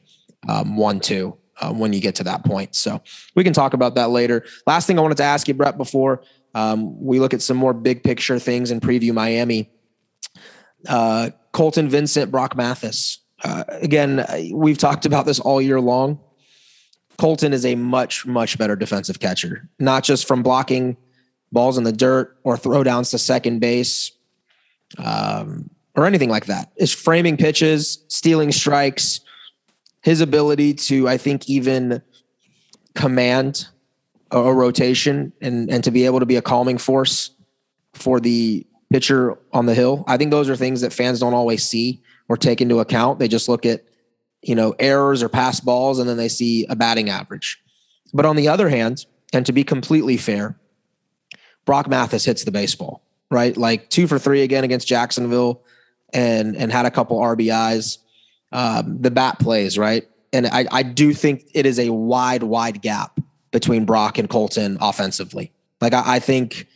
um, 0.48 0.76
one, 0.76 1.00
two, 1.00 1.36
uh, 1.58 1.72
when 1.72 1.92
you 1.92 2.00
get 2.00 2.14
to 2.16 2.24
that 2.24 2.44
point. 2.44 2.74
So 2.74 3.00
we 3.34 3.44
can 3.44 3.52
talk 3.52 3.74
about 3.74 3.94
that 3.94 4.10
later. 4.10 4.44
Last 4.66 4.86
thing 4.86 4.98
I 4.98 5.02
wanted 5.02 5.18
to 5.18 5.24
ask 5.24 5.48
you, 5.48 5.54
Brett, 5.54 5.76
before 5.76 6.22
um, 6.54 7.00
we 7.02 7.20
look 7.20 7.34
at 7.34 7.42
some 7.42 7.56
more 7.56 7.72
big 7.72 8.02
picture 8.02 8.38
things 8.38 8.70
and 8.70 8.80
preview 8.80 9.12
Miami. 9.12 9.70
Uh, 10.88 11.30
Colton 11.52 11.88
Vincent, 11.88 12.30
Brock 12.30 12.56
Mathis. 12.56 13.18
Uh, 13.42 13.64
again, 13.68 14.24
we've 14.52 14.78
talked 14.78 15.06
about 15.06 15.26
this 15.26 15.40
all 15.40 15.60
year 15.60 15.80
long. 15.80 16.18
Colton 17.18 17.52
is 17.52 17.64
a 17.64 17.74
much, 17.74 18.26
much 18.26 18.58
better 18.58 18.74
defensive 18.74 19.20
catcher, 19.20 19.68
not 19.78 20.02
just 20.02 20.26
from 20.26 20.42
blocking 20.42 20.96
balls 21.52 21.78
in 21.78 21.84
the 21.84 21.92
dirt 21.92 22.36
or 22.42 22.56
throwdowns 22.56 23.10
to 23.10 23.18
second 23.18 23.60
base 23.60 24.10
um, 24.98 25.70
or 25.94 26.06
anything 26.06 26.28
like 26.28 26.46
that. 26.46 26.72
Is 26.76 26.92
framing 26.92 27.36
pitches, 27.36 28.04
stealing 28.08 28.50
strikes, 28.50 29.20
his 30.04 30.20
ability 30.20 30.74
to, 30.74 31.08
I 31.08 31.16
think, 31.16 31.48
even 31.48 32.02
command 32.94 33.66
a, 34.30 34.38
a 34.38 34.52
rotation 34.52 35.32
and, 35.40 35.70
and 35.70 35.82
to 35.82 35.90
be 35.90 36.04
able 36.04 36.20
to 36.20 36.26
be 36.26 36.36
a 36.36 36.42
calming 36.42 36.76
force 36.76 37.30
for 37.94 38.20
the 38.20 38.66
pitcher 38.92 39.38
on 39.50 39.64
the 39.64 39.74
hill. 39.74 40.04
I 40.06 40.18
think 40.18 40.30
those 40.30 40.50
are 40.50 40.56
things 40.56 40.82
that 40.82 40.92
fans 40.92 41.20
don't 41.20 41.32
always 41.32 41.66
see 41.66 42.02
or 42.28 42.36
take 42.36 42.60
into 42.60 42.80
account. 42.80 43.18
They 43.18 43.28
just 43.28 43.48
look 43.48 43.64
at, 43.64 43.82
you 44.42 44.54
know, 44.54 44.74
errors 44.78 45.22
or 45.22 45.30
pass 45.30 45.58
balls 45.58 45.98
and 45.98 46.06
then 46.06 46.18
they 46.18 46.28
see 46.28 46.66
a 46.66 46.76
batting 46.76 47.08
average. 47.08 47.58
But 48.12 48.26
on 48.26 48.36
the 48.36 48.48
other 48.48 48.68
hand, 48.68 49.06
and 49.32 49.46
to 49.46 49.52
be 49.52 49.64
completely 49.64 50.18
fair, 50.18 50.54
Brock 51.64 51.88
Mathis 51.88 52.26
hits 52.26 52.44
the 52.44 52.50
baseball, 52.50 53.02
right? 53.30 53.56
Like 53.56 53.88
two 53.88 54.06
for 54.06 54.18
three 54.18 54.42
again 54.42 54.64
against 54.64 54.86
Jacksonville 54.86 55.62
and 56.12 56.54
and 56.56 56.70
had 56.70 56.84
a 56.84 56.90
couple 56.90 57.18
RBIs. 57.18 57.98
Um, 58.54 58.96
the 59.02 59.10
bat 59.10 59.38
plays, 59.38 59.76
right? 59.76 60.08
And 60.32 60.46
I, 60.46 60.64
I 60.70 60.82
do 60.82 61.12
think 61.12 61.44
it 61.52 61.66
is 61.66 61.78
a 61.78 61.90
wide, 61.92 62.44
wide 62.44 62.80
gap 62.80 63.20
between 63.50 63.84
Brock 63.84 64.16
and 64.16 64.30
Colton 64.30 64.78
offensively. 64.80 65.52
Like 65.80 65.92
I, 65.92 66.16
I 66.16 66.18
think 66.18 66.66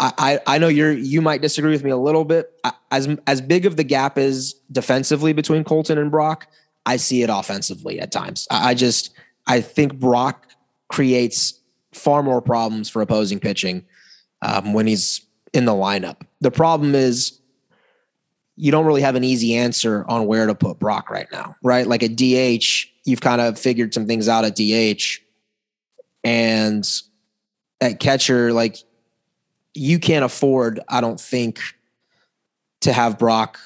I, 0.00 0.40
I 0.46 0.58
know 0.58 0.68
you're 0.68 0.92
you 0.92 1.22
might 1.22 1.42
disagree 1.42 1.70
with 1.70 1.84
me 1.84 1.90
a 1.90 1.96
little 1.96 2.24
bit. 2.24 2.58
As 2.90 3.08
as 3.26 3.40
big 3.40 3.66
of 3.66 3.76
the 3.76 3.84
gap 3.84 4.18
is 4.18 4.54
defensively 4.72 5.32
between 5.32 5.62
Colton 5.62 5.98
and 5.98 6.10
Brock, 6.10 6.48
I 6.86 6.96
see 6.96 7.22
it 7.22 7.30
offensively 7.30 8.00
at 8.00 8.10
times. 8.10 8.48
I 8.50 8.74
just 8.74 9.14
I 9.46 9.60
think 9.60 9.94
Brock 10.00 10.48
creates 10.88 11.60
far 11.92 12.22
more 12.22 12.40
problems 12.40 12.88
for 12.88 13.02
opposing 13.02 13.38
pitching 13.38 13.84
um, 14.40 14.72
when 14.72 14.86
he's 14.86 15.20
in 15.52 15.66
the 15.66 15.72
lineup. 15.72 16.22
The 16.40 16.50
problem 16.50 16.94
is 16.94 17.38
you 18.56 18.70
don't 18.70 18.86
really 18.86 19.00
have 19.02 19.14
an 19.14 19.24
easy 19.24 19.54
answer 19.56 20.04
on 20.08 20.26
where 20.26 20.46
to 20.46 20.54
put 20.54 20.78
Brock 20.78 21.10
right 21.10 21.28
now, 21.32 21.56
right? 21.62 21.86
Like 21.86 22.02
at 22.02 22.16
DH, 22.16 22.86
you've 23.04 23.20
kind 23.20 23.40
of 23.40 23.58
figured 23.58 23.94
some 23.94 24.06
things 24.06 24.28
out 24.28 24.44
at 24.44 24.56
DH, 24.56 25.20
and 26.24 26.88
at 27.80 27.98
catcher, 27.98 28.52
like 28.52 28.78
you 29.74 29.98
can't 29.98 30.24
afford, 30.24 30.80
I 30.88 31.00
don't 31.00 31.20
think, 31.20 31.60
to 32.82 32.92
have 32.92 33.18
Brock 33.18 33.58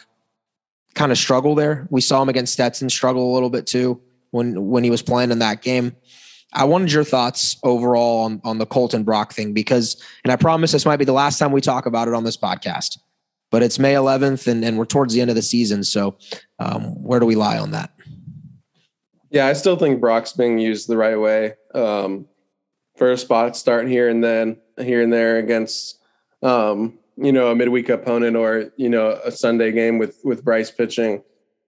kind 0.95 1.13
of 1.13 1.19
struggle 1.19 1.55
there. 1.55 1.87
We 1.91 2.01
saw 2.01 2.23
him 2.23 2.29
against 2.29 2.53
Stetson 2.53 2.89
struggle 2.91 3.31
a 3.31 3.35
little 3.35 3.51
bit 3.51 3.67
too 3.67 4.01
when 4.31 4.69
when 4.69 4.85
he 4.85 4.91
was 4.91 5.03
playing 5.03 5.31
in 5.31 5.41
that 5.41 5.63
game. 5.63 5.95
I 6.53 6.65
wanted 6.65 6.91
your 6.91 7.05
thoughts 7.05 7.59
overall 7.65 8.25
on, 8.25 8.41
on 8.45 8.59
the 8.59 8.67
Colton 8.67 9.03
Brock 9.03 9.35
thing 9.35 9.53
because, 9.53 10.03
and 10.25 10.33
I 10.33 10.37
promise 10.37 10.73
this 10.73 10.87
might 10.87 10.97
be 10.97 11.05
the 11.05 11.13
last 11.13 11.39
time 11.39 11.53
we 11.53 11.61
talk 11.61 11.85
about 11.87 12.09
it 12.09 12.15
on 12.15 12.25
this 12.25 12.37
podcast, 12.37 12.99
but 13.51 13.63
it's 13.63 13.79
May 13.79 13.95
11th 13.95 14.47
and, 14.47 14.65
and 14.65 14.79
we're 14.79 14.85
towards 14.85 15.15
the 15.15 15.21
end 15.21 15.31
of 15.31 15.37
the 15.37 15.43
season. 15.43 15.85
So, 15.85 16.17
um, 16.59 17.03
where 17.03 17.21
do 17.21 17.27
we 17.27 17.37
lie 17.37 17.59
on 17.59 17.71
that? 17.73 17.93
Yeah, 19.31 19.47
I 19.47 19.53
still 19.55 19.77
think 19.77 20.01
Brock's 20.01 20.33
being 20.33 20.59
used 20.59 20.89
the 20.89 20.97
right 20.97 21.19
way. 21.19 21.55
Um, 21.75 22.27
a 22.99 23.17
spot 23.17 23.57
start 23.57 23.89
here 23.89 24.09
and 24.09 24.25
then 24.25 24.57
here 24.79 25.03
and 25.03 25.13
there 25.13 25.39
against 25.39 26.01
um, 26.43 26.99
you 27.17 27.33
know 27.33 27.51
a 27.51 27.55
midweek 27.55 27.89
opponent 27.89 28.37
or 28.37 28.73
you 28.77 28.89
know 28.89 29.21
a 29.25 29.31
Sunday 29.31 29.73
game 29.73 29.99
with 29.99 30.21
with 30.25 30.45
Bryce 30.45 30.71
pitching. 30.71 31.23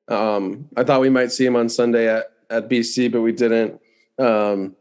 Um, 0.09 0.69
I 0.77 0.85
thought 0.85 1.01
we 1.01 1.11
might 1.11 1.33
see 1.33 1.45
him 1.45 1.57
on 1.57 1.69
Sunday 1.69 2.09
at 2.09 2.27
at 2.51 2.69
BC, 2.69 3.13
but 3.13 3.21
we 3.21 3.33
didn't. 3.33 3.81
Um, 4.19 4.77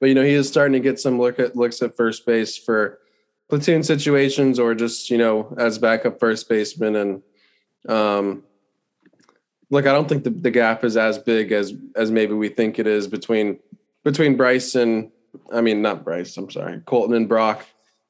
but 0.00 0.08
you 0.08 0.14
know 0.14 0.22
he 0.22 0.32
is 0.32 0.48
starting 0.48 0.72
to 0.72 0.80
get 0.80 1.00
some 1.00 1.18
look 1.18 1.38
at 1.38 1.56
looks 1.56 1.82
at 1.82 1.96
first 1.96 2.26
base 2.26 2.56
for 2.56 2.98
platoon 3.48 3.82
situations 3.82 4.58
or 4.58 4.74
just 4.74 5.10
you 5.10 5.18
know 5.18 5.54
as 5.58 5.78
backup 5.78 6.20
first 6.20 6.48
baseman 6.48 6.96
and 6.96 7.22
um, 7.88 8.42
look 9.70 9.86
i 9.86 9.92
don't 9.92 10.08
think 10.08 10.24
the, 10.24 10.30
the 10.30 10.50
gap 10.50 10.84
is 10.84 10.96
as 10.96 11.18
big 11.18 11.52
as 11.52 11.72
as 11.96 12.10
maybe 12.10 12.34
we 12.34 12.48
think 12.48 12.78
it 12.78 12.86
is 12.86 13.06
between 13.06 13.58
between 14.04 14.36
bryce 14.36 14.74
and 14.74 15.10
I 15.52 15.60
mean, 15.60 15.82
not 15.82 16.04
Bryce. 16.04 16.36
I'm 16.36 16.50
sorry, 16.50 16.80
Colton 16.86 17.14
and 17.14 17.28
Brock 17.28 17.64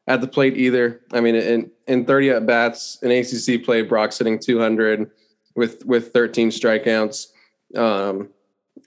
at 0.07 0.21
the 0.21 0.29
plate 0.29 0.57
either. 0.57 1.01
I 1.13 1.21
mean, 1.21 1.35
in 1.35 1.71
in 1.87 2.05
30 2.05 2.31
at 2.31 2.47
bats 2.47 2.99
in 3.03 3.11
ACC 3.11 3.65
play, 3.65 3.83
Brock 3.83 4.13
sitting 4.13 4.39
200 4.39 5.11
with 5.55 5.85
with 5.85 6.13
13 6.13 6.51
strikeouts. 6.51 7.29
Um, 7.77 8.31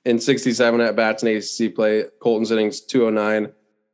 in 0.06 0.20
67 0.20 0.82
at 0.82 0.96
bats 0.96 1.24
in 1.24 1.30
ACC 1.30 1.76
play, 1.76 2.06
Colton 2.22 2.46
sitting 2.46 2.72
209 2.72 3.52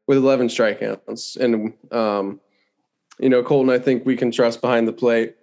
with 0.07 0.17
11 0.17 0.47
strikeouts. 0.47 1.37
And 1.37 1.73
um, 1.91 2.39
you 3.19 3.29
know, 3.29 3.43
Colton, 3.43 3.71
I 3.71 3.79
think 3.79 4.05
we 4.05 4.15
can 4.15 4.31
trust 4.31 4.61
behind 4.61 4.87
the 4.87 4.93
plate 4.93 5.35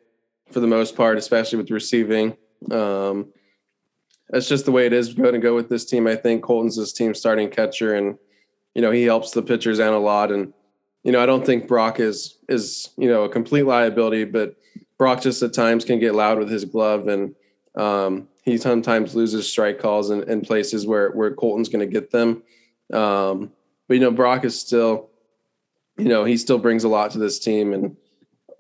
for 0.51 0.61
the 0.61 0.67
most 0.67 0.97
part, 0.97 1.19
especially 1.19 1.59
with 1.59 1.71
receiving. 1.71 2.37
Um, 2.71 3.33
that's 4.31 4.49
just 4.49 4.65
the 4.65 4.73
way 4.73 4.87
it 4.87 4.93
is. 4.93 5.15
Going 5.15 5.35
to 5.35 5.39
go 5.39 5.55
with 5.55 5.69
this 5.69 5.85
team. 5.85 6.07
I 6.07 6.17
think 6.17 6.43
Colton's 6.43 6.77
this 6.77 6.93
team 6.93 7.15
starting 7.15 7.51
catcher, 7.51 7.95
and 7.95 8.19
you 8.75 8.83
know, 8.83 8.91
he 8.91 9.05
helps 9.05 9.31
the 9.31 9.43
pitchers 9.43 9.81
out 9.81 9.95
a 9.95 9.99
lot. 9.99 10.33
And, 10.33 10.53
you 11.05 11.13
know, 11.13 11.23
I 11.23 11.27
don't 11.27 11.47
think 11.47 11.69
Brock 11.69 12.01
is, 12.01 12.39
is, 12.49 12.91
you 12.97 13.09
know, 13.09 13.23
a 13.23 13.29
complete 13.29 13.63
liability, 13.63 14.25
but 14.25 14.57
Brock 14.99 15.23
just 15.23 15.43
at 15.43 15.53
times 15.53 15.85
can 15.85 16.01
get 16.01 16.15
loud 16.15 16.39
with 16.39 16.51
his 16.51 16.65
glove 16.65 17.09
and, 17.09 17.35
um, 17.77 18.29
he 18.43 18.59
sometimes 18.59 19.15
loses 19.15 19.49
strike 19.49 19.79
calls 19.79 20.11
in, 20.11 20.29
in 20.29 20.41
places 20.41 20.87
where, 20.87 21.11
where 21.13 21.33
Colton's 21.35 21.69
going 21.69 21.87
to 21.87 21.93
get 21.93 22.11
them. 22.11 22.43
Um, 22.93 23.53
but, 23.87 23.95
you 23.95 24.01
know, 24.01 24.11
Brock 24.11 24.45
is 24.45 24.61
still, 24.61 25.09
you 25.97 26.07
know, 26.07 26.25
he 26.25 26.37
still 26.37 26.59
brings 26.59 26.85
a 26.85 26.89
lot 26.89 27.11
to 27.13 27.19
this 27.19 27.39
team. 27.39 27.73
And 27.73 27.97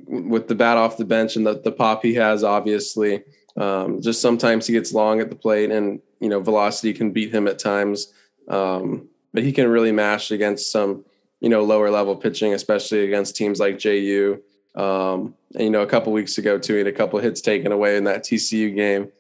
with 0.07 0.49
the 0.49 0.55
bat 0.55 0.76
off 0.76 0.97
the 0.97 1.05
bench 1.05 1.37
and 1.37 1.47
the, 1.47 1.61
the 1.61 1.72
pop 1.72 2.03
he 2.03 2.14
has, 2.14 2.45
obviously. 2.45 3.22
Um, 3.57 4.01
just 4.01 4.20
sometimes 4.20 4.66
he 4.66 4.72
gets 4.72 4.93
long 4.93 5.20
at 5.20 5.30
the 5.30 5.37
plate 5.37 5.70
and, 5.70 6.01
you 6.20 6.28
know, 6.28 6.41
velocity 6.41 6.93
can 6.93 7.12
beat 7.12 7.35
him 7.35 7.47
at 7.47 7.59
times. 7.59 8.12
Um, 8.49 9.09
but 9.32 9.43
he 9.43 9.53
can 9.53 9.68
really 9.68 9.93
mash 9.93 10.30
against 10.30 10.70
some, 10.70 11.05
you 11.41 11.49
know, 11.49 11.62
lower 11.62 11.91
level 11.91 12.16
pitching, 12.16 12.55
especially 12.55 13.05
against 13.05 13.37
teams 13.37 13.61
like 13.61 13.78
JU. 13.78 14.41
Um, 14.74 15.35
and, 15.55 15.64
you 15.64 15.70
know, 15.70 15.82
a 15.82 15.87
couple 15.87 16.12
weeks 16.12 16.39
ago, 16.39 16.59
too, 16.59 16.74
he 16.74 16.78
had 16.78 16.87
a 16.89 16.93
couple 16.93 17.18
hits 17.20 17.41
taken 17.41 17.72
away 17.72 17.97
in 17.97 18.05
that 18.05 18.24
TCU 18.24 18.74
game 18.74 19.11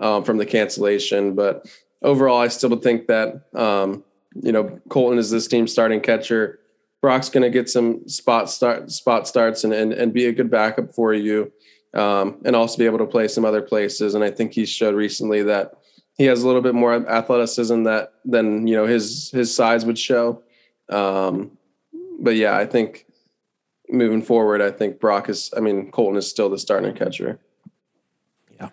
um, 0.00 0.24
from 0.24 0.38
the 0.38 0.46
cancellation. 0.46 1.34
But 1.34 1.66
overall, 2.02 2.38
I 2.38 2.48
still 2.48 2.70
would 2.70 2.82
think 2.82 3.06
that, 3.08 3.42
um, 3.54 4.04
you 4.34 4.52
know, 4.52 4.80
Colton 4.88 5.18
is 5.18 5.30
this 5.30 5.46
team's 5.46 5.72
starting 5.72 6.00
catcher. 6.00 6.60
Brock's 7.02 7.28
going 7.28 7.42
to 7.42 7.50
get 7.50 7.68
some 7.68 8.08
spot 8.08 8.48
start 8.48 8.90
spot 8.90 9.26
starts 9.26 9.64
and, 9.64 9.74
and 9.74 9.92
and 9.92 10.14
be 10.14 10.26
a 10.26 10.32
good 10.32 10.50
backup 10.50 10.94
for 10.94 11.12
you, 11.12 11.52
um, 11.94 12.40
and 12.44 12.54
also 12.54 12.78
be 12.78 12.86
able 12.86 12.98
to 12.98 13.06
play 13.06 13.26
some 13.28 13.44
other 13.44 13.60
places. 13.60 14.14
And 14.14 14.22
I 14.22 14.30
think 14.30 14.52
he 14.52 14.64
showed 14.64 14.94
recently 14.94 15.42
that 15.42 15.74
he 16.16 16.24
has 16.26 16.42
a 16.42 16.46
little 16.46 16.62
bit 16.62 16.74
more 16.74 16.94
athleticism 17.10 17.82
that 17.82 18.12
than 18.24 18.68
you 18.68 18.76
know 18.76 18.86
his 18.86 19.30
his 19.32 19.54
size 19.54 19.84
would 19.84 19.98
show. 19.98 20.42
Um, 20.88 21.58
but 22.20 22.36
yeah, 22.36 22.56
I 22.56 22.66
think 22.66 23.06
moving 23.88 24.22
forward, 24.22 24.62
I 24.62 24.70
think 24.70 25.00
Brock 25.00 25.28
is. 25.28 25.52
I 25.56 25.60
mean, 25.60 25.90
Colton 25.90 26.16
is 26.16 26.30
still 26.30 26.48
the 26.48 26.58
starting 26.58 26.94
catcher. 26.94 27.40
Yeah. 28.60 28.68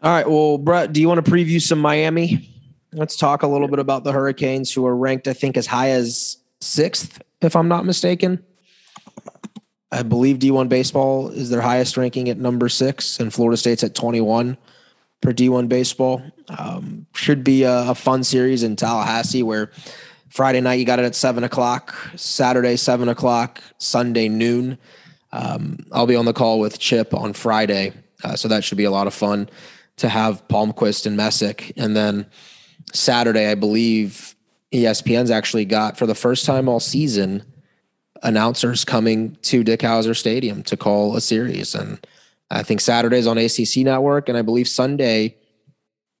All 0.00 0.12
right. 0.12 0.30
Well, 0.30 0.58
Brett, 0.58 0.92
do 0.92 1.00
you 1.00 1.08
want 1.08 1.24
to 1.24 1.28
preview 1.28 1.60
some 1.60 1.80
Miami? 1.80 2.48
Let's 2.92 3.16
talk 3.16 3.42
a 3.42 3.48
little 3.48 3.66
bit 3.66 3.80
about 3.80 4.04
the 4.04 4.12
Hurricanes, 4.12 4.72
who 4.72 4.86
are 4.86 4.96
ranked, 4.96 5.26
I 5.26 5.32
think, 5.32 5.56
as 5.56 5.66
high 5.66 5.90
as 5.90 6.36
sixth, 6.64 7.22
if 7.40 7.54
I'm 7.54 7.68
not 7.68 7.84
mistaken. 7.84 8.44
I 9.92 10.02
believe 10.02 10.38
D1 10.38 10.68
baseball 10.68 11.28
is 11.28 11.50
their 11.50 11.60
highest 11.60 11.96
ranking 11.96 12.28
at 12.28 12.38
number 12.38 12.68
six, 12.68 13.20
and 13.20 13.32
Florida 13.32 13.56
State's 13.56 13.84
at 13.84 13.94
21 13.94 14.56
for 15.22 15.32
D1 15.32 15.68
baseball. 15.68 16.20
Um, 16.48 17.06
should 17.14 17.44
be 17.44 17.62
a, 17.62 17.90
a, 17.90 17.94
fun 17.94 18.24
series 18.24 18.64
in 18.64 18.74
Tallahassee 18.74 19.44
where 19.44 19.70
Friday 20.28 20.60
night 20.60 20.74
you 20.74 20.84
got 20.84 20.98
it 20.98 21.04
at 21.04 21.14
seven 21.14 21.44
o'clock, 21.44 21.94
Saturday 22.16 22.76
seven 22.76 23.08
o'clock, 23.08 23.62
Sunday 23.78 24.28
noon. 24.28 24.78
Um, 25.32 25.78
I'll 25.92 26.06
be 26.06 26.16
on 26.16 26.24
the 26.24 26.32
call 26.32 26.58
with 26.58 26.78
Chip 26.80 27.14
on 27.14 27.32
Friday, 27.32 27.92
uh, 28.24 28.34
so 28.34 28.48
that 28.48 28.64
should 28.64 28.78
be 28.78 28.84
a 28.84 28.90
lot 28.90 29.06
of 29.06 29.14
fun 29.14 29.48
to 29.98 30.08
have 30.08 30.46
Palmquist 30.48 31.06
and 31.06 31.16
Messick, 31.16 31.72
and 31.76 31.96
then 31.96 32.26
Saturday 32.92 33.46
I 33.46 33.54
believe 33.54 34.33
ESPN's 34.74 35.30
actually 35.30 35.64
got 35.64 35.96
for 35.96 36.04
the 36.04 36.16
first 36.16 36.44
time 36.44 36.68
all 36.68 36.80
season 36.80 37.44
announcers 38.24 38.84
coming 38.84 39.36
to 39.42 39.62
Dick 39.62 39.80
Howser 39.80 40.16
Stadium 40.16 40.64
to 40.64 40.76
call 40.76 41.14
a 41.14 41.20
series. 41.20 41.76
And 41.76 42.04
I 42.50 42.64
think 42.64 42.80
Saturday's 42.80 43.28
on 43.28 43.38
ACC 43.38 43.78
Network, 43.78 44.28
and 44.28 44.36
I 44.36 44.42
believe 44.42 44.66
Sunday 44.66 45.36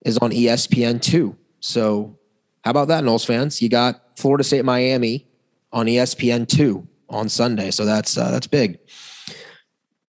is 0.04 0.18
on 0.18 0.30
ESPN 0.30 1.02
two. 1.02 1.36
So 1.58 2.16
how 2.62 2.70
about 2.70 2.88
that, 2.88 3.02
Noles 3.02 3.26
fans? 3.26 3.60
You 3.60 3.68
got 3.68 4.00
Florida 4.16 4.44
State 4.44 4.64
Miami 4.64 5.26
on 5.72 5.86
ESPN 5.86 6.46
two 6.46 6.86
on 7.08 7.28
Sunday, 7.28 7.72
so 7.72 7.84
that's 7.84 8.16
uh, 8.16 8.30
that's 8.30 8.46
big. 8.46 8.78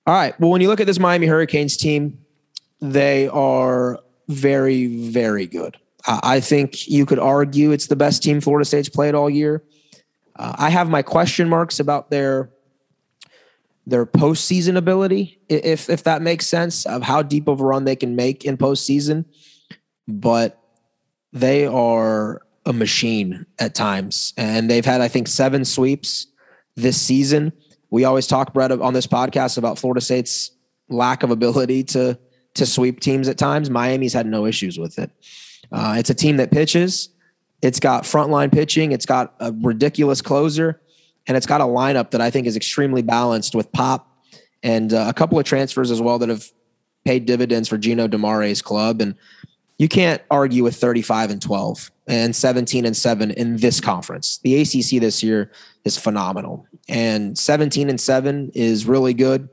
All 0.06 0.14
right. 0.14 0.40
Well, 0.40 0.52
when 0.52 0.62
you 0.62 0.68
look 0.68 0.80
at 0.80 0.86
this 0.86 1.00
Miami 1.00 1.26
Hurricanes 1.26 1.78
team, 1.78 2.20
they 2.80 3.28
are 3.30 4.00
very, 4.28 4.86
very 4.86 5.48
good. 5.48 5.78
I 6.08 6.40
think 6.40 6.88
you 6.88 7.06
could 7.06 7.20
argue 7.20 7.72
it's 7.72 7.88
the 7.88 7.96
best 7.96 8.22
team 8.22 8.42
Florida 8.42 8.66
State's 8.66 8.90
played 8.90 9.16
all 9.16 9.30
year. 9.30 9.64
Uh, 10.36 10.54
I 10.58 10.70
have 10.70 10.90
my 10.90 11.02
question 11.02 11.50
marks 11.50 11.80
about 11.80 12.10
their 12.10 12.52
their 13.88 14.06
postseason 14.06 14.78
ability, 14.78 15.40
if 15.50 15.90
if 15.90 16.04
that 16.04 16.22
makes 16.22 16.48
sense, 16.48 16.86
of 16.86 17.04
how 17.04 17.22
deep 17.22 17.48
of 17.48 17.60
a 17.60 17.64
run 17.64 17.86
they 17.86 17.96
can 17.96 18.16
make 18.16 18.46
in 18.46 18.58
postseason. 18.58 19.26
But 20.08 20.60
they 21.34 21.66
are 21.66 22.42
a 22.66 22.74
machine 22.74 23.46
at 23.60 23.76
times, 23.76 24.34
and 24.38 24.70
they've 24.70 24.86
had 24.86 25.02
I 25.02 25.08
think 25.08 25.28
seven 25.28 25.66
sweeps 25.66 26.28
this 26.76 27.00
season. 27.00 27.54
We 27.90 28.04
always 28.04 28.28
talk, 28.28 28.54
Brett, 28.54 28.72
on 28.72 28.94
this 28.94 29.08
podcast 29.08 29.58
about 29.58 29.80
Florida 29.80 30.02
State's 30.02 30.52
lack 30.90 31.24
of 31.24 31.32
ability 31.32 31.84
to 31.84 32.20
to 32.56 32.66
sweep 32.66 33.00
teams 33.00 33.28
at 33.28 33.38
times. 33.38 33.70
Miami's 33.70 34.14
had 34.14 34.26
no 34.26 34.46
issues 34.46 34.78
with 34.78 35.00
it. 35.00 35.12
Uh, 35.72 35.96
it's 35.98 36.10
a 36.10 36.14
team 36.14 36.38
that 36.38 36.52
pitches. 36.52 37.10
It's 37.62 37.80
got 37.80 38.04
frontline 38.04 38.52
pitching. 38.52 38.92
It's 38.92 39.06
got 39.06 39.34
a 39.40 39.52
ridiculous 39.52 40.22
closer, 40.22 40.82
and 41.28 41.36
it's 41.36 41.46
got 41.46 41.62
a 41.62 41.66
lineup 41.66 42.12
that 42.12 42.22
I 42.22 42.30
think 42.30 42.48
is 42.48 42.56
extremely 42.56 43.02
balanced 43.02 43.56
with 43.56 43.72
Pop 43.72 44.12
and 44.64 44.94
uh, 44.94 45.06
a 45.08 45.14
couple 45.14 45.40
of 45.40 45.46
transfers 45.46 45.92
as 45.92 46.02
well 46.02 46.20
that 46.20 46.30
have 46.30 46.46
paid 47.06 47.26
dividends 47.26 47.70
for 47.70 47.78
Gino 47.78 48.08
DiMare's 48.08 48.62
club. 48.62 49.00
And 49.00 49.16
you 49.78 49.88
can't 49.88 50.22
argue 50.32 50.64
with 50.64 50.76
35 50.76 51.32
and 51.32 51.42
12 51.42 51.92
and 52.08 52.36
17 52.36 52.86
and 52.86 52.96
7 52.96 53.32
in 53.32 53.58
this 53.58 53.80
conference. 53.80 54.40
The 54.44 54.62
ACC 54.62 55.02
this 55.02 55.22
year 55.22 55.52
is 55.84 55.98
phenomenal, 55.98 56.68
and 56.88 57.38
17 57.38 57.90
and 57.90 58.00
7 58.00 58.52
is 58.54 58.86
really 58.86 59.14
good. 59.14 59.50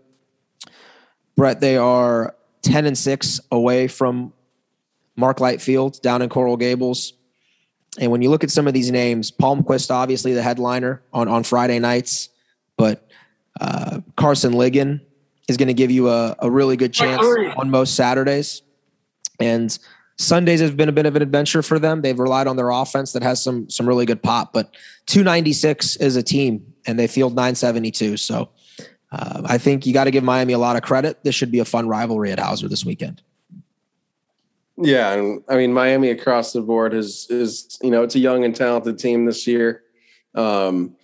Brett, 1.36 1.60
they 1.60 1.76
are 1.76 2.34
10 2.62 2.86
and 2.86 2.96
6 2.96 3.40
away 3.50 3.88
from 3.88 4.32
Mark 5.16 5.40
Light 5.40 5.60
Field 5.60 6.00
down 6.02 6.22
in 6.22 6.28
Coral 6.28 6.56
Gables. 6.56 7.14
And 7.98 8.10
when 8.10 8.22
you 8.22 8.30
look 8.30 8.42
at 8.42 8.50
some 8.50 8.66
of 8.66 8.74
these 8.74 8.90
names, 8.90 9.30
Palmquist, 9.30 9.90
obviously 9.90 10.32
the 10.32 10.42
headliner 10.42 11.02
on, 11.12 11.28
on 11.28 11.44
Friday 11.44 11.78
nights, 11.78 12.30
but 12.76 13.06
uh, 13.60 14.00
Carson 14.16 14.54
Ligon 14.54 15.00
is 15.48 15.56
going 15.56 15.68
to 15.68 15.74
give 15.74 15.90
you 15.90 16.08
a, 16.08 16.34
a 16.38 16.50
really 16.50 16.76
good 16.76 16.92
chance 16.92 17.24
on 17.56 17.70
most 17.70 17.94
Saturdays. 17.94 18.62
And 19.38 19.76
Sundays 20.18 20.60
have 20.60 20.76
been 20.76 20.88
a 20.88 20.92
bit 20.92 21.06
of 21.06 21.16
an 21.16 21.22
adventure 21.22 21.62
for 21.62 21.78
them. 21.78 22.00
They've 22.00 22.18
relied 22.18 22.46
on 22.46 22.56
their 22.56 22.70
offense 22.70 23.12
that 23.12 23.22
has 23.22 23.42
some 23.42 23.68
some 23.68 23.88
really 23.88 24.06
good 24.06 24.22
pop, 24.22 24.52
but 24.52 24.74
296 25.06 25.96
is 25.96 26.16
a 26.16 26.22
team 26.22 26.72
and 26.86 26.98
they 26.98 27.06
field 27.06 27.34
972. 27.34 28.16
So 28.18 28.50
uh, 29.10 29.42
I 29.44 29.58
think 29.58 29.84
you 29.86 29.92
got 29.92 30.04
to 30.04 30.10
give 30.10 30.24
Miami 30.24 30.52
a 30.52 30.58
lot 30.58 30.76
of 30.76 30.82
credit. 30.82 31.22
This 31.24 31.34
should 31.34 31.50
be 31.50 31.58
a 31.58 31.64
fun 31.64 31.88
rivalry 31.88 32.30
at 32.30 32.38
Howser 32.38 32.68
this 32.68 32.84
weekend. 32.84 33.22
Yeah, 34.76 35.12
and 35.12 35.42
I 35.48 35.56
mean 35.56 35.72
Miami 35.72 36.10
across 36.10 36.52
the 36.52 36.62
board 36.62 36.94
is 36.94 37.26
is 37.28 37.78
you 37.82 37.90
know 37.90 38.02
it's 38.02 38.14
a 38.14 38.20
young 38.20 38.44
and 38.44 38.54
talented 38.54 38.98
team 38.98 39.26
this 39.26 39.46
year. 39.46 39.82
Um, 40.34 40.96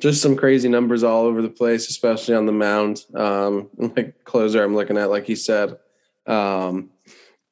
just 0.00 0.22
some 0.22 0.36
crazy 0.36 0.68
numbers 0.68 1.02
all 1.02 1.24
over 1.24 1.42
the 1.42 1.48
place, 1.48 1.88
especially 1.88 2.34
on 2.34 2.46
the 2.46 2.52
mound. 2.52 3.04
Um, 3.14 3.70
like 3.76 4.24
closer, 4.24 4.62
I'm 4.62 4.74
looking 4.74 4.98
at, 4.98 5.10
like 5.10 5.26
he 5.26 5.34
said, 5.34 5.78
um, 6.26 6.90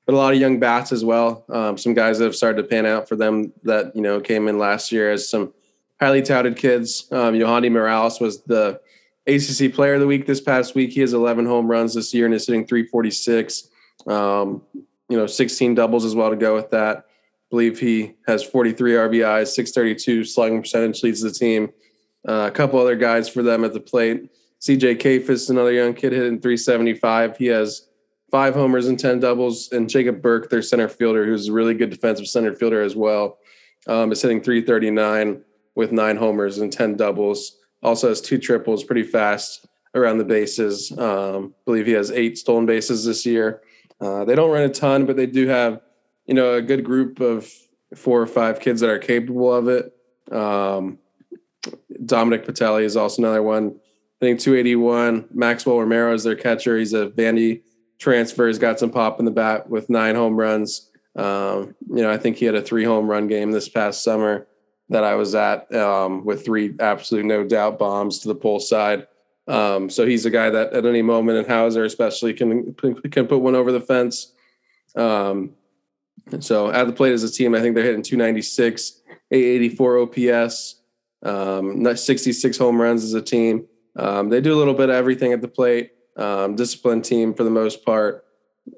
but 0.07 0.15
a 0.15 0.17
lot 0.17 0.35
of 0.35 0.41
young 0.41 0.61
bats 0.61 0.93
as 0.93 1.05
well. 1.05 1.45
Um, 1.49 1.79
some 1.79 1.95
guys 1.95 2.19
that 2.19 2.27
have 2.27 2.37
started 2.37 2.63
to 2.63 2.69
pan 2.69 2.87
out 2.87 3.09
for 3.09 3.17
them 3.17 3.53
that 3.65 3.97
you 3.97 4.03
know 4.03 4.21
came 4.21 4.49
in 4.49 4.59
last 4.59 4.93
year 4.93 5.11
as 5.11 5.29
some 5.29 5.53
highly 6.01 6.23
touted 6.23 6.57
kids. 6.57 7.09
Um, 7.11 7.35
Yohandy 7.35 7.71
Morales 7.71 8.21
was 8.21 8.43
the 8.43 8.81
ACC 9.27 9.73
Player 9.75 9.95
of 9.95 10.01
the 10.01 10.07
Week 10.07 10.27
this 10.27 10.41
past 10.41 10.75
week. 10.75 10.93
He 10.93 11.01
has 11.01 11.15
11 11.15 11.47
home 11.47 11.67
runs 11.67 11.95
this 11.95 12.13
year 12.13 12.27
and 12.27 12.35
is 12.35 12.47
hitting 12.47 12.67
346. 12.67 13.71
Um, 14.07 14.63
you 15.09 15.17
know, 15.17 15.27
16 15.27 15.75
doubles 15.75 16.05
as 16.05 16.15
well 16.15 16.31
to 16.31 16.37
go 16.37 16.55
with 16.55 16.71
that. 16.71 16.99
I 16.99 17.03
believe 17.51 17.79
he 17.79 18.15
has 18.27 18.43
43 18.43 18.93
RBIs, 18.93 19.49
632 19.49 20.25
slugging 20.25 20.63
percentage, 20.63 21.03
leads 21.03 21.21
the 21.21 21.31
team. 21.31 21.71
Uh, 22.27 22.49
a 22.49 22.51
couple 22.51 22.81
other 22.81 22.97
guys 22.97 23.29
for 23.29 23.43
them 23.43 23.65
at 23.65 23.73
the 23.73 23.81
plate. 23.81 24.31
CJ 24.61 24.97
Kayfus, 24.97 25.51
another 25.51 25.73
young 25.73 25.93
kid, 25.93 26.13
hitting 26.13 26.41
375. 26.41 27.37
He 27.37 27.47
has 27.47 27.89
five 28.31 28.55
homers 28.55 28.89
and 28.89 28.99
10 28.99 29.21
doubles. 29.21 29.71
And 29.73 29.89
Jacob 29.89 30.23
Burke, 30.23 30.49
their 30.49 30.63
center 30.63 30.89
fielder, 30.89 31.27
who's 31.27 31.49
a 31.49 31.53
really 31.53 31.75
good 31.75 31.91
defensive 31.91 32.27
center 32.27 32.55
fielder 32.55 32.81
as 32.83 32.97
well, 32.97 33.39
um, 33.87 34.11
is 34.11 34.23
hitting 34.23 34.41
339 34.41 35.43
with 35.75 35.93
nine 35.93 36.17
homers 36.17 36.59
and 36.59 36.73
10 36.73 36.97
doubles. 36.97 37.59
Also 37.83 38.09
has 38.09 38.21
two 38.23 38.39
triples, 38.39 38.83
pretty 38.83 39.03
fast 39.03 39.67
around 39.95 40.19
the 40.19 40.25
bases. 40.25 40.97
Um, 40.99 41.55
believe 41.67 41.87
he 41.87 41.93
has 41.93 42.11
eight 42.11 42.39
stolen 42.39 42.65
bases 42.67 43.05
this 43.05 43.27
year. 43.27 43.61
Uh, 44.01 44.25
they 44.25 44.35
don't 44.35 44.51
run 44.51 44.63
a 44.63 44.69
ton, 44.69 45.07
but 45.07 45.17
they 45.17 45.27
do 45.27 45.47
have, 45.49 45.81
you 46.27 46.35
know, 46.35 46.55
a 46.55 46.63
good 46.63 46.85
group 46.85 47.21
of 47.21 47.51
four 47.95 48.21
or 48.21 48.27
five 48.27 48.61
kids 48.61 48.81
that 48.81 48.91
are 48.91 48.99
capable 48.99 49.53
of 49.55 49.69
it. 49.69 49.93
Um, 50.33 50.99
Dominic 52.05 52.47
Pitelli 52.47 52.85
is 52.85 52.97
also 52.97 53.23
another 53.23 53.43
one. 53.43 53.77
I 54.21 54.27
think 54.27 54.41
281. 54.41 55.29
Maxwell 55.33 55.81
Romero 55.81 56.15
is 56.15 56.25
their 56.25 56.37
catcher. 56.37 56.79
He's 56.79 56.93
a 56.93 57.09
Vandy 57.09 57.63
transfer. 57.99 58.47
He's 58.47 58.59
got 58.59 58.79
some 58.79 58.91
pop 58.91 59.19
in 59.19 59.25
the 59.25 59.31
bat 59.31 59.69
with 59.69 59.91
nine 59.91 60.15
home 60.15 60.37
runs. 60.37 60.91
Um, 61.17 61.75
you 61.89 62.03
know, 62.03 62.11
I 62.11 62.17
think 62.17 62.37
he 62.37 62.45
had 62.45 62.55
a 62.55 62.63
three 62.63 62.85
home 62.85 63.07
run 63.07 63.29
game 63.29 63.53
this 63.53 63.69
past 63.69 64.03
summer 64.03 64.47
that 64.89 65.05
I 65.05 65.15
was 65.15 65.35
at 65.35 65.73
um, 65.75 66.25
with 66.25 66.45
three 66.45 66.75
absolute 66.81 67.25
no 67.25 67.45
doubt 67.45 67.79
bombs 67.79 68.19
to 68.21 68.29
the 68.29 68.35
pole 68.35 68.61
side. 68.61 69.07
Um, 69.47 69.91
so 69.91 70.07
he's 70.07 70.25
a 70.25 70.31
guy 70.31 70.51
that 70.51 70.73
at 70.73 70.87
any 70.87 71.03
moment 71.03 71.39
in 71.39 71.45
Howser, 71.45 71.85
especially, 71.85 72.33
can 72.33 72.75
can 72.75 73.27
put 73.27 73.39
one 73.39 73.55
over 73.55 73.73
the 73.73 73.81
fence. 73.81 74.33
Um, 74.97 75.53
so 76.41 76.71
at 76.71 76.87
the 76.87 76.93
plate 76.93 77.13
as 77.13 77.23
a 77.23 77.31
team, 77.31 77.55
I 77.55 77.61
think 77.61 77.75
they're 77.75 77.85
hitting 77.85 78.03
296, 78.03 79.03
884 79.31 79.99
OPS, 79.99 80.81
um, 81.23 81.97
66 81.97 82.59
home 82.59 82.81
runs 82.81 83.05
as 83.05 83.13
a 83.15 83.21
team. 83.21 83.67
Um, 83.97 84.29
they 84.29 84.41
do 84.41 84.55
a 84.55 84.57
little 84.57 84.75
bit 84.75 84.89
of 84.89 84.95
everything 84.95 85.33
at 85.33 85.43
the 85.43 85.49
plate. 85.49 85.91
Um, 86.17 86.55
disciplined 86.55 87.05
team 87.05 87.35
for 87.35 87.45
the 87.45 87.51
most 87.51 87.85
part. 87.85 88.25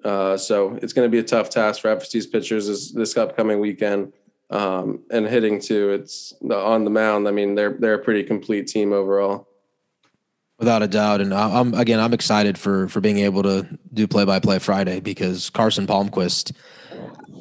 Uh, 0.04 0.36
so 0.36 0.78
it's 0.82 0.92
going 0.92 1.06
to 1.06 1.10
be 1.10 1.18
a 1.18 1.22
tough 1.22 1.50
task 1.50 1.82
for 1.82 1.94
FSU's 1.94 2.26
pitchers 2.26 2.66
this, 2.66 2.92
this 2.92 3.16
upcoming 3.16 3.60
weekend. 3.60 4.12
Um, 4.50 5.00
and 5.10 5.26
hitting 5.26 5.60
too, 5.60 5.90
it's 5.90 6.32
on 6.50 6.84
the 6.84 6.90
mound. 6.90 7.26
I 7.26 7.32
mean, 7.32 7.54
they're 7.56 7.76
they're 7.78 7.94
a 7.94 8.02
pretty 8.02 8.22
complete 8.22 8.68
team 8.68 8.92
overall. 8.92 9.48
Without 10.58 10.82
a 10.82 10.88
doubt, 10.88 11.20
and 11.20 11.34
I'm 11.34 11.74
again, 11.74 12.00
I'm 12.00 12.14
excited 12.14 12.56
for 12.56 12.88
for 12.88 13.02
being 13.02 13.18
able 13.18 13.42
to 13.42 13.66
do 13.92 14.06
play 14.06 14.24
by 14.24 14.40
play 14.40 14.58
Friday 14.58 15.00
because 15.00 15.50
Carson 15.50 15.86
Palmquist, 15.86 16.52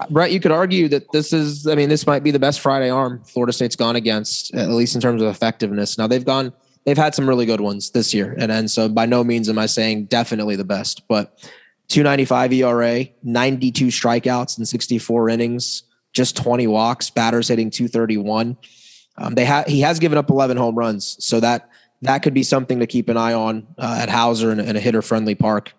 Brett, 0.09 0.33
you 0.33 0.41
could 0.41 0.51
argue 0.51 0.89
that 0.89 1.09
this 1.13 1.31
is, 1.31 1.65
I 1.65 1.75
mean, 1.75 1.87
this 1.87 2.05
might 2.05 2.23
be 2.23 2.31
the 2.31 2.39
best 2.39 2.59
Friday 2.59 2.89
arm 2.89 3.23
Florida 3.23 3.53
State's 3.53 3.77
gone 3.77 3.95
against, 3.95 4.53
at 4.53 4.69
least 4.69 4.95
in 4.95 5.01
terms 5.01 5.21
of 5.21 5.29
effectiveness. 5.29 5.97
Now 5.97 6.07
they've 6.07 6.25
gone, 6.25 6.51
they've 6.85 6.97
had 6.97 7.15
some 7.15 7.27
really 7.27 7.45
good 7.45 7.61
ones 7.61 7.91
this 7.91 8.13
year, 8.13 8.35
and 8.37 8.51
and 8.51 8.69
so 8.69 8.89
by 8.89 9.05
no 9.05 9.23
means 9.23 9.47
am 9.47 9.59
I 9.59 9.67
saying 9.67 10.05
definitely 10.05 10.57
the 10.57 10.65
best, 10.65 11.07
but 11.07 11.39
295 11.87 12.51
ERA, 12.51 13.05
92 13.23 13.87
strikeouts 13.87 14.57
in 14.57 14.65
64 14.65 15.29
innings, 15.29 15.83
just 16.13 16.35
20 16.35 16.67
walks, 16.67 17.09
batters 17.09 17.47
hitting 17.47 17.69
231. 17.69 18.57
Um, 19.17 19.35
they 19.35 19.45
have 19.45 19.67
he 19.67 19.81
has 19.81 19.99
given 19.99 20.17
up 20.17 20.29
11 20.29 20.57
home 20.57 20.75
runs, 20.75 21.15
so 21.23 21.39
that 21.39 21.69
that 22.05 22.23
could 22.23 22.33
be 22.33 22.43
something 22.43 22.79
to 22.79 22.87
keep 22.87 23.09
an 23.09 23.17
eye 23.17 23.33
on 23.33 23.67
uh, 23.77 23.99
at 24.01 24.09
Howser 24.09 24.51
and, 24.51 24.61
in 24.61 24.75
a 24.75 24.79
hitter 24.79 25.01
friendly 25.01 25.35
park. 25.35 25.73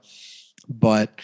But 0.68 1.20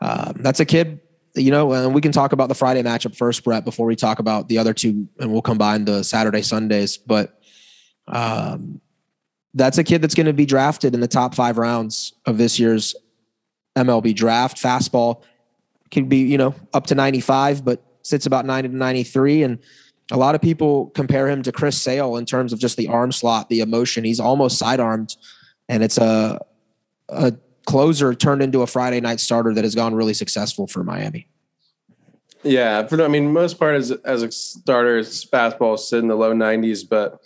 um, 0.00 0.34
that's 0.40 0.60
a 0.60 0.64
kid, 0.64 1.00
you 1.34 1.50
know, 1.50 1.72
and 1.72 1.94
we 1.94 2.00
can 2.00 2.12
talk 2.12 2.32
about 2.32 2.48
the 2.48 2.54
Friday 2.54 2.82
matchup 2.82 3.16
first, 3.16 3.44
Brett, 3.44 3.64
before 3.64 3.86
we 3.86 3.96
talk 3.96 4.18
about 4.18 4.48
the 4.48 4.58
other 4.58 4.74
two, 4.74 5.08
and 5.18 5.32
we'll 5.32 5.42
combine 5.42 5.84
the 5.84 6.02
Saturday 6.02 6.42
Sundays. 6.42 6.96
But 6.96 7.40
um, 8.08 8.80
that's 9.54 9.78
a 9.78 9.84
kid 9.84 10.02
that's 10.02 10.14
going 10.14 10.26
to 10.26 10.32
be 10.32 10.46
drafted 10.46 10.94
in 10.94 11.00
the 11.00 11.08
top 11.08 11.34
five 11.34 11.58
rounds 11.58 12.14
of 12.26 12.38
this 12.38 12.58
year's 12.58 12.94
MLB 13.76 14.14
draft. 14.14 14.56
Fastball 14.56 15.22
can 15.90 16.08
be, 16.08 16.18
you 16.18 16.38
know, 16.38 16.54
up 16.72 16.86
to 16.86 16.94
95, 16.94 17.64
but 17.64 17.82
sits 18.02 18.26
about 18.26 18.46
90 18.46 18.70
to 18.70 18.76
93. 18.76 19.42
And 19.42 19.58
a 20.12 20.16
lot 20.18 20.34
of 20.34 20.42
people 20.42 20.90
compare 20.90 21.26
him 21.26 21.42
to 21.42 21.50
Chris 21.50 21.80
Sale 21.80 22.16
in 22.16 22.26
terms 22.26 22.52
of 22.52 22.58
just 22.58 22.76
the 22.76 22.86
arm 22.86 23.12
slot, 23.12 23.48
the 23.48 23.60
emotion. 23.60 24.04
He's 24.04 24.20
almost 24.20 24.58
sidearmed, 24.58 25.16
and 25.68 25.82
it's 25.82 25.98
a 25.98 26.38
a 27.08 27.32
closer 27.66 28.14
turned 28.14 28.42
into 28.42 28.60
a 28.62 28.66
Friday 28.66 29.00
night 29.00 29.20
starter 29.20 29.54
that 29.54 29.64
has 29.64 29.74
gone 29.74 29.94
really 29.94 30.14
successful 30.14 30.66
for 30.66 30.84
Miami. 30.84 31.26
Yeah, 32.42 32.86
for 32.86 33.02
I 33.02 33.08
mean, 33.08 33.32
most 33.32 33.58
part 33.58 33.74
as 33.74 33.90
as 33.90 34.22
a 34.22 34.30
starter, 34.30 34.98
his 34.98 35.24
fastball 35.24 35.78
sit 35.78 36.00
in 36.00 36.08
the 36.08 36.14
low 36.14 36.34
90s, 36.34 36.86
but 36.86 37.18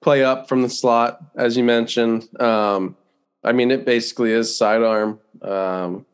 play 0.00 0.24
up 0.24 0.48
from 0.48 0.62
the 0.62 0.70
slot, 0.70 1.20
as 1.36 1.56
you 1.56 1.62
mentioned. 1.62 2.28
Um, 2.40 2.96
I 3.44 3.52
mean, 3.52 3.70
it 3.70 3.84
basically 3.84 4.32
is 4.32 4.56
sidearm, 4.56 5.20
um, 5.42 6.06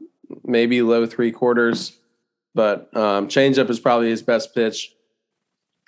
maybe 0.44 0.82
low 0.82 1.06
three 1.06 1.32
quarters, 1.32 1.96
but 2.54 2.94
um, 2.94 3.28
changeup 3.28 3.70
is 3.70 3.80
probably 3.80 4.10
his 4.10 4.22
best 4.22 4.54
pitch, 4.54 4.94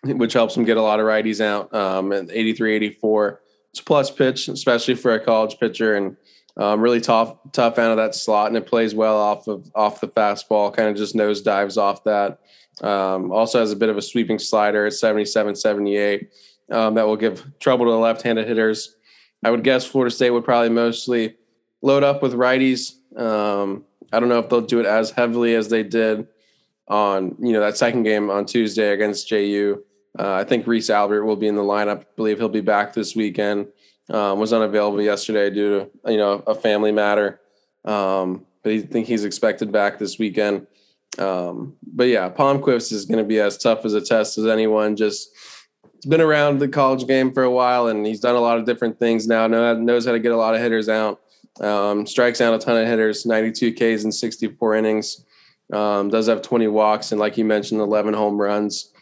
which 0.04 0.32
helps 0.32 0.56
him 0.56 0.64
get 0.64 0.76
a 0.76 0.82
lot 0.82 1.00
of 1.00 1.06
righties 1.06 1.40
out. 1.40 1.72
Um, 1.74 2.12
and 2.12 2.30
83, 2.30 2.74
84, 2.76 3.40
it's 3.70 3.80
a 3.80 3.84
plus 3.84 4.10
pitch, 4.10 4.48
especially 4.48 4.94
for 4.94 5.12
a 5.14 5.20
college 5.20 5.58
pitcher, 5.58 5.94
and 5.94 6.16
um, 6.56 6.80
really 6.80 7.00
tough, 7.00 7.36
tough 7.52 7.78
out 7.78 7.92
of 7.92 7.96
that 7.96 8.14
slot, 8.14 8.48
and 8.48 8.56
it 8.56 8.66
plays 8.66 8.94
well 8.94 9.16
off 9.16 9.46
of 9.46 9.70
off 9.74 10.00
the 10.00 10.08
fastball. 10.08 10.74
Kind 10.74 10.88
of 10.88 10.96
just 10.96 11.14
nose 11.14 11.42
dives 11.42 11.78
off 11.78 12.04
that. 12.04 12.40
Um, 12.82 13.30
also 13.30 13.60
has 13.60 13.72
a 13.72 13.76
bit 13.76 13.88
of 13.88 13.96
a 13.96 14.02
sweeping 14.02 14.38
slider 14.38 14.86
at 14.86 14.94
77, 14.94 15.54
78. 15.54 16.30
Um, 16.70 16.94
that 16.94 17.06
will 17.06 17.16
give 17.16 17.44
trouble 17.58 17.86
to 17.86 17.90
the 17.90 17.98
left-handed 17.98 18.46
hitters. 18.46 18.96
I 19.42 19.50
would 19.50 19.64
guess 19.64 19.84
Florida 19.84 20.14
State 20.14 20.30
would 20.30 20.44
probably 20.44 20.68
mostly 20.68 21.36
load 21.82 22.04
up 22.04 22.22
with 22.22 22.32
righties. 22.32 22.94
Um, 23.18 23.84
I 24.12 24.20
don't 24.20 24.28
know 24.28 24.38
if 24.38 24.48
they'll 24.48 24.60
do 24.60 24.80
it 24.80 24.86
as 24.86 25.10
heavily 25.10 25.54
as 25.54 25.68
they 25.68 25.82
did 25.82 26.26
on 26.88 27.36
you 27.38 27.52
know 27.52 27.60
that 27.60 27.76
second 27.76 28.02
game 28.02 28.30
on 28.30 28.44
Tuesday 28.44 28.92
against 28.92 29.28
JU. 29.28 29.82
Uh, 30.18 30.34
I 30.34 30.44
think 30.44 30.66
Reese 30.66 30.90
Albert 30.90 31.24
will 31.24 31.36
be 31.36 31.46
in 31.46 31.54
the 31.54 31.62
lineup. 31.62 32.00
I 32.00 32.06
believe 32.16 32.38
he'll 32.38 32.48
be 32.48 32.60
back 32.60 32.92
this 32.92 33.14
weekend. 33.14 33.68
Um, 34.08 34.40
was 34.40 34.52
unavailable 34.52 35.00
yesterday 35.00 35.50
due 35.50 35.78
to 36.04 36.10
you 36.10 36.18
know 36.18 36.42
a 36.46 36.54
family 36.54 36.90
matter, 36.90 37.40
um, 37.84 38.44
but 38.64 38.72
I 38.72 38.80
think 38.80 39.06
he's 39.06 39.24
expected 39.24 39.70
back 39.70 39.98
this 39.98 40.18
weekend. 40.18 40.66
Um, 41.18 41.76
but 41.82 42.08
yeah, 42.08 42.28
Palmquist 42.28 42.92
is 42.92 43.04
going 43.04 43.18
to 43.18 43.24
be 43.24 43.38
as 43.38 43.56
tough 43.56 43.84
as 43.84 43.94
a 43.94 44.00
test 44.00 44.36
as 44.36 44.46
anyone. 44.46 44.96
Just 44.96 45.30
he's 45.94 46.06
been 46.06 46.20
around 46.20 46.58
the 46.58 46.66
college 46.66 47.06
game 47.06 47.32
for 47.32 47.44
a 47.44 47.50
while, 47.50 47.86
and 47.86 48.04
he's 48.04 48.20
done 48.20 48.34
a 48.34 48.40
lot 48.40 48.58
of 48.58 48.66
different 48.66 48.98
things 48.98 49.28
now. 49.28 49.46
Knows 49.46 50.06
how 50.06 50.12
to 50.12 50.18
get 50.18 50.32
a 50.32 50.36
lot 50.36 50.56
of 50.56 50.60
hitters 50.60 50.88
out. 50.88 51.20
Um, 51.60 52.06
strikes 52.06 52.40
out 52.40 52.54
a 52.54 52.58
ton 52.58 52.80
of 52.80 52.88
hitters, 52.88 53.26
92 53.26 53.74
Ks 53.74 54.04
in 54.04 54.12
64 54.12 54.76
innings. 54.76 55.24
Um, 55.72 56.08
does 56.08 56.26
have 56.26 56.42
20 56.42 56.68
walks 56.68 57.12
and, 57.12 57.20
like 57.20 57.36
you 57.36 57.44
mentioned, 57.44 57.80
11 57.80 58.14
home 58.14 58.40
runs. 58.40 58.92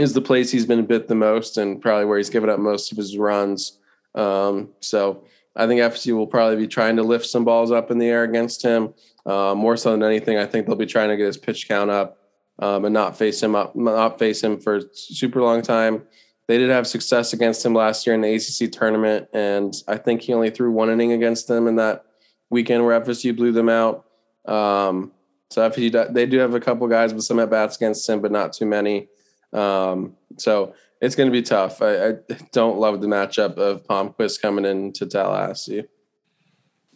Is 0.00 0.14
the 0.14 0.22
place 0.22 0.50
he's 0.50 0.66
been 0.66 0.86
bit 0.86 1.08
the 1.08 1.14
most 1.14 1.58
and 1.58 1.80
probably 1.80 2.06
where 2.06 2.16
he's 2.16 2.30
given 2.30 2.48
up 2.48 2.58
most 2.58 2.90
of 2.90 2.96
his 2.96 3.18
runs. 3.18 3.78
Um, 4.14 4.70
so 4.80 5.24
I 5.54 5.66
think 5.66 5.80
FSU 5.80 6.16
will 6.16 6.26
probably 6.26 6.56
be 6.56 6.66
trying 6.66 6.96
to 6.96 7.02
lift 7.02 7.26
some 7.26 7.44
balls 7.44 7.70
up 7.70 7.90
in 7.90 7.98
the 7.98 8.06
air 8.06 8.24
against 8.24 8.62
him. 8.62 8.94
Uh, 9.26 9.54
more 9.54 9.76
so 9.76 9.92
than 9.92 10.02
anything, 10.02 10.38
I 10.38 10.46
think 10.46 10.66
they'll 10.66 10.74
be 10.76 10.86
trying 10.86 11.10
to 11.10 11.16
get 11.16 11.26
his 11.26 11.36
pitch 11.36 11.68
count 11.68 11.90
up 11.90 12.18
um, 12.60 12.84
and 12.84 12.94
not 12.94 13.16
face 13.16 13.42
him 13.42 13.54
up, 13.54 13.76
not 13.76 14.18
face 14.18 14.42
him 14.42 14.58
for 14.58 14.80
super 14.92 15.42
long 15.42 15.60
time. 15.60 16.02
They 16.48 16.58
did 16.58 16.70
have 16.70 16.86
success 16.86 17.32
against 17.32 17.64
him 17.64 17.74
last 17.74 18.06
year 18.06 18.14
in 18.14 18.22
the 18.22 18.34
ACC 18.34 18.72
tournament, 18.72 19.28
and 19.32 19.74
I 19.86 19.98
think 19.98 20.22
he 20.22 20.32
only 20.32 20.50
threw 20.50 20.72
one 20.72 20.90
inning 20.90 21.12
against 21.12 21.46
them 21.46 21.68
in 21.68 21.76
that 21.76 22.04
weekend 22.48 22.84
where 22.84 23.00
FSU 23.00 23.36
blew 23.36 23.52
them 23.52 23.68
out. 23.68 24.06
Um, 24.46 25.12
so 25.50 25.68
FSU 25.68 26.12
they 26.12 26.26
do 26.26 26.38
have 26.38 26.54
a 26.54 26.60
couple 26.60 26.86
guys 26.88 27.12
with 27.12 27.24
some 27.24 27.38
at 27.38 27.50
bats 27.50 27.76
against 27.76 28.08
him, 28.08 28.20
but 28.20 28.32
not 28.32 28.52
too 28.52 28.66
many. 28.66 29.08
Um, 29.52 30.16
so 30.36 30.74
it's 31.00 31.16
going 31.16 31.28
to 31.28 31.32
be 31.32 31.42
tough. 31.42 31.82
I, 31.82 32.08
I, 32.08 32.12
don't 32.52 32.78
love 32.78 33.00
the 33.00 33.06
matchup 33.06 33.56
of 33.56 33.84
Palmquist 33.84 34.40
coming 34.40 34.64
into 34.64 35.06
Tallahassee. 35.06 35.84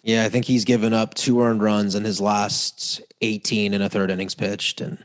Yeah, 0.02 0.24
I 0.24 0.28
think 0.28 0.44
he's 0.44 0.64
given 0.64 0.92
up 0.92 1.14
two 1.14 1.40
earned 1.40 1.62
runs 1.62 1.94
in 1.94 2.04
his 2.04 2.20
last 2.20 3.00
18 3.22 3.72
and 3.72 3.82
a 3.82 3.88
third 3.88 4.10
innings 4.10 4.34
pitched, 4.34 4.82
and 4.82 5.02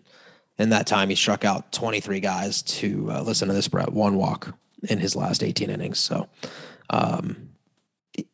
in 0.57 0.69
that 0.71 0.87
time 0.87 1.09
he 1.09 1.15
struck 1.15 1.45
out 1.45 1.71
23 1.71 2.19
guys 2.19 2.61
to 2.63 3.09
uh, 3.09 3.21
listen 3.21 3.47
to 3.47 3.53
this, 3.53 3.69
Brett, 3.69 3.93
one 3.93 4.15
walk 4.17 4.53
in 4.89 4.99
his 4.99 5.15
last 5.15 5.41
18 5.41 5.69
innings. 5.69 5.99
So, 5.99 6.27
um, 6.89 7.49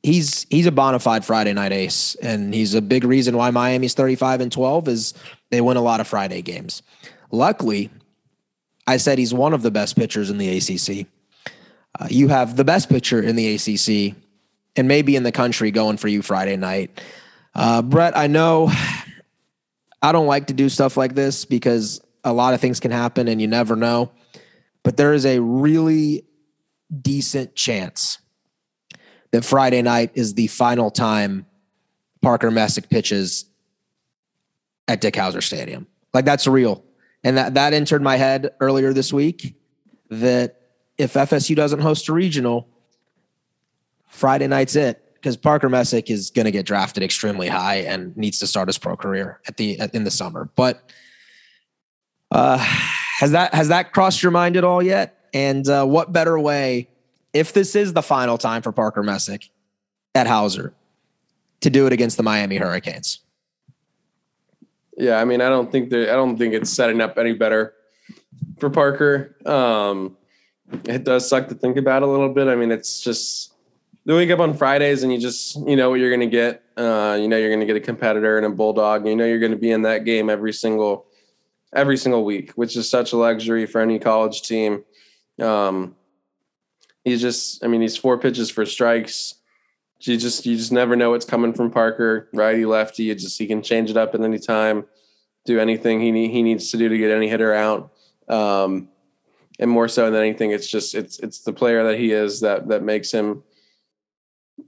he's 0.01 0.47
he's 0.49 0.66
a 0.66 0.72
bona 0.72 0.97
fide 0.97 1.24
Friday 1.24 1.53
night 1.53 1.72
ace, 1.72 2.16
and 2.16 2.51
he's 2.51 2.74
a 2.74 2.82
big 2.82 3.03
reason 3.03 3.38
why 3.38 3.51
Miami's 3.51 3.93
35 3.93 4.41
and 4.41 4.51
12 4.51 4.88
is 4.88 5.13
they 5.51 5.61
win 5.61 5.78
a 5.78 5.82
lot 5.82 5.99
of 5.99 6.07
Friday 6.07 6.41
games. 6.41 6.82
Luckily, 7.32 7.91
I 8.88 8.97
said 8.97 9.17
he's 9.17 9.33
one 9.33 9.53
of 9.53 9.61
the 9.61 9.71
best 9.71 9.95
pitchers 9.95 10.29
in 10.29 10.38
the 10.38 10.57
ACC. 10.57 11.07
Uh, 11.99 12.07
you 12.09 12.27
have 12.27 12.55
the 12.55 12.63
best 12.63 12.89
pitcher 12.89 13.21
in 13.21 13.36
the 13.36 13.55
ACC 13.55 14.15
and 14.75 14.88
maybe 14.88 15.15
in 15.15 15.23
the 15.23 15.31
country 15.31 15.71
going 15.71 15.97
for 15.97 16.07
you 16.07 16.21
Friday 16.21 16.57
night. 16.57 17.01
Uh, 17.53 17.81
Brett, 17.81 18.17
I 18.17 18.27
know 18.27 18.71
I 20.01 20.11
don't 20.11 20.27
like 20.27 20.47
to 20.47 20.53
do 20.53 20.69
stuff 20.69 20.97
like 20.97 21.15
this 21.15 21.45
because 21.45 22.01
a 22.23 22.33
lot 22.33 22.53
of 22.53 22.61
things 22.61 22.79
can 22.79 22.91
happen 22.91 23.27
and 23.27 23.41
you 23.41 23.47
never 23.47 23.75
know. 23.75 24.11
But 24.83 24.97
there 24.97 25.13
is 25.13 25.25
a 25.25 25.39
really 25.39 26.25
decent 27.01 27.55
chance 27.55 28.19
that 29.31 29.43
Friday 29.43 29.81
night 29.81 30.11
is 30.13 30.36
the 30.36 30.47
final 30.47 30.91
time 30.91 31.45
Parker 32.21 32.51
Messick 32.51 32.89
pitches 32.89 33.45
at 34.88 35.01
Dick 35.01 35.15
Howser 35.15 35.41
Stadium. 35.41 35.88
Like 36.13 36.25
that's 36.25 36.45
real. 36.45 36.84
And 37.26 37.38
that, 37.38 37.55
that 37.55 37.73
entered 37.73 38.03
my 38.03 38.17
head 38.17 38.51
earlier 38.59 38.93
this 38.93 39.11
week 39.11 39.55
that 40.11 40.61
if 40.99 41.13
FSU 41.13 41.55
doesn't 41.55 41.80
host 41.80 42.07
a 42.07 42.13
regional, 42.13 42.69
Friday 44.07 44.45
night's 44.45 44.76
it 44.76 45.03
because 45.15 45.36
Parker 45.36 45.67
Messick 45.67 46.11
is 46.11 46.30
going 46.30 46.45
to 46.45 46.51
get 46.51 46.67
drafted 46.67 47.01
extremely 47.01 47.47
high 47.47 47.78
and 47.78 48.15
needs 48.15 48.38
to 48.39 48.47
start 48.47 48.69
his 48.69 48.78
pro 48.78 48.95
career 48.95 49.41
at 49.47 49.57
the 49.57 49.80
in 49.91 50.03
the 50.03 50.11
summer. 50.11 50.51
But 50.55 50.88
uh, 52.30 52.59
has 52.59 53.32
that 53.32 53.55
has 53.55 53.69
that 53.69 53.91
crossed 53.91 54.21
your 54.21 54.32
mind 54.32 54.55
at 54.55 54.63
all 54.63 54.84
yet? 54.84 55.17
And 55.34 55.67
uh, 55.67 55.84
what 55.84 56.13
better 56.13 56.39
way, 56.39 56.89
if 57.34 57.53
this 57.53 57.76
is 57.76 57.93
the 57.93 58.03
final 58.03 58.38
time 58.38 58.61
for 58.61 58.71
Parker 58.71 59.01
Messick 59.01 59.49
at 60.13 60.28
Howser, 60.28 60.73
to 61.61 61.71
do 61.71 61.88
it 61.88 61.91
against 61.91 62.17
the 62.17 62.23
Miami 62.23 62.57
Hurricanes? 62.57 63.24
Yeah, 64.97 65.19
I 65.19 65.25
mean, 65.25 65.41
I 65.41 65.49
don't 65.49 65.71
think 65.71 65.89
that 65.89 66.09
I 66.09 66.13
don't 66.13 66.37
think 66.37 66.53
it's 66.53 66.69
setting 66.69 67.01
up 67.01 67.17
any 67.17 67.33
better 67.33 67.73
for 68.59 68.69
Parker. 68.69 69.35
Um, 69.45 70.17
it 70.85 71.03
does 71.03 71.27
suck 71.27 71.47
to 71.49 71.55
think 71.55 71.77
about 71.77 72.03
a 72.03 72.07
little 72.07 72.33
bit. 72.33 72.47
I 72.47 72.55
mean, 72.55 72.71
it's 72.71 73.01
just 73.01 73.53
you 74.05 74.15
wake 74.15 74.29
up 74.29 74.39
on 74.39 74.55
Fridays 74.55 75.03
and 75.03 75.11
you 75.11 75.19
just 75.19 75.55
you 75.67 75.75
know 75.75 75.89
what 75.89 75.99
you're 75.99 76.15
going 76.15 76.29
to 76.29 76.33
get. 76.33 76.63
Uh, 76.77 77.17
you 77.19 77.27
know 77.27 77.37
you're 77.37 77.49
going 77.49 77.59
to 77.59 77.65
get 77.65 77.75
a 77.75 77.81
competitor 77.81 78.37
and 78.37 78.45
a 78.45 78.49
bulldog. 78.49 79.07
You 79.07 79.15
know 79.15 79.25
you're 79.25 79.39
going 79.39 79.51
to 79.51 79.57
be 79.57 79.71
in 79.71 79.81
that 79.83 80.05
game 80.05 80.29
every 80.29 80.53
single 80.53 81.07
every 81.75 81.97
single 81.97 82.23
week, 82.23 82.51
which 82.51 82.75
is 82.75 82.89
such 82.89 83.11
a 83.11 83.17
luxury 83.17 83.65
for 83.65 83.81
any 83.81 83.99
college 83.99 84.41
team. 84.41 84.83
Um, 85.41 85.95
he's 87.03 87.21
just, 87.21 87.63
I 87.63 87.67
mean, 87.67 87.81
he's 87.81 87.97
four 87.97 88.17
pitches 88.17 88.49
for 88.49 88.65
strikes, 88.65 89.35
you 90.08 90.18
just 90.18 90.45
you 90.45 90.56
just 90.58 90.72
never 90.72 90.95
know 90.95 91.12
what's 91.12 91.26
coming 91.26 91.53
from 91.53 91.72
Parker, 91.72 92.30
righty 92.34 92.66
lefty. 92.66 93.03
You 93.03 93.16
just 93.16 93.39
he 93.39 93.47
can 93.47 93.62
change 93.62 93.89
it 93.89 93.97
up 93.97 94.14
at 94.14 94.22
any 94.22 94.39
time, 94.39 94.86
do 95.45 95.60
anything 95.60 96.01
he 96.01 96.12
need, 96.12 96.32
he 96.32 96.43
needs 96.43 96.72
to 96.72 96.78
do 96.78 96.89
to 96.89 96.97
get 96.97 97.12
any 97.12 97.28
hitter 97.30 97.53
out. 97.53 97.91
Um, 98.28 98.89
and 99.60 99.70
more 99.70 99.88
so 99.88 100.10
than 100.12 100.20
anything, 100.20 100.51
it's 100.51 100.68
just 100.68 100.95
it's 100.95 101.20
it's 101.20 101.41
the 101.41 101.53
player 101.53 101.84
that 101.84 101.97
he 101.97 102.12
is 102.12 102.41
that 102.41 102.68
that 102.68 102.84
makes 102.84 103.12
him 103.12 103.43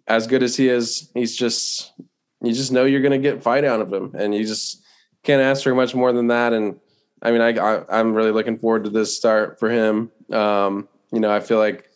as 0.08 0.28
good 0.28 0.44
as 0.44 0.56
he 0.56 0.70
is. 0.70 1.10
He's 1.14 1.36
just 1.36 1.94
you 2.42 2.54
just 2.54 2.72
know 2.72 2.86
you're 2.86 3.02
going 3.02 3.20
to 3.22 3.30
get 3.30 3.44
fight 3.44 3.66
out 3.66 3.82
of 3.82 3.92
him, 3.92 4.14
and 4.18 4.34
you 4.34 4.46
just 4.46 4.84
can't 5.24 5.42
ask 5.42 5.64
for 5.64 5.76
much 5.76 5.94
more 5.94 6.14
than 6.14 6.28
that. 6.28 6.54
And 6.54 6.80
I 7.22 7.32
mean, 7.32 7.42
I, 7.42 7.50
I 7.58 8.00
am 8.00 8.14
really 8.14 8.32
looking 8.32 8.58
forward 8.58 8.86
to 8.86 8.90
this 8.90 9.16
start 9.16 9.60
for 9.60 9.70
him. 9.70 10.12
Um, 10.32 10.88
you 11.12 11.20
know, 11.20 11.32
I 11.32 11.40
feel 11.40 11.58
like 11.58 11.87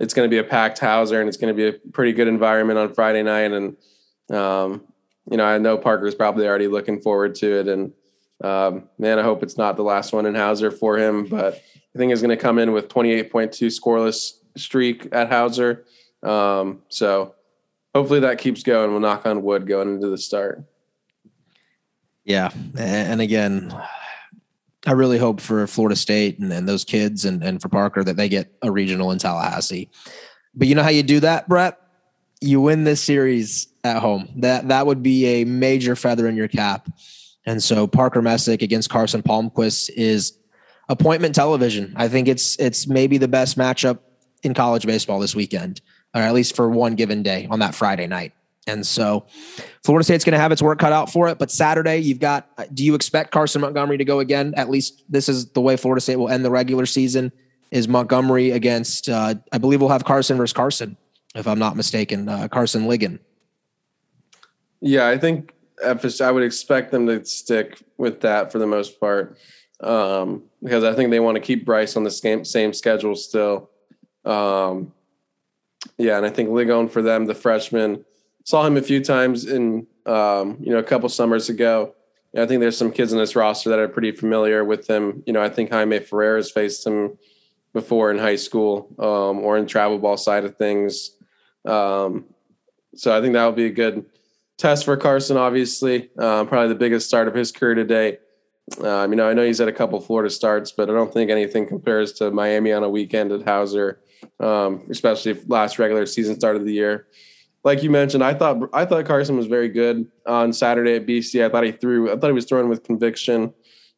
it's 0.00 0.14
going 0.14 0.28
to 0.28 0.34
be 0.34 0.38
a 0.38 0.44
packed 0.44 0.80
Howser, 0.80 1.20
and 1.20 1.28
it's 1.28 1.36
going 1.36 1.54
to 1.54 1.56
be 1.56 1.68
a 1.68 1.90
pretty 1.90 2.12
good 2.12 2.26
environment 2.26 2.78
on 2.78 2.94
Friday 2.94 3.22
night. 3.22 3.52
And 3.52 3.76
um, 4.36 4.82
you 5.30 5.36
know, 5.36 5.44
I 5.44 5.58
know 5.58 5.76
Parker's 5.76 6.14
probably 6.14 6.48
already 6.48 6.66
looking 6.66 7.00
forward 7.00 7.34
to 7.36 7.60
it. 7.60 7.68
And 7.68 7.92
um, 8.42 8.88
man, 8.98 9.18
I 9.18 9.22
hope 9.22 9.42
it's 9.42 9.58
not 9.58 9.76
the 9.76 9.82
last 9.82 10.12
one 10.12 10.26
in 10.26 10.34
Howser 10.34 10.76
for 10.76 10.96
him. 10.96 11.26
But 11.26 11.62
I 11.94 11.98
think 11.98 12.10
he's 12.10 12.22
going 12.22 12.36
to 12.36 12.42
come 12.42 12.58
in 12.58 12.72
with 12.72 12.88
28.2 12.88 13.50
scoreless 13.66 14.32
streak 14.56 15.06
at 15.12 15.30
Howser. 15.30 15.84
Um, 16.22 16.82
so 16.88 17.34
hopefully 17.94 18.20
that 18.20 18.38
keeps 18.38 18.62
going. 18.62 18.90
We'll 18.90 19.00
knock 19.00 19.26
on 19.26 19.42
wood 19.42 19.66
going 19.66 19.94
into 19.94 20.08
the 20.08 20.18
start. 20.18 20.64
Yeah, 22.24 22.50
and 22.78 23.20
again, 23.20 23.74
I 24.86 24.92
really 24.92 25.18
hope 25.18 25.40
for 25.40 25.66
Florida 25.66 25.96
State 25.96 26.38
and, 26.38 26.52
and 26.52 26.68
those 26.68 26.84
kids 26.84 27.24
and, 27.24 27.42
and 27.42 27.60
for 27.60 27.68
Parker 27.68 28.02
that 28.02 28.16
they 28.16 28.28
get 28.28 28.52
a 28.62 28.70
regional 28.70 29.10
in 29.10 29.18
Tallahassee. 29.18 29.90
But 30.54 30.68
you 30.68 30.74
know 30.74 30.82
how 30.82 30.88
you 30.90 31.02
do 31.02 31.20
that, 31.20 31.48
Brett? 31.48 31.78
You 32.40 32.60
win 32.60 32.84
this 32.84 33.02
series 33.02 33.68
at 33.84 33.98
home. 34.00 34.28
That 34.36 34.68
that 34.68 34.86
would 34.86 35.02
be 35.02 35.26
a 35.26 35.44
major 35.44 35.94
feather 35.96 36.26
in 36.26 36.36
your 36.36 36.48
cap. 36.48 36.88
And 37.46 37.62
so 37.62 37.86
Parker 37.86 38.22
Messick 38.22 38.62
against 38.62 38.90
Carson 38.90 39.22
Palmquist 39.22 39.90
is 39.96 40.38
appointment 40.88 41.34
television. 41.34 41.92
I 41.96 42.08
think 42.08 42.28
it's 42.28 42.58
it's 42.58 42.86
maybe 42.86 43.18
the 43.18 43.28
best 43.28 43.58
matchup 43.58 43.98
in 44.42 44.54
college 44.54 44.86
baseball 44.86 45.20
this 45.20 45.34
weekend, 45.34 45.82
or 46.14 46.22
at 46.22 46.32
least 46.32 46.56
for 46.56 46.70
one 46.70 46.94
given 46.94 47.22
day 47.22 47.46
on 47.50 47.58
that 47.58 47.74
Friday 47.74 48.06
night. 48.06 48.32
And 48.70 48.86
so 48.86 49.26
Florida 49.84 50.04
State's 50.04 50.24
going 50.24 50.32
to 50.32 50.38
have 50.38 50.52
its 50.52 50.62
work 50.62 50.78
cut 50.78 50.92
out 50.92 51.10
for 51.10 51.28
it. 51.28 51.38
But 51.38 51.50
Saturday, 51.50 51.98
you've 51.98 52.20
got, 52.20 52.48
do 52.74 52.84
you 52.84 52.94
expect 52.94 53.32
Carson 53.32 53.60
Montgomery 53.60 53.98
to 53.98 54.04
go 54.04 54.20
again? 54.20 54.54
At 54.56 54.70
least 54.70 55.04
this 55.08 55.28
is 55.28 55.50
the 55.50 55.60
way 55.60 55.76
Florida 55.76 56.00
State 56.00 56.16
will 56.16 56.28
end 56.28 56.44
the 56.44 56.50
regular 56.50 56.86
season 56.86 57.32
is 57.70 57.88
Montgomery 57.88 58.50
against, 58.50 59.08
uh, 59.08 59.34
I 59.52 59.58
believe 59.58 59.80
we'll 59.80 59.90
have 59.90 60.04
Carson 60.04 60.36
versus 60.36 60.52
Carson, 60.52 60.96
if 61.34 61.46
I'm 61.46 61.58
not 61.58 61.76
mistaken, 61.76 62.28
uh, 62.28 62.48
Carson 62.48 62.84
Ligon. 62.84 63.18
Yeah, 64.80 65.08
I 65.08 65.18
think 65.18 65.52
I 65.84 66.30
would 66.30 66.42
expect 66.42 66.90
them 66.90 67.06
to 67.06 67.24
stick 67.24 67.82
with 67.96 68.20
that 68.20 68.52
for 68.52 68.58
the 68.58 68.66
most 68.66 69.00
part 69.00 69.38
um, 69.80 70.44
because 70.62 70.84
I 70.84 70.94
think 70.94 71.10
they 71.10 71.20
want 71.20 71.36
to 71.36 71.40
keep 71.40 71.64
Bryce 71.64 71.96
on 71.96 72.04
the 72.04 72.10
same, 72.10 72.44
same 72.44 72.72
schedule 72.72 73.16
still. 73.16 73.70
Um, 74.24 74.92
yeah, 75.96 76.16
and 76.16 76.26
I 76.26 76.30
think 76.30 76.50
Ligon 76.50 76.90
for 76.90 77.02
them, 77.02 77.26
the 77.26 77.34
freshman, 77.34 78.04
saw 78.44 78.66
him 78.66 78.76
a 78.76 78.82
few 78.82 79.02
times 79.02 79.46
in 79.46 79.86
um, 80.06 80.56
you 80.60 80.72
know 80.72 80.78
a 80.78 80.82
couple 80.82 81.08
summers 81.08 81.48
ago. 81.48 81.94
I 82.36 82.46
think 82.46 82.60
there's 82.60 82.76
some 82.76 82.92
kids 82.92 83.12
in 83.12 83.18
this 83.18 83.34
roster 83.34 83.70
that 83.70 83.78
are 83.78 83.88
pretty 83.88 84.12
familiar 84.12 84.64
with 84.64 84.88
him. 84.88 85.22
You 85.26 85.32
know, 85.32 85.42
I 85.42 85.48
think 85.48 85.70
Jaime 85.70 85.98
Ferrer 85.98 86.36
has 86.36 86.50
faced 86.50 86.86
him 86.86 87.18
before 87.72 88.10
in 88.10 88.18
high 88.18 88.36
school 88.36 88.88
um, 88.98 89.40
or 89.40 89.58
in 89.58 89.66
travel 89.66 89.98
ball 89.98 90.16
side 90.16 90.44
of 90.44 90.56
things. 90.56 91.16
Um, 91.64 92.26
so 92.94 93.16
I 93.16 93.20
think 93.20 93.34
that 93.34 93.44
would 93.46 93.56
be 93.56 93.66
a 93.66 93.70
good 93.70 94.06
test 94.58 94.84
for 94.84 94.96
Carson. 94.96 95.36
Obviously, 95.36 96.10
uh, 96.18 96.44
probably 96.44 96.68
the 96.68 96.78
biggest 96.78 97.08
start 97.08 97.26
of 97.26 97.34
his 97.34 97.50
career 97.50 97.74
today. 97.74 98.18
Um, 98.80 99.10
you 99.10 99.16
know, 99.16 99.28
I 99.28 99.34
know 99.34 99.44
he's 99.44 99.58
had 99.58 99.68
a 99.68 99.72
couple 99.72 100.00
Florida 100.00 100.30
starts, 100.30 100.70
but 100.70 100.88
I 100.88 100.92
don't 100.92 101.12
think 101.12 101.32
anything 101.32 101.66
compares 101.66 102.12
to 102.14 102.30
Miami 102.30 102.72
on 102.72 102.84
a 102.84 102.88
weekend 102.88 103.32
at 103.32 103.40
Howser, 103.40 103.96
um, 104.38 104.86
especially 104.88 105.34
last 105.48 105.80
regular 105.80 106.06
season 106.06 106.36
start 106.36 106.54
of 106.54 106.64
the 106.64 106.72
year 106.72 107.08
like 107.62 107.82
you 107.82 107.90
mentioned, 107.90 108.24
I 108.24 108.34
thought 108.34 108.68
I 108.72 108.84
thought 108.84 109.04
Carson 109.04 109.36
was 109.36 109.46
very 109.46 109.68
good 109.68 110.10
on 110.26 110.52
Saturday 110.52 110.96
at 110.96 111.06
BC. 111.06 111.44
I 111.44 111.48
thought 111.48 111.64
he 111.64 111.72
threw. 111.72 112.10
I 112.10 112.16
thought 112.16 112.28
he 112.28 112.32
was 112.32 112.46
throwing 112.46 112.68
with 112.68 112.82
conviction. 112.82 113.52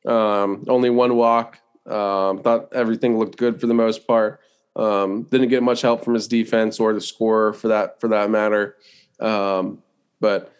Um, 0.06 0.64
only 0.68 0.90
one 0.90 1.16
walk. 1.16 1.58
Um, 1.86 2.42
thought 2.42 2.72
everything 2.72 3.18
looked 3.18 3.36
good 3.36 3.60
for 3.60 3.66
the 3.66 3.74
most 3.74 4.06
part. 4.06 4.40
Um, 4.74 5.24
didn't 5.24 5.48
get 5.48 5.62
much 5.62 5.82
help 5.82 6.04
from 6.04 6.14
his 6.14 6.26
defense 6.26 6.80
or 6.80 6.92
the 6.92 7.00
scorer 7.00 7.52
for 7.52 7.68
that 7.68 8.00
for 8.00 8.08
that 8.08 8.30
matter. 8.30 8.76
Um, 9.20 9.82
but 10.20 10.52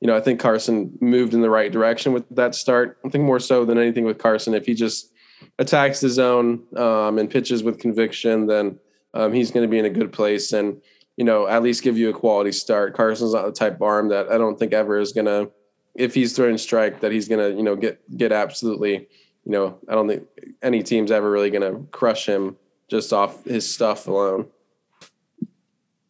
you 0.00 0.06
know, 0.06 0.16
I 0.16 0.20
think 0.20 0.40
Carson 0.40 0.96
moved 1.00 1.34
in 1.34 1.40
the 1.40 1.50
right 1.50 1.70
direction 1.70 2.12
with 2.12 2.24
that 2.30 2.54
start. 2.54 2.98
I 3.04 3.08
think 3.08 3.24
more 3.24 3.40
so 3.40 3.64
than 3.64 3.78
anything 3.78 4.04
with 4.04 4.18
Carson, 4.18 4.54
if 4.54 4.66
he 4.66 4.74
just 4.74 5.12
attacks 5.58 6.00
the 6.00 6.08
zone 6.08 6.62
um, 6.76 7.18
and 7.18 7.30
pitches 7.30 7.62
with 7.62 7.78
conviction, 7.78 8.46
then 8.46 8.78
um, 9.14 9.32
he's 9.32 9.50
going 9.50 9.64
to 9.64 9.70
be 9.70 9.78
in 9.78 9.84
a 9.84 9.90
good 9.90 10.12
place 10.12 10.52
and 10.52 10.80
you 11.20 11.26
know, 11.26 11.46
at 11.46 11.62
least 11.62 11.82
give 11.82 11.98
you 11.98 12.08
a 12.08 12.14
quality 12.14 12.50
start. 12.50 12.94
Carson's 12.94 13.34
not 13.34 13.44
the 13.44 13.52
type 13.52 13.74
of 13.74 13.82
arm 13.82 14.08
that 14.08 14.32
I 14.32 14.38
don't 14.38 14.58
think 14.58 14.72
ever 14.72 14.98
is 14.98 15.12
gonna, 15.12 15.50
if 15.94 16.14
he's 16.14 16.34
throwing 16.34 16.56
strike, 16.56 17.00
that 17.00 17.12
he's 17.12 17.28
gonna, 17.28 17.50
you 17.50 17.62
know, 17.62 17.76
get 17.76 18.00
get 18.16 18.32
absolutely, 18.32 19.06
you 19.44 19.52
know, 19.52 19.78
I 19.86 19.92
don't 19.92 20.08
think 20.08 20.26
any 20.62 20.82
team's 20.82 21.10
ever 21.10 21.30
really 21.30 21.50
gonna 21.50 21.82
crush 21.90 22.24
him 22.24 22.56
just 22.88 23.12
off 23.12 23.44
his 23.44 23.70
stuff 23.70 24.08
alone. 24.08 24.46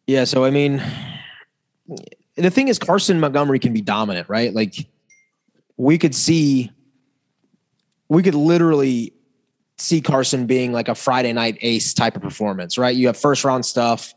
Yeah, 0.07 0.23
so 0.23 0.45
I 0.45 0.49
mean, 0.49 0.81
the 2.37 2.49
thing 2.49 2.69
is, 2.69 2.79
Carson 2.79 3.19
Montgomery 3.19 3.59
can 3.59 3.73
be 3.73 3.81
dominant, 3.81 4.29
right? 4.29 4.53
Like 4.53 4.75
we 5.75 5.97
could 5.97 6.15
see, 6.15 6.71
we 8.07 8.23
could 8.23 8.35
literally 8.35 9.11
see 9.77 9.99
Carson 9.99 10.45
being 10.45 10.71
like 10.71 10.87
a 10.87 10.95
Friday 10.95 11.33
night 11.33 11.57
ace 11.59 11.93
type 11.93 12.15
of 12.15 12.21
performance, 12.21 12.77
right? 12.77 12.95
You 12.95 13.07
have 13.07 13.17
first 13.17 13.43
round 13.43 13.65
stuff 13.65 14.13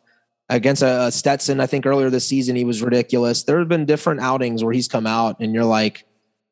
against 0.49 0.83
a, 0.83 1.11
Stetson. 1.11 1.61
I 1.61 1.67
think 1.67 1.87
earlier 1.87 2.11
this 2.11 2.27
season 2.27 2.57
he 2.57 2.65
was 2.65 2.83
ridiculous. 2.83 3.45
There 3.45 3.59
have 3.59 3.69
been 3.69 3.87
different 3.87 4.21
outings 4.21 4.63
where 4.63 4.73
he's 4.73 4.89
come 4.89 5.07
out 5.07 5.41
and 5.41 5.55
you're 5.55 5.65
like, 5.65 6.05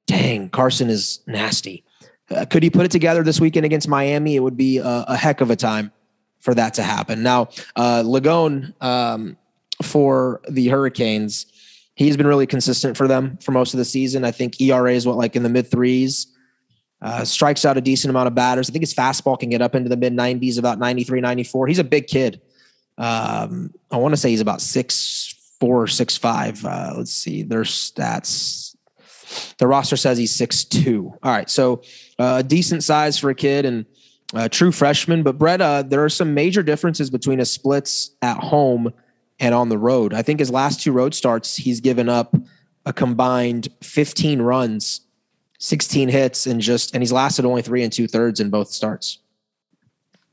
dang, 0.06 0.48
Carson 0.48 0.90
is 0.90 1.20
nasty. 1.26 1.84
Uh, 2.30 2.44
could 2.44 2.62
he 2.62 2.70
put 2.70 2.84
it 2.84 2.90
together 2.90 3.22
this 3.22 3.40
weekend 3.40 3.66
against 3.66 3.88
Miami? 3.88 4.36
It 4.36 4.40
would 4.40 4.56
be 4.56 4.78
a, 4.78 5.04
a 5.08 5.16
heck 5.16 5.40
of 5.40 5.50
a 5.50 5.56
time 5.56 5.92
for 6.40 6.54
that 6.54 6.74
to 6.74 6.82
happen. 6.82 7.22
Now, 7.22 7.48
uh, 7.76 8.02
Ligon 8.02 8.74
um, 8.82 9.36
for 9.82 10.40
the 10.48 10.68
Hurricanes, 10.68 11.46
he's 11.94 12.16
been 12.16 12.26
really 12.26 12.46
consistent 12.46 12.96
for 12.96 13.06
them 13.06 13.38
for 13.38 13.52
most 13.52 13.74
of 13.74 13.78
the 13.78 13.84
season. 13.84 14.24
I 14.24 14.30
think 14.30 14.60
ERA 14.60 14.92
is 14.92 15.06
what 15.06 15.16
like 15.16 15.36
in 15.36 15.42
the 15.42 15.48
mid 15.48 15.70
threes. 15.70 16.28
Uh, 17.00 17.24
strikes 17.24 17.64
out 17.64 17.76
a 17.76 17.80
decent 17.80 18.10
amount 18.10 18.28
of 18.28 18.34
batters. 18.34 18.70
I 18.70 18.72
think 18.72 18.82
his 18.82 18.94
fastball 18.94 19.36
can 19.36 19.50
get 19.50 19.60
up 19.60 19.74
into 19.74 19.88
the 19.88 19.96
mid 19.96 20.12
90s, 20.12 20.56
about 20.56 20.78
93, 20.78 21.20
94. 21.20 21.66
He's 21.66 21.80
a 21.80 21.84
big 21.84 22.06
kid. 22.06 22.40
Um, 22.98 23.72
I 23.90 23.96
want 23.96 24.12
to 24.12 24.16
say 24.16 24.30
he's 24.30 24.40
about 24.40 24.60
six 24.60 25.34
four, 25.60 25.86
six 25.86 26.16
five. 26.16 26.64
Uh, 26.64 26.94
let's 26.96 27.12
see 27.12 27.42
their 27.42 27.62
stats. 27.62 28.74
The 29.58 29.66
roster 29.66 29.96
says 29.96 30.18
he's 30.18 30.32
six 30.34 30.64
two. 30.64 31.12
All 31.22 31.32
right, 31.32 31.48
so 31.48 31.82
uh, 32.18 32.42
decent 32.42 32.84
size 32.84 33.18
for 33.18 33.30
a 33.30 33.34
kid 33.34 33.64
and 33.64 33.86
a 34.34 34.48
true 34.48 34.72
freshman. 34.72 35.22
But 35.22 35.38
Brett, 35.38 35.60
uh, 35.60 35.82
there 35.82 36.04
are 36.04 36.08
some 36.08 36.34
major 36.34 36.62
differences 36.62 37.10
between 37.10 37.38
his 37.38 37.50
splits 37.50 38.10
at 38.22 38.38
home 38.38 38.92
and 39.38 39.54
on 39.54 39.68
the 39.68 39.78
road. 39.78 40.14
I 40.14 40.22
think 40.22 40.38
his 40.38 40.50
last 40.50 40.80
two 40.82 40.92
road 40.92 41.14
starts, 41.14 41.56
he's 41.56 41.80
given 41.80 42.08
up 42.08 42.34
a 42.84 42.92
combined 42.92 43.68
15 43.82 44.42
runs, 44.42 45.02
16 45.58 46.08
hits, 46.08 46.46
and 46.46 46.60
just 46.60 46.94
and 46.94 47.02
he's 47.02 47.12
lasted 47.12 47.44
only 47.44 47.62
three 47.62 47.82
and 47.82 47.92
two 47.92 48.06
thirds 48.06 48.40
in 48.40 48.50
both 48.50 48.68
starts. 48.68 49.18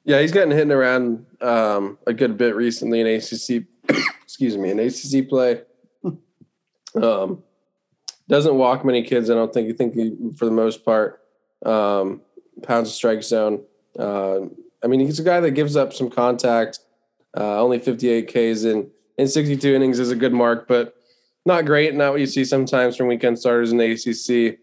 Yeah, 0.10 0.22
he's 0.22 0.32
gotten 0.32 0.49
hitting 0.49 0.72
around 0.72 1.24
um, 1.39 1.99
a 2.07 2.14
good 2.14 2.36
bit 2.36 2.55
recently 2.55 2.99
in 2.99 3.05
ACC. 3.05 3.68
excuse 4.24 4.57
me, 4.57 4.72
in 4.72 4.80
ACC 4.80 5.30
play. 5.30 5.62
Um, 6.95 7.43
doesn't 8.28 8.55
walk 8.55 8.84
many 8.84 9.03
kids. 9.03 9.30
I 9.30 9.36
don't 9.36 9.53
think. 9.53 9.68
You 9.68 9.76
think 9.76 9.93
he, 9.93 10.18
for 10.36 10.45
the 10.45 10.51
most 10.51 10.84
part, 10.84 11.22
um, 11.64 12.22
pounds 12.64 12.89
of 12.89 12.95
strike 12.95 13.22
zone. 13.22 13.64
Uh, 13.97 14.47
I 14.84 14.88
mean, 14.88 14.99
he's 15.01 15.20
a 15.20 15.24
guy 15.24 15.39
that 15.39 15.51
gives 15.51 15.76
up 15.76 15.93
some 15.93 16.10
contact. 16.10 16.80
Uh, 17.38 17.62
only 17.62 17.78
58 17.78 18.28
Ks 18.28 18.64
in 18.64 18.89
in 19.20 19.28
62 19.28 19.76
innings 19.76 19.99
is 19.99 20.10
a 20.10 20.16
good 20.16 20.34
mark, 20.34 20.68
but 20.68 20.95
not 21.45 21.68
great. 21.68 21.93
Not 21.93 22.14
what 22.14 22.22
you 22.22 22.26
see 22.26 22.43
sometimes 22.43 22.97
from 22.97 23.05
weekend 23.05 23.38
starters 23.38 23.72
in 23.72 23.78
the 23.78 23.91
ACC. 23.91 24.57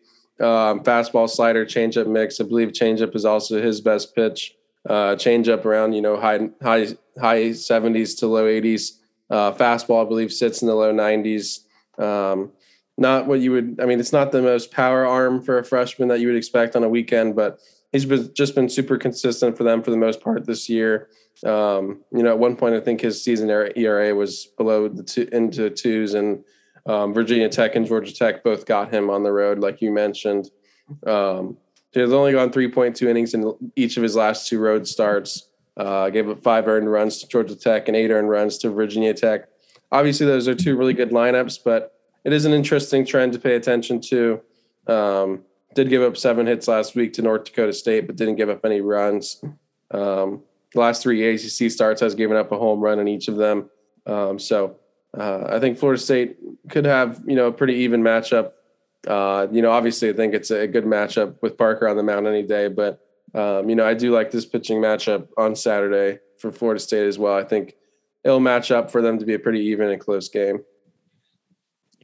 Um, 0.45 0.83
fastball, 0.83 1.31
slider, 1.31 1.65
changeup 1.65 2.09
mix. 2.09 2.41
I 2.41 2.45
believe 2.45 2.71
changeup 2.71 3.15
is 3.15 3.25
also 3.25 3.63
his 3.63 3.81
best 3.81 4.17
pitch 4.17 4.56
uh, 4.89 5.17
change 5.17 5.49
up 5.49 5.65
around 5.67 5.93
you 5.93 6.03
know 6.03 6.17
high 6.17 6.49
high 6.63 6.87
high 7.21 7.51
70s 7.51 8.19
to 8.19 8.27
low 8.27 8.45
80s. 8.45 8.99
Uh, 9.29 9.53
fastball, 9.53 10.05
I 10.05 10.09
believe, 10.09 10.33
sits 10.33 10.63
in 10.63 10.69
the 10.69 10.75
low 10.75 10.93
90s. 10.93 11.61
Um, 11.99 12.53
not 12.99 13.27
what 13.27 13.41
you 13.41 13.53
would. 13.53 13.81
I 13.83 13.87
mean, 13.87 14.01
it's 14.01 14.13
not 14.13 14.33
the 14.33 14.43
most 14.43 14.71
power 14.71 15.05
arm 15.05 15.43
for 15.43 15.59
a 15.59 15.65
freshman 15.65 16.09
that 16.09 16.21
you 16.21 16.29
would 16.29 16.37
expect 16.37 16.77
on 16.77 16.85
a 16.85 16.89
weekend, 16.89 17.37
but 17.37 17.59
he's 17.93 18.07
been 18.07 18.33
just 18.35 18.55
been 18.55 18.69
super 18.69 18.97
consistent 18.97 19.57
for 19.57 19.65
them 19.65 19.83
for 19.83 19.91
the 19.91 19.97
most 19.97 20.21
part 20.21 20.47
this 20.47 20.69
year. 20.69 21.09
Um, 21.45 22.01
you 22.13 22.23
know, 22.23 22.31
at 22.31 22.39
one 22.39 22.57
point 22.57 22.75
I 22.75 22.81
think 22.81 23.01
his 23.01 23.23
season 23.23 23.51
ERA 23.51 24.15
was 24.15 24.47
below 24.57 24.89
the 24.89 25.03
two 25.03 25.29
into 25.33 25.69
twos, 25.69 26.15
and 26.15 26.43
um, 26.87 27.13
Virginia 27.13 27.49
Tech 27.49 27.75
and 27.75 27.87
Georgia 27.87 28.15
Tech 28.15 28.43
both 28.43 28.65
got 28.65 28.93
him 28.93 29.11
on 29.11 29.23
the 29.23 29.33
road, 29.33 29.59
like 29.59 29.83
you 29.83 29.91
mentioned. 29.91 30.51
Um, 31.07 31.59
he's 31.93 32.13
only 32.13 32.33
gone 32.33 32.51
3.2 32.51 33.09
innings 33.09 33.35
in 33.35 33.55
each 33.77 33.97
of 33.97 34.03
his 34.03 34.17
last 34.17 34.49
two 34.49 34.59
road 34.59 34.87
starts. 34.87 35.49
Uh, 35.77 36.09
gave 36.09 36.29
up 36.29 36.43
five 36.43 36.67
earned 36.69 36.91
runs 36.91 37.19
to 37.19 37.29
Georgia 37.29 37.55
Tech 37.55 37.87
and 37.87 37.97
eight 37.97 38.11
earned 38.11 38.31
runs 38.31 38.57
to 38.59 38.71
Virginia 38.71 39.13
Tech. 39.13 39.49
Obviously, 39.93 40.25
those 40.25 40.49
are 40.49 40.55
two 40.55 40.77
really 40.77 40.95
good 40.95 41.11
lineups, 41.11 41.59
but 41.63 41.99
it 42.25 42.33
is 42.33 42.47
an 42.47 42.53
interesting 42.53 43.05
trend 43.05 43.35
to 43.35 43.39
pay 43.39 43.57
attention 43.57 44.01
to. 44.01 44.41
Um, 44.87 45.43
did 45.75 45.91
give 45.91 46.03
up 46.03 46.17
seven 46.17 46.47
hits 46.47 46.67
last 46.67 46.95
week 46.95 47.13
to 47.15 47.23
North 47.23 47.45
Dakota 47.45 47.73
State, 47.73 48.07
but 48.07 48.17
didn't 48.17 48.37
give 48.37 48.49
up 48.49 48.65
any 48.65 48.81
runs. 48.81 49.45
Um, 49.91 50.43
last 50.75 51.03
three 51.03 51.29
ACC 51.29 51.71
starts 51.71 52.01
has 52.01 52.15
given 52.15 52.37
up 52.37 52.51
a 52.51 52.59
home 52.59 52.81
run 52.81 52.99
in 52.99 53.07
each 53.07 53.29
of 53.29 53.37
them. 53.37 53.69
Um, 54.07 54.39
so 54.39 54.77
uh, 55.17 55.45
I 55.49 55.61
think 55.61 55.79
Florida 55.79 56.01
State 56.01 56.37
could 56.69 56.85
have 56.85 57.23
you 57.27 57.37
know 57.37 57.49
a 57.49 57.53
pretty 57.53 57.75
even 57.75 58.03
matchup. 58.03 58.53
Uh, 59.07 59.47
you 59.51 59.63
know, 59.63 59.71
obviously, 59.71 60.11
I 60.11 60.13
think 60.13 60.35
it's 60.35 60.51
a 60.51 60.67
good 60.67 60.85
matchup 60.85 61.37
with 61.43 61.57
Parker 61.57 61.89
on 61.89 61.97
the 61.97 62.03
mound 62.03 62.27
any 62.27 62.43
day, 62.43 62.69
but 62.69 63.01
um, 63.35 63.69
you 63.69 63.77
know, 63.77 63.87
I 63.87 63.95
do 63.95 64.13
like 64.13 64.31
this 64.31 64.47
pitching 64.47 64.79
matchup 64.79 65.29
on 65.37 65.55
Saturday 65.55 66.19
for 66.39 66.51
Florida 66.51 66.81
State 66.81 67.07
as 67.07 67.19
well. 67.19 67.37
I 67.37 67.45
think 67.45 67.75
it'll 68.25 68.41
match 68.41 68.71
up 68.71 68.91
for 68.91 69.03
them 69.03 69.19
to 69.19 69.25
be 69.25 69.35
a 69.35 69.39
pretty 69.39 69.61
even 69.61 69.91
and 69.91 70.01
close 70.01 70.29
game. 70.29 70.65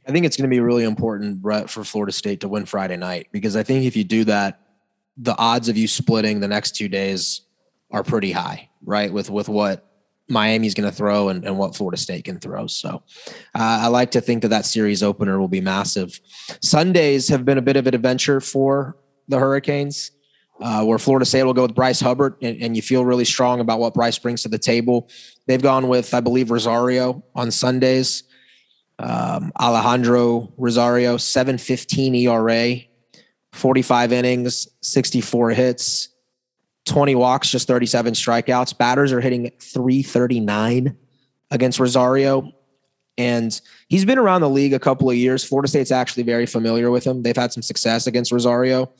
I 0.07 0.11
think 0.11 0.25
it's 0.25 0.35
going 0.35 0.49
to 0.49 0.53
be 0.53 0.59
really 0.59 0.83
important, 0.83 1.41
Brett, 1.41 1.69
for 1.69 1.83
Florida 1.83 2.11
State 2.11 2.41
to 2.41 2.49
win 2.49 2.65
Friday 2.65 2.97
night 2.97 3.29
because 3.31 3.55
I 3.55 3.63
think 3.63 3.85
if 3.85 3.95
you 3.95 4.03
do 4.03 4.25
that, 4.25 4.59
the 5.17 5.37
odds 5.37 5.69
of 5.69 5.77
you 5.77 5.87
splitting 5.87 6.39
the 6.39 6.47
next 6.47 6.75
two 6.75 6.89
days 6.89 7.41
are 7.91 8.03
pretty 8.03 8.31
high, 8.31 8.69
right? 8.83 9.13
With 9.13 9.29
with 9.29 9.47
what 9.47 9.92
Miami's 10.29 10.73
going 10.73 10.89
to 10.89 10.95
throw 10.95 11.29
and, 11.29 11.45
and 11.45 11.57
what 11.57 11.75
Florida 11.75 11.97
State 11.97 12.25
can 12.25 12.39
throw. 12.39 12.67
So 12.67 13.03
uh, 13.55 13.81
I 13.83 13.87
like 13.87 14.11
to 14.11 14.21
think 14.21 14.41
that 14.41 14.49
that 14.49 14.65
series 14.65 15.03
opener 15.03 15.39
will 15.39 15.47
be 15.47 15.61
massive. 15.61 16.19
Sundays 16.61 17.27
have 17.27 17.45
been 17.45 17.57
a 17.57 17.61
bit 17.61 17.75
of 17.75 17.87
an 17.87 17.95
adventure 17.95 18.39
for 18.39 18.97
the 19.27 19.39
Hurricanes. 19.39 20.11
Uh, 20.61 20.83
where 20.83 20.99
Florida 20.99 21.25
State 21.25 21.43
will 21.43 21.53
go 21.53 21.63
with 21.63 21.73
Bryce 21.73 21.99
Hubbart, 21.99 22.37
and, 22.41 22.61
and, 22.61 22.75
you 22.75 22.83
feel 22.83 23.03
really 23.03 23.25
strong 23.25 23.59
about 23.59 23.79
what 23.79 23.95
Bryce 23.95 24.19
brings 24.19 24.43
to 24.43 24.49
the 24.49 24.59
table. 24.59 25.09
They've 25.47 25.61
gone 25.61 25.87
with, 25.87 26.13
I 26.13 26.19
believe, 26.19 26.51
Rosario 26.51 27.23
on 27.33 27.49
Sundays. 27.49 28.23
Um, 28.99 29.51
Alejandro 29.59 30.53
Rosario, 30.55 31.17
715 31.17 32.15
ERA, 32.15 32.75
45 33.51 34.13
innings, 34.13 34.67
64 34.81 35.49
hits, 35.49 36.09
20 36.85 37.15
walks, 37.15 37.49
just 37.49 37.67
37 37.67 38.13
strikeouts. 38.13 38.77
Batters 38.77 39.11
are 39.11 39.21
hitting 39.21 39.51
339 39.59 40.97
against 41.51 41.79
Rosario. 41.79 42.51
And 43.17 43.59
he's 43.87 44.05
been 44.05 44.17
around 44.17 44.41
the 44.41 44.49
league 44.49 44.73
a 44.73 44.79
couple 44.79 45.09
of 45.09 45.15
years. 45.15 45.43
Florida 45.43 45.67
State's 45.67 45.91
actually 45.91 46.23
very 46.23 46.45
familiar 46.45 46.89
with 46.89 47.03
him. 47.03 47.21
They've 47.21 47.35
had 47.35 47.53
some 47.53 47.63
success 47.63 48.07
against 48.07 48.31
Rosario 48.31 48.91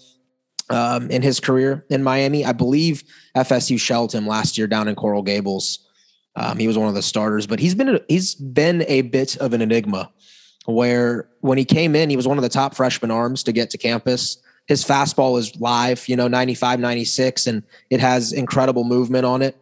um, 0.70 1.10
in 1.10 1.22
his 1.22 1.40
career 1.40 1.86
in 1.90 2.04
Miami. 2.04 2.46
I 2.46 2.52
believe 2.52 3.04
FSU 3.36 3.80
shelled 3.80 4.14
him 4.14 4.28
last 4.28 4.58
year 4.58 4.68
down 4.68 4.88
in 4.88 4.96
Coral 4.96 5.24
Gables. 5.24 5.80
Um, 6.36 6.58
he 6.58 6.68
was 6.68 6.78
one 6.78 6.88
of 6.88 6.96
the 6.96 7.02
starters, 7.02 7.48
but 7.48 7.60
he's 7.60 7.76
been 7.76 8.00
he's 8.08 8.36
been 8.36 8.84
a 8.88 9.02
bit 9.02 9.38
of 9.38 9.54
an 9.54 9.62
enigma. 9.62 10.12
Where 10.66 11.28
when 11.42 11.58
he 11.58 11.66
came 11.66 11.94
in, 11.96 12.10
he 12.10 12.16
was 12.16 12.28
one 12.28 12.38
of 12.38 12.42
the 12.42 12.50
top 12.50 12.74
freshman 12.74 13.12
arms 13.12 13.44
to 13.44 13.52
get 13.52 13.70
to 13.72 13.78
campus. 13.78 14.38
His 14.68 14.84
fastball 14.84 15.38
is 15.38 15.60
live, 15.60 16.08
you 16.08 16.16
know, 16.16 16.28
95, 16.28 16.80
96, 16.80 17.48
and 17.48 17.64
it 17.90 18.00
has 18.00 18.32
incredible 18.32 18.84
movement 18.84 19.26
on 19.26 19.42
it. 19.42 19.58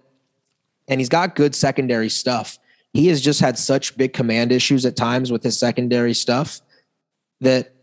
And 0.87 0.99
he's 0.99 1.09
got 1.09 1.35
good 1.35 1.55
secondary 1.55 2.09
stuff. 2.09 2.59
He 2.93 3.07
has 3.07 3.21
just 3.21 3.39
had 3.39 3.57
such 3.57 3.97
big 3.97 4.13
command 4.13 4.51
issues 4.51 4.85
at 4.85 4.95
times 4.95 5.31
with 5.31 5.43
his 5.43 5.57
secondary 5.57 6.13
stuff 6.13 6.61
that 7.39 7.73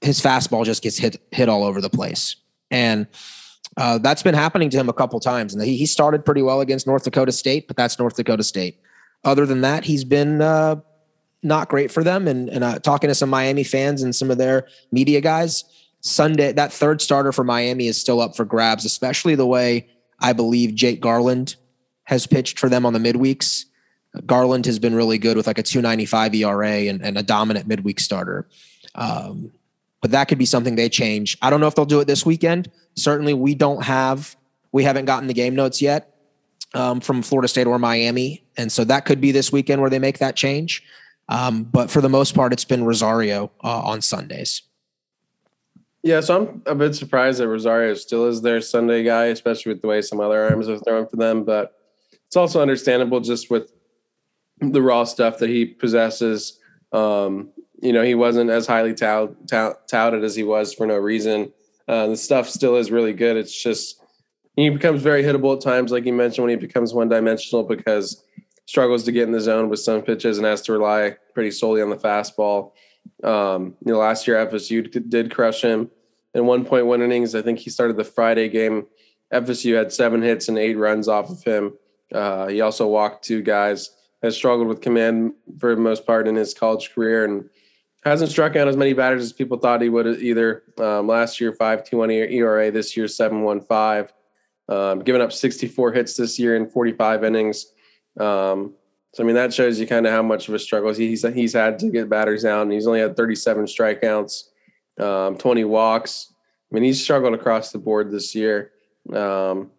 his 0.00 0.20
fastball 0.20 0.64
just 0.64 0.82
gets 0.82 0.98
hit 0.98 1.20
hit 1.30 1.48
all 1.48 1.64
over 1.64 1.80
the 1.80 1.90
place. 1.90 2.36
And 2.70 3.06
uh, 3.76 3.98
that's 3.98 4.22
been 4.22 4.34
happening 4.34 4.70
to 4.70 4.76
him 4.76 4.88
a 4.88 4.92
couple 4.92 5.18
times. 5.20 5.54
And 5.54 5.62
he, 5.62 5.76
he 5.76 5.86
started 5.86 6.24
pretty 6.24 6.42
well 6.42 6.60
against 6.60 6.86
North 6.86 7.04
Dakota 7.04 7.32
State, 7.32 7.66
but 7.66 7.76
that's 7.76 7.98
North 7.98 8.16
Dakota 8.16 8.42
State. 8.42 8.78
Other 9.24 9.46
than 9.46 9.60
that, 9.62 9.84
he's 9.84 10.04
been 10.04 10.42
uh, 10.42 10.76
not 11.42 11.68
great 11.68 11.90
for 11.90 12.04
them. 12.04 12.28
And, 12.28 12.48
and 12.50 12.64
uh, 12.64 12.78
talking 12.80 13.08
to 13.08 13.14
some 13.14 13.30
Miami 13.30 13.64
fans 13.64 14.02
and 14.02 14.14
some 14.14 14.30
of 14.30 14.38
their 14.38 14.66
media 14.90 15.20
guys, 15.20 15.64
Sunday, 16.02 16.52
that 16.52 16.72
third 16.72 17.00
starter 17.00 17.32
for 17.32 17.44
Miami 17.44 17.86
is 17.86 17.98
still 17.98 18.20
up 18.20 18.36
for 18.36 18.44
grabs, 18.44 18.84
especially 18.84 19.36
the 19.36 19.46
way 19.46 19.88
I 20.18 20.32
believe 20.32 20.74
Jake 20.74 21.00
Garland 21.00 21.56
has 22.04 22.26
pitched 22.26 22.58
for 22.58 22.68
them 22.68 22.84
on 22.84 22.92
the 22.92 22.98
midweeks. 22.98 23.64
Garland 24.26 24.66
has 24.66 24.78
been 24.78 24.94
really 24.94 25.16
good 25.16 25.36
with 25.36 25.46
like 25.46 25.58
a 25.58 25.62
295 25.62 26.34
ERA 26.34 26.68
and, 26.68 27.02
and 27.02 27.16
a 27.16 27.22
dominant 27.22 27.66
midweek 27.66 28.00
starter. 28.00 28.46
Um, 28.96 29.52
but 30.00 30.10
that 30.10 30.26
could 30.26 30.38
be 30.38 30.44
something 30.44 30.74
they 30.74 30.88
change. 30.88 31.38
I 31.40 31.48
don't 31.48 31.60
know 31.60 31.68
if 31.68 31.76
they'll 31.76 31.84
do 31.86 32.00
it 32.00 32.06
this 32.06 32.26
weekend. 32.26 32.70
Certainly, 32.96 33.34
we 33.34 33.54
don't 33.54 33.82
have, 33.84 34.36
we 34.72 34.82
haven't 34.82 35.04
gotten 35.04 35.28
the 35.28 35.34
game 35.34 35.54
notes 35.54 35.80
yet 35.80 36.14
um, 36.74 37.00
from 37.00 37.22
Florida 37.22 37.46
State 37.46 37.68
or 37.68 37.78
Miami. 37.78 38.42
And 38.56 38.70
so 38.70 38.82
that 38.84 39.04
could 39.04 39.20
be 39.20 39.30
this 39.30 39.52
weekend 39.52 39.80
where 39.80 39.88
they 39.88 40.00
make 40.00 40.18
that 40.18 40.34
change. 40.34 40.82
Um, 41.28 41.62
but 41.62 41.90
for 41.90 42.00
the 42.00 42.08
most 42.08 42.34
part, 42.34 42.52
it's 42.52 42.64
been 42.64 42.84
Rosario 42.84 43.52
uh, 43.62 43.82
on 43.82 44.02
Sundays. 44.02 44.62
Yeah, 46.02 46.20
so 46.20 46.40
I'm 46.40 46.62
a 46.66 46.74
bit 46.74 46.94
surprised 46.94 47.38
that 47.38 47.48
Rosario 47.48 47.94
still 47.94 48.26
is 48.26 48.42
their 48.42 48.60
Sunday 48.60 49.04
guy, 49.04 49.26
especially 49.26 49.72
with 49.72 49.82
the 49.82 49.88
way 49.88 50.02
some 50.02 50.20
other 50.20 50.44
arms 50.44 50.68
are 50.68 50.78
throwing 50.78 51.06
for 51.06 51.16
them. 51.16 51.44
But 51.44 51.74
it's 52.26 52.36
also 52.36 52.60
understandable 52.60 53.20
just 53.20 53.50
with 53.50 53.72
the 54.60 54.82
raw 54.82 55.04
stuff 55.04 55.38
that 55.38 55.48
he 55.48 55.64
possesses. 55.64 56.58
Um, 56.92 57.50
you 57.80 57.92
know, 57.92 58.02
he 58.02 58.14
wasn't 58.14 58.50
as 58.50 58.66
highly 58.66 58.94
tout, 58.94 59.48
tout, 59.48 59.88
touted 59.88 60.24
as 60.24 60.34
he 60.34 60.42
was 60.42 60.74
for 60.74 60.86
no 60.86 60.96
reason. 60.96 61.52
Uh, 61.86 62.08
the 62.08 62.16
stuff 62.16 62.48
still 62.48 62.76
is 62.76 62.90
really 62.90 63.12
good. 63.12 63.36
It's 63.36 63.60
just 63.60 64.02
he 64.56 64.70
becomes 64.70 65.02
very 65.02 65.22
hittable 65.22 65.56
at 65.56 65.62
times, 65.62 65.92
like 65.92 66.04
you 66.04 66.12
mentioned, 66.12 66.44
when 66.44 66.50
he 66.58 66.66
becomes 66.66 66.92
one 66.92 67.08
dimensional 67.08 67.64
because 67.64 68.24
struggles 68.66 69.04
to 69.04 69.12
get 69.12 69.24
in 69.24 69.32
the 69.32 69.40
zone 69.40 69.68
with 69.68 69.80
some 69.80 70.02
pitches 70.02 70.38
and 70.38 70.46
has 70.46 70.62
to 70.62 70.72
rely 70.72 71.16
pretty 71.34 71.50
solely 71.50 71.82
on 71.82 71.90
the 71.90 71.96
fastball. 71.96 72.72
Um, 73.22 73.76
you 73.84 73.92
know, 73.92 73.98
last 73.98 74.26
year 74.26 74.44
FSU 74.46 75.08
did 75.08 75.34
crush 75.34 75.62
him 75.62 75.90
in 76.34 76.44
1.1 76.44 77.02
innings. 77.02 77.34
I 77.34 77.42
think 77.42 77.58
he 77.58 77.70
started 77.70 77.96
the 77.96 78.04
Friday 78.04 78.48
game. 78.48 78.86
FSU 79.32 79.76
had 79.76 79.92
seven 79.92 80.22
hits 80.22 80.48
and 80.48 80.58
eight 80.58 80.76
runs 80.76 81.08
off 81.08 81.30
of 81.30 81.42
him. 81.42 81.74
Uh, 82.12 82.48
he 82.48 82.60
also 82.60 82.86
walked 82.86 83.24
two 83.24 83.42
guys. 83.42 83.90
Has 84.22 84.36
struggled 84.36 84.68
with 84.68 84.80
command 84.80 85.32
for 85.58 85.74
the 85.74 85.80
most 85.80 86.06
part 86.06 86.28
in 86.28 86.36
his 86.36 86.54
college 86.54 86.94
career, 86.94 87.24
and 87.24 87.50
hasn't 88.04 88.30
struck 88.30 88.54
out 88.54 88.68
as 88.68 88.76
many 88.76 88.92
batters 88.92 89.24
as 89.24 89.32
people 89.32 89.58
thought 89.58 89.82
he 89.82 89.88
would 89.88 90.06
either. 90.22 90.62
Um, 90.78 91.08
last 91.08 91.40
year, 91.40 91.52
5.21 91.52 92.30
ERA. 92.30 92.70
This 92.70 92.96
year, 92.96 93.06
7.15. 93.06 94.08
Um, 94.68 95.00
given 95.00 95.20
up 95.20 95.32
64 95.32 95.92
hits 95.92 96.16
this 96.16 96.38
year 96.38 96.54
in 96.54 96.68
45 96.68 97.24
innings. 97.24 97.66
Um, 98.18 98.74
so 99.12 99.22
I 99.22 99.26
mean 99.26 99.34
that 99.34 99.52
shows 99.52 99.78
you 99.78 99.86
kind 99.86 100.06
of 100.06 100.12
how 100.12 100.22
much 100.22 100.48
of 100.48 100.54
a 100.54 100.58
struggle 100.58 100.92
he's 100.92 101.22
he's 101.34 101.52
had 101.52 101.78
to 101.80 101.90
get 101.90 102.08
batters 102.08 102.44
out. 102.44 102.62
And 102.62 102.72
he's 102.72 102.86
only 102.86 103.00
had 103.00 103.16
37 103.16 103.66
strikeouts, 103.66 104.44
um, 104.98 105.36
20 105.36 105.64
walks. 105.64 106.32
I 106.70 106.74
mean 106.74 106.84
he's 106.84 107.02
struggled 107.02 107.34
across 107.34 107.72
the 107.72 107.78
board 107.78 108.10
this 108.10 108.34
year. 108.34 108.72
Um, 109.12 109.70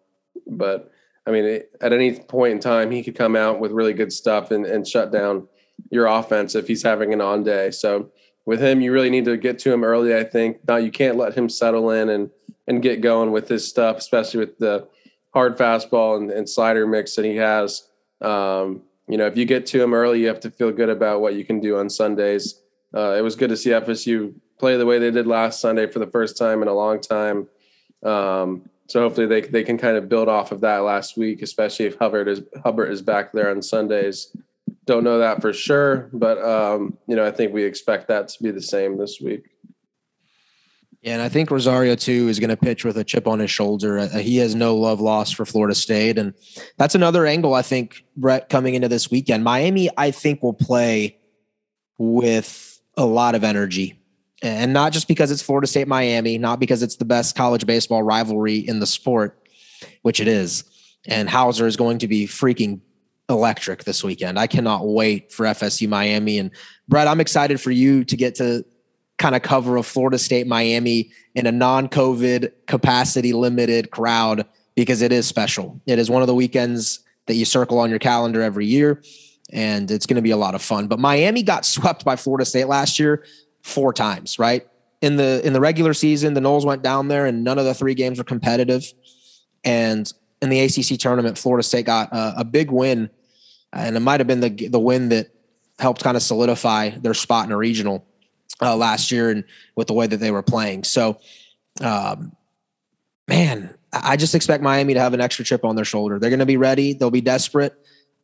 but 0.46 0.92
I 1.26 1.32
mean 1.32 1.62
at 1.80 1.92
any 1.92 2.18
point 2.20 2.52
in 2.52 2.60
time 2.60 2.90
he 2.90 3.02
could 3.02 3.16
come 3.16 3.34
out 3.34 3.58
with 3.58 3.72
really 3.72 3.92
good 3.92 4.12
stuff 4.12 4.52
and, 4.52 4.66
and 4.66 4.86
shut 4.86 5.10
down 5.10 5.48
your 5.90 6.06
offense 6.06 6.54
if 6.54 6.68
he's 6.68 6.82
having 6.82 7.12
an 7.12 7.20
on 7.20 7.42
day. 7.42 7.72
So 7.72 8.12
with 8.46 8.60
him, 8.60 8.80
you 8.80 8.92
really 8.92 9.10
need 9.10 9.24
to 9.24 9.36
get 9.36 9.58
to 9.60 9.72
him 9.72 9.82
early. 9.82 10.14
I 10.14 10.22
think 10.22 10.58
now 10.68 10.76
you 10.76 10.90
can't 10.90 11.16
let 11.16 11.34
him 11.34 11.48
settle 11.48 11.90
in 11.90 12.10
and 12.10 12.30
and 12.66 12.82
get 12.82 13.00
going 13.00 13.32
with 13.32 13.48
his 13.48 13.66
stuff, 13.68 13.98
especially 13.98 14.40
with 14.40 14.58
the 14.58 14.88
hard 15.34 15.58
fastball 15.58 16.16
and, 16.16 16.30
and 16.30 16.48
slider 16.48 16.86
mix 16.86 17.14
that 17.16 17.24
he 17.24 17.36
has. 17.36 17.88
Um, 18.20 18.82
you 19.08 19.18
know, 19.18 19.26
if 19.26 19.36
you 19.36 19.44
get 19.44 19.66
to 19.66 19.78
them 19.78 19.94
early, 19.94 20.20
you 20.20 20.28
have 20.28 20.40
to 20.40 20.50
feel 20.50 20.72
good 20.72 20.88
about 20.88 21.20
what 21.20 21.34
you 21.34 21.44
can 21.44 21.60
do 21.60 21.78
on 21.78 21.90
Sundays. 21.90 22.60
Uh, 22.94 23.14
it 23.18 23.22
was 23.22 23.36
good 23.36 23.50
to 23.50 23.56
see 23.56 23.70
FSU 23.70 24.34
play 24.58 24.76
the 24.76 24.86
way 24.86 24.98
they 24.98 25.10
did 25.10 25.26
last 25.26 25.60
Sunday 25.60 25.86
for 25.86 25.98
the 25.98 26.06
first 26.06 26.38
time 26.38 26.62
in 26.62 26.68
a 26.68 26.74
long 26.74 27.00
time. 27.00 27.48
Um, 28.02 28.68
so 28.86 29.00
hopefully 29.00 29.26
they 29.26 29.40
they 29.40 29.64
can 29.64 29.78
kind 29.78 29.96
of 29.96 30.08
build 30.08 30.28
off 30.28 30.52
of 30.52 30.60
that 30.60 30.78
last 30.78 31.16
week, 31.16 31.42
especially 31.42 31.86
if 31.86 31.96
Hubbart 31.96 32.28
is 32.28 32.42
Hubbart 32.62 32.92
is 32.92 33.02
back 33.02 33.32
there 33.32 33.50
on 33.50 33.62
Sundays. 33.62 34.34
Don't 34.86 35.04
know 35.04 35.18
that 35.18 35.40
for 35.40 35.52
sure, 35.52 36.10
but 36.12 36.38
um, 36.42 36.98
you 37.06 37.16
know, 37.16 37.26
I 37.26 37.30
think 37.30 37.52
we 37.52 37.64
expect 37.64 38.08
that 38.08 38.28
to 38.28 38.42
be 38.42 38.50
the 38.50 38.60
same 38.60 38.98
this 38.98 39.20
week. 39.20 39.53
Yeah, 41.04 41.12
and 41.12 41.22
I 41.22 41.28
think 41.28 41.50
Rosario 41.50 41.96
too 41.96 42.28
is 42.28 42.40
going 42.40 42.48
to 42.48 42.56
pitch 42.56 42.82
with 42.82 42.96
a 42.96 43.04
chip 43.04 43.26
on 43.26 43.38
his 43.38 43.50
shoulder. 43.50 43.98
Uh, 43.98 44.08
he 44.08 44.38
has 44.38 44.54
no 44.54 44.74
love 44.74 45.02
lost 45.02 45.36
for 45.36 45.44
Florida 45.44 45.74
State, 45.74 46.16
and 46.16 46.32
that's 46.78 46.94
another 46.94 47.26
angle 47.26 47.52
I 47.52 47.60
think 47.60 48.06
Brett 48.16 48.48
coming 48.48 48.74
into 48.74 48.88
this 48.88 49.10
weekend. 49.10 49.44
Miami, 49.44 49.90
I 49.98 50.10
think, 50.10 50.42
will 50.42 50.54
play 50.54 51.18
with 51.98 52.80
a 52.96 53.04
lot 53.04 53.34
of 53.34 53.44
energy 53.44 54.00
and 54.42 54.72
not 54.72 54.92
just 54.92 55.06
because 55.06 55.30
it's 55.30 55.42
Florida 55.42 55.66
State 55.66 55.88
Miami, 55.88 56.38
not 56.38 56.58
because 56.58 56.82
it's 56.82 56.96
the 56.96 57.04
best 57.04 57.36
college 57.36 57.66
baseball 57.66 58.02
rivalry 58.02 58.56
in 58.56 58.78
the 58.78 58.86
sport, 58.86 59.38
which 60.02 60.20
it 60.20 60.28
is. 60.28 60.64
And 61.06 61.28
Howser 61.28 61.66
is 61.66 61.76
going 61.76 61.98
to 61.98 62.08
be 62.08 62.26
freaking 62.26 62.80
electric 63.28 63.84
this 63.84 64.04
weekend. 64.04 64.38
I 64.38 64.46
cannot 64.46 64.86
wait 64.86 65.32
for 65.32 65.44
FSU 65.44 65.88
Miami. 65.88 66.38
And 66.38 66.50
Brett, 66.88 67.08
I'm 67.08 67.20
excited 67.20 67.60
for 67.60 67.70
you 67.70 68.04
to 68.04 68.16
get 68.16 68.34
to 68.36 68.64
kind 69.18 69.34
of 69.34 69.42
cover 69.42 69.76
a 69.76 69.82
Florida 69.82 70.18
State 70.18 70.46
Miami 70.46 71.10
in 71.34 71.46
a 71.46 71.52
non 71.52 71.88
COVID 71.88 72.52
capacity 72.66 73.32
limited 73.32 73.90
crowd 73.90 74.46
because 74.74 75.02
it 75.02 75.12
is 75.12 75.26
special. 75.26 75.80
It 75.86 75.98
is 75.98 76.10
one 76.10 76.22
of 76.22 76.28
the 76.28 76.34
weekends 76.34 77.00
that 77.26 77.34
you 77.34 77.44
circle 77.44 77.78
on 77.78 77.90
your 77.90 77.98
calendar 77.98 78.42
every 78.42 78.66
year. 78.66 79.02
And 79.52 79.90
it's 79.90 80.06
going 80.06 80.16
to 80.16 80.22
be 80.22 80.30
a 80.30 80.36
lot 80.36 80.54
of 80.54 80.62
fun. 80.62 80.88
But 80.88 80.98
Miami 80.98 81.42
got 81.42 81.64
swept 81.64 82.04
by 82.04 82.16
Florida 82.16 82.44
State 82.44 82.66
last 82.66 82.98
year 82.98 83.24
four 83.62 83.92
times, 83.92 84.38
right? 84.38 84.66
In 85.00 85.16
the 85.16 85.42
in 85.44 85.52
the 85.52 85.60
regular 85.60 85.92
season, 85.92 86.34
the 86.34 86.40
Noles 86.40 86.64
went 86.64 86.82
down 86.82 87.08
there 87.08 87.26
and 87.26 87.44
none 87.44 87.58
of 87.58 87.64
the 87.64 87.74
three 87.74 87.94
games 87.94 88.18
were 88.18 88.24
competitive. 88.24 88.90
And 89.62 90.10
in 90.40 90.48
the 90.48 90.60
ACC 90.60 90.98
tournament, 90.98 91.38
Florida 91.38 91.62
State 91.62 91.86
got 91.86 92.10
a, 92.12 92.40
a 92.40 92.44
big 92.44 92.70
win, 92.70 93.10
and 93.72 93.96
it 93.96 94.00
might 94.00 94.20
have 94.20 94.26
been 94.26 94.40
the 94.40 94.68
the 94.68 94.78
win 94.78 95.10
that 95.10 95.28
helped 95.78 96.02
kind 96.02 96.16
of 96.16 96.22
solidify 96.22 96.90
their 96.90 97.14
spot 97.14 97.46
in 97.46 97.52
a 97.52 97.56
regional 97.56 98.06
uh, 98.64 98.76
last 98.76 99.12
year, 99.12 99.30
and 99.30 99.44
with 99.76 99.86
the 99.86 99.92
way 99.92 100.06
that 100.06 100.16
they 100.16 100.30
were 100.30 100.42
playing. 100.42 100.84
So, 100.84 101.20
um, 101.80 102.32
man, 103.28 103.74
I 103.92 104.16
just 104.16 104.34
expect 104.34 104.62
Miami 104.62 104.94
to 104.94 105.00
have 105.00 105.14
an 105.14 105.20
extra 105.20 105.44
chip 105.44 105.64
on 105.64 105.76
their 105.76 105.84
shoulder. 105.84 106.18
They're 106.18 106.30
going 106.30 106.40
to 106.40 106.46
be 106.46 106.56
ready. 106.56 106.94
They'll 106.94 107.10
be 107.10 107.20
desperate. 107.20 107.74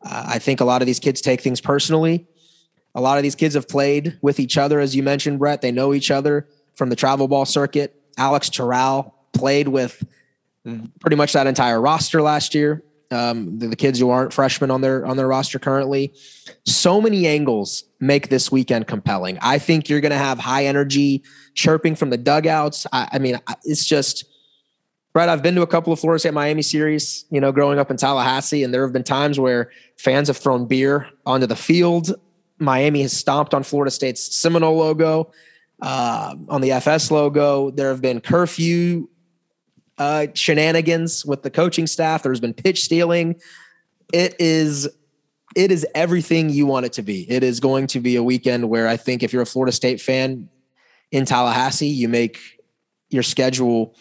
Uh, 0.03 0.25
I 0.29 0.39
think 0.39 0.61
a 0.61 0.65
lot 0.65 0.83
of 0.83 0.87
these 0.87 0.99
kids 0.99 1.21
take 1.21 1.41
things 1.41 1.61
personally. 1.61 2.27
A 2.95 3.01
lot 3.01 3.19
of 3.19 3.23
these 3.23 3.35
kids 3.37 3.55
have 3.55 3.69
played 3.69 4.19
with 4.21 4.41
each 4.41 4.59
other, 4.59 4.81
as 4.81 4.97
you 4.97 5.03
mentioned, 5.03 5.39
Brett. 5.39 5.61
They 5.61 5.71
know 5.71 5.95
each 5.95 6.11
other 6.11 6.49
from 6.75 6.89
the 6.89 6.97
travel 6.97 7.29
ball 7.29 7.45
circuit. 7.45 7.95
Alex 8.19 8.49
Toral 8.49 9.15
played 9.33 9.69
with 9.69 10.05
pretty 11.01 11.17
much 11.17 11.33
that 11.33 11.47
entire 11.47 11.81
roster 11.81 12.21
last 12.21 12.55
year. 12.55 12.83
Um, 13.13 13.59
the, 13.59 13.67
the, 13.67 13.77
kids 13.77 13.99
who 13.99 14.11
aren't 14.11 14.33
freshmen 14.33 14.71
on 14.71 14.83
their 14.83 15.05
on 15.05 15.17
their 15.17 15.27
roster 15.27 15.59
currently. 15.59 16.15
So 16.65 17.01
many 17.01 17.27
angles 17.27 17.83
make 17.99 18.29
this 18.29 18.53
weekend 18.53 18.87
compelling. 18.87 19.37
I 19.43 19.59
think 19.59 19.89
you're 19.89 20.01
going 20.01 20.13
to 20.13 20.19
have 20.19 20.39
high 20.39 20.67
energy 20.67 21.25
chirping 21.55 21.97
from 21.97 22.11
the 22.11 22.17
dugouts. 22.17 22.87
I, 22.93 23.09
I 23.11 23.19
mean, 23.19 23.41
it's 23.65 23.85
just 23.85 24.27
right. 25.13 25.29
I've 25.29 25.43
been 25.43 25.57
to 25.57 25.63
a 25.63 25.67
couple 25.67 25.93
of 25.93 25.99
Florida 25.99 26.21
State 26.21 26.35
Miami 26.35 26.63
series, 26.63 27.25
you 27.31 27.41
know, 27.41 27.51
growing 27.51 27.81
up 27.81 27.91
in 27.91 27.97
Tallahassee, 27.97 28.63
and 28.63 28.73
there 28.73 28.85
have 28.85 28.93
been 28.93 29.03
times 29.03 29.41
where 29.41 29.73
fans 29.97 30.29
have 30.29 30.37
thrown 30.37 30.67
beer 30.67 31.09
onto 31.27 31.47
the 31.47 31.57
field. 31.57 32.15
Miami 32.59 33.03
has 33.03 33.13
stomped 33.13 33.55
on 33.55 33.65
Florida 33.65 33.91
State's 33.91 34.37
Seminole 34.37 34.77
logo, 34.77 35.33
uh, 35.83 36.37
on 36.49 36.61
the 36.61 36.73
FS 36.73 37.11
logo. 37.11 37.71
There 37.71 37.89
have 37.89 38.01
been 38.01 38.21
curfew 38.21 39.09
uh, 40.01 40.29
shenanigans 40.35 41.27
with 41.27 41.43
the 41.43 41.51
coaching 41.51 41.87
staff. 41.87 42.23
There's 42.23 42.41
been 42.41 42.55
pitch 42.55 42.83
stealing. 42.83 43.39
It 44.13 44.35
is 44.41 44.89
it 45.55 45.71
is 45.71 45.87
everything 45.95 46.49
you 46.49 46.65
want 46.65 46.87
it 46.87 46.93
to 46.95 47.03
be. 47.03 47.31
It 47.31 47.43
is 47.43 47.61
going 47.61 47.87
to 47.89 48.01
be 48.01 48.17
a 48.17 48.23
weekend 48.23 48.71
where 48.71 48.89
I 48.89 48.97
think 48.97 49.23
if 49.23 49.33
you're 49.33 49.43
a 49.43 49.47
Florida 49.47 49.73
State 49.73 50.01
fan 50.01 50.49
in 51.11 51.25
Tallahassee, 51.27 51.89
you 51.89 52.09
make 52.09 52.39
your 53.11 53.23
schedule 53.23 53.95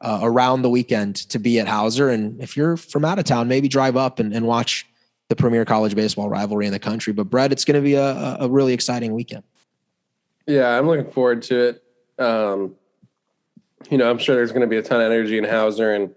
uh, 0.00 0.20
around 0.22 0.62
the 0.62 0.68
weekend 0.68 1.16
to 1.30 1.38
be 1.38 1.58
at 1.58 1.66
Howser. 1.66 2.12
And 2.12 2.40
if 2.42 2.56
you're 2.56 2.76
from 2.76 3.04
out 3.04 3.18
of 3.18 3.24
town, 3.24 3.48
maybe 3.48 3.68
drive 3.68 3.96
up 3.96 4.18
and, 4.18 4.34
and 4.34 4.46
watch 4.46 4.84
the 5.28 5.36
premier 5.36 5.64
college 5.64 5.94
baseball 5.94 6.28
rivalry 6.28 6.66
in 6.66 6.72
the 6.72 6.78
country. 6.78 7.12
But 7.12 7.30
Brett, 7.30 7.52
it's 7.52 7.64
going 7.64 7.76
to 7.76 7.80
be 7.80 7.94
a, 7.94 8.36
a 8.40 8.48
really 8.48 8.74
exciting 8.74 9.14
weekend. 9.14 9.44
Yeah, 10.46 10.76
I'm 10.76 10.86
looking 10.86 11.10
forward 11.10 11.42
to 11.42 11.68
it. 11.68 11.82
Um, 12.18 12.74
you 13.90 13.98
know, 13.98 14.10
I'm 14.10 14.18
sure 14.18 14.36
there's 14.36 14.52
going 14.52 14.62
to 14.62 14.66
be 14.66 14.76
a 14.76 14.82
ton 14.82 15.00
of 15.00 15.10
energy 15.10 15.38
in 15.38 15.44
Howser. 15.44 15.94
And 15.94 16.14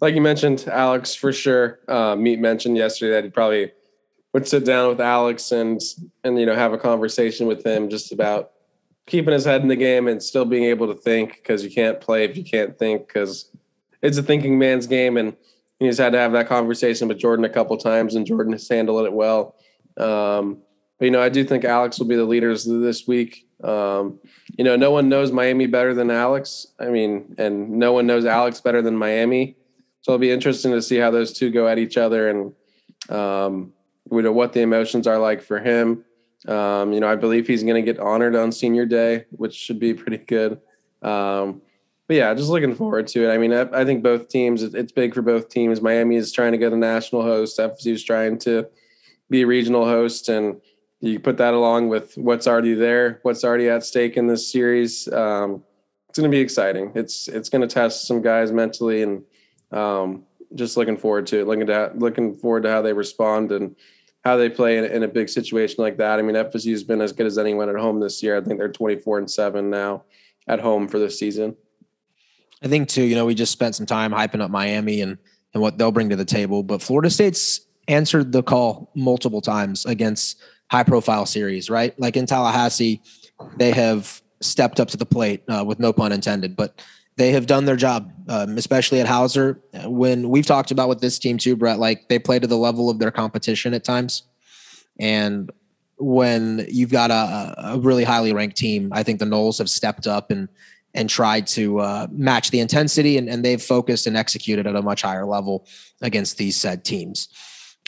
like 0.00 0.14
you 0.14 0.20
mentioned, 0.20 0.66
Alex, 0.70 1.14
for 1.14 1.32
sure. 1.32 1.80
Uh, 1.88 2.16
Meat 2.16 2.40
mentioned 2.40 2.76
yesterday 2.76 3.12
that 3.12 3.24
he 3.24 3.30
probably 3.30 3.72
would 4.32 4.48
sit 4.48 4.64
down 4.64 4.88
with 4.88 5.00
Alex 5.00 5.52
and, 5.52 5.80
and, 6.24 6.38
you 6.38 6.46
know, 6.46 6.54
have 6.54 6.72
a 6.72 6.78
conversation 6.78 7.46
with 7.46 7.64
him 7.64 7.88
just 7.88 8.12
about 8.12 8.50
keeping 9.06 9.32
his 9.32 9.44
head 9.44 9.62
in 9.62 9.68
the 9.68 9.76
game 9.76 10.08
and 10.08 10.22
still 10.22 10.44
being 10.44 10.64
able 10.64 10.86
to 10.86 10.94
think 10.94 11.34
because 11.34 11.62
you 11.62 11.70
can't 11.70 12.00
play 12.00 12.24
if 12.24 12.36
you 12.36 12.44
can't 12.44 12.78
think 12.78 13.06
because 13.06 13.50
it's 14.02 14.18
a 14.18 14.22
thinking 14.22 14.58
man's 14.58 14.86
game. 14.86 15.16
And 15.16 15.36
he's 15.78 15.98
had 15.98 16.12
to 16.12 16.18
have 16.18 16.32
that 16.32 16.48
conversation 16.48 17.08
with 17.08 17.18
Jordan 17.18 17.44
a 17.44 17.50
couple 17.50 17.76
times 17.76 18.14
and 18.14 18.26
Jordan 18.26 18.52
has 18.52 18.68
handled 18.68 19.06
it 19.06 19.12
well. 19.12 19.54
Um, 19.96 20.62
but, 20.98 21.06
you 21.06 21.10
know, 21.10 21.22
I 21.22 21.28
do 21.28 21.44
think 21.44 21.64
Alex 21.64 21.98
will 21.98 22.06
be 22.06 22.16
the 22.16 22.24
leaders 22.24 22.64
this 22.64 23.06
week. 23.06 23.48
Um, 23.62 24.18
you 24.56 24.64
know, 24.64 24.76
no 24.76 24.90
one 24.90 25.08
knows 25.08 25.32
Miami 25.32 25.66
better 25.66 25.94
than 25.94 26.10
Alex. 26.10 26.66
I 26.78 26.86
mean, 26.86 27.34
and 27.38 27.70
no 27.70 27.92
one 27.92 28.06
knows 28.06 28.24
Alex 28.24 28.60
better 28.60 28.82
than 28.82 28.96
Miami. 28.96 29.56
So 30.02 30.12
it'll 30.12 30.20
be 30.20 30.30
interesting 30.30 30.72
to 30.72 30.82
see 30.82 30.96
how 30.96 31.10
those 31.10 31.32
two 31.32 31.50
go 31.50 31.66
at 31.66 31.78
each 31.78 31.96
other 31.96 32.28
and 32.28 32.52
um, 33.08 33.72
you 34.10 34.22
know 34.22 34.32
what 34.32 34.52
the 34.52 34.60
emotions 34.60 35.06
are 35.06 35.18
like 35.18 35.42
for 35.42 35.58
him. 35.60 36.04
Um, 36.46 36.92
you 36.92 37.00
know, 37.00 37.08
I 37.08 37.16
believe 37.16 37.46
he's 37.46 37.62
going 37.62 37.82
to 37.82 37.92
get 37.92 38.00
honored 38.00 38.36
on 38.36 38.52
Senior 38.52 38.84
Day, 38.84 39.24
which 39.30 39.54
should 39.54 39.78
be 39.78 39.94
pretty 39.94 40.18
good. 40.18 40.60
Um, 41.00 41.62
but 42.06 42.16
yeah, 42.16 42.34
just 42.34 42.50
looking 42.50 42.74
forward 42.74 43.06
to 43.08 43.26
it. 43.26 43.32
I 43.32 43.38
mean, 43.38 43.52
I, 43.52 43.62
I 43.72 43.84
think 43.86 44.02
both 44.02 44.28
teams, 44.28 44.62
it's 44.62 44.92
big 44.92 45.14
for 45.14 45.22
both 45.22 45.48
teams. 45.48 45.80
Miami 45.80 46.16
is 46.16 46.32
trying 46.32 46.52
to 46.52 46.58
get 46.58 46.72
a 46.72 46.76
national 46.76 47.22
host. 47.22 47.58
FSU 47.58 47.92
is 47.92 48.04
trying 48.04 48.38
to 48.40 48.66
be 49.30 49.46
regional 49.46 49.86
host, 49.86 50.28
and 50.28 50.60
you 51.08 51.20
put 51.20 51.36
that 51.38 51.54
along 51.54 51.88
with 51.88 52.16
what's 52.16 52.46
already 52.46 52.74
there, 52.74 53.20
what's 53.22 53.44
already 53.44 53.68
at 53.68 53.84
stake 53.84 54.16
in 54.16 54.26
this 54.26 54.50
series. 54.50 55.06
Um, 55.12 55.62
it's 56.08 56.18
going 56.18 56.30
to 56.30 56.34
be 56.34 56.40
exciting. 56.40 56.92
It's 56.94 57.28
it's 57.28 57.48
going 57.48 57.62
to 57.62 57.66
test 57.66 58.06
some 58.06 58.22
guys 58.22 58.52
mentally, 58.52 59.02
and 59.02 59.22
um, 59.72 60.24
just 60.54 60.76
looking 60.76 60.96
forward 60.96 61.26
to 61.28 61.40
it. 61.40 61.46
Looking 61.46 61.66
to 61.66 61.92
looking 61.96 62.34
forward 62.34 62.62
to 62.62 62.70
how 62.70 62.82
they 62.82 62.92
respond 62.92 63.52
and 63.52 63.74
how 64.24 64.36
they 64.36 64.48
play 64.48 64.78
in, 64.78 64.84
in 64.84 65.02
a 65.02 65.08
big 65.08 65.28
situation 65.28 65.82
like 65.82 65.96
that. 65.98 66.18
I 66.18 66.22
mean, 66.22 66.36
FSU 66.36 66.70
has 66.70 66.84
been 66.84 67.00
as 67.00 67.12
good 67.12 67.26
as 67.26 67.36
anyone 67.36 67.68
at 67.68 67.76
home 67.76 68.00
this 68.00 68.22
year. 68.22 68.36
I 68.36 68.40
think 68.40 68.58
they're 68.58 68.68
twenty 68.68 68.96
four 68.96 69.18
and 69.18 69.30
seven 69.30 69.70
now 69.70 70.04
at 70.46 70.60
home 70.60 70.88
for 70.88 70.98
this 70.98 71.18
season. 71.18 71.56
I 72.62 72.68
think 72.68 72.88
too. 72.88 73.02
You 73.02 73.16
know, 73.16 73.26
we 73.26 73.34
just 73.34 73.52
spent 73.52 73.74
some 73.74 73.86
time 73.86 74.12
hyping 74.12 74.40
up 74.40 74.50
Miami 74.50 75.00
and 75.00 75.18
and 75.52 75.62
what 75.62 75.78
they'll 75.78 75.92
bring 75.92 76.10
to 76.10 76.16
the 76.16 76.24
table, 76.24 76.62
but 76.62 76.82
Florida 76.82 77.10
State's 77.10 77.60
answered 77.88 78.32
the 78.32 78.42
call 78.42 78.90
multiple 78.94 79.40
times 79.40 79.84
against 79.84 80.40
high 80.74 80.82
profile 80.82 81.24
series, 81.24 81.70
right? 81.70 81.98
Like 82.00 82.16
in 82.16 82.26
Tallahassee, 82.26 83.00
they 83.56 83.70
have 83.70 84.20
stepped 84.40 84.80
up 84.80 84.88
to 84.88 84.96
the 84.96 85.06
plate 85.06 85.42
uh, 85.48 85.64
with 85.64 85.78
no 85.78 85.92
pun 85.92 86.10
intended, 86.10 86.56
but 86.56 86.82
they 87.16 87.30
have 87.30 87.46
done 87.46 87.64
their 87.64 87.76
job, 87.76 88.12
um, 88.28 88.58
especially 88.58 89.00
at 89.00 89.06
Howser. 89.06 89.60
When 89.84 90.30
we've 90.30 90.46
talked 90.46 90.72
about 90.72 90.88
with 90.88 91.00
this 91.00 91.18
team 91.20 91.38
too, 91.38 91.54
Brett, 91.54 91.78
like 91.78 92.08
they 92.08 92.18
play 92.18 92.40
to 92.40 92.48
the 92.48 92.56
level 92.56 92.90
of 92.90 92.98
their 92.98 93.12
competition 93.12 93.72
at 93.72 93.84
times. 93.84 94.24
And 94.98 95.52
when 95.96 96.66
you've 96.68 96.90
got 96.90 97.12
a, 97.12 97.74
a 97.74 97.78
really 97.78 98.02
highly 98.02 98.32
ranked 98.32 98.56
team, 98.56 98.90
I 98.92 99.04
think 99.04 99.20
the 99.20 99.26
Noles 99.26 99.58
have 99.58 99.70
stepped 99.70 100.08
up 100.08 100.32
and 100.32 100.48
and 100.96 101.10
tried 101.10 101.46
to 101.48 101.80
uh, 101.80 102.06
match 102.10 102.50
the 102.50 102.60
intensity, 102.60 103.18
and, 103.18 103.28
and 103.28 103.44
they've 103.44 103.62
focused 103.62 104.06
and 104.06 104.16
executed 104.16 104.64
at 104.64 104.76
a 104.76 104.82
much 104.82 105.02
higher 105.02 105.26
level 105.26 105.66
against 106.00 106.36
these 106.36 106.56
said 106.56 106.84
teams. 106.84 107.28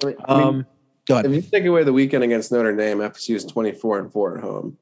I 0.03 0.07
mean, 0.07 0.17
um, 0.27 0.67
Go 1.07 1.15
ahead. 1.15 1.27
If 1.27 1.33
you 1.33 1.43
take 1.43 1.65
away 1.65 1.85
the 1.85 1.93
weekend 1.93 2.25
against 2.25 2.51
Notre 2.51 2.75
Dame, 2.75 2.99
FSU 2.99 3.37
is 3.37 3.45
24 3.45 4.01
and 4.01 4.13
4 4.13 4.39
at 4.39 4.45
home. 4.45 4.77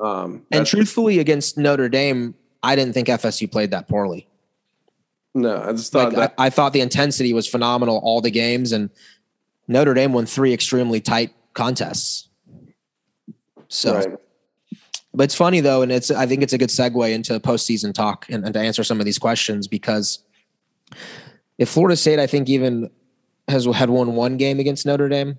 Um, 0.00 0.46
and 0.50 0.66
truthfully, 0.66 1.18
against 1.18 1.58
Notre 1.58 1.88
Dame, 1.88 2.34
I 2.62 2.76
didn't 2.76 2.94
think 2.94 3.08
FSU 3.08 3.50
played 3.50 3.70
that 3.70 3.88
poorly. 3.88 4.28
No, 5.34 5.62
I 5.62 5.72
just 5.72 5.92
thought 5.92 6.12
like, 6.12 6.32
I, 6.38 6.46
I, 6.46 6.50
thought 6.50 6.72
the 6.72 6.80
intensity 6.80 7.32
was 7.32 7.48
phenomenal 7.48 7.98
all 8.04 8.20
the 8.20 8.30
games, 8.30 8.72
and 8.72 8.90
Notre 9.66 9.94
Dame 9.94 10.12
won 10.12 10.26
three 10.26 10.52
extremely 10.52 11.00
tight 11.00 11.32
contests. 11.54 12.28
So, 13.68 13.94
right. 13.94 14.08
but 15.14 15.24
it's 15.24 15.34
funny 15.34 15.60
though, 15.60 15.80
and 15.80 15.90
it's 15.90 16.10
I 16.10 16.26
think 16.26 16.42
it's 16.42 16.52
a 16.52 16.58
good 16.58 16.68
segue 16.68 17.10
into 17.12 17.40
postseason 17.40 17.94
talk 17.94 18.26
and, 18.28 18.44
and 18.44 18.52
to 18.52 18.60
answer 18.60 18.84
some 18.84 19.00
of 19.00 19.06
these 19.06 19.18
questions 19.18 19.66
because 19.66 20.18
if 21.56 21.70
Florida 21.70 21.96
State, 21.96 22.18
I 22.18 22.26
think 22.26 22.50
even 22.50 22.90
has 23.48 23.66
had 23.66 23.90
won 23.90 24.14
one 24.14 24.36
game 24.36 24.60
against 24.60 24.86
Notre 24.86 25.08
Dame. 25.08 25.38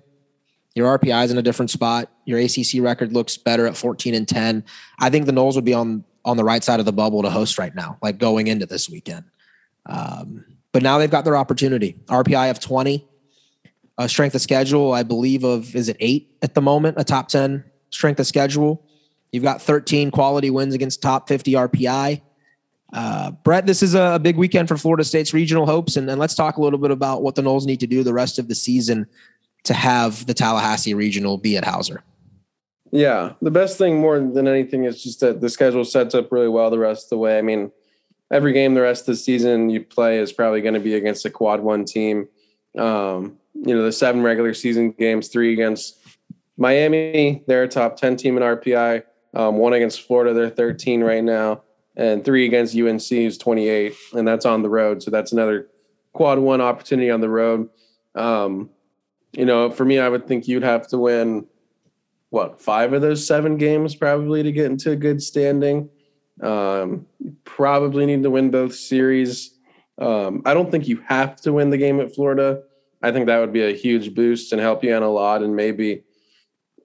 Your 0.74 0.98
RPI 0.98 1.24
is 1.24 1.30
in 1.30 1.38
a 1.38 1.42
different 1.42 1.70
spot. 1.70 2.10
Your 2.24 2.38
ACC 2.38 2.80
record 2.80 3.12
looks 3.12 3.36
better 3.36 3.66
at 3.66 3.76
14 3.76 4.14
and 4.14 4.26
10. 4.26 4.64
I 4.98 5.10
think 5.10 5.26
the 5.26 5.32
Noles 5.32 5.54
would 5.54 5.64
be 5.64 5.74
on 5.74 6.04
on 6.24 6.36
the 6.36 6.44
right 6.44 6.64
side 6.64 6.80
of 6.80 6.86
the 6.86 6.92
bubble 6.92 7.22
to 7.22 7.30
host 7.30 7.58
right 7.58 7.74
now, 7.74 7.98
like 8.02 8.18
going 8.18 8.46
into 8.46 8.64
this 8.66 8.88
weekend. 8.88 9.24
Um, 9.86 10.44
but 10.72 10.82
now 10.82 10.98
they've 10.98 11.10
got 11.10 11.24
their 11.24 11.36
opportunity. 11.36 11.96
RPI 12.06 12.50
of 12.50 12.60
20, 12.60 13.06
a 13.98 14.08
strength 14.08 14.34
of 14.34 14.40
schedule, 14.40 14.92
I 14.92 15.02
believe 15.02 15.44
of 15.44 15.76
is 15.76 15.88
it 15.88 15.96
eight 16.00 16.34
at 16.42 16.54
the 16.54 16.62
moment, 16.62 16.98
a 16.98 17.04
top 17.04 17.28
10 17.28 17.62
strength 17.90 18.18
of 18.20 18.26
schedule. 18.26 18.82
You've 19.32 19.44
got 19.44 19.60
13 19.60 20.10
quality 20.10 20.50
wins 20.50 20.74
against 20.74 21.02
top 21.02 21.28
50 21.28 21.52
RPI. 21.52 22.22
Uh, 22.94 23.32
Brett, 23.32 23.66
this 23.66 23.82
is 23.82 23.94
a 23.94 24.20
big 24.22 24.36
weekend 24.36 24.68
for 24.68 24.76
Florida 24.76 25.02
State's 25.02 25.34
regional 25.34 25.66
hopes, 25.66 25.96
and, 25.96 26.08
and 26.08 26.20
let's 26.20 26.34
talk 26.34 26.56
a 26.56 26.62
little 26.62 26.78
bit 26.78 26.92
about 26.92 27.22
what 27.22 27.34
the 27.34 27.42
Noles 27.42 27.66
need 27.66 27.80
to 27.80 27.88
do 27.88 28.04
the 28.04 28.14
rest 28.14 28.38
of 28.38 28.46
the 28.46 28.54
season 28.54 29.06
to 29.64 29.74
have 29.74 30.24
the 30.26 30.34
Tallahassee 30.34 30.94
regional 30.94 31.36
be 31.36 31.56
at 31.56 31.64
Howser. 31.64 31.98
Yeah, 32.92 33.32
the 33.42 33.50
best 33.50 33.76
thing 33.76 33.98
more 33.98 34.20
than 34.20 34.46
anything 34.46 34.84
is 34.84 35.02
just 35.02 35.18
that 35.18 35.40
the 35.40 35.48
schedule 35.48 35.84
sets 35.84 36.14
up 36.14 36.30
really 36.30 36.48
well 36.48 36.70
the 36.70 36.78
rest 36.78 37.06
of 37.06 37.10
the 37.10 37.18
way. 37.18 37.36
I 37.36 37.42
mean, 37.42 37.72
every 38.30 38.52
game 38.52 38.74
the 38.74 38.82
rest 38.82 39.02
of 39.02 39.06
the 39.06 39.16
season 39.16 39.68
you 39.68 39.82
play 39.82 40.20
is 40.20 40.32
probably 40.32 40.60
going 40.60 40.74
to 40.74 40.80
be 40.80 40.94
against 40.94 41.24
a 41.24 41.30
quad 41.30 41.60
one 41.60 41.84
team. 41.84 42.28
Um, 42.78 43.38
you 43.54 43.74
know, 43.74 43.82
the 43.82 43.90
seven 43.90 44.22
regular 44.22 44.54
season 44.54 44.92
games, 44.92 45.26
three 45.26 45.52
against 45.52 45.98
Miami, 46.56 47.42
they're 47.48 47.64
a 47.64 47.68
top 47.68 47.96
10 47.96 48.16
team 48.16 48.36
in 48.36 48.44
RPI, 48.44 49.02
um, 49.34 49.56
one 49.56 49.72
against 49.72 50.02
Florida, 50.02 50.32
they're 50.32 50.50
13 50.50 51.02
right 51.02 51.24
now, 51.24 51.62
and 51.96 52.24
three 52.24 52.46
against 52.46 52.76
UNC 52.76 53.12
is 53.12 53.38
28, 53.38 53.94
and 54.14 54.26
that's 54.26 54.46
on 54.46 54.62
the 54.62 54.68
road. 54.68 55.02
So 55.02 55.10
that's 55.10 55.32
another 55.32 55.68
quad 56.12 56.38
one 56.38 56.60
opportunity 56.60 57.10
on 57.10 57.20
the 57.20 57.28
road. 57.28 57.68
Um, 58.14 58.70
you 59.32 59.44
know, 59.44 59.70
for 59.70 59.84
me, 59.84 59.98
I 59.98 60.08
would 60.08 60.26
think 60.26 60.48
you'd 60.48 60.62
have 60.62 60.86
to 60.88 60.98
win 60.98 61.46
what 62.30 62.60
five 62.60 62.92
of 62.92 63.02
those 63.02 63.24
seven 63.24 63.56
games 63.56 63.94
probably 63.94 64.42
to 64.42 64.52
get 64.52 64.66
into 64.66 64.90
a 64.90 64.96
good 64.96 65.22
standing. 65.22 65.88
Um, 66.40 67.06
probably 67.44 68.06
need 68.06 68.22
to 68.24 68.30
win 68.30 68.50
both 68.50 68.74
series. 68.74 69.54
Um, 69.98 70.42
I 70.44 70.54
don't 70.54 70.70
think 70.70 70.88
you 70.88 71.00
have 71.06 71.36
to 71.42 71.52
win 71.52 71.70
the 71.70 71.78
game 71.78 72.00
at 72.00 72.14
Florida. 72.14 72.62
I 73.02 73.12
think 73.12 73.26
that 73.26 73.38
would 73.38 73.52
be 73.52 73.62
a 73.62 73.76
huge 73.76 74.14
boost 74.14 74.52
and 74.52 74.60
help 74.60 74.82
you 74.82 74.94
out 74.94 75.02
a 75.02 75.08
lot. 75.08 75.42
And 75.42 75.54
maybe, 75.54 76.02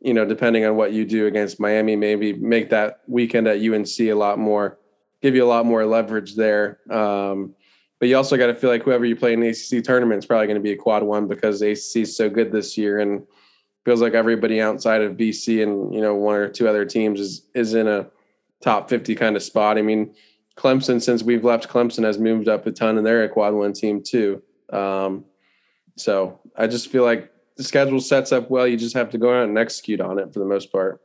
you 0.01 0.13
know, 0.13 0.25
depending 0.25 0.65
on 0.65 0.75
what 0.75 0.91
you 0.91 1.05
do 1.05 1.25
against 1.27 1.59
Miami, 1.59 1.95
maybe 1.95 2.33
make 2.33 2.69
that 2.69 3.01
weekend 3.07 3.47
at 3.47 3.61
UNC 3.61 3.99
a 4.01 4.13
lot 4.13 4.37
more, 4.37 4.77
give 5.21 5.35
you 5.35 5.43
a 5.43 5.47
lot 5.47 5.65
more 5.65 5.85
leverage 5.85 6.35
there. 6.35 6.79
Um, 6.89 7.55
but 7.99 8.07
you 8.07 8.15
also 8.15 8.37
got 8.37 8.47
to 8.47 8.55
feel 8.55 8.69
like 8.69 8.83
whoever 8.83 9.05
you 9.05 9.15
play 9.15 9.33
in 9.33 9.41
the 9.41 9.49
ACC 9.49 9.83
tournament 9.83 10.19
is 10.19 10.25
probably 10.25 10.47
going 10.47 10.55
to 10.55 10.63
be 10.63 10.71
a 10.71 10.77
quad 10.77 11.03
one 11.03 11.27
because 11.27 11.61
ACC 11.61 12.03
is 12.03 12.15
so 12.15 12.29
good 12.29 12.51
this 12.51 12.77
year 12.77 12.99
and 12.99 13.23
feels 13.83 14.01
like 14.01 14.13
everybody 14.13 14.61
outside 14.61 15.01
of 15.01 15.17
BC 15.17 15.63
and 15.63 15.93
you 15.93 16.01
know 16.01 16.15
one 16.15 16.35
or 16.35 16.47
two 16.47 16.67
other 16.67 16.85
teams 16.85 17.19
is 17.19 17.47
is 17.53 17.73
in 17.73 17.87
a 17.87 18.07
top 18.61 18.89
50 18.89 19.15
kind 19.15 19.35
of 19.35 19.43
spot. 19.43 19.77
I 19.77 19.81
mean, 19.81 20.13
Clemson, 20.55 21.01
since 21.01 21.23
we've 21.23 21.43
left 21.43 21.69
Clemson, 21.69 22.03
has 22.03 22.19
moved 22.19 22.47
up 22.47 22.67
a 22.67 22.71
ton 22.71 22.97
and 22.97 23.05
they're 23.05 23.23
a 23.23 23.29
quad 23.29 23.53
one 23.53 23.73
team 23.73 24.03
too. 24.03 24.41
Um, 24.71 25.25
so 25.97 26.39
I 26.55 26.67
just 26.67 26.89
feel 26.89 27.03
like 27.03 27.31
the 27.57 27.63
schedule 27.63 27.99
sets 27.99 28.31
up 28.31 28.49
well. 28.49 28.67
You 28.67 28.77
just 28.77 28.95
have 28.95 29.09
to 29.11 29.17
go 29.17 29.33
out 29.33 29.47
and 29.47 29.57
execute 29.57 30.01
on 30.01 30.19
it 30.19 30.33
for 30.33 30.39
the 30.39 30.45
most 30.45 30.71
part. 30.71 31.01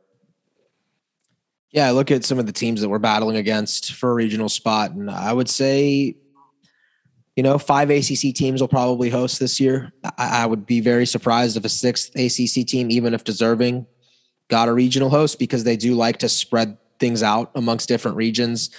Yeah, 1.75 1.87
I 1.87 1.91
look 1.91 2.09
at 2.09 2.23
some 2.23 2.39
of 2.39 2.45
the 2.45 2.53
teams 2.53 2.79
that 2.79 2.87
we're 2.87 2.99
battling 2.99 3.35
against 3.35 3.95
for 3.95 4.09
a 4.09 4.13
regional 4.13 4.47
spot, 4.47 4.91
and 4.91 5.11
I 5.11 5.33
would 5.33 5.49
say, 5.49 6.15
you 7.35 7.43
know, 7.43 7.57
five 7.57 7.89
ACC 7.89 8.33
teams 8.33 8.61
will 8.61 8.69
probably 8.69 9.09
host 9.09 9.41
this 9.41 9.59
year. 9.59 9.91
I, 10.17 10.43
I 10.43 10.45
would 10.45 10.65
be 10.65 10.79
very 10.79 11.05
surprised 11.05 11.57
if 11.57 11.65
a 11.65 11.69
sixth 11.69 12.15
ACC 12.15 12.65
team, 12.65 12.89
even 12.91 13.13
if 13.13 13.25
deserving, 13.25 13.85
got 14.47 14.69
a 14.69 14.73
regional 14.73 15.09
host 15.09 15.37
because 15.37 15.65
they 15.65 15.75
do 15.75 15.95
like 15.95 16.17
to 16.19 16.29
spread 16.29 16.77
things 16.97 17.21
out 17.21 17.51
amongst 17.55 17.89
different 17.89 18.15
regions 18.15 18.69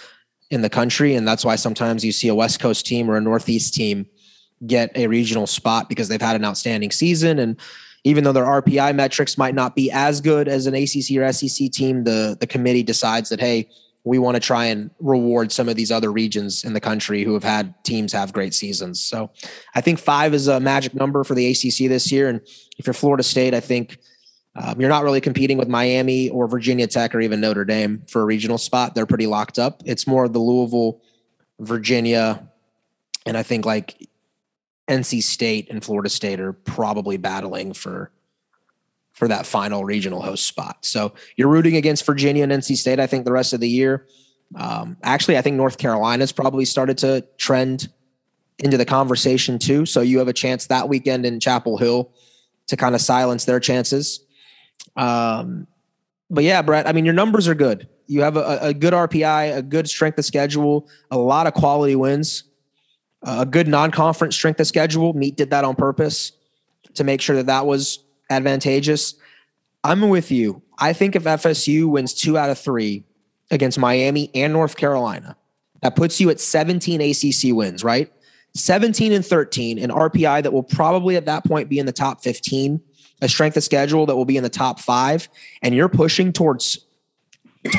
in 0.51 0.63
the 0.63 0.71
country. 0.71 1.17
And 1.17 1.29
that's 1.29 1.45
why 1.45 1.57
sometimes 1.57 2.03
you 2.03 2.13
see 2.13 2.29
a 2.29 2.35
West 2.35 2.61
Coast 2.61 2.87
team 2.87 3.11
or 3.11 3.19
a 3.19 3.21
Northeast 3.21 3.75
team 3.75 4.07
get 4.67 4.91
a 4.97 5.07
regional 5.07 5.47
spot 5.47 5.91
because 5.91 6.09
they've 6.09 6.19
had 6.19 6.37
an 6.37 6.47
outstanding 6.47 6.93
season. 6.93 7.41
And 7.41 7.61
even 8.07 8.23
though 8.23 8.33
their 8.33 8.45
RPI 8.45 8.95
metrics 8.95 9.37
might 9.37 9.57
not 9.57 9.75
be 9.75 9.91
as 9.91 10.21
good 10.21 10.47
as 10.47 10.69
an 10.69 10.77
ACC 10.77 11.17
or 11.17 11.33
SEC 11.33 11.73
team, 11.73 12.05
the, 12.05 12.37
the 12.39 12.47
committee 12.47 12.85
decides 12.85 13.31
that, 13.31 13.41
hey, 13.41 13.69
we 14.05 14.17
want 14.17 14.37
to 14.37 14.41
try 14.41 14.67
and 14.67 14.93
reward 15.01 15.51
some 15.51 15.69
of 15.69 15.75
these 15.75 15.91
other 15.91 16.13
regions 16.13 16.63
in 16.63 16.73
the 16.73 16.81
country 16.81 17.25
who 17.25 17.35
have 17.35 17.43
had 17.43 17.75
teams 17.83 18.13
have 18.13 18.33
great 18.33 18.55
seasons. 18.55 19.05
So 19.05 19.33
I 19.75 19.81
think 19.81 19.99
five 19.99 20.35
is 20.35 20.47
a 20.47 20.61
magic 20.61 20.95
number 20.95 21.25
for 21.25 21.35
the 21.35 21.51
ACC 21.51 21.89
this 21.89 22.13
year. 22.13 22.29
And 22.29 22.41
if 22.79 22.87
you're 22.87 22.95
Florida 22.95 23.25
State, 23.25 23.55
I 23.55 23.61
think 23.61 23.99
um, 24.55 24.81
you're 24.81 24.89
not 24.89 25.03
really 25.03 25.21
competing 25.21 25.59
with 25.59 25.67
Miami 25.67 26.29
or 26.29 26.47
Virginia 26.47 26.87
Tech 26.87 27.13
or 27.13 27.21
even 27.21 27.41
Notre 27.41 27.65
Dame 27.65 28.05
for 28.07 28.23
a 28.23 28.25
regional 28.25 28.57
spot. 28.57 28.95
They're 28.95 29.05
pretty 29.05 29.27
locked 29.27 29.59
up. 29.59 29.83
It's 29.85 30.07
more 30.07 30.29
the 30.29 30.39
Louisville, 30.39 31.03
Virginia, 31.59 32.49
and 33.27 33.37
I 33.37 33.43
think 33.43 33.67
like 33.67 34.09
NC 34.89 35.23
State 35.23 35.69
and 35.71 35.85
Florida 35.85 36.09
State 36.09 36.41
are 36.41 36.53
probably 36.53 37.17
battling 37.17 37.73
for 37.73 38.11
for 39.13 39.29
that 39.29 39.47
final 39.47 39.83
regional 39.83 40.21
host 40.21 40.47
spot. 40.47 40.85
So 40.85 41.15
you're 41.37 41.49
rooting 41.49 41.77
against 41.77 42.05
Virginia 42.05 42.43
and 42.43 42.53
NC 42.53 42.77
State. 42.77 43.01
I 43.01 43.07
think 43.07 43.25
the 43.25 43.33
rest 43.33 43.55
of 43.55 43.61
the 43.61 43.69
year. 43.69 44.07
Um, 44.55 44.99
actually, 45.03 45.39
I 45.39 45.43
think 45.43 45.57
North 45.57 45.79
Carolina's 45.79 46.33
probably 46.33 46.67
started 46.67 46.99
to 46.99 47.25
trend 47.39 47.89
into 48.59 48.77
the 48.77 48.85
conversation 48.85 49.59
too. 49.59 49.87
So 49.87 50.03
you 50.03 50.19
have 50.19 50.29
a 50.29 50.35
chance 50.35 50.67
that 50.67 50.89
weekend 50.89 51.25
in 51.25 51.41
Chapel 51.41 51.79
Hill 51.79 52.13
to 52.69 52.77
kind 52.77 52.95
of 52.95 53.01
silence 53.01 53.47
their 53.47 53.59
chances. 53.59 54.25
Um, 54.97 55.67
but 56.31 56.45
yeah, 56.45 56.63
Brett, 56.63 56.87
I 56.87 56.93
mean, 56.93 57.05
your 57.05 57.15
numbers 57.15 57.49
are 57.49 57.55
good. 57.55 57.89
You 58.07 58.23
have 58.23 58.37
a, 58.37 58.59
a 58.61 58.75
good 58.75 58.93
RPI, 58.93 59.57
a 59.57 59.63
good 59.63 59.89
strength 59.89 60.19
of 60.19 60.25
schedule, 60.25 60.89
a 61.11 61.19
lot 61.19 61.47
of 61.47 61.55
quality 61.55 61.97
wins, 61.97 62.45
a 63.23 63.47
good 63.47 63.69
non-conference 63.69 64.35
strength 64.35 64.61
of 64.61 64.67
schedule. 64.67 65.13
Meat 65.13 65.37
did 65.37 65.51
that 65.51 65.65
on 65.65 65.75
purpose 65.75 66.33
to 66.95 67.05
make 67.05 67.21
sure 67.21 67.37
that 67.37 67.47
that 67.47 67.67
was 67.67 68.05
advantageous. 68.31 69.15
I'm 69.85 70.09
with 70.09 70.31
you. 70.31 70.63
I 70.79 70.93
think 70.93 71.17
if 71.17 71.25
FSU 71.25 71.89
wins 71.89 72.15
two 72.15 72.37
out 72.37 72.51
of 72.51 72.59
three 72.59 73.05
against 73.51 73.79
Miami 73.79 74.31
and 74.35 74.53
North 74.53 74.77
Carolina, 74.77 75.37
that 75.83 75.97
puts 75.97 76.21
you 76.21 76.31
at 76.31 76.41
17 76.41 77.01
ACC 77.01 77.55
wins, 77.55 77.85
right? 77.85 78.13
17 78.55 79.13
and 79.13 79.25
13, 79.25 79.79
an 79.79 79.91
RPI 79.91 80.43
that 80.43 80.53
will 80.53 80.63
probably 80.63 81.17
at 81.17 81.27
that 81.27 81.45
point 81.45 81.69
be 81.69 81.79
in 81.79 81.87
the 81.87 81.93
top 81.93 82.23
15 82.23 82.81
a 83.23 83.29
strength 83.29 83.57
of 83.57 83.65
schedule 83.65 84.07
that 84.07 84.17
will 84.17 84.25
be 84.25 84.37
in 84.37 84.43
the 84.43 84.51
top 84.51 84.79
five, 84.81 85.29
and 85.63 85.75
you're 85.75 85.89
pushing 85.89 86.33
towards 86.33 86.79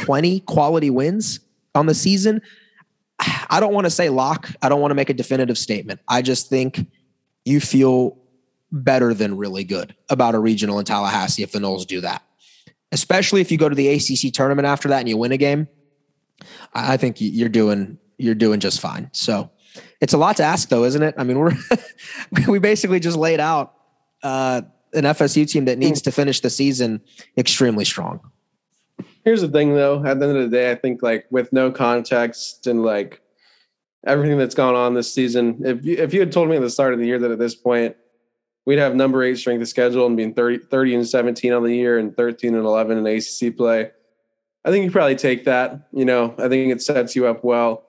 20 0.02 0.42
quality 0.42 0.90
wins 0.90 1.40
on 1.76 1.86
the 1.86 1.94
season, 1.94 2.42
I 3.50 3.60
don't 3.60 3.74
want 3.74 3.86
to 3.86 3.92
say 3.92 4.10
lock. 4.10 4.50
I 4.62 4.70
don't 4.70 4.82
want 4.82 4.92
to 4.92 4.96
make 4.96 5.10
a 5.10 5.14
definitive 5.14 5.58
statement. 5.58 6.00
I 6.08 6.22
just 6.22 6.50
think 6.50 6.86
you 7.46 7.60
feel 7.60 8.18
better 8.72 9.14
than 9.14 9.38
really 9.38 9.64
good 9.64 9.96
about 10.10 10.36
a 10.36 10.40
regional 10.40 10.80
in 10.80 10.86
Tallahassee 10.86 11.44
if 11.44 11.52
the 11.52 11.60
Noles 11.60 11.86
do 11.88 12.02
that. 12.02 12.24
Especially 12.92 13.42
if 13.42 13.52
you 13.52 13.58
go 13.58 13.70
to 13.70 13.76
the 13.76 13.88
ACC 13.90 14.34
tournament 14.34 14.66
after 14.66 14.90
that 14.90 15.00
and 15.00 15.10
you 15.10 15.18
win 15.18 15.32
a 15.32 15.38
game. 15.38 15.68
I 16.74 16.98
think 16.98 17.18
you're 17.20 17.50
doing 17.50 17.98
you're 18.18 18.36
doing 18.36 18.60
just 18.60 18.80
fine. 18.80 19.10
So 19.14 19.52
it's 20.02 20.14
a 20.14 20.18
lot 20.18 20.38
to 20.38 20.44
ask 20.44 20.70
though, 20.70 20.84
isn't 20.84 21.02
it? 21.02 21.16
I 21.18 21.24
mean, 21.24 21.40
we're 21.40 21.54
we 22.48 22.60
basically 22.60 23.00
just 23.00 23.18
laid 23.18 23.40
out 23.40 23.74
uh, 24.24 24.62
an 24.94 25.04
FSU 25.04 25.50
team 25.50 25.66
that 25.66 25.78
needs 25.78 26.02
to 26.04 26.12
finish 26.12 26.42
the 26.42 26.50
season 26.50 27.02
extremely 27.38 27.86
strong. 27.86 28.20
Here's 29.28 29.42
the 29.42 29.50
thing, 29.50 29.76
though. 29.76 30.02
At 30.06 30.22
the 30.22 30.30
end 30.30 30.38
of 30.38 30.50
the 30.50 30.58
day, 30.58 30.72
I 30.72 30.76
think 30.76 31.04
like 31.04 31.26
with 31.30 31.52
no 31.52 31.70
context 31.70 32.66
and 32.66 32.82
like 32.82 33.20
everything 34.06 34.38
that's 34.38 34.56
gone 34.56 34.74
on 34.74 34.94
this 34.94 35.14
season, 35.14 35.62
if 35.66 35.84
you, 35.84 35.98
if 35.98 36.14
you 36.14 36.22
had 36.22 36.32
told 36.32 36.48
me 36.48 36.56
at 36.56 36.62
the 36.62 36.70
start 36.70 36.94
of 36.94 37.00
the 37.00 37.06
year 37.06 37.20
that 37.20 37.32
at 37.32 37.38
this 37.38 37.54
point 37.54 37.98
we'd 38.66 38.80
have 38.80 38.96
number 38.96 39.22
eight 39.22 39.38
strength 39.38 39.62
of 39.62 39.68
schedule 39.68 40.06
and 40.06 40.16
being 40.16 40.34
30, 40.34 40.60
30 40.60 40.96
and 40.96 41.06
17 41.06 41.52
on 41.52 41.62
the 41.62 41.76
year 41.76 41.98
and 41.98 42.16
13 42.16 42.56
and 42.56 42.64
11 42.64 43.00
in 43.00 43.06
ACC 43.06 43.58
play, 43.58 43.92
I 44.64 44.72
think 44.72 44.86
you 44.86 44.92
probably 44.92 45.18
take 45.18 45.44
that. 45.44 45.90
You 45.92 46.06
know, 46.06 46.34
I 46.38 46.48
think 46.48 46.72
it 46.72 46.82
sets 46.82 47.14
you 47.14 47.28
up 47.28 47.44
well. 47.44 47.84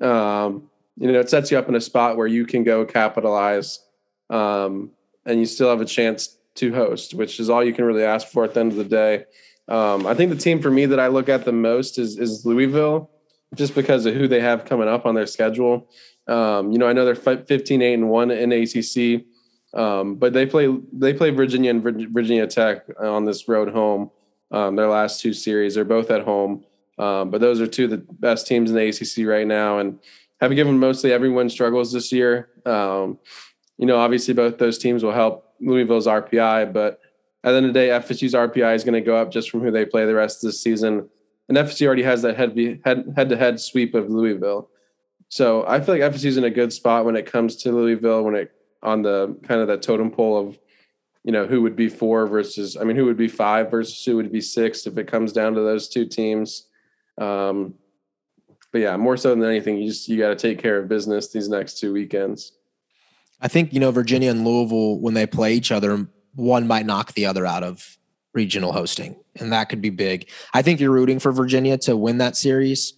Um, 0.00 0.70
you 0.96 1.10
know, 1.10 1.18
it 1.18 1.28
sets 1.28 1.50
you 1.50 1.58
up 1.58 1.68
in 1.68 1.74
a 1.74 1.80
spot 1.80 2.16
where 2.16 2.28
you 2.28 2.46
can 2.46 2.62
go 2.62 2.84
capitalize 2.84 3.80
um, 4.30 4.92
and 5.24 5.40
you 5.40 5.46
still 5.46 5.68
have 5.68 5.80
a 5.80 5.84
chance 5.84 6.36
to 6.54 6.72
host, 6.72 7.12
which 7.12 7.40
is 7.40 7.50
all 7.50 7.64
you 7.64 7.72
can 7.72 7.84
really 7.84 8.04
ask 8.04 8.28
for 8.28 8.44
at 8.44 8.54
the 8.54 8.60
end 8.60 8.70
of 8.70 8.78
the 8.78 8.84
day. 8.84 9.24
Um, 9.68 10.06
I 10.06 10.14
think 10.14 10.30
the 10.30 10.36
team 10.36 10.62
for 10.62 10.70
me 10.70 10.86
that 10.86 11.00
I 11.00 11.08
look 11.08 11.28
at 11.28 11.44
the 11.44 11.52
most 11.52 11.98
is 11.98 12.18
is 12.18 12.46
Louisville, 12.46 13.10
just 13.54 13.74
because 13.74 14.06
of 14.06 14.14
who 14.14 14.28
they 14.28 14.40
have 14.40 14.64
coming 14.64 14.88
up 14.88 15.06
on 15.06 15.14
their 15.14 15.26
schedule. 15.26 15.88
Um, 16.28 16.72
you 16.72 16.78
know, 16.78 16.88
I 16.88 16.92
know 16.92 17.04
they're 17.04 17.14
15, 17.14 17.82
8, 17.82 17.94
and 17.94 18.08
one 18.08 18.30
in 18.30 18.52
ACC, 18.52 19.24
um, 19.74 20.16
but 20.16 20.32
they 20.32 20.46
play 20.46 20.74
they 20.92 21.12
play 21.12 21.30
Virginia 21.30 21.70
and 21.70 21.82
Virginia 21.82 22.46
Tech 22.46 22.84
on 23.00 23.24
this 23.24 23.48
road 23.48 23.72
home. 23.72 24.10
Um, 24.52 24.76
their 24.76 24.88
last 24.88 25.20
two 25.20 25.32
series, 25.32 25.74
they're 25.74 25.84
both 25.84 26.10
at 26.10 26.22
home, 26.22 26.64
um, 26.98 27.30
but 27.30 27.40
those 27.40 27.60
are 27.60 27.66
two 27.66 27.84
of 27.84 27.90
the 27.90 27.98
best 27.98 28.46
teams 28.46 28.70
in 28.70 28.76
the 28.76 28.88
ACC 28.88 29.26
right 29.26 29.46
now, 29.46 29.80
and 29.80 29.98
have 30.40 30.54
given 30.54 30.78
mostly 30.78 31.12
everyone 31.12 31.50
struggles 31.50 31.92
this 31.92 32.12
year. 32.12 32.50
Um, 32.64 33.18
you 33.76 33.86
know, 33.86 33.98
obviously 33.98 34.34
both 34.34 34.58
those 34.58 34.78
teams 34.78 35.02
will 35.02 35.12
help 35.12 35.54
Louisville's 35.60 36.06
RPI, 36.06 36.72
but 36.72 37.00
at 37.46 37.52
the 37.52 37.58
end 37.58 37.66
of 37.66 37.74
the 37.74 37.78
day, 37.78 37.88
FSU's 37.90 38.34
RPI 38.34 38.74
is 38.74 38.82
going 38.82 38.94
to 38.94 39.00
go 39.00 39.16
up 39.16 39.30
just 39.30 39.50
from 39.50 39.60
who 39.60 39.70
they 39.70 39.86
play 39.86 40.04
the 40.04 40.16
rest 40.16 40.42
of 40.42 40.48
the 40.48 40.52
season. 40.52 41.08
And 41.48 41.56
FSU 41.56 41.86
already 41.86 42.02
has 42.02 42.22
that 42.22 42.36
head 42.36 42.80
head 42.84 43.28
to 43.28 43.36
head 43.36 43.60
sweep 43.60 43.94
of 43.94 44.10
Louisville. 44.10 44.68
So 45.28 45.64
I 45.64 45.80
feel 45.80 45.96
like 45.96 46.12
FSU's 46.12 46.36
in 46.36 46.42
a 46.42 46.50
good 46.50 46.72
spot 46.72 47.04
when 47.04 47.14
it 47.14 47.24
comes 47.24 47.54
to 47.58 47.70
Louisville, 47.70 48.24
when 48.24 48.34
it 48.34 48.52
on 48.82 49.02
the 49.02 49.38
kind 49.44 49.60
of 49.60 49.68
that 49.68 49.80
totem 49.80 50.10
pole 50.10 50.36
of, 50.36 50.58
you 51.22 51.30
know, 51.30 51.46
who 51.46 51.62
would 51.62 51.76
be 51.76 51.88
four 51.88 52.26
versus, 52.26 52.76
I 52.76 52.82
mean, 52.82 52.96
who 52.96 53.04
would 53.04 53.16
be 53.16 53.28
five 53.28 53.70
versus 53.70 54.04
who 54.04 54.16
would 54.16 54.32
be 54.32 54.40
six 54.40 54.84
if 54.88 54.98
it 54.98 55.06
comes 55.06 55.32
down 55.32 55.54
to 55.54 55.60
those 55.60 55.88
two 55.88 56.04
teams. 56.04 56.66
Um, 57.16 57.74
but 58.72 58.80
yeah, 58.80 58.96
more 58.96 59.16
so 59.16 59.30
than 59.30 59.44
anything, 59.44 59.78
you 59.78 59.88
just 59.88 60.08
you 60.08 60.18
got 60.18 60.30
to 60.30 60.36
take 60.36 60.58
care 60.58 60.78
of 60.78 60.88
business 60.88 61.28
these 61.28 61.48
next 61.48 61.78
two 61.78 61.92
weekends. 61.92 62.52
I 63.40 63.46
think 63.46 63.72
you 63.72 63.78
know 63.78 63.92
Virginia 63.92 64.32
and 64.32 64.44
Louisville 64.44 64.98
when 64.98 65.14
they 65.14 65.26
play 65.26 65.54
each 65.54 65.70
other, 65.70 66.08
one 66.36 66.66
might 66.66 66.86
knock 66.86 67.12
the 67.14 67.26
other 67.26 67.44
out 67.44 67.64
of 67.64 67.98
regional 68.32 68.72
hosting, 68.72 69.16
and 69.36 69.52
that 69.52 69.68
could 69.68 69.80
be 69.80 69.90
big. 69.90 70.28
I 70.54 70.62
think 70.62 70.78
you're 70.78 70.92
rooting 70.92 71.18
for 71.18 71.32
Virginia 71.32 71.76
to 71.78 71.96
win 71.96 72.18
that 72.18 72.36
series, 72.36 72.94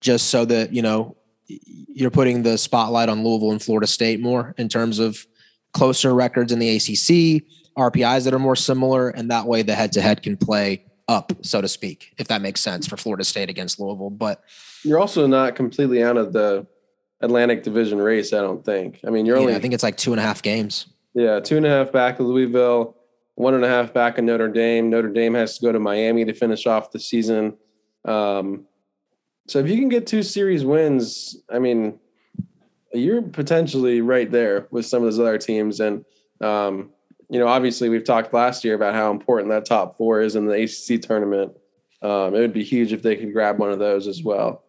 just 0.00 0.28
so 0.28 0.44
that 0.44 0.72
you 0.72 0.82
know 0.82 1.16
you're 1.48 2.10
putting 2.10 2.42
the 2.42 2.58
spotlight 2.58 3.08
on 3.08 3.24
Louisville 3.24 3.52
and 3.52 3.62
Florida 3.62 3.86
State 3.86 4.20
more 4.20 4.54
in 4.58 4.68
terms 4.68 4.98
of 4.98 5.26
closer 5.72 6.14
records 6.14 6.52
in 6.52 6.58
the 6.58 6.76
ACC, 6.76 7.44
RPIs 7.78 8.24
that 8.24 8.34
are 8.34 8.38
more 8.38 8.56
similar, 8.56 9.10
and 9.10 9.30
that 9.30 9.46
way 9.46 9.62
the 9.62 9.74
head-to-head 9.74 10.22
can 10.22 10.36
play 10.36 10.84
up, 11.08 11.32
so 11.42 11.60
to 11.60 11.68
speak, 11.68 12.14
if 12.18 12.28
that 12.28 12.42
makes 12.42 12.60
sense 12.60 12.86
for 12.86 12.96
Florida 12.96 13.24
State 13.24 13.48
against 13.48 13.78
Louisville. 13.78 14.10
But 14.10 14.42
you're 14.82 14.98
also 14.98 15.26
not 15.26 15.54
completely 15.54 16.02
out 16.02 16.16
of 16.16 16.32
the 16.32 16.66
Atlantic 17.20 17.62
Division 17.62 17.98
race. 17.98 18.32
I 18.32 18.40
don't 18.40 18.64
think. 18.64 19.00
I 19.06 19.10
mean, 19.10 19.24
you're 19.24 19.36
yeah, 19.36 19.42
only 19.42 19.54
I 19.54 19.60
think 19.60 19.74
it's 19.74 19.82
like 19.82 19.96
two 19.96 20.12
and 20.12 20.20
a 20.20 20.22
half 20.22 20.42
games. 20.42 20.86
Yeah, 21.16 21.40
two 21.40 21.56
and 21.56 21.64
a 21.64 21.70
half 21.70 21.92
back 21.92 22.20
of 22.20 22.26
Louisville, 22.26 22.94
one 23.36 23.54
and 23.54 23.64
a 23.64 23.68
half 23.68 23.94
back 23.94 24.18
of 24.18 24.24
Notre 24.24 24.48
Dame. 24.48 24.90
Notre 24.90 25.08
Dame 25.08 25.32
has 25.32 25.56
to 25.56 25.64
go 25.64 25.72
to 25.72 25.80
Miami 25.80 26.26
to 26.26 26.34
finish 26.34 26.66
off 26.66 26.92
the 26.92 27.00
season. 27.00 27.56
Um, 28.04 28.66
so 29.48 29.58
if 29.58 29.66
you 29.66 29.78
can 29.78 29.88
get 29.88 30.06
two 30.06 30.22
series 30.22 30.62
wins, 30.62 31.38
I 31.50 31.58
mean, 31.58 31.98
you're 32.92 33.22
potentially 33.22 34.02
right 34.02 34.30
there 34.30 34.68
with 34.70 34.84
some 34.84 35.02
of 35.02 35.06
those 35.06 35.18
other 35.18 35.38
teams. 35.38 35.80
And 35.80 36.04
um, 36.42 36.90
you 37.30 37.38
know, 37.38 37.48
obviously, 37.48 37.88
we've 37.88 38.04
talked 38.04 38.34
last 38.34 38.62
year 38.62 38.74
about 38.74 38.92
how 38.92 39.10
important 39.10 39.48
that 39.48 39.64
top 39.64 39.96
four 39.96 40.20
is 40.20 40.36
in 40.36 40.44
the 40.44 40.64
ACC 40.64 41.00
tournament. 41.00 41.56
Um, 42.02 42.34
it 42.34 42.40
would 42.40 42.52
be 42.52 42.62
huge 42.62 42.92
if 42.92 43.00
they 43.00 43.16
could 43.16 43.32
grab 43.32 43.58
one 43.58 43.72
of 43.72 43.78
those 43.78 44.06
as 44.06 44.22
well. 44.22 44.64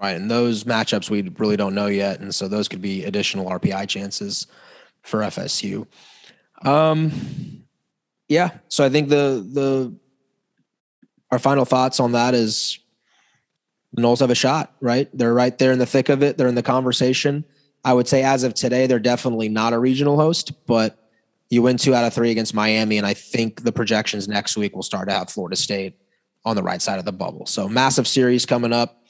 Right, 0.00 0.16
and 0.16 0.30
those 0.30 0.62
matchups 0.62 1.10
we 1.10 1.22
really 1.38 1.56
don't 1.56 1.74
know 1.74 1.88
yet, 1.88 2.20
and 2.20 2.32
so 2.32 2.46
those 2.46 2.68
could 2.68 2.80
be 2.80 3.04
additional 3.04 3.46
RPI 3.46 3.88
chances 3.88 4.46
for 5.02 5.20
FSU. 5.20 5.86
Um, 6.62 7.12
yeah. 8.28 8.50
So 8.68 8.84
I 8.84 8.88
think 8.88 9.08
the 9.08 9.46
the 9.52 9.94
our 11.30 11.38
final 11.38 11.64
thoughts 11.64 12.00
on 12.00 12.12
that 12.12 12.34
is 12.34 12.78
the 13.92 14.02
Noles 14.02 14.20
have 14.20 14.30
a 14.30 14.34
shot, 14.34 14.74
right? 14.80 15.08
They're 15.16 15.34
right 15.34 15.56
there 15.58 15.72
in 15.72 15.78
the 15.78 15.86
thick 15.86 16.08
of 16.08 16.22
it. 16.22 16.38
They're 16.38 16.48
in 16.48 16.54
the 16.54 16.62
conversation. 16.62 17.44
I 17.84 17.92
would 17.92 18.08
say 18.08 18.22
as 18.22 18.44
of 18.44 18.54
today, 18.54 18.86
they're 18.86 18.98
definitely 18.98 19.48
not 19.48 19.72
a 19.72 19.78
regional 19.78 20.16
host, 20.16 20.66
but 20.66 21.08
you 21.48 21.62
win 21.62 21.76
two 21.76 21.94
out 21.94 22.04
of 22.04 22.14
three 22.14 22.30
against 22.30 22.54
Miami, 22.54 22.98
and 22.98 23.06
I 23.06 23.14
think 23.14 23.64
the 23.64 23.72
projections 23.72 24.28
next 24.28 24.56
week 24.56 24.74
will 24.74 24.82
start 24.82 25.08
to 25.08 25.14
have 25.14 25.30
Florida 25.30 25.56
State 25.56 25.94
on 26.44 26.56
the 26.56 26.62
right 26.62 26.80
side 26.80 26.98
of 26.98 27.04
the 27.04 27.12
bubble. 27.12 27.46
So 27.46 27.68
massive 27.68 28.06
series 28.06 28.46
coming 28.46 28.72
up. 28.72 29.02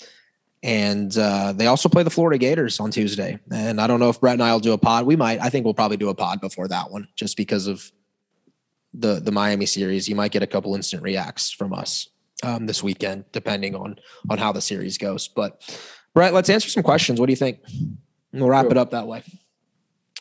And 0.63 1.17
uh, 1.17 1.53
they 1.53 1.67
also 1.67 1.89
play 1.89 2.03
the 2.03 2.11
Florida 2.11 2.37
Gators 2.37 2.81
on 2.81 2.91
Tuesday. 2.91 3.39
And 3.51 3.81
I 3.81 3.87
don't 3.87 3.99
know 3.99 4.11
if 4.11 4.21
Brett 4.21 4.35
and 4.35 4.43
I 4.43 4.53
will 4.53 4.61
do 4.61 4.73
a 4.73 4.79
pod. 4.79 5.07
We 5.07 5.17
might. 5.17 5.41
I 5.41 5.49
think 5.49 5.65
we'll 5.65 5.75
probably 5.75 5.97
do 5.97 6.11
a 6.11 6.15
pod 6.15 6.41
before 6.41 6.69
that 6.69 6.91
one, 6.91 7.09
just 7.17 7.37
because 7.37 7.67
of 7.67 7.91
the 8.93 9.21
the 9.21 9.33
Miami 9.33 9.67
series. 9.67 10.09
You 10.09 10.15
might 10.15 10.33
get 10.33 10.43
a 10.43 10.47
couple 10.47 10.75
instant 10.75 11.03
reacts 11.03 11.51
from 11.51 11.73
us 11.73 12.09
um, 12.43 12.67
this 12.67 12.83
weekend, 12.83 13.25
depending 13.33 13.75
on 13.75 13.99
on 14.29 14.37
how 14.39 14.53
the 14.53 14.61
series 14.61 14.99
goes. 14.99 15.29
But 15.29 15.63
Brett, 16.15 16.35
let's 16.35 16.51
answer 16.51 16.69
some 16.69 16.83
questions. 16.83 17.21
What 17.21 17.27
do 17.27 17.33
you 17.33 17.37
think? 17.37 17.61
we'll 18.33 18.49
wrap 18.49 18.65
sure. 18.65 18.73
it 18.73 18.77
up 18.77 18.91
that 18.91 19.07
way. 19.07 19.23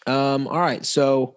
Um, 0.07 0.47
all 0.47 0.59
right, 0.59 0.85
so 0.85 1.35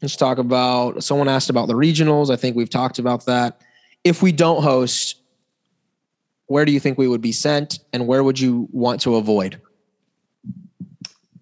let's 0.00 0.16
talk 0.16 0.38
about. 0.38 1.02
Someone 1.02 1.28
asked 1.28 1.50
about 1.50 1.68
the 1.68 1.74
regionals. 1.74 2.30
I 2.30 2.36
think 2.36 2.56
we've 2.56 2.70
talked 2.70 2.98
about 2.98 3.26
that. 3.26 3.60
If 4.04 4.22
we 4.22 4.32
don't 4.32 4.62
host, 4.62 5.16
where 6.46 6.64
do 6.64 6.72
you 6.72 6.80
think 6.80 6.98
we 6.98 7.08
would 7.08 7.20
be 7.20 7.32
sent 7.32 7.80
and 7.92 8.06
where 8.06 8.22
would 8.22 8.38
you 8.38 8.68
want 8.72 9.00
to 9.02 9.16
avoid? 9.16 9.60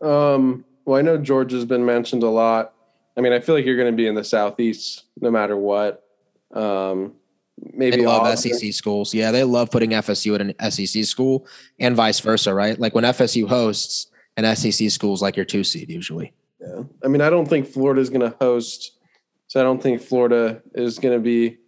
Um, 0.00 0.64
well, 0.84 0.98
I 0.98 1.02
know 1.02 1.18
Georgia's 1.18 1.64
been 1.64 1.84
mentioned 1.84 2.22
a 2.22 2.28
lot. 2.28 2.72
I 3.16 3.20
mean, 3.20 3.32
I 3.32 3.40
feel 3.40 3.54
like 3.54 3.64
you're 3.64 3.76
going 3.76 3.92
to 3.92 3.96
be 3.96 4.06
in 4.06 4.14
the 4.14 4.24
southeast 4.24 5.04
no 5.20 5.30
matter 5.30 5.56
what. 5.56 6.02
Um, 6.52 7.14
maybe 7.72 7.98
they 7.98 8.06
love. 8.06 8.38
SEC 8.38 8.72
schools. 8.72 9.14
Yeah, 9.14 9.30
they 9.30 9.44
love 9.44 9.70
putting 9.70 9.90
FSU 9.90 10.34
at 10.34 10.40
an 10.40 10.70
SEC 10.70 11.04
school 11.04 11.46
and 11.78 11.94
vice 11.94 12.20
versa, 12.20 12.52
right? 12.52 12.78
Like 12.78 12.94
when 12.94 13.04
FSU 13.04 13.48
hosts, 13.48 14.08
an 14.36 14.56
SEC 14.56 14.90
school's 14.90 15.22
like 15.22 15.36
your 15.36 15.44
two 15.44 15.64
seed 15.64 15.90
usually. 15.90 16.32
Yeah, 16.60 16.82
I 17.04 17.08
mean, 17.08 17.20
I 17.20 17.30
don't 17.30 17.46
think 17.46 17.66
Florida 17.66 18.00
is 18.00 18.10
going 18.10 18.20
to 18.20 18.36
host, 18.40 18.98
so 19.46 19.60
I 19.60 19.62
don't 19.62 19.82
think 19.82 20.00
Florida 20.00 20.62
is 20.74 20.98
going 20.98 21.14
to 21.14 21.22
be 21.22 21.58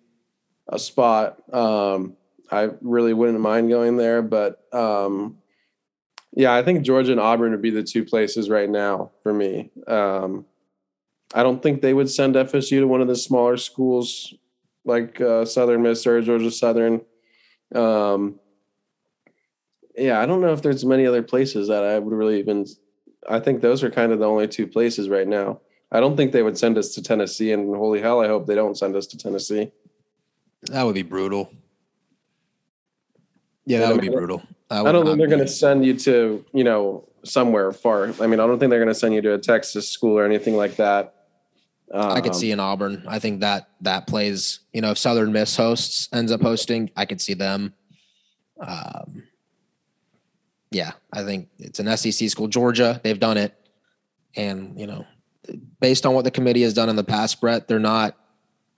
a 0.68 0.78
spot. 0.78 1.36
Um, 1.54 2.16
I 2.50 2.70
really 2.80 3.12
wouldn't 3.12 3.40
mind 3.40 3.68
going 3.68 3.96
there, 3.96 4.22
but 4.22 4.62
um, 4.72 5.38
yeah, 6.32 6.54
I 6.54 6.62
think 6.62 6.84
Georgia 6.84 7.12
and 7.12 7.20
Auburn 7.20 7.52
would 7.52 7.62
be 7.62 7.70
the 7.70 7.82
two 7.82 8.04
places 8.04 8.50
right 8.50 8.68
now 8.68 9.10
for 9.22 9.32
me. 9.32 9.70
Um, 9.86 10.44
I 11.34 11.42
don't 11.42 11.62
think 11.62 11.80
they 11.80 11.94
would 11.94 12.10
send 12.10 12.34
FSU 12.34 12.80
to 12.80 12.86
one 12.86 13.00
of 13.00 13.08
the 13.08 13.16
smaller 13.16 13.56
schools 13.56 14.34
like 14.84 15.20
uh, 15.20 15.44
Southern 15.44 15.82
Miss 15.82 16.06
or 16.06 16.20
Georgia 16.22 16.50
Southern. 16.50 17.00
Um, 17.74 18.38
yeah, 19.96 20.20
I 20.20 20.26
don't 20.26 20.40
know 20.40 20.52
if 20.52 20.62
there's 20.62 20.84
many 20.84 21.06
other 21.06 21.22
places 21.22 21.68
that 21.68 21.84
I 21.84 21.98
would 21.98 22.14
really 22.14 22.38
even. 22.38 22.66
I 23.28 23.40
think 23.40 23.60
those 23.60 23.82
are 23.82 23.90
kind 23.90 24.12
of 24.12 24.20
the 24.20 24.26
only 24.26 24.46
two 24.46 24.66
places 24.66 25.08
right 25.08 25.26
now. 25.26 25.60
I 25.90 26.00
don't 26.00 26.16
think 26.16 26.32
they 26.32 26.42
would 26.42 26.58
send 26.58 26.78
us 26.78 26.94
to 26.94 27.02
Tennessee, 27.02 27.52
and 27.52 27.74
holy 27.74 28.00
hell, 28.00 28.20
I 28.20 28.28
hope 28.28 28.46
they 28.46 28.54
don't 28.54 28.76
send 28.76 28.94
us 28.94 29.06
to 29.08 29.18
Tennessee. 29.18 29.72
That 30.70 30.84
would 30.84 30.94
be 30.94 31.02
brutal. 31.02 31.50
Yeah, 33.66 33.80
that 33.80 33.92
would 33.92 34.00
be 34.00 34.08
brutal. 34.08 34.42
I 34.70 34.90
don't 34.92 35.04
think 35.04 35.18
they're 35.18 35.26
going 35.26 35.40
to 35.40 35.48
send 35.48 35.84
you 35.84 35.94
to, 35.98 36.44
you 36.52 36.64
know, 36.64 37.08
somewhere 37.24 37.72
far. 37.72 38.12
I 38.20 38.26
mean, 38.26 38.40
I 38.40 38.46
don't 38.46 38.58
think 38.58 38.70
they're 38.70 38.80
going 38.80 38.88
to 38.88 38.94
send 38.94 39.14
you 39.14 39.22
to 39.22 39.34
a 39.34 39.38
Texas 39.38 39.88
school 39.88 40.18
or 40.18 40.24
anything 40.24 40.56
like 40.56 40.76
that. 40.76 41.14
Um, 41.92 42.12
I 42.12 42.20
could 42.20 42.34
see 42.34 42.50
in 42.50 42.58
Auburn. 42.58 43.04
I 43.06 43.18
think 43.18 43.40
that 43.40 43.68
that 43.82 44.06
plays. 44.06 44.60
You 44.72 44.80
know, 44.80 44.90
if 44.90 44.98
Southern 44.98 45.32
Miss 45.32 45.56
hosts 45.56 46.08
ends 46.12 46.32
up 46.32 46.42
hosting, 46.42 46.90
I 46.96 47.04
could 47.04 47.20
see 47.20 47.34
them. 47.34 47.74
Um, 48.60 49.24
yeah, 50.70 50.92
I 51.12 51.22
think 51.22 51.48
it's 51.58 51.78
an 51.78 51.96
SEC 51.96 52.28
school. 52.28 52.48
Georgia, 52.48 53.00
they've 53.04 53.20
done 53.20 53.36
it, 53.36 53.54
and 54.34 54.78
you 54.78 54.88
know, 54.88 55.06
based 55.80 56.06
on 56.06 56.14
what 56.14 56.24
the 56.24 56.30
committee 56.30 56.62
has 56.62 56.74
done 56.74 56.88
in 56.88 56.96
the 56.96 57.04
past, 57.04 57.40
Brett, 57.40 57.68
they're 57.68 57.78
not 57.78 58.16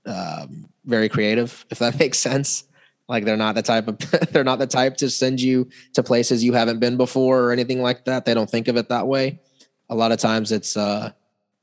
um, 0.04 0.68
very 0.84 1.08
creative. 1.08 1.64
If 1.70 1.78
that 1.78 1.98
makes 1.98 2.18
sense. 2.18 2.64
Like 3.08 3.24
they're 3.24 3.36
not 3.36 3.54
the 3.54 3.62
type 3.62 3.88
of 3.88 3.98
they're 4.32 4.44
not 4.44 4.58
the 4.58 4.66
type 4.66 4.96
to 4.98 5.10
send 5.10 5.40
you 5.40 5.68
to 5.94 6.02
places 6.02 6.44
you 6.44 6.52
haven't 6.52 6.78
been 6.78 6.96
before 6.96 7.40
or 7.40 7.52
anything 7.52 7.82
like 7.82 8.04
that. 8.04 8.24
They 8.24 8.34
don't 8.34 8.50
think 8.50 8.68
of 8.68 8.76
it 8.76 8.88
that 8.90 9.06
way. 9.06 9.40
A 9.88 9.94
lot 9.94 10.12
of 10.12 10.18
times 10.18 10.52
it's 10.52 10.76
uh, 10.76 11.12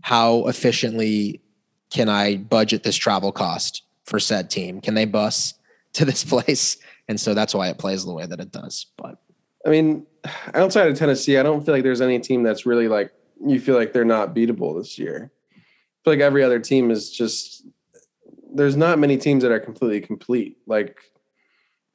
how 0.02 0.48
efficiently 0.48 1.42
can 1.92 2.10
I 2.10 2.38
budget 2.38 2.84
this 2.84 2.96
travel 2.96 3.32
cost 3.32 3.84
for 4.04 4.20
said 4.20 4.50
team? 4.50 4.82
Can 4.82 4.96
they 4.96 5.06
bus 5.06 5.54
to 5.94 6.06
this 6.06 6.24
place? 6.24 6.78
And 7.08 7.20
so 7.20 7.36
that's 7.36 7.54
why 7.54 7.70
it 7.70 7.78
plays 7.78 8.04
the 8.04 8.14
way 8.14 8.26
that 8.26 8.40
it 8.40 8.52
does. 8.52 8.88
But 8.98 9.20
I 9.66 9.70
mean, 9.70 10.08
outside 10.54 10.88
of 10.88 10.98
Tennessee, 10.98 11.38
I 11.38 11.44
don't 11.44 11.64
feel 11.64 11.74
like 11.74 11.84
there's 11.84 12.02
any 12.02 12.20
team 12.20 12.42
that's 12.42 12.66
really 12.66 12.88
like 12.88 13.12
you 13.46 13.60
feel 13.60 13.76
like 13.76 13.94
they're 13.94 14.06
not 14.06 14.34
beatable 14.34 14.80
this 14.80 14.98
year. 14.98 15.32
I 15.52 15.60
feel 16.04 16.14
like 16.14 16.20
every 16.22 16.44
other 16.44 16.60
team 16.60 16.90
is 16.90 17.12
just 17.12 17.68
there's 18.54 18.78
not 18.78 18.98
many 18.98 19.18
teams 19.18 19.44
that 19.44 19.52
are 19.52 19.60
completely 19.60 20.02
complete. 20.02 20.58
Like 20.66 20.98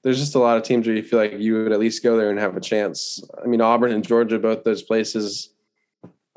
there's 0.03 0.19
just 0.19 0.35
a 0.35 0.39
lot 0.39 0.57
of 0.57 0.63
teams 0.63 0.87
where 0.87 0.97
you 0.97 1.03
feel 1.03 1.19
like 1.19 1.35
you 1.39 1.63
would 1.63 1.73
at 1.73 1.81
least 1.81 2.03
go 2.03 2.17
there 2.17 2.31
and 2.31 2.39
have 2.39 2.57
a 2.57 2.61
chance. 2.61 3.23
I 3.43 3.47
mean, 3.47 3.61
Auburn 3.61 3.93
and 3.93 4.05
Georgia, 4.05 4.39
both 4.39 4.65
those 4.65 4.83
places, 4.83 5.51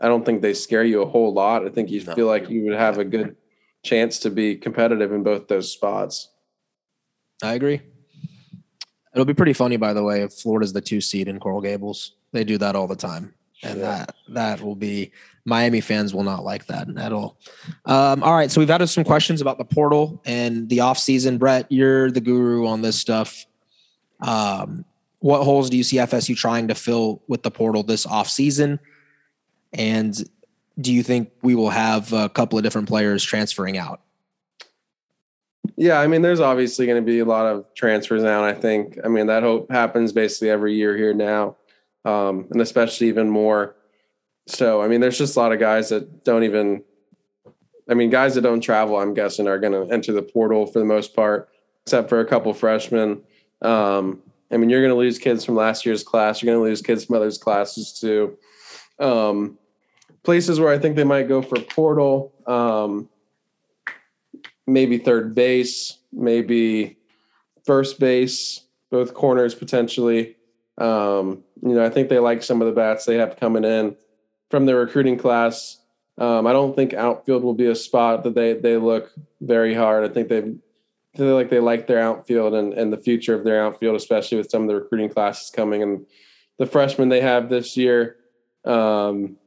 I 0.02 0.08
don't 0.08 0.26
think 0.26 0.42
they 0.42 0.54
scare 0.54 0.84
you 0.84 1.02
a 1.02 1.06
whole 1.06 1.34
lot. 1.34 1.66
I 1.66 1.70
think 1.70 1.90
you 1.90 2.04
no. 2.04 2.14
feel 2.14 2.28
like 2.28 2.50
you 2.50 2.64
would 2.64 2.74
have 2.74 2.98
a 2.98 3.06
good 3.06 3.38
chance 3.84 4.20
to 4.20 4.30
be 4.30 4.56
competitive 4.56 5.12
in 5.14 5.24
both 5.24 5.48
those 5.48 5.72
spots. 5.72 6.30
I 7.42 7.54
agree. 7.54 7.82
It'll 9.14 9.26
be 9.26 9.34
pretty 9.34 9.54
funny, 9.54 9.78
by 9.78 9.94
the 9.94 10.04
way, 10.04 10.24
if 10.24 10.34
Florida's 10.34 10.74
the 10.74 10.82
two 10.82 11.00
seed 11.00 11.28
in 11.28 11.40
Coral 11.40 11.62
Gables. 11.62 12.16
They 12.32 12.44
do 12.44 12.58
that 12.58 12.76
all 12.76 12.88
the 12.88 12.96
time. 12.96 13.34
And 13.62 13.80
yeah. 13.80 13.86
that 13.86 14.16
that 14.30 14.62
will 14.62 14.76
be 14.76 15.12
Miami 15.46 15.80
fans 15.80 16.14
will 16.14 16.24
not 16.24 16.44
like 16.44 16.66
that 16.68 16.88
at 16.98 17.14
all. 17.14 17.38
Um, 17.86 18.24
all 18.24 18.36
right, 18.36 18.52
so 18.52 18.60
we've 18.60 18.68
had 18.68 18.88
some 18.90 19.04
questions 19.06 19.40
about 19.40 19.58
the 19.58 19.64
portal 19.64 20.22
and 20.26 20.68
the 20.68 20.82
off 20.82 20.98
season. 20.98 21.38
Brett, 21.38 21.72
you're 21.72 22.12
the 22.12 22.20
guru 22.20 22.68
on 22.68 22.82
this 22.82 23.00
stuff. 23.00 23.46
Um, 24.24 24.86
what 25.20 25.44
holes 25.44 25.70
do 25.70 25.78
you 25.78 25.84
see 25.84 25.98
FSU 25.98 26.36
trying 26.36 26.68
to 26.68 26.76
fill 26.76 27.22
with 27.28 27.44
the 27.44 27.52
portal 27.52 27.84
this 27.84 28.06
offseason? 28.06 28.80
And 29.72 30.22
do 30.80 30.92
you 30.92 31.04
think 31.04 31.32
we 31.42 31.56
will 31.56 31.70
have 31.70 32.12
a 32.14 32.30
couple 32.30 32.58
of 32.58 32.64
different 32.64 32.88
players 32.88 33.24
transferring 33.24 33.78
out? 33.78 34.02
Yeah, 35.76 36.00
I 36.00 36.08
mean, 36.08 36.22
there's 36.22 36.40
obviously 36.40 36.86
going 36.86 37.02
to 37.02 37.06
be 37.06 37.20
a 37.20 37.26
lot 37.26 37.46
of 37.46 37.66
transfers 37.74 38.24
out. 38.24 38.44
I 38.44 38.54
think. 38.54 39.00
I 39.04 39.08
mean, 39.08 39.28
that 39.28 39.44
hope 39.44 39.72
happens 39.72 40.12
basically 40.12 40.50
every 40.50 40.76
year 40.76 40.96
here 40.98 41.14
now, 41.14 41.56
um, 42.06 42.48
and 42.52 42.62
especially 42.62 43.08
even 43.08 43.30
more. 43.30 43.76
So, 44.46 44.82
I 44.82 44.88
mean, 44.90 45.00
there's 45.00 45.18
just 45.18 45.38
a 45.38 45.40
lot 45.40 45.54
of 45.54 45.60
guys 45.60 45.90
that 45.90 46.24
don't 46.24 46.44
even. 46.44 46.84
I 47.90 47.96
mean, 47.96 48.10
guys 48.10 48.36
that 48.36 48.42
don't 48.42 48.62
travel, 48.62 48.98
I'm 48.98 49.14
guessing, 49.14 49.48
are 49.48 49.60
going 49.60 49.74
to 49.74 49.94
enter 49.94 50.14
the 50.14 50.22
portal 50.22 50.66
for 50.66 50.80
the 50.80 50.86
most 50.86 51.16
part, 51.16 51.50
except 51.86 52.10
for 52.10 52.20
a 52.20 52.26
couple 52.26 52.54
freshmen. 52.54 53.22
Um, 53.64 54.22
I 54.52 54.58
mean, 54.58 54.70
you're 54.70 54.82
going 54.82 54.94
to 54.94 54.98
lose 54.98 55.18
kids 55.18 55.44
from 55.44 55.56
last 55.56 55.86
year's 55.86 56.04
class. 56.04 56.42
You're 56.42 56.54
going 56.54 56.64
to 56.64 56.70
lose 56.70 56.82
kids 56.82 57.06
from 57.06 57.16
others' 57.16 57.38
classes 57.38 57.98
too. 58.00 58.38
Um, 59.00 59.58
places 60.24 60.60
where 60.60 60.72
I 60.72 60.78
think 60.78 60.96
they 60.96 61.04
might 61.04 61.28
go 61.28 61.42
for 61.42 61.60
portal. 61.60 62.34
Um, 62.46 63.10
maybe 64.68 64.98
third 64.98 65.34
base, 65.34 65.98
maybe 66.12 66.98
first 67.66 68.00
base, 68.00 68.62
both 68.92 69.14
corners 69.14 69.56
potentially. 69.56 70.36
Um, 70.78 71.44
you 71.62 71.74
know, 71.76 71.86
I 71.86 71.90
think 71.90 72.10
they 72.10 72.20
like 72.20 72.44
some 72.44 72.62
of 72.62 72.68
the 72.68 72.74
bats 72.74 73.06
they 73.06 73.18
have 73.18 73.38
coming 73.38 73.64
in 73.64 73.96
from 74.50 74.66
the 74.66 74.76
recruiting 74.76 75.18
class. 75.18 75.80
Um, 76.18 76.46
I 76.46 76.54
don't 76.54 76.76
think 76.76 76.94
outfield 76.94 77.44
will 77.44 77.54
be 77.56 77.68
a 77.68 77.76
spot 77.76 78.24
that 78.24 78.36
they 78.36 78.54
they 78.54 78.78
look 78.78 79.12
very 79.42 79.74
hard. 79.74 80.04
I 80.04 80.14
think 80.14 80.30
they 80.30 80.54
feel 81.16 81.36
like 81.36 81.50
they 81.50 81.60
like 81.60 81.88
their 81.88 82.00
outfield 82.00 82.54
and, 82.54 82.74
and 82.74 82.92
the 82.92 82.98
future 82.98 83.36
of 83.36 83.44
their 83.44 83.64
outfield, 83.64 83.96
especially 83.96 84.38
with 84.38 84.50
some 84.50 84.64
of 84.64 84.68
the 84.68 84.76
recruiting 84.76 85.10
classes 85.10 85.52
coming 85.52 85.84
and 85.84 86.06
the 86.58 86.66
freshmen 86.66 87.10
they 87.10 87.22
have 87.22 87.50
this 87.50 87.78
year. 87.78 88.18
Um, 88.66 89.38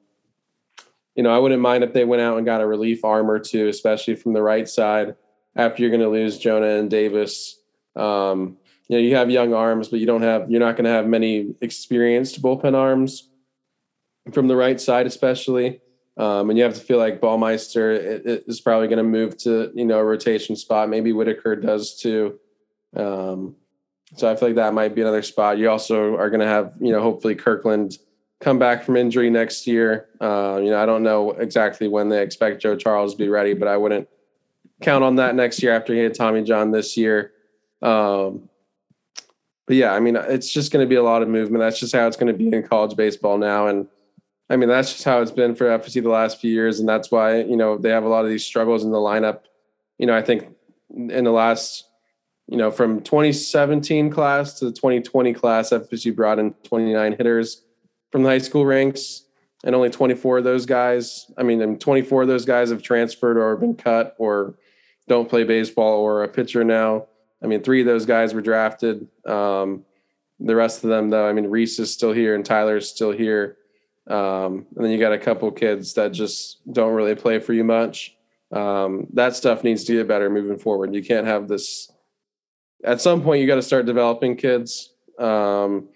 you 1.15 1.23
know, 1.23 1.35
I 1.35 1.39
wouldn't 1.39 1.63
mind 1.63 1.83
if 1.83 1.93
they 1.93 2.05
went 2.05 2.23
out 2.23 2.37
and 2.37 2.47
got 2.47 2.61
a 2.61 2.67
relief 2.67 3.05
arm 3.05 3.31
or 3.31 3.39
two, 3.39 3.69
especially 3.69 4.17
from 4.17 4.33
the 4.33 4.43
right 4.43 4.69
side 4.69 5.17
after 5.57 5.83
you're 5.83 5.91
going 5.91 6.03
to 6.03 6.09
lose 6.09 6.39
Jonah 6.39 6.79
and 6.79 6.91
Davis. 6.91 7.59
Um, 7.97 8.59
you 8.89 8.97
know, 8.97 9.03
you 9.03 9.17
have 9.17 9.31
young 9.31 9.55
arms, 9.55 9.89
but 9.89 9.99
you 9.99 10.07
don't 10.07 10.23
have, 10.23 10.51
you're 10.51 10.61
not 10.61 10.77
going 10.77 10.85
to 10.85 10.91
have 10.91 11.07
many 11.07 11.55
experienced 11.61 12.43
bullpen 12.43 12.75
arms 12.77 13.31
from 14.33 14.47
the 14.47 14.57
right 14.57 14.81
side, 14.81 15.07
especially. 15.07 15.81
Um, 16.17 16.49
and 16.49 16.59
you 16.59 16.65
have 16.65 16.75
to 16.75 16.81
feel 16.81 16.99
like 16.99 17.21
Baumeister 17.21 18.23
is 18.49 18.61
probably 18.61 18.89
going 18.89 18.99
to 18.99 19.05
move 19.05 19.37
to, 19.39 19.71
you 19.75 19.85
know, 19.85 19.99
a 19.99 20.05
rotation 20.05 20.57
spot. 20.57 20.89
Maybe 20.89 21.13
Whitaker 21.13 21.57
does 21.57 21.99
too. 21.99 22.39
Um, 22.97 23.57
so 24.15 24.31
I 24.31 24.37
feel 24.37 24.49
like 24.49 24.57
that 24.57 24.73
might 24.73 24.95
be 24.95 25.03
another 25.03 25.23
spot. 25.23 25.59
You 25.59 25.69
also 25.69 26.17
are 26.17 26.31
going 26.31 26.41
to 26.41 26.47
have, 26.47 26.73
you 26.81 26.91
know, 26.91 27.03
hopefully 27.03 27.35
Kirkland 27.35 27.99
come 28.41 28.59
back 28.59 28.85
from 28.85 28.97
injury 28.97 29.29
next 29.29 29.67
year. 29.67 30.09
Uh, 30.21 30.59
you 30.63 30.71
know, 30.71 30.83
I 30.83 30.87
don't 30.87 31.03
know 31.03 31.33
exactly 31.33 31.89
when 31.89 32.09
they 32.09 32.23
expect 32.23 32.63
Joe 32.63 32.77
Charles 32.77 33.13
to 33.13 33.19
be 33.19 33.29
ready, 33.29 33.53
but 33.53 33.69
I 33.69 33.77
wouldn't 33.77 34.09
count 34.81 35.05
on 35.05 35.17
that 35.17 35.35
next 35.35 35.63
year 35.63 35.75
after 35.75 35.93
he 35.93 36.01
had 36.01 36.15
Tommy 36.15 36.43
John 36.45 36.71
this 36.71 36.97
year. 36.97 37.33
Um, 37.83 38.49
but 39.67 39.77
yeah, 39.77 39.93
I 39.93 40.01
mean, 40.01 40.17
it's 40.17 40.51
just 40.51 40.73
going 40.73 40.85
to 40.85 40.89
be 40.89 40.95
a 40.95 41.03
lot 41.03 41.23
of 41.23 41.29
movement. 41.29 41.61
That's 41.61 41.81
just 41.81 41.95
how 41.95 42.07
it's 42.07 42.17
going 42.17 42.33
to 42.33 42.39
be 42.39 42.55
in 42.55 42.63
college 42.63 42.97
baseball 42.97 43.37
now. 43.37 43.67
And 43.67 43.89
I 44.49 44.57
mean, 44.57 44.69
that's 44.69 44.93
just 44.93 45.05
how 45.05 45.21
it's 45.21 45.33
been 45.33 45.55
for 45.55 45.67
FSU 45.67 46.03
the 46.03 46.09
last 46.09 46.41
few 46.41 46.53
years. 46.53 46.79
And 46.79 46.89
that's 46.89 47.11
why, 47.11 47.41
you 47.41 47.57
know, 47.57 47.77
they 47.77 47.91
have 47.91 48.05
a 48.05 48.09
lot 48.09 48.25
of 48.25 48.31
these 48.31 48.45
struggles 48.45 48.85
in 48.85 48.91
the 48.91 48.99
lineup. 48.99 49.41
You 49.99 50.07
know, 50.07 50.17
I 50.17 50.23
think 50.23 50.47
in 50.95 51.25
the 51.25 51.33
last, 51.33 51.85
you 52.47 52.57
know, 52.57 52.71
from 52.71 53.01
2017 53.01 54.11
class 54.11 54.55
to 54.61 54.67
the 54.67 54.73
2020 54.73 55.35
class, 55.35 55.71
FSU 55.71 56.15
brought 56.15 56.39
in 56.39 56.53
29 56.63 57.17
hitters 57.17 57.65
from 58.13 58.23
the 58.23 58.29
high 58.29 58.39
school 58.39 58.65
ranks, 58.65 59.25
and 59.65 59.75
only 59.75 59.91
24 59.91 60.39
of 60.39 60.45
those 60.45 60.65
guys. 60.65 61.31
I 61.37 61.43
mean, 61.43 61.61
and 61.61 61.81
24 61.81 62.23
of 62.23 62.29
those 62.29 62.45
guys 62.45 62.71
have 62.71 62.83
transferred 62.83 63.37
or 63.37 63.57
been 63.57 63.75
cut 63.75 64.15
or 64.19 64.57
don't 65.09 65.29
play 65.29 65.43
baseball 65.43 66.01
or 66.01 66.23
a 66.23 66.29
pitcher 66.29 66.63
now. 66.63 67.07
I 67.43 67.47
mean, 67.47 67.63
three 67.63 67.81
of 67.81 67.87
those 67.87 68.07
guys 68.07 68.33
were 68.33 68.41
drafted. 68.41 69.09
Um, 69.27 69.85
the 70.39 70.55
rest 70.55 70.85
of 70.85 70.91
them, 70.91 71.11
though, 71.11 71.29
I 71.29 71.33
mean, 71.33 71.47
Reese 71.47 71.79
is 71.79 71.93
still 71.93 72.13
here 72.13 72.35
and 72.35 72.45
Tyler 72.45 72.77
is 72.77 72.89
still 72.89 73.11
here. 73.11 73.57
Um, 74.09 74.67
and 74.77 74.85
then 74.85 74.91
you 74.91 74.99
got 74.99 75.13
a 75.13 75.19
couple 75.19 75.51
kids 75.51 75.95
that 75.95 76.13
just 76.13 76.61
don't 76.73 76.95
really 76.95 77.15
play 77.15 77.39
for 77.39 77.53
you 77.53 77.65
much. 77.65 78.17
Um, 78.53 79.09
that 79.15 79.35
stuff 79.35 79.65
needs 79.65 79.85
to 79.85 79.93
get 79.95 80.09
better 80.09 80.31
moving 80.31 80.59
forward. 80.59 80.95
You 80.95 81.03
can't 81.03 81.27
have 81.27 81.49
this. 81.49 81.91
At 82.85 83.01
some 83.01 83.23
point, 83.23 83.41
you 83.41 83.47
got 83.47 83.57
to 83.57 83.63
start 83.63 83.87
developing 83.87 84.37
kids. 84.37 84.93
Um, 85.19 85.89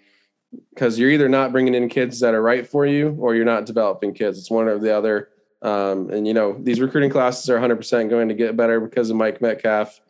because 0.69 0.99
you're 0.99 1.09
either 1.09 1.29
not 1.29 1.51
bringing 1.51 1.73
in 1.73 1.89
kids 1.89 2.19
that 2.19 2.33
are 2.33 2.41
right 2.41 2.67
for 2.67 2.85
you 2.85 3.15
or 3.19 3.35
you're 3.35 3.45
not 3.45 3.65
developing 3.65 4.13
kids. 4.13 4.37
It's 4.37 4.51
one 4.51 4.67
or 4.67 4.77
the 4.77 4.95
other. 4.95 5.29
Um, 5.61 6.09
and 6.09 6.27
you 6.27 6.33
know 6.33 6.57
these 6.59 6.79
recruiting 6.79 7.11
classes 7.11 7.49
are 7.49 7.59
100% 7.59 8.09
going 8.09 8.27
to 8.29 8.33
get 8.33 8.57
better 8.57 8.79
because 8.79 9.09
of 9.09 9.15
Mike 9.15 9.41
Metcalf. 9.41 10.01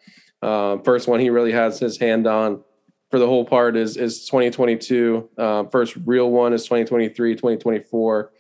Um, 0.42 0.82
first 0.82 1.08
one 1.08 1.20
he 1.20 1.30
really 1.30 1.52
has 1.52 1.78
his 1.80 1.98
hand 1.98 2.26
on 2.26 2.64
for 3.12 3.20
the 3.20 3.28
whole 3.28 3.46
part 3.46 3.76
is 3.76 3.98
is 3.98 4.26
2022. 4.26 5.30
Um, 5.38 5.70
first 5.70 5.98
real 6.06 6.32
one 6.32 6.54
is 6.54 6.64
2023, 6.64 7.36
2024. 7.36 8.32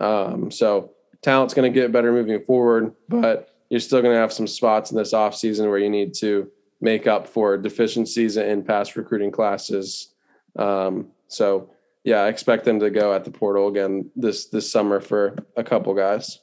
Um, 0.00 0.50
so 0.50 0.92
talent's 1.22 1.54
going 1.54 1.72
to 1.72 1.80
get 1.80 1.90
better 1.90 2.12
moving 2.12 2.44
forward, 2.44 2.94
but 3.08 3.56
you're 3.70 3.80
still 3.80 4.02
going 4.02 4.14
to 4.14 4.20
have 4.20 4.32
some 4.32 4.46
spots 4.46 4.90
in 4.90 4.96
this 4.96 5.12
off 5.12 5.34
season 5.34 5.68
where 5.68 5.78
you 5.78 5.90
need 5.90 6.14
to 6.14 6.50
make 6.80 7.06
up 7.06 7.26
for 7.26 7.56
deficiencies 7.56 8.36
in 8.36 8.62
past 8.62 8.96
recruiting 8.96 9.32
classes. 9.32 10.14
Um, 10.56 11.08
so 11.26 11.70
yeah, 12.04 12.20
I 12.20 12.28
expect 12.28 12.64
them 12.64 12.78
to 12.80 12.90
go 12.90 13.12
at 13.12 13.24
the 13.24 13.30
portal 13.30 13.68
again 13.68 14.10
this 14.14 14.46
this 14.46 14.70
summer 14.70 15.00
for 15.00 15.36
a 15.56 15.64
couple 15.64 15.94
guys. 15.94 16.38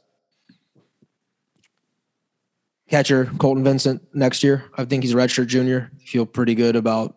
Catcher 2.90 3.26
Colton 3.40 3.64
Vincent 3.64 4.02
next 4.14 4.44
year. 4.44 4.66
I 4.78 4.86
think 4.86 5.04
he's 5.04 5.14
redshirt 5.14 5.48
junior. 5.48 5.92
Feel 6.06 6.26
pretty 6.26 6.56
good 6.56 6.76
about. 6.76 7.16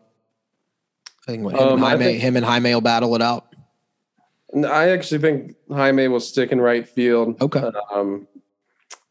I 1.28 1.32
think, 1.32 1.42
him, 1.42 1.58
um, 1.58 1.72
and 1.74 1.80
Jaime, 1.80 2.04
think, 2.04 2.20
him 2.20 2.36
and 2.36 2.46
Jaime 2.46 2.72
will 2.72 2.80
battle 2.80 3.14
it 3.14 3.20
out. 3.20 3.54
I 4.54 4.88
actually 4.88 5.20
think 5.20 5.56
Jaime 5.70 6.08
will 6.08 6.20
stick 6.20 6.52
in 6.52 6.60
right 6.60 6.88
field. 6.88 7.40
Okay. 7.42 7.70
Um, 7.92 8.26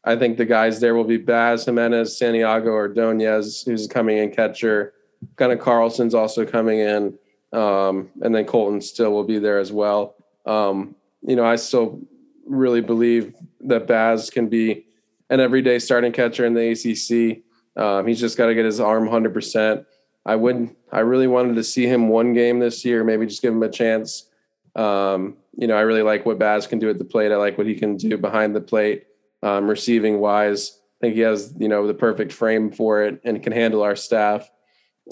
I 0.04 0.16
think 0.16 0.36
the 0.36 0.44
guys 0.44 0.80
there 0.80 0.96
will 0.96 1.04
be 1.04 1.16
Baz 1.16 1.64
Jimenez, 1.64 2.18
Santiago, 2.18 2.70
Ordonez, 2.70 3.62
who's 3.62 3.86
coming 3.86 4.18
in 4.18 4.32
catcher. 4.32 4.94
Kind 5.36 5.52
of 5.52 5.60
Carlson's 5.60 6.14
also 6.14 6.44
coming 6.44 6.80
in. 6.80 7.16
Um, 7.52 8.10
and 8.20 8.34
then 8.34 8.46
Colton 8.46 8.80
still 8.80 9.12
will 9.12 9.24
be 9.24 9.38
there 9.38 9.60
as 9.60 9.70
well. 9.70 10.16
Um, 10.44 10.96
you 11.22 11.36
know, 11.36 11.44
I 11.44 11.54
still 11.54 12.00
really 12.46 12.80
believe 12.80 13.34
that 13.60 13.86
Baz 13.86 14.28
can 14.28 14.48
be 14.48 14.86
an 15.30 15.38
everyday 15.38 15.78
starting 15.78 16.12
catcher 16.12 16.44
in 16.46 16.54
the 16.54 16.72
ACC. 16.72 17.42
Um, 17.80 18.08
he's 18.08 18.18
just 18.18 18.36
got 18.36 18.46
to 18.46 18.54
get 18.54 18.64
his 18.64 18.80
arm 18.80 19.08
100%. 19.08 19.84
I 20.28 20.36
would, 20.36 20.76
I 20.92 21.00
really 21.00 21.26
wanted 21.26 21.56
to 21.56 21.64
see 21.64 21.86
him 21.86 22.10
one 22.10 22.34
game 22.34 22.58
this 22.58 22.84
year, 22.84 23.02
maybe 23.02 23.24
just 23.24 23.40
give 23.40 23.54
him 23.54 23.62
a 23.62 23.70
chance. 23.70 24.28
Um, 24.76 25.38
you 25.56 25.66
know, 25.66 25.74
I 25.74 25.80
really 25.80 26.02
like 26.02 26.26
what 26.26 26.38
Baz 26.38 26.66
can 26.66 26.78
do 26.78 26.90
at 26.90 26.98
the 26.98 27.04
plate. 27.04 27.32
I 27.32 27.36
like 27.36 27.56
what 27.56 27.66
he 27.66 27.74
can 27.74 27.96
do 27.96 28.18
behind 28.18 28.54
the 28.54 28.60
plate, 28.60 29.06
um, 29.42 29.66
receiving 29.66 30.20
wise. 30.20 30.78
I 31.00 31.06
think 31.06 31.14
he 31.14 31.22
has, 31.22 31.54
you 31.58 31.68
know, 31.68 31.86
the 31.86 31.94
perfect 31.94 32.34
frame 32.34 32.70
for 32.70 33.04
it 33.04 33.22
and 33.24 33.42
can 33.42 33.54
handle 33.54 33.82
our 33.82 33.96
staff. 33.96 34.50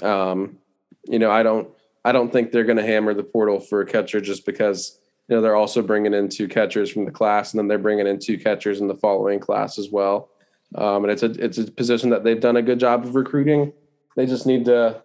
Um, 0.02 0.58
you 1.04 1.18
know, 1.18 1.30
I 1.30 1.42
don't, 1.42 1.70
I 2.04 2.12
don't 2.12 2.30
think 2.30 2.52
they're 2.52 2.64
going 2.64 2.76
to 2.76 2.84
hammer 2.84 3.14
the 3.14 3.24
portal 3.24 3.58
for 3.58 3.80
a 3.80 3.86
catcher 3.86 4.20
just 4.20 4.44
because 4.44 5.00
you 5.28 5.34
know 5.34 5.40
they're 5.40 5.56
also 5.56 5.80
bringing 5.80 6.12
in 6.12 6.28
two 6.28 6.46
catchers 6.46 6.90
from 6.90 7.06
the 7.06 7.10
class, 7.10 7.52
and 7.52 7.58
then 7.58 7.68
they're 7.68 7.78
bringing 7.78 8.06
in 8.06 8.18
two 8.18 8.38
catchers 8.38 8.80
in 8.80 8.86
the 8.86 8.94
following 8.94 9.40
class 9.40 9.78
as 9.78 9.90
well. 9.90 10.28
Um, 10.74 11.04
and 11.04 11.10
it's 11.10 11.22
a 11.22 11.30
it's 11.44 11.58
a 11.58 11.64
position 11.64 12.10
that 12.10 12.22
they've 12.22 12.40
done 12.40 12.58
a 12.58 12.62
good 12.62 12.78
job 12.78 13.04
of 13.04 13.14
recruiting. 13.14 13.72
They 14.14 14.26
just 14.26 14.46
need 14.46 14.66
to 14.66 15.02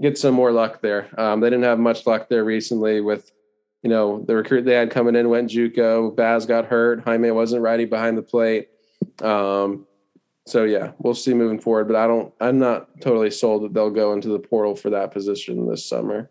get 0.00 0.18
some 0.18 0.34
more 0.34 0.52
luck 0.52 0.80
there. 0.80 1.08
Um, 1.18 1.40
they 1.40 1.50
didn't 1.50 1.64
have 1.64 1.78
much 1.78 2.06
luck 2.06 2.28
there 2.28 2.44
recently 2.44 3.00
with 3.00 3.30
you 3.82 3.90
know 3.90 4.24
the 4.26 4.34
recruit 4.34 4.64
they 4.64 4.74
had 4.74 4.90
coming 4.90 5.16
in 5.16 5.28
went 5.28 5.50
JUCO. 5.50 6.14
Baz 6.16 6.46
got 6.46 6.66
hurt. 6.66 7.04
Jaime 7.04 7.30
wasn't 7.30 7.62
ready 7.62 7.84
behind 7.84 8.16
the 8.16 8.22
plate. 8.22 8.68
Um, 9.22 9.86
so 10.46 10.64
yeah, 10.64 10.92
we'll 10.98 11.14
see 11.14 11.34
moving 11.34 11.60
forward. 11.60 11.86
But 11.86 11.96
I 11.96 12.06
don't. 12.06 12.32
I'm 12.40 12.58
not 12.58 13.00
totally 13.00 13.30
sold 13.30 13.64
that 13.64 13.74
they'll 13.74 13.90
go 13.90 14.12
into 14.12 14.28
the 14.28 14.38
portal 14.38 14.74
for 14.74 14.90
that 14.90 15.12
position 15.12 15.68
this 15.68 15.84
summer. 15.84 16.30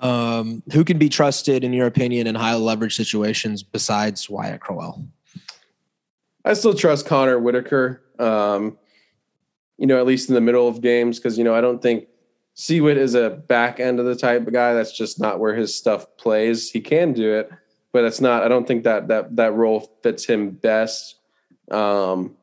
Um, 0.00 0.62
who 0.72 0.84
can 0.84 0.98
be 0.98 1.08
trusted, 1.08 1.64
in 1.64 1.72
your 1.72 1.86
opinion, 1.86 2.26
in 2.26 2.34
high 2.34 2.56
leverage 2.56 2.96
situations 2.96 3.62
besides 3.62 4.28
Wyatt 4.28 4.60
Crowell? 4.60 5.06
I 6.44 6.52
still 6.54 6.74
trust 6.74 7.06
Connor 7.06 7.38
Whitaker. 7.38 8.02
Um, 8.18 8.76
you 9.78 9.86
know, 9.86 9.98
at 9.98 10.06
least 10.06 10.28
in 10.28 10.34
the 10.34 10.40
middle 10.40 10.68
of 10.68 10.80
games, 10.80 11.18
because 11.18 11.36
you 11.36 11.44
know 11.44 11.54
I 11.54 11.60
don't 11.60 11.82
think 11.82 12.06
Seawit 12.56 12.96
is 12.96 13.14
a 13.14 13.30
back 13.30 13.80
end 13.80 13.98
of 13.98 14.06
the 14.06 14.14
type 14.14 14.46
of 14.46 14.52
guy. 14.52 14.74
That's 14.74 14.96
just 14.96 15.20
not 15.20 15.40
where 15.40 15.54
his 15.54 15.74
stuff 15.74 16.06
plays. 16.16 16.70
He 16.70 16.80
can 16.80 17.12
do 17.12 17.34
it, 17.34 17.50
but 17.92 18.04
it's 18.04 18.20
not. 18.20 18.44
I 18.44 18.48
don't 18.48 18.66
think 18.66 18.84
that 18.84 19.08
that 19.08 19.36
that 19.36 19.54
role 19.54 19.98
fits 20.02 20.24
him 20.24 20.50
best. 20.50 21.16
Um, 21.70 22.36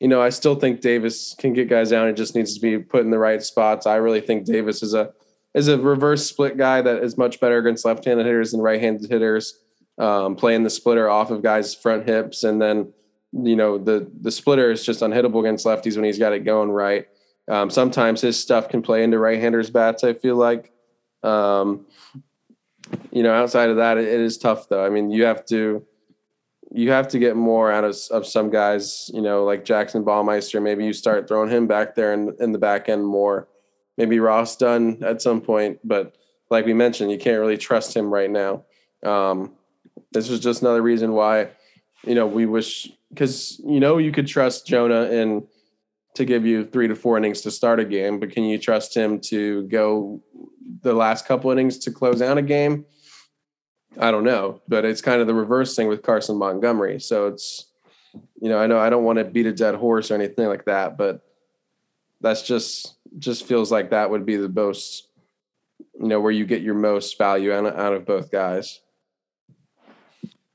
you 0.00 0.08
know, 0.08 0.20
I 0.20 0.30
still 0.30 0.56
think 0.56 0.80
Davis 0.80 1.36
can 1.38 1.52
get 1.52 1.68
guys 1.68 1.90
down. 1.90 2.08
It 2.08 2.14
just 2.14 2.34
needs 2.34 2.54
to 2.54 2.60
be 2.60 2.78
put 2.78 3.04
in 3.04 3.10
the 3.10 3.18
right 3.18 3.40
spots. 3.40 3.86
I 3.86 3.96
really 3.96 4.20
think 4.20 4.44
Davis 4.44 4.82
is 4.82 4.94
a 4.94 5.12
is 5.54 5.68
a 5.68 5.78
reverse 5.78 6.26
split 6.26 6.56
guy 6.56 6.82
that 6.82 7.04
is 7.04 7.16
much 7.16 7.38
better 7.38 7.58
against 7.58 7.84
left-handed 7.84 8.26
hitters 8.26 8.50
than 8.52 8.60
right-handed 8.60 9.08
hitters. 9.08 9.60
Um, 9.98 10.34
playing 10.34 10.64
the 10.64 10.70
splitter 10.70 11.08
off 11.08 11.30
of 11.30 11.42
guys' 11.42 11.74
front 11.74 12.08
hips, 12.08 12.42
and 12.42 12.60
then 12.60 12.92
you 13.32 13.56
know 13.56 13.78
the 13.78 14.10
the 14.20 14.30
splitter 14.30 14.70
is 14.70 14.84
just 14.84 15.00
unhittable 15.00 15.40
against 15.40 15.66
lefties 15.66 15.96
when 15.96 16.04
he's 16.04 16.18
got 16.18 16.32
it 16.32 16.40
going 16.40 16.70
right. 16.70 17.06
Um, 17.48 17.70
sometimes 17.70 18.20
his 18.20 18.38
stuff 18.38 18.68
can 18.68 18.82
play 18.82 19.02
into 19.02 19.18
right-handers 19.18 19.68
bats. 19.70 20.04
I 20.04 20.14
feel 20.14 20.36
like, 20.36 20.72
um, 21.24 21.86
you 23.10 23.24
know, 23.24 23.34
outside 23.34 23.68
of 23.68 23.76
that, 23.76 23.98
it, 23.98 24.06
it 24.06 24.20
is 24.20 24.38
tough 24.38 24.68
though. 24.68 24.84
I 24.84 24.90
mean, 24.90 25.10
you 25.10 25.24
have 25.24 25.44
to 25.46 25.84
you 26.70 26.90
have 26.90 27.08
to 27.08 27.18
get 27.18 27.36
more 27.36 27.70
out 27.70 27.84
of, 27.84 27.96
of 28.10 28.26
some 28.26 28.50
guys. 28.50 29.10
You 29.12 29.22
know, 29.22 29.44
like 29.44 29.64
Jackson 29.64 30.04
Baumeister. 30.04 30.62
Maybe 30.62 30.84
you 30.84 30.92
start 30.92 31.26
throwing 31.26 31.50
him 31.50 31.66
back 31.66 31.94
there 31.94 32.12
in, 32.12 32.34
in 32.38 32.52
the 32.52 32.58
back 32.58 32.88
end 32.88 33.04
more 33.06 33.48
maybe 33.96 34.18
Ross 34.20 34.56
Dunn 34.56 34.98
at 35.02 35.22
some 35.22 35.40
point, 35.40 35.78
but 35.84 36.16
like 36.50 36.66
we 36.66 36.74
mentioned, 36.74 37.10
you 37.10 37.18
can't 37.18 37.40
really 37.40 37.56
trust 37.56 37.96
him 37.96 38.12
right 38.12 38.30
now. 38.30 38.64
Um, 39.04 39.52
this 40.12 40.28
was 40.28 40.40
just 40.40 40.62
another 40.62 40.82
reason 40.82 41.12
why 41.12 41.50
you 42.04 42.14
know, 42.14 42.26
we 42.26 42.46
wish 42.46 42.90
because 43.10 43.60
you 43.64 43.80
know 43.80 43.98
you 43.98 44.12
could 44.12 44.26
trust 44.26 44.66
Jonah 44.66 45.02
and 45.02 45.46
to 46.14 46.24
give 46.24 46.44
you 46.44 46.64
three 46.64 46.88
to 46.88 46.94
four 46.94 47.16
innings 47.16 47.40
to 47.42 47.50
start 47.50 47.80
a 47.80 47.84
game, 47.84 48.20
but 48.20 48.30
can 48.30 48.44
you 48.44 48.58
trust 48.58 48.94
him 48.94 49.18
to 49.18 49.62
go 49.68 50.22
the 50.82 50.92
last 50.92 51.26
couple 51.26 51.50
innings 51.50 51.78
to 51.78 51.90
close 51.90 52.20
out 52.20 52.38
a 52.38 52.42
game? 52.42 52.84
I 53.98 54.10
don't 54.10 54.24
know, 54.24 54.60
but 54.68 54.84
it's 54.84 55.00
kind 55.00 55.20
of 55.20 55.26
the 55.26 55.34
reverse 55.34 55.74
thing 55.76 55.88
with 55.88 56.02
Carson 56.02 56.38
Montgomery. 56.38 57.00
So 57.00 57.28
it's, 57.28 57.66
you 58.40 58.48
know, 58.48 58.58
I 58.58 58.66
know 58.66 58.78
I 58.78 58.90
don't 58.90 59.04
want 59.04 59.18
to 59.18 59.24
beat 59.24 59.46
a 59.46 59.52
dead 59.52 59.74
horse 59.74 60.10
or 60.10 60.14
anything 60.14 60.48
like 60.48 60.64
that, 60.66 60.96
but 60.96 61.22
that's 62.20 62.42
just 62.42 62.96
just 63.18 63.46
feels 63.46 63.70
like 63.70 63.90
that 63.90 64.10
would 64.10 64.24
be 64.24 64.36
the 64.36 64.48
most, 64.48 65.08
you 66.00 66.08
know, 66.08 66.20
where 66.20 66.32
you 66.32 66.46
get 66.46 66.62
your 66.62 66.74
most 66.74 67.18
value 67.18 67.52
out, 67.52 67.66
out 67.78 67.92
of 67.92 68.06
both 68.06 68.30
guys. 68.30 68.80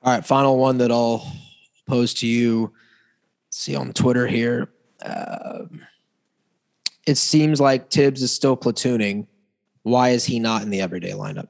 All 0.08 0.14
right, 0.14 0.26
final 0.26 0.58
one 0.58 0.78
that 0.78 0.90
I'll 0.90 1.30
pose 1.86 2.14
to 2.14 2.28
you. 2.28 2.72
Let's 3.48 3.58
see 3.58 3.76
on 3.76 3.92
Twitter 3.92 4.26
here. 4.26 4.70
Uh, 5.02 5.66
it 7.06 7.18
seems 7.18 7.60
like 7.60 7.90
Tibbs 7.90 8.24
is 8.24 8.32
still 8.32 8.56
platooning. 8.56 9.28
Why 9.84 10.12
is 10.12 10.24
he 10.24 10.40
not 10.40 10.62
in 10.62 10.70
the 10.70 10.80
everyday 10.80 11.12
lineup? 11.12 11.50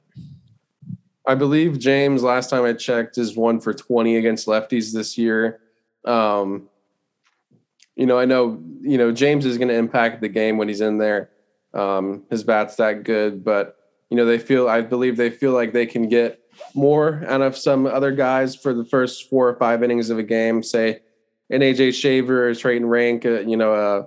I 1.24 1.36
believe 1.36 1.78
James, 1.78 2.24
last 2.24 2.50
time 2.50 2.64
I 2.64 2.72
checked, 2.72 3.16
is 3.16 3.36
one 3.36 3.60
for 3.60 3.72
20 3.72 4.16
against 4.16 4.48
lefties 4.48 4.92
this 4.92 5.16
year. 5.16 5.60
Um, 6.04 6.68
you 7.94 8.06
know, 8.06 8.18
I 8.18 8.24
know, 8.24 8.60
you 8.80 8.98
know, 8.98 9.12
James 9.12 9.46
is 9.46 9.56
going 9.56 9.68
to 9.68 9.76
impact 9.76 10.20
the 10.20 10.28
game 10.28 10.58
when 10.58 10.66
he's 10.66 10.80
in 10.80 10.98
there. 10.98 11.30
Um, 11.74 12.24
his 12.28 12.42
bat's 12.42 12.74
that 12.74 13.04
good, 13.04 13.44
but, 13.44 13.76
you 14.10 14.16
know, 14.16 14.24
they 14.24 14.40
feel, 14.40 14.68
I 14.68 14.80
believe 14.80 15.16
they 15.16 15.30
feel 15.30 15.52
like 15.52 15.72
they 15.72 15.86
can 15.86 16.08
get 16.08 16.40
more 16.74 17.24
out 17.26 17.40
of 17.40 17.56
some 17.56 17.86
other 17.86 18.12
guys 18.12 18.54
for 18.56 18.72
the 18.74 18.84
first 18.84 19.28
four 19.28 19.48
or 19.48 19.56
five 19.56 19.82
innings 19.82 20.10
of 20.10 20.18
a 20.18 20.22
game, 20.22 20.62
say 20.62 21.00
an 21.50 21.60
AJ 21.60 21.94
Shaver, 21.94 22.48
a 22.48 22.54
Trayton 22.54 22.86
Rank, 22.86 23.24
uh, 23.24 23.40
you 23.40 23.56
know, 23.56 23.72
uh, 23.72 24.06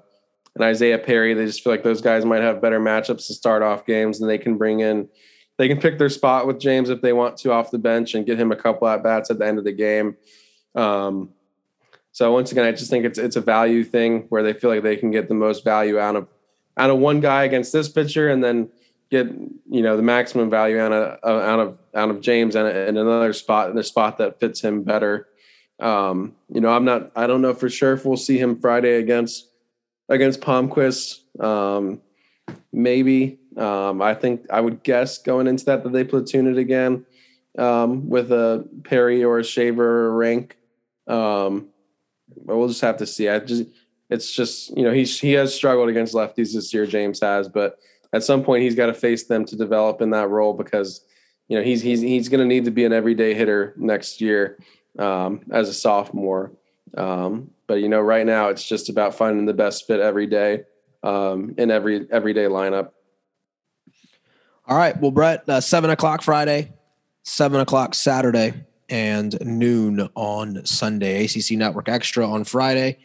an 0.55 0.63
Isaiah 0.63 0.99
Perry. 0.99 1.33
They 1.33 1.45
just 1.45 1.63
feel 1.63 1.73
like 1.73 1.83
those 1.83 2.01
guys 2.01 2.25
might 2.25 2.41
have 2.41 2.61
better 2.61 2.79
matchups 2.79 3.27
to 3.27 3.33
start 3.33 3.63
off 3.63 3.85
games 3.85 4.21
and 4.21 4.29
they 4.29 4.37
can 4.37 4.57
bring 4.57 4.81
in 4.81 5.09
they 5.61 5.67
can 5.67 5.79
pick 5.79 5.99
their 5.99 6.09
spot 6.09 6.47
with 6.47 6.59
James 6.59 6.89
if 6.89 7.01
they 7.01 7.13
want 7.13 7.37
to 7.37 7.51
off 7.51 7.69
the 7.69 7.77
bench 7.77 8.15
and 8.15 8.25
get 8.25 8.39
him 8.39 8.51
a 8.51 8.55
couple 8.55 8.87
at 8.87 9.03
bats 9.03 9.29
at 9.29 9.37
the 9.37 9.45
end 9.45 9.59
of 9.59 9.63
the 9.63 9.71
game. 9.71 10.17
Um, 10.73 11.29
so 12.11 12.31
once 12.33 12.51
again, 12.51 12.65
I 12.65 12.71
just 12.71 12.89
think 12.89 13.05
it's 13.05 13.19
it's 13.19 13.35
a 13.35 13.41
value 13.41 13.83
thing 13.83 14.25
where 14.29 14.41
they 14.41 14.53
feel 14.53 14.71
like 14.71 14.81
they 14.81 14.97
can 14.97 15.11
get 15.11 15.27
the 15.27 15.35
most 15.35 15.63
value 15.63 15.99
out 15.99 16.15
of 16.15 16.33
out 16.77 16.89
of 16.89 16.97
one 16.97 17.19
guy 17.19 17.43
against 17.43 17.71
this 17.73 17.87
pitcher, 17.89 18.29
and 18.29 18.43
then 18.43 18.69
get 19.11 19.27
you 19.69 19.81
know 19.83 19.97
the 19.97 20.03
maximum 20.03 20.49
value 20.49 20.79
out 20.79 20.93
of 20.93 21.19
out 21.23 21.59
of 21.59 21.77
out 21.93 22.09
of 22.09 22.21
James 22.21 22.55
and, 22.55 22.67
and 22.67 22.97
another 22.97 23.33
spot 23.33 23.69
in 23.69 23.77
a 23.77 23.83
spot 23.83 24.17
that 24.17 24.39
fits 24.39 24.61
him 24.61 24.83
better. 24.83 25.27
Um, 25.79 26.35
you 26.49 26.61
know, 26.61 26.69
I'm 26.69 26.85
not. 26.85 27.11
I 27.15 27.27
don't 27.27 27.41
know 27.41 27.53
for 27.53 27.69
sure 27.69 27.93
if 27.93 28.05
we'll 28.05 28.17
see 28.17 28.37
him 28.37 28.59
Friday 28.59 28.95
against 28.95 29.49
against 30.09 30.41
Palmquist. 30.41 31.19
Um, 31.43 32.01
maybe 32.71 33.39
um, 33.57 34.01
I 34.01 34.13
think 34.13 34.45
I 34.49 34.61
would 34.61 34.81
guess 34.83 35.17
going 35.17 35.47
into 35.47 35.65
that 35.65 35.83
that 35.83 35.91
they 35.91 36.03
platoon 36.03 36.47
it 36.47 36.57
again 36.57 37.05
um, 37.57 38.09
with 38.09 38.31
a 38.31 38.67
Perry 38.83 39.23
or 39.23 39.39
a 39.39 39.43
Shaver 39.43 40.07
or 40.07 40.15
Rank. 40.15 40.57
Um, 41.07 41.67
but 42.45 42.55
we'll 42.55 42.69
just 42.69 42.81
have 42.81 42.97
to 42.97 43.05
see. 43.05 43.27
I 43.27 43.39
just 43.39 43.65
it's 44.09 44.31
just 44.31 44.75
you 44.77 44.83
know 44.83 44.93
he's 44.93 45.19
he 45.19 45.33
has 45.33 45.53
struggled 45.53 45.89
against 45.89 46.13
lefties 46.13 46.53
this 46.53 46.73
year. 46.73 46.85
James 46.85 47.19
has, 47.19 47.49
but 47.49 47.79
at 48.13 48.23
some 48.23 48.43
point 48.43 48.63
he's 48.63 48.75
got 48.75 48.87
to 48.87 48.93
face 48.93 49.25
them 49.25 49.45
to 49.45 49.55
develop 49.55 50.01
in 50.01 50.09
that 50.11 50.29
role 50.29 50.53
because 50.53 51.05
you 51.47 51.57
know 51.57 51.63
he's 51.63 51.81
he's 51.81 52.01
he's 52.01 52.29
going 52.29 52.39
to 52.39 52.45
need 52.45 52.65
to 52.65 52.71
be 52.71 52.85
an 52.85 52.93
everyday 52.93 53.33
hitter 53.33 53.73
next 53.77 54.21
year 54.21 54.57
um, 54.99 55.41
as 55.51 55.69
a 55.69 55.73
sophomore. 55.73 56.51
Um, 56.97 57.51
but 57.67 57.75
you 57.75 57.89
know 57.89 58.01
right 58.01 58.25
now 58.25 58.49
it's 58.49 58.67
just 58.67 58.89
about 58.89 59.15
finding 59.15 59.45
the 59.45 59.53
best 59.53 59.87
fit 59.87 59.99
every 59.99 60.27
day 60.27 60.63
um, 61.03 61.55
in 61.57 61.71
every 61.71 62.07
everyday 62.11 62.45
lineup. 62.45 62.91
All 64.67 64.77
right. 64.77 64.99
Well, 65.01 65.11
Brett, 65.11 65.47
uh, 65.49 65.59
seven 65.59 65.89
o'clock 65.89 66.21
Friday, 66.21 66.71
seven 67.23 67.59
o'clock 67.59 67.93
Saturday, 67.93 68.53
and 68.89 69.37
noon 69.41 70.07
on 70.15 70.65
Sunday. 70.65 71.25
ACC 71.25 71.51
Network 71.51 71.89
Extra 71.89 72.27
on 72.27 72.43
Friday. 72.43 72.99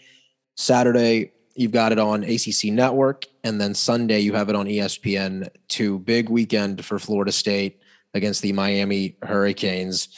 Saturday, 0.57 1.33
you've 1.57 1.73
got 1.73 1.93
it 1.93 1.99
on 1.99 2.23
ACC 2.23 2.73
Network. 2.73 3.27
And 3.45 3.61
then 3.61 3.74
Sunday, 3.74 4.20
you 4.20 4.35
have 4.35 4.49
it 4.49 4.57
on 4.57 4.66
ESPN 4.66 5.49
2. 5.69 6.01
Big 6.01 6.28
weekend 6.28 6.85
for 6.85 6.99
Florida 6.99 7.33
State 7.33 7.81
against 8.15 8.43
the 8.43 8.53
Miami 8.53 9.16
Hurricanes. 9.23 10.09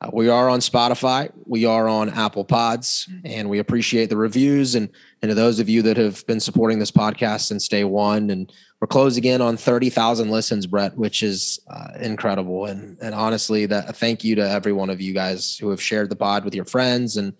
Uh, 0.00 0.10
we 0.12 0.28
are 0.28 0.48
on 0.48 0.60
Spotify. 0.60 1.30
We 1.46 1.64
are 1.64 1.88
on 1.88 2.10
Apple 2.10 2.44
Pods, 2.44 3.08
and 3.24 3.48
we 3.48 3.58
appreciate 3.58 4.10
the 4.10 4.16
reviews. 4.16 4.74
And, 4.74 4.90
and 5.22 5.30
to 5.30 5.34
those 5.34 5.60
of 5.60 5.68
you 5.68 5.82
that 5.82 5.96
have 5.96 6.26
been 6.26 6.40
supporting 6.40 6.78
this 6.78 6.90
podcast 6.90 7.42
since 7.42 7.68
day 7.68 7.84
one, 7.84 8.30
and 8.30 8.52
we're 8.80 8.88
closing 8.88 9.24
in 9.24 9.40
on 9.40 9.56
30,000 9.56 10.30
listens, 10.30 10.66
Brett, 10.66 10.96
which 10.96 11.22
is 11.22 11.60
uh, 11.70 11.88
incredible. 12.00 12.66
And, 12.66 12.98
and 13.00 13.14
honestly, 13.14 13.66
that 13.66 13.96
thank 13.96 14.24
you 14.24 14.34
to 14.34 14.46
every 14.46 14.72
one 14.72 14.90
of 14.90 15.00
you 15.00 15.14
guys 15.14 15.56
who 15.56 15.70
have 15.70 15.80
shared 15.80 16.10
the 16.10 16.16
pod 16.16 16.44
with 16.44 16.54
your 16.54 16.66
friends 16.66 17.16
and 17.16 17.32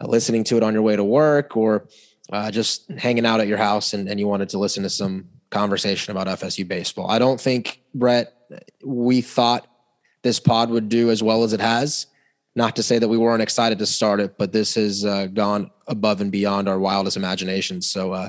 uh, 0.00 0.06
listening 0.06 0.42
to 0.44 0.56
it 0.56 0.62
on 0.62 0.72
your 0.72 0.82
way 0.82 0.96
to 0.96 1.04
work 1.04 1.56
or 1.56 1.86
uh, 2.32 2.50
just 2.50 2.90
hanging 2.92 3.26
out 3.26 3.40
at 3.40 3.46
your 3.46 3.58
house 3.58 3.92
and, 3.92 4.08
and 4.08 4.18
you 4.18 4.26
wanted 4.26 4.48
to 4.50 4.58
listen 4.58 4.82
to 4.82 4.90
some 4.90 5.28
conversation 5.50 6.10
about 6.10 6.26
FSU 6.26 6.66
baseball. 6.66 7.10
I 7.10 7.18
don't 7.18 7.40
think, 7.40 7.80
Brett, 7.94 8.32
we 8.84 9.20
thought 9.20 9.66
this 10.22 10.40
pod 10.40 10.70
would 10.70 10.88
do 10.88 11.10
as 11.10 11.22
well 11.22 11.44
as 11.44 11.52
it 11.52 11.60
has. 11.60 12.06
Not 12.56 12.76
to 12.76 12.82
say 12.82 12.98
that 12.98 13.08
we 13.08 13.18
weren't 13.18 13.42
excited 13.42 13.78
to 13.80 13.86
start 13.86 14.20
it, 14.20 14.38
but 14.38 14.52
this 14.52 14.76
has 14.76 15.04
uh, 15.04 15.26
gone 15.26 15.70
above 15.86 16.20
and 16.20 16.30
beyond 16.30 16.68
our 16.68 16.78
wildest 16.78 17.16
imaginations. 17.16 17.86
So, 17.86 18.12
uh, 18.12 18.28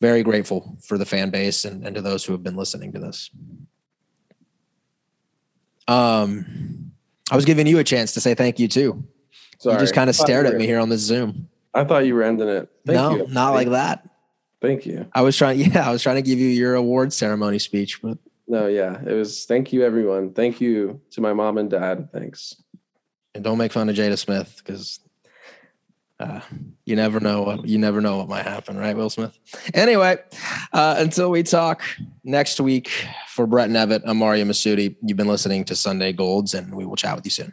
very 0.00 0.22
grateful 0.22 0.76
for 0.82 0.98
the 0.98 1.06
fan 1.06 1.30
base 1.30 1.64
and, 1.64 1.84
and 1.86 1.94
to 1.96 2.02
those 2.02 2.24
who 2.24 2.32
have 2.32 2.42
been 2.42 2.56
listening 2.56 2.92
to 2.92 2.98
this. 2.98 3.30
Um, 5.88 6.92
I 7.30 7.36
was 7.36 7.44
giving 7.44 7.66
you 7.66 7.78
a 7.78 7.84
chance 7.84 8.12
to 8.12 8.20
say 8.20 8.34
thank 8.34 8.58
you 8.58 8.68
too. 8.68 9.04
Sorry. 9.58 9.74
You 9.74 9.80
just 9.80 9.94
kind 9.94 10.10
of 10.10 10.16
stared 10.16 10.46
at 10.46 10.56
me 10.56 10.66
here 10.66 10.78
on 10.78 10.88
this 10.88 11.00
Zoom. 11.00 11.48
I 11.74 11.84
thought 11.84 12.06
you 12.06 12.14
were 12.14 12.22
ending 12.22 12.48
it. 12.48 12.70
Thank 12.86 12.96
no, 12.96 13.16
you. 13.16 13.26
not 13.28 13.52
thank 13.52 13.54
like 13.54 13.70
that. 13.70 14.08
Thank 14.62 14.86
you. 14.86 15.06
I 15.12 15.22
was 15.22 15.36
trying. 15.36 15.58
Yeah, 15.72 15.88
I 15.88 15.92
was 15.92 16.02
trying 16.02 16.16
to 16.16 16.22
give 16.22 16.38
you 16.38 16.48
your 16.48 16.74
award 16.74 17.12
ceremony 17.12 17.58
speech, 17.58 18.00
but 18.00 18.18
no, 18.46 18.66
yeah, 18.66 19.00
it 19.04 19.12
was. 19.12 19.44
Thank 19.44 19.72
you, 19.72 19.84
everyone. 19.84 20.32
Thank 20.32 20.60
you 20.60 21.00
to 21.10 21.20
my 21.20 21.32
mom 21.32 21.58
and 21.58 21.70
dad. 21.70 22.10
Thanks. 22.12 22.56
And 23.34 23.42
don't 23.42 23.58
make 23.58 23.72
fun 23.72 23.88
of 23.88 23.96
Jada 23.96 24.16
Smith 24.16 24.54
because 24.58 25.00
uh, 26.20 26.40
you 26.84 26.94
never 26.94 27.18
know 27.20 27.42
what 27.42 27.66
you 27.66 27.78
never 27.78 28.00
know 28.00 28.18
what 28.18 28.28
might 28.28 28.44
happen, 28.44 28.78
right, 28.78 28.96
Will 28.96 29.10
Smith? 29.10 29.36
Anyway, 29.74 30.16
uh, 30.72 30.94
until 30.98 31.30
we 31.30 31.42
talk 31.42 31.82
next 32.22 32.60
week 32.60 32.90
for 33.28 33.46
Brett 33.46 33.70
Nevitt, 33.70 34.02
I'm 34.04 34.18
Mario 34.18 34.44
Masudi. 34.44 34.96
You've 35.02 35.16
been 35.16 35.28
listening 35.28 35.64
to 35.64 35.74
Sunday 35.76 36.12
Golds, 36.12 36.54
and 36.54 36.74
we 36.74 36.84
will 36.84 36.96
chat 36.96 37.16
with 37.16 37.24
you 37.24 37.30
soon. 37.30 37.52